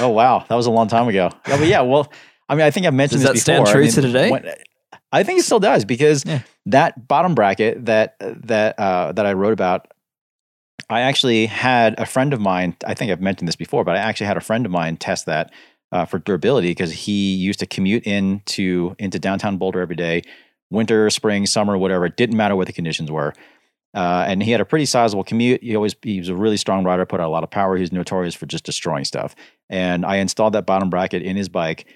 Oh 0.00 0.08
wow, 0.08 0.44
that 0.48 0.54
was 0.56 0.66
a 0.66 0.70
long 0.72 0.88
time 0.88 1.06
ago. 1.06 1.30
Yeah, 1.46 1.58
but 1.58 1.68
yeah, 1.68 1.80
well, 1.82 2.10
I 2.48 2.56
mean, 2.56 2.64
I 2.66 2.72
think 2.72 2.86
I've 2.86 2.94
mentioned 2.94 3.22
Does 3.22 3.34
that 3.34 3.38
stand 3.38 3.62
before. 3.64 3.70
I 3.70 3.72
true 3.74 3.82
mean, 3.82 3.92
to 3.92 4.02
today? 4.02 4.30
when- 4.32 4.50
I 5.12 5.22
think 5.22 5.38
it 5.38 5.42
still 5.44 5.60
does 5.60 5.84
because 5.84 6.24
Yeah. 6.26 6.40
that 6.66 7.06
bottom 7.06 7.36
bracket 7.36 7.84
that 7.86 8.16
that 8.20 8.76
uh, 8.80 9.12
that 9.12 9.26
I 9.26 9.34
wrote 9.34 9.52
about, 9.52 9.86
I 10.88 11.00
actually 11.00 11.46
had 11.46 11.98
a 11.98 12.06
friend 12.06 12.32
of 12.32 12.40
mine. 12.40 12.76
I 12.86 12.94
think 12.94 13.10
I've 13.10 13.20
mentioned 13.20 13.48
this 13.48 13.56
before, 13.56 13.84
but 13.84 13.96
I 13.96 13.98
actually 13.98 14.28
had 14.28 14.36
a 14.36 14.40
friend 14.42 14.64
of 14.64 14.72
mine 14.72 14.96
test 14.96 15.26
that 15.26 15.52
uh, 15.92 16.04
for 16.04 16.18
durability 16.18 16.70
because 16.70 16.92
he 16.92 17.34
used 17.34 17.58
to 17.60 17.66
commute 17.66 18.04
into 18.04 18.94
into 18.98 19.18
downtown 19.18 19.56
Boulder 19.56 19.80
every 19.80 19.96
day, 19.96 20.22
winter, 20.70 21.10
spring, 21.10 21.46
summer, 21.46 21.76
whatever. 21.76 22.06
It 22.06 22.16
didn't 22.16 22.36
matter 22.36 22.56
what 22.56 22.66
the 22.66 22.72
conditions 22.72 23.10
were. 23.10 23.34
Uh, 23.94 24.26
and 24.28 24.42
he 24.42 24.50
had 24.50 24.60
a 24.60 24.64
pretty 24.64 24.84
sizable 24.84 25.24
commute. 25.24 25.62
He 25.62 25.74
always 25.74 25.96
he 26.02 26.18
was 26.18 26.28
a 26.28 26.36
really 26.36 26.58
strong 26.58 26.84
rider, 26.84 27.06
put 27.06 27.20
out 27.20 27.26
a 27.26 27.30
lot 27.30 27.44
of 27.44 27.50
power. 27.50 27.76
He 27.76 27.80
was 27.80 27.92
notorious 27.92 28.34
for 28.34 28.46
just 28.46 28.64
destroying 28.64 29.04
stuff. 29.04 29.34
And 29.70 30.04
I 30.04 30.16
installed 30.16 30.52
that 30.52 30.66
bottom 30.66 30.90
bracket 30.90 31.22
in 31.22 31.36
his 31.36 31.48
bike. 31.48 31.86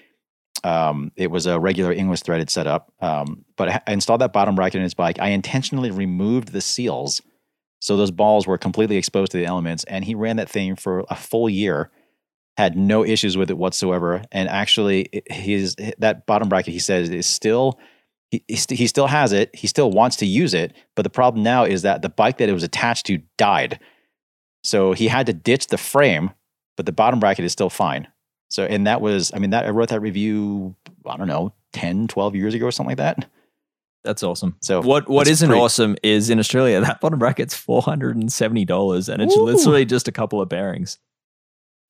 Um, 0.63 1.11
it 1.15 1.31
was 1.31 1.45
a 1.45 1.59
regular 1.59 1.91
English 1.91 2.21
threaded 2.21 2.49
setup, 2.49 2.91
um, 3.01 3.45
but 3.55 3.81
I 3.87 3.93
installed 3.93 4.21
that 4.21 4.33
bottom 4.33 4.53
bracket 4.53 4.77
in 4.77 4.83
his 4.83 4.93
bike. 4.93 5.17
I 5.19 5.29
intentionally 5.29 5.89
removed 5.89 6.49
the 6.49 6.61
seals, 6.61 7.21
so 7.81 7.97
those 7.97 8.11
balls 8.11 8.45
were 8.45 8.59
completely 8.59 8.95
exposed 8.95 9.31
to 9.31 9.37
the 9.37 9.45
elements. 9.45 9.83
And 9.85 10.05
he 10.05 10.15
ran 10.15 10.37
that 10.37 10.49
thing 10.49 10.75
for 10.75 11.03
a 11.09 11.15
full 11.15 11.49
year, 11.49 11.89
had 12.55 12.77
no 12.77 13.03
issues 13.03 13.35
with 13.35 13.49
it 13.49 13.57
whatsoever. 13.57 14.23
And 14.31 14.47
actually, 14.47 15.23
his 15.29 15.75
that 15.97 16.27
bottom 16.27 16.47
bracket, 16.47 16.73
he 16.73 16.79
says, 16.79 17.09
is 17.09 17.25
still 17.25 17.79
he, 18.29 18.43
he, 18.47 18.87
still 18.87 19.07
has 19.07 19.33
it. 19.33 19.53
He 19.53 19.67
still 19.67 19.91
wants 19.91 20.15
to 20.17 20.25
use 20.25 20.53
it. 20.53 20.73
But 20.95 21.01
the 21.03 21.09
problem 21.09 21.43
now 21.43 21.65
is 21.65 21.81
that 21.81 22.01
the 22.01 22.07
bike 22.07 22.37
that 22.37 22.47
it 22.47 22.53
was 22.53 22.63
attached 22.63 23.07
to 23.07 23.21
died. 23.37 23.77
So 24.63 24.93
he 24.93 25.09
had 25.09 25.25
to 25.25 25.33
ditch 25.33 25.67
the 25.67 25.77
frame, 25.77 26.31
but 26.77 26.85
the 26.85 26.93
bottom 26.93 27.19
bracket 27.19 27.43
is 27.43 27.51
still 27.51 27.69
fine. 27.69 28.07
So, 28.49 28.63
and 28.63 28.87
that 28.87 29.01
was, 29.01 29.33
I 29.33 29.39
mean, 29.39 29.49
that 29.49 29.65
I 29.65 29.69
wrote 29.71 29.89
that 29.89 29.99
review, 29.99 30.75
I 31.05 31.17
don't 31.17 31.27
know, 31.27 31.53
10, 31.73 32.07
12 32.07 32.35
years 32.35 32.53
ago 32.53 32.67
or 32.67 32.71
something 32.71 32.91
like 32.91 32.97
that. 32.97 33.29
That's 34.03 34.23
awesome. 34.23 34.55
So 34.61 34.81
What 34.81 35.07
what 35.09 35.25
that's 35.25 35.31
isn't 35.31 35.49
pretty- 35.49 35.61
awesome 35.61 35.95
is 36.03 36.29
in 36.29 36.39
Australia 36.39 36.81
that 36.81 37.01
bottom 37.01 37.19
bracket's 37.19 37.53
four 37.55 37.81
hundred 37.81 38.15
and 38.17 38.31
seventy 38.31 38.65
dollars, 38.65 39.09
and 39.09 39.21
it's 39.21 39.35
Ooh. 39.37 39.43
literally 39.43 39.85
just 39.85 40.07
a 40.07 40.11
couple 40.11 40.41
of 40.41 40.49
bearings. 40.49 40.97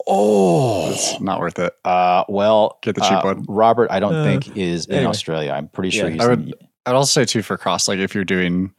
Oh, 0.08 0.90
It's 0.92 1.22
not 1.22 1.40
worth 1.40 1.60
it. 1.60 1.74
uh, 1.86 2.24
well, 2.28 2.80
Get 2.82 2.96
the 2.96 3.02
cheap 3.02 3.12
uh, 3.14 3.22
one. 3.22 3.46
Robert, 3.48 3.92
I 3.92 4.00
don't 4.00 4.16
Uh, 4.16 4.24
think 4.24 4.58
is 4.58 4.88
in. 4.88 5.06
Australia. 5.06 5.52
I'm 5.52 5.68
pretty 5.68 5.92
sure 5.92 6.08
Yeah. 6.08 6.14
he's. 6.14 6.22
I 6.22 6.34
in- 6.34 6.46
would- 6.46 6.56
I'd 6.88 6.96
also 6.96 7.22
say 7.22 7.26
too 7.26 7.44
for 7.44 7.58
cross, 7.58 7.88
like 7.88 8.00
if 8.00 8.16
you're 8.16 8.24
doing 8.26 8.74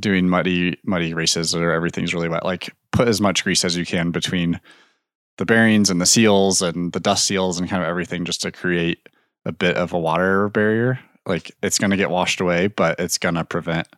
doing 0.00 0.28
muddy 0.28 0.76
muddy 0.84 1.14
races 1.14 1.54
or 1.54 1.70
everything's 1.70 2.12
really 2.12 2.28
wet, 2.28 2.44
like 2.44 2.74
put 2.90 3.06
as 3.06 3.20
much 3.20 3.44
grease 3.44 3.64
as 3.64 3.76
you 3.76 3.86
can 3.86 4.10
between 4.10 4.60
the 5.38 5.44
bearings 5.46 5.88
and 5.90 6.00
the 6.00 6.06
seals 6.06 6.60
and 6.62 6.92
the 6.92 6.98
dust 7.00 7.24
seals 7.26 7.58
and 7.60 7.68
kind 7.70 7.82
of 7.82 7.88
everything 7.88 8.24
just 8.24 8.42
to 8.42 8.50
create 8.50 9.08
a 9.44 9.52
bit 9.52 9.76
of 9.76 9.92
a 9.92 9.98
water 9.98 10.48
barrier. 10.48 10.98
Like 11.26 11.52
it's 11.62 11.78
gonna 11.78 11.96
get 11.96 12.10
washed 12.10 12.40
away, 12.40 12.66
but 12.68 12.98
it's 13.00 13.18
gonna 13.18 13.44
prevent 13.44 13.88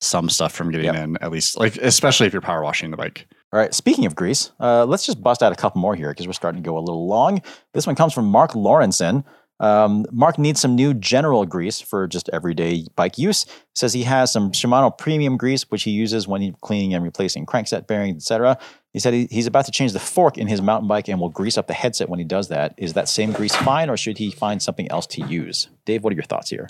some 0.00 0.28
stuff 0.28 0.52
from 0.52 0.70
getting 0.70 0.86
Yep. 0.86 0.96
in, 0.96 1.16
at 1.20 1.30
least 1.30 1.58
like 1.58 1.76
especially 1.76 2.26
if 2.26 2.32
you're 2.32 2.42
power 2.42 2.62
washing 2.62 2.90
the 2.90 2.96
bike. 2.96 3.26
All 3.52 3.58
right. 3.58 3.72
Speaking 3.74 4.04
of 4.04 4.14
grease, 4.14 4.52
uh, 4.60 4.84
let's 4.84 5.06
just 5.06 5.22
bust 5.22 5.42
out 5.42 5.52
a 5.52 5.56
couple 5.56 5.80
more 5.80 5.94
here 5.96 6.10
because 6.10 6.26
we're 6.26 6.34
starting 6.34 6.62
to 6.62 6.66
go 6.66 6.76
a 6.76 6.80
little 6.80 7.06
long. 7.08 7.40
This 7.72 7.86
one 7.86 7.96
comes 7.96 8.12
from 8.12 8.26
Mark 8.26 8.52
Lawrenson. 8.52 9.24
Um, 9.60 10.04
Mark 10.12 10.38
needs 10.38 10.60
some 10.60 10.76
new 10.76 10.94
general 10.94 11.44
grease 11.44 11.80
for 11.80 12.06
just 12.06 12.28
everyday 12.28 12.84
bike 12.94 13.18
use. 13.18 13.44
Says 13.74 13.92
he 13.92 14.04
has 14.04 14.30
some 14.32 14.52
Shimano 14.52 14.96
premium 14.96 15.36
grease 15.36 15.68
which 15.70 15.82
he 15.82 15.90
uses 15.90 16.28
when 16.28 16.42
he's 16.42 16.54
cleaning 16.60 16.94
and 16.94 17.02
replacing 17.02 17.46
crankset 17.46 17.86
bearings, 17.88 18.16
etc. 18.22 18.56
He 18.98 19.00
said 19.00 19.14
he, 19.14 19.28
he's 19.30 19.46
about 19.46 19.64
to 19.66 19.70
change 19.70 19.92
the 19.92 20.00
fork 20.00 20.36
in 20.36 20.48
his 20.48 20.60
mountain 20.60 20.88
bike 20.88 21.06
and 21.06 21.20
will 21.20 21.28
grease 21.28 21.56
up 21.56 21.68
the 21.68 21.72
headset 21.72 22.08
when 22.08 22.18
he 22.18 22.24
does 22.24 22.48
that. 22.48 22.74
Is 22.76 22.94
that 22.94 23.08
same 23.08 23.30
grease 23.30 23.54
fine, 23.54 23.88
or 23.88 23.96
should 23.96 24.18
he 24.18 24.32
find 24.32 24.60
something 24.60 24.90
else 24.90 25.06
to 25.06 25.24
use? 25.24 25.68
Dave, 25.84 26.02
what 26.02 26.12
are 26.12 26.16
your 26.16 26.24
thoughts 26.24 26.50
here? 26.50 26.68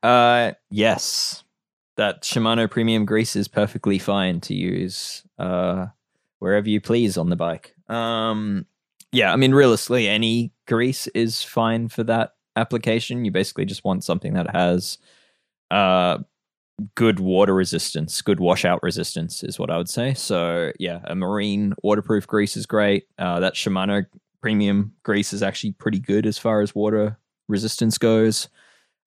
Uh, 0.00 0.52
yes, 0.70 1.42
that 1.96 2.22
Shimano 2.22 2.70
premium 2.70 3.04
grease 3.04 3.34
is 3.34 3.48
perfectly 3.48 3.98
fine 3.98 4.40
to 4.42 4.54
use 4.54 5.24
uh, 5.40 5.86
wherever 6.38 6.68
you 6.68 6.80
please 6.80 7.18
on 7.18 7.30
the 7.30 7.36
bike. 7.36 7.74
Um, 7.88 8.66
yeah, 9.10 9.32
I 9.32 9.36
mean, 9.36 9.52
realistically, 9.52 10.06
any 10.06 10.52
grease 10.68 11.08
is 11.08 11.42
fine 11.42 11.88
for 11.88 12.04
that 12.04 12.34
application. 12.54 13.24
You 13.24 13.32
basically 13.32 13.64
just 13.64 13.82
want 13.82 14.04
something 14.04 14.34
that 14.34 14.54
has 14.54 14.98
uh, 15.72 16.18
good 16.94 17.20
water 17.20 17.54
resistance, 17.54 18.20
good 18.22 18.40
washout 18.40 18.82
resistance, 18.82 19.42
is 19.42 19.58
what 19.58 19.70
I 19.70 19.76
would 19.76 19.88
say. 19.88 20.14
So, 20.14 20.72
yeah, 20.78 21.00
a 21.04 21.14
marine 21.14 21.74
waterproof 21.82 22.26
grease 22.26 22.56
is 22.56 22.66
great. 22.66 23.06
Uh, 23.18 23.40
that 23.40 23.54
Shimano 23.54 24.04
premium 24.42 24.92
grease 25.02 25.32
is 25.32 25.42
actually 25.42 25.72
pretty 25.72 25.98
good 25.98 26.26
as 26.26 26.38
far 26.38 26.60
as 26.60 26.74
water 26.74 27.18
resistance 27.48 27.98
goes. 27.98 28.48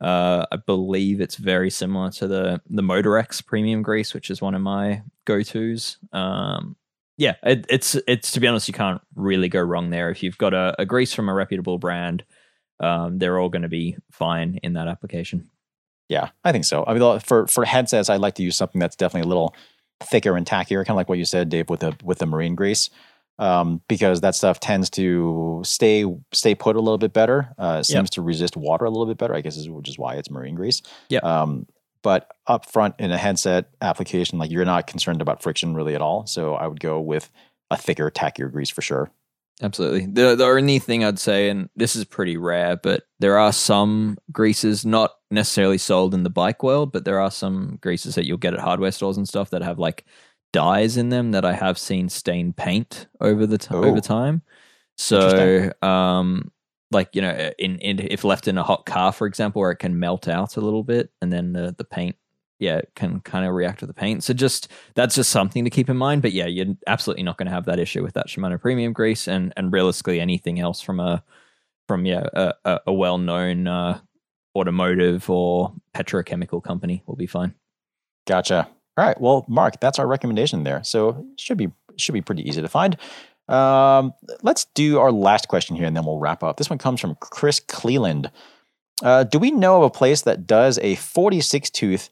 Uh, 0.01 0.45
I 0.51 0.55
believe 0.55 1.19
it's 1.19 1.35
very 1.35 1.69
similar 1.69 2.09
to 2.11 2.27
the 2.27 2.61
the 2.69 2.81
Motorex 2.81 3.45
premium 3.45 3.81
grease, 3.81 4.13
which 4.13 4.29
is 4.29 4.41
one 4.41 4.55
of 4.55 4.61
my 4.61 5.03
go 5.25 5.41
tos. 5.41 5.97
Um, 6.13 6.77
yeah, 7.17 7.35
it, 7.43 7.65
it's 7.69 7.95
it's 8.07 8.31
to 8.31 8.39
be 8.39 8.47
honest, 8.47 8.69
you 8.69 8.73
can't 8.73 9.01
really 9.15 9.49
go 9.49 9.61
wrong 9.61 9.89
there. 9.89 10.09
If 10.09 10.23
you've 10.23 10.37
got 10.37 10.53
a, 10.53 10.73
a 10.79 10.85
grease 10.85 11.13
from 11.13 11.27
a 11.27 11.33
reputable 11.33 11.77
brand, 11.77 12.23
um, 12.79 13.17
they're 13.17 13.37
all 13.37 13.49
going 13.49 13.63
to 13.63 13.69
be 13.69 13.97
fine 14.09 14.59
in 14.63 14.73
that 14.73 14.87
application. 14.87 15.49
Yeah, 16.09 16.29
I 16.43 16.51
think 16.51 16.65
so. 16.65 16.83
I 16.87 16.95
mean, 16.95 17.19
for 17.19 17.47
for 17.47 17.63
headsets, 17.65 18.09
I 18.09 18.17
like 18.17 18.35
to 18.35 18.43
use 18.43 18.57
something 18.57 18.79
that's 18.79 18.95
definitely 18.95 19.27
a 19.27 19.29
little 19.29 19.55
thicker 20.01 20.35
and 20.35 20.45
tackier, 20.45 20.79
kind 20.85 20.91
of 20.91 20.95
like 20.95 21.07
what 21.07 21.19
you 21.19 21.25
said, 21.25 21.49
Dave, 21.49 21.69
with 21.69 21.81
the 21.81 21.95
with 22.03 22.17
the 22.17 22.25
marine 22.25 22.55
grease, 22.55 22.89
um, 23.37 23.81
because 23.87 24.21
that 24.21 24.33
stuff 24.35 24.59
tends 24.59 24.89
to 24.91 25.61
stay 25.63 26.05
stay 26.33 26.55
put 26.55 26.75
a 26.75 26.79
little 26.79 26.97
bit 26.97 27.13
better. 27.13 27.53
Uh, 27.57 27.83
seems 27.83 28.09
to 28.11 28.21
resist 28.21 28.57
water 28.57 28.85
a 28.85 28.89
little 28.89 29.05
bit 29.05 29.17
better, 29.17 29.35
I 29.35 29.41
guess, 29.41 29.55
is, 29.55 29.69
which 29.69 29.87
is 29.87 29.97
why 29.99 30.15
it's 30.15 30.31
marine 30.31 30.55
grease. 30.55 30.81
Yeah. 31.09 31.19
Um, 31.19 31.67
but 32.01 32.31
up 32.47 32.65
front 32.65 32.95
in 32.97 33.11
a 33.11 33.17
headset 33.17 33.69
application, 33.81 34.39
like 34.39 34.51
you're 34.51 34.65
not 34.65 34.87
concerned 34.87 35.21
about 35.21 35.43
friction 35.43 35.75
really 35.75 35.95
at 35.95 36.01
all. 36.01 36.25
So 36.25 36.55
I 36.55 36.65
would 36.65 36.79
go 36.79 36.99
with 36.99 37.29
a 37.69 37.77
thicker, 37.77 38.09
tackier 38.09 38.51
grease 38.51 38.69
for 38.69 38.81
sure. 38.81 39.11
Absolutely. 39.61 40.05
The 40.05 40.35
the 40.35 40.45
only 40.45 40.79
thing 40.79 41.03
I'd 41.03 41.19
say, 41.19 41.49
and 41.49 41.69
this 41.75 41.95
is 41.95 42.05
pretty 42.05 42.37
rare, 42.37 42.77
but 42.77 43.03
there 43.19 43.37
are 43.37 43.51
some 43.51 44.17
greases 44.31 44.85
not 44.85 45.11
necessarily 45.31 45.77
sold 45.77 46.13
in 46.13 46.23
the 46.23 46.29
bike 46.29 46.63
world, 46.63 46.93
but 46.93 47.03
there 47.03 47.19
are 47.19 47.31
some 47.31 47.77
greases 47.81 48.15
that 48.15 48.25
you'll 48.25 48.37
get 48.37 48.53
at 48.53 48.61
hardware 48.61 48.91
stores 48.91 49.17
and 49.17 49.27
stuff 49.27 49.49
that 49.49 49.61
have 49.61 49.77
like 49.77 50.05
dyes 50.53 50.95
in 50.97 51.09
them 51.09 51.31
that 51.31 51.43
I 51.45 51.53
have 51.53 51.77
seen 51.77 52.07
stain 52.09 52.53
paint 52.53 53.07
over 53.19 53.45
the 53.45 53.57
t- 53.57 53.67
Oh. 53.71 53.83
over 53.83 53.99
time. 53.99 54.41
So, 54.97 55.71
um, 55.81 56.51
like 56.91 57.09
you 57.15 57.21
know, 57.21 57.51
in, 57.59 57.79
in 57.79 57.99
if 57.99 58.23
left 58.23 58.47
in 58.47 58.57
a 58.57 58.63
hot 58.63 58.85
car, 58.85 59.11
for 59.11 59.27
example, 59.27 59.59
where 59.61 59.71
it 59.71 59.77
can 59.79 59.99
melt 59.99 60.27
out 60.29 60.55
a 60.57 60.61
little 60.61 60.83
bit, 60.83 61.11
and 61.21 61.31
then 61.33 61.51
the 61.53 61.75
the 61.77 61.83
paint, 61.83 62.15
yeah, 62.59 62.77
it 62.77 62.91
can 62.93 63.21
kind 63.21 63.45
of 63.45 63.53
react 63.53 63.79
to 63.79 63.85
the 63.85 63.93
paint. 63.93 64.23
So 64.23 64.33
just 64.33 64.67
that's 64.93 65.15
just 65.15 65.29
something 65.29 65.63
to 65.63 65.69
keep 65.69 65.89
in 65.89 65.97
mind. 65.97 66.21
But 66.21 66.33
yeah, 66.33 66.45
you're 66.45 66.75
absolutely 66.87 67.23
not 67.23 67.37
going 67.37 67.47
to 67.47 67.53
have 67.53 67.65
that 67.65 67.79
issue 67.79 68.03
with 68.03 68.13
that 68.13 68.27
Shimano 68.27 68.59
premium 68.59 68.93
grease, 68.93 69.27
and 69.27 69.53
and 69.55 69.71
realistically 69.71 70.19
anything 70.19 70.59
else 70.59 70.81
from 70.81 70.99
a 70.99 71.23
from 71.87 72.05
yeah 72.05 72.27
a, 72.33 72.79
a, 72.85 72.93
well 72.93 73.17
known 73.17 73.67
uh, 73.67 73.99
automotive 74.55 75.29
or 75.29 75.73
petrochemical 75.95 76.63
company 76.63 77.01
will 77.07 77.15
be 77.15 77.27
fine. 77.27 77.55
Gotcha. 78.27 78.67
All 78.97 79.05
right. 79.05 79.19
Well, 79.19 79.45
Mark, 79.47 79.79
that's 79.79 79.97
our 79.97 80.05
recommendation 80.05 80.65
there. 80.65 80.83
So 80.83 81.25
should 81.37 81.57
be 81.57 81.71
should 81.95 82.13
be 82.13 82.21
pretty 82.21 82.47
easy 82.47 82.61
to 82.61 82.67
find. 82.67 82.97
Um, 83.47 84.13
let's 84.43 84.65
do 84.75 84.99
our 84.99 85.11
last 85.11 85.47
question 85.47 85.75
here, 85.75 85.85
and 85.85 85.95
then 85.95 86.05
we'll 86.05 86.19
wrap 86.19 86.43
up. 86.43 86.57
This 86.57 86.69
one 86.69 86.77
comes 86.77 86.99
from 86.99 87.15
Chris 87.21 87.59
Cleland. 87.59 88.29
Uh, 89.01 89.23
do 89.23 89.39
we 89.39 89.49
know 89.49 89.77
of 89.77 89.83
a 89.83 89.89
place 89.89 90.23
that 90.23 90.45
does 90.45 90.77
a 90.79 90.95
46 90.95 91.69
tooth, 91.69 92.09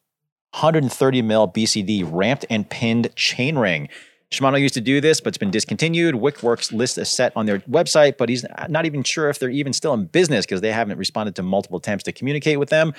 130 0.52 1.22
mil 1.22 1.48
BCD 1.48 2.08
ramped 2.10 2.46
and 2.50 2.70
pinned 2.70 3.14
chainring? 3.16 3.90
Shimano 4.32 4.60
used 4.60 4.74
to 4.74 4.82
do 4.82 5.00
this, 5.00 5.22
but 5.22 5.30
it's 5.30 5.38
been 5.38 5.52
discontinued. 5.52 6.16
Wickwerks 6.16 6.74
lists 6.74 6.98
a 6.98 7.06
set 7.06 7.32
on 7.36 7.46
their 7.46 7.60
website, 7.60 8.18
but 8.18 8.28
he's 8.28 8.46
not 8.68 8.86
even 8.86 9.04
sure 9.04 9.30
if 9.30 9.40
they're 9.40 9.50
even 9.50 9.72
still 9.72 9.94
in 9.94 10.06
business 10.06 10.46
because 10.46 10.60
they 10.60 10.72
haven't 10.72 10.98
responded 10.98 11.36
to 11.36 11.44
multiple 11.44 11.78
attempts 11.78 12.04
to 12.06 12.12
communicate 12.12 12.60
with 12.60 12.70
them. 12.70 12.94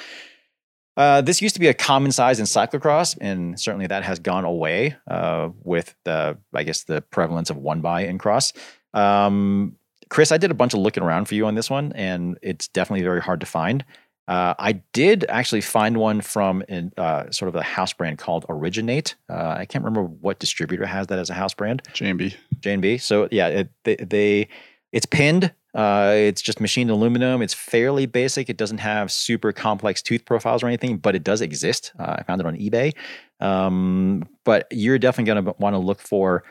Uh, 0.96 1.20
this 1.20 1.40
used 1.40 1.54
to 1.54 1.60
be 1.60 1.68
a 1.68 1.74
common 1.74 2.10
size 2.10 2.40
in 2.40 2.46
cyclocross, 2.46 3.16
and 3.20 3.60
certainly 3.60 3.86
that 3.86 4.02
has 4.02 4.18
gone 4.18 4.44
away 4.44 4.96
uh, 5.06 5.50
with 5.62 5.94
the, 6.04 6.36
I 6.54 6.64
guess, 6.64 6.84
the 6.84 7.02
prevalence 7.02 7.50
of 7.50 7.56
one 7.56 7.82
by 7.82 8.00
in 8.00 8.18
cross. 8.18 8.52
Um, 8.94 9.76
Chris, 10.08 10.32
I 10.32 10.38
did 10.38 10.50
a 10.50 10.54
bunch 10.54 10.74
of 10.74 10.80
looking 10.80 11.02
around 11.02 11.26
for 11.26 11.34
you 11.34 11.46
on 11.46 11.54
this 11.54 11.68
one, 11.68 11.92
and 11.94 12.38
it's 12.42 12.66
definitely 12.68 13.04
very 13.04 13.20
hard 13.20 13.40
to 13.40 13.46
find. 13.46 13.84
Uh, 14.28 14.54
I 14.58 14.72
did 14.92 15.24
actually 15.30 15.62
find 15.62 15.96
one 15.96 16.20
from 16.20 16.62
in, 16.68 16.92
uh, 16.98 17.30
sort 17.30 17.48
of 17.48 17.54
a 17.54 17.62
house 17.62 17.94
brand 17.94 18.18
called 18.18 18.46
Origin8. 18.46 19.14
Uh, 19.30 19.56
I 19.58 19.64
can't 19.64 19.82
remember 19.82 20.04
what 20.04 20.38
distributor 20.38 20.84
has 20.84 21.06
that 21.06 21.18
as 21.18 21.30
a 21.30 21.34
house 21.34 21.54
brand. 21.54 21.82
JMB. 21.94 22.34
J&B. 22.60 22.98
So 22.98 23.28
yeah, 23.30 23.48
it, 23.48 23.70
they, 23.84 23.96
they 23.96 24.48
it's 24.92 25.06
pinned. 25.06 25.52
Uh, 25.74 26.12
it's 26.14 26.42
just 26.42 26.60
machined 26.60 26.90
aluminum. 26.90 27.40
It's 27.40 27.54
fairly 27.54 28.04
basic. 28.04 28.50
It 28.50 28.58
doesn't 28.58 28.78
have 28.78 29.10
super 29.10 29.52
complex 29.52 30.02
tooth 30.02 30.26
profiles 30.26 30.62
or 30.62 30.66
anything, 30.66 30.98
but 30.98 31.14
it 31.14 31.24
does 31.24 31.40
exist. 31.40 31.92
Uh, 31.98 32.16
I 32.18 32.22
found 32.24 32.40
it 32.40 32.46
on 32.46 32.56
eBay. 32.56 32.94
Um, 33.40 34.28
but 34.44 34.66
you're 34.70 34.98
definitely 34.98 35.32
going 35.32 35.44
to 35.44 35.54
want 35.58 35.74
to 35.74 35.78
look 35.78 36.00
for, 36.00 36.44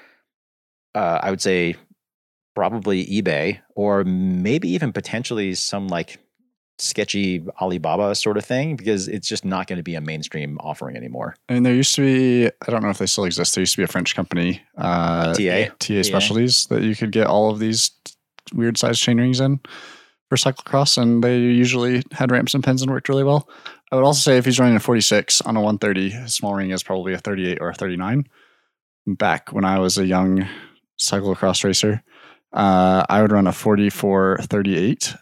uh, 0.95 1.19
I 1.21 1.29
would 1.29 1.41
say, 1.41 1.75
probably 2.55 3.05
eBay 3.05 3.59
or 3.75 4.03
maybe 4.03 4.69
even 4.69 4.91
potentially 4.91 5.53
some 5.53 5.87
like 5.87 6.19
sketchy 6.79 7.43
Alibaba 7.61 8.13
sort 8.15 8.37
of 8.37 8.45
thing 8.45 8.75
because 8.75 9.07
it's 9.07 9.27
just 9.27 9.43
not 9.43 9.67
going 9.67 9.77
to 9.77 9.83
be 9.83 9.95
a 9.95 10.01
mainstream 10.01 10.57
offering 10.59 10.95
anymore. 10.95 11.35
And 11.49 11.65
there 11.65 11.73
used 11.73 11.95
to 11.95 12.01
be, 12.01 12.47
I 12.47 12.71
don't 12.71 12.83
know 12.83 12.89
if 12.89 12.99
they 12.99 13.05
still 13.05 13.25
exist. 13.25 13.55
There 13.55 13.61
used 13.61 13.73
to 13.73 13.77
be 13.77 13.83
a 13.83 13.87
French 13.87 14.15
company, 14.15 14.61
uh, 14.77 15.33
TA. 15.33 15.73
TA 15.79 16.03
Specialties, 16.03 16.67
that 16.67 16.83
you 16.83 16.95
could 16.95 17.11
get 17.11 17.27
all 17.27 17.49
of 17.49 17.59
these 17.59 17.91
weird 18.53 18.77
sized 18.77 19.01
chain 19.01 19.17
rings 19.17 19.39
in 19.39 19.59
for 20.29 20.35
cyclocross, 20.35 20.97
and 20.97 21.23
they 21.23 21.37
usually 21.37 22.03
had 22.11 22.31
ramps 22.31 22.53
and 22.53 22.63
pins 22.63 22.81
and 22.81 22.91
worked 22.91 23.09
really 23.09 23.23
well. 23.23 23.49
I 23.91 23.95
would 23.95 24.05
also 24.05 24.19
say 24.19 24.37
if 24.37 24.45
he's 24.45 24.59
running 24.59 24.75
a 24.75 24.81
46 24.81 25.41
on 25.41 25.55
a 25.55 25.61
130, 25.61 26.09
his 26.09 26.35
small 26.35 26.53
ring 26.53 26.71
is 26.71 26.83
probably 26.83 27.13
a 27.13 27.19
38 27.19 27.59
or 27.61 27.69
a 27.69 27.73
39. 27.73 28.27
Back 29.07 29.53
when 29.53 29.63
I 29.63 29.79
was 29.79 29.97
a 29.97 30.05
young 30.05 30.45
cyclocross 30.99 31.63
racer, 31.63 32.03
uh, 32.51 33.05
I 33.09 33.21
would 33.21 33.31
run 33.31 33.47
a 33.47 33.53
44 33.53 34.39
38 34.41 35.15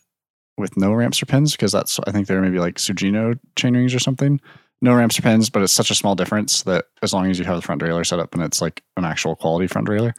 with 0.58 0.78
no 0.78 0.94
ramps 0.94 1.22
or 1.22 1.26
pins 1.26 1.54
because 1.54 1.72
that's 1.72 2.00
I 2.08 2.12
think 2.12 2.28
they're 2.28 2.42
maybe 2.42 2.60
like 2.60 2.76
Sugino 2.76 3.38
chain 3.56 3.76
rings 3.76 3.94
or 3.94 4.00
something. 4.00 4.40
No 4.82 4.94
ramps 4.94 5.18
or 5.18 5.22
pins, 5.22 5.50
but 5.50 5.64
it's 5.64 5.74
such 5.74 5.90
a 5.90 5.96
small 5.96 6.16
difference 6.16 6.64
that 6.64 6.86
as 7.02 7.14
long 7.14 7.30
as 7.30 7.40
you 7.40 7.46
have 7.46 7.56
the 7.56 7.62
front 7.62 7.82
derailleur 7.82 8.06
set 8.06 8.20
up 8.20 8.34
and 8.34 8.44
it's 8.44 8.62
like 8.62 8.84
an 8.98 9.06
actual 9.06 9.36
quality 9.36 9.68
front 9.68 9.88
derailleur, 9.88 10.14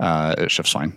uh, 0.00 0.34
it 0.38 0.50
shifts 0.50 0.72
fine. 0.72 0.90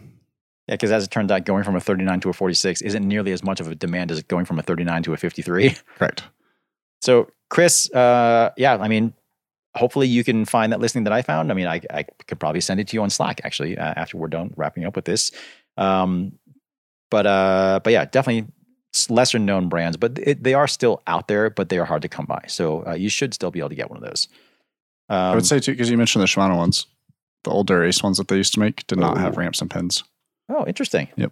Yeah, 0.67 0.75
because 0.75 0.91
as 0.91 1.03
it 1.03 1.11
turns 1.11 1.31
out, 1.31 1.45
going 1.45 1.63
from 1.63 1.75
a 1.75 1.79
39 1.79 2.21
to 2.21 2.29
a 2.29 2.33
46 2.33 2.81
isn't 2.81 3.07
nearly 3.07 3.31
as 3.31 3.43
much 3.43 3.59
of 3.59 3.67
a 3.67 3.75
demand 3.75 4.11
as 4.11 4.21
going 4.23 4.45
from 4.45 4.57
a 4.57 4.63
39 4.63 5.03
to 5.03 5.13
a 5.13 5.17
53. 5.17 5.75
Correct. 5.97 6.23
So, 7.01 7.29
Chris, 7.49 7.91
uh, 7.91 8.49
yeah, 8.57 8.77
I 8.77 8.87
mean, 8.87 9.13
hopefully 9.75 10.07
you 10.07 10.23
can 10.23 10.45
find 10.45 10.71
that 10.71 10.79
listing 10.79 11.03
that 11.03 11.13
I 11.13 11.21
found. 11.21 11.51
I 11.51 11.55
mean, 11.55 11.67
I, 11.67 11.81
I 11.93 12.03
could 12.25 12.39
probably 12.39 12.61
send 12.61 12.79
it 12.79 12.87
to 12.87 12.97
you 12.97 13.03
on 13.03 13.11
Slack 13.11 13.41
actually 13.43 13.77
uh, 13.77 13.93
after 13.95 14.17
we're 14.17 14.27
done 14.27 14.53
wrapping 14.57 14.85
up 14.85 14.95
with 14.95 15.05
this. 15.05 15.31
Um, 15.77 16.39
but 17.11 17.27
uh, 17.27 17.81
but 17.83 17.93
yeah, 17.93 18.05
definitely 18.05 18.51
lesser 19.09 19.39
known 19.39 19.69
brands, 19.69 19.97
but 19.97 20.17
it, 20.19 20.43
they 20.43 20.53
are 20.53 20.67
still 20.67 21.01
out 21.07 21.27
there, 21.27 21.49
but 21.49 21.69
they 21.69 21.77
are 21.77 21.85
hard 21.85 22.01
to 22.01 22.09
come 22.09 22.25
by. 22.25 22.43
So 22.47 22.85
uh, 22.87 22.93
you 22.93 23.09
should 23.09 23.33
still 23.33 23.51
be 23.51 23.59
able 23.59 23.69
to 23.69 23.75
get 23.75 23.89
one 23.89 23.97
of 23.97 24.03
those. 24.03 24.27
Um, 25.09 25.17
I 25.17 25.35
would 25.35 25.45
say 25.45 25.59
too, 25.59 25.71
because 25.71 25.89
you 25.89 25.97
mentioned 25.97 26.23
the 26.23 26.27
Shimano 26.27 26.57
ones, 26.57 26.87
the 27.43 27.51
older 27.51 27.83
Ace 27.83 28.01
ones 28.01 28.17
that 28.17 28.27
they 28.27 28.37
used 28.37 28.53
to 28.53 28.59
make 28.59 28.85
did 28.87 28.99
not 28.99 29.17
have 29.17 29.37
ramps 29.37 29.61
and 29.61 29.69
pins. 29.69 30.03
Oh, 30.49 30.65
interesting. 30.65 31.07
Yep. 31.15 31.31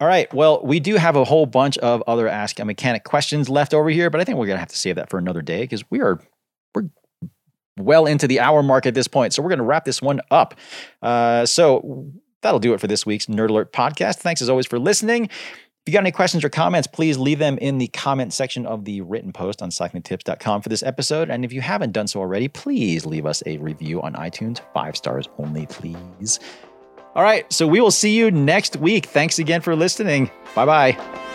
All 0.00 0.08
right. 0.08 0.32
Well, 0.32 0.62
we 0.64 0.80
do 0.80 0.96
have 0.96 1.16
a 1.16 1.24
whole 1.24 1.44
bunch 1.44 1.76
of 1.78 2.02
other 2.06 2.26
Ask 2.26 2.58
a 2.58 2.64
Mechanic 2.64 3.04
questions 3.04 3.50
left 3.50 3.74
over 3.74 3.90
here, 3.90 4.08
but 4.08 4.20
I 4.20 4.24
think 4.24 4.38
we're 4.38 4.46
gonna 4.46 4.58
have 4.58 4.68
to 4.68 4.78
save 4.78 4.96
that 4.96 5.10
for 5.10 5.18
another 5.18 5.42
day 5.42 5.60
because 5.60 5.88
we 5.90 6.00
are 6.00 6.18
we're 6.74 6.88
well 7.78 8.06
into 8.06 8.26
the 8.26 8.40
hour 8.40 8.62
mark 8.62 8.86
at 8.86 8.94
this 8.94 9.08
point. 9.08 9.34
So 9.34 9.42
we're 9.42 9.50
gonna 9.50 9.64
wrap 9.64 9.84
this 9.84 10.00
one 10.00 10.22
up. 10.30 10.54
Uh, 11.02 11.44
so 11.44 12.10
that'll 12.40 12.60
do 12.60 12.72
it 12.72 12.80
for 12.80 12.86
this 12.86 13.04
week's 13.04 13.26
Nerd 13.26 13.50
Alert 13.50 13.74
podcast. 13.74 14.16
Thanks 14.16 14.40
as 14.40 14.48
always 14.48 14.66
for 14.66 14.78
listening. 14.78 15.28
You 15.90 15.94
got 15.94 16.04
any 16.04 16.12
questions 16.12 16.44
or 16.44 16.48
comments, 16.48 16.86
please 16.86 17.18
leave 17.18 17.40
them 17.40 17.58
in 17.58 17.78
the 17.78 17.88
comment 17.88 18.32
section 18.32 18.64
of 18.64 18.84
the 18.84 19.00
written 19.00 19.32
post 19.32 19.60
on 19.60 19.70
cyclingtips.com 19.70 20.62
for 20.62 20.68
this 20.68 20.84
episode. 20.84 21.30
And 21.30 21.44
if 21.44 21.52
you 21.52 21.60
haven't 21.60 21.90
done 21.90 22.06
so 22.06 22.20
already, 22.20 22.46
please 22.46 23.04
leave 23.04 23.26
us 23.26 23.42
a 23.44 23.58
review 23.58 24.00
on 24.00 24.14
iTunes. 24.14 24.60
Five 24.72 24.96
stars 24.96 25.28
only, 25.36 25.66
please. 25.66 26.38
All 27.16 27.24
right, 27.24 27.52
so 27.52 27.66
we 27.66 27.80
will 27.80 27.90
see 27.90 28.16
you 28.16 28.30
next 28.30 28.76
week. 28.76 29.06
Thanks 29.06 29.40
again 29.40 29.62
for 29.62 29.74
listening. 29.74 30.30
Bye 30.54 30.64
bye. 30.64 31.29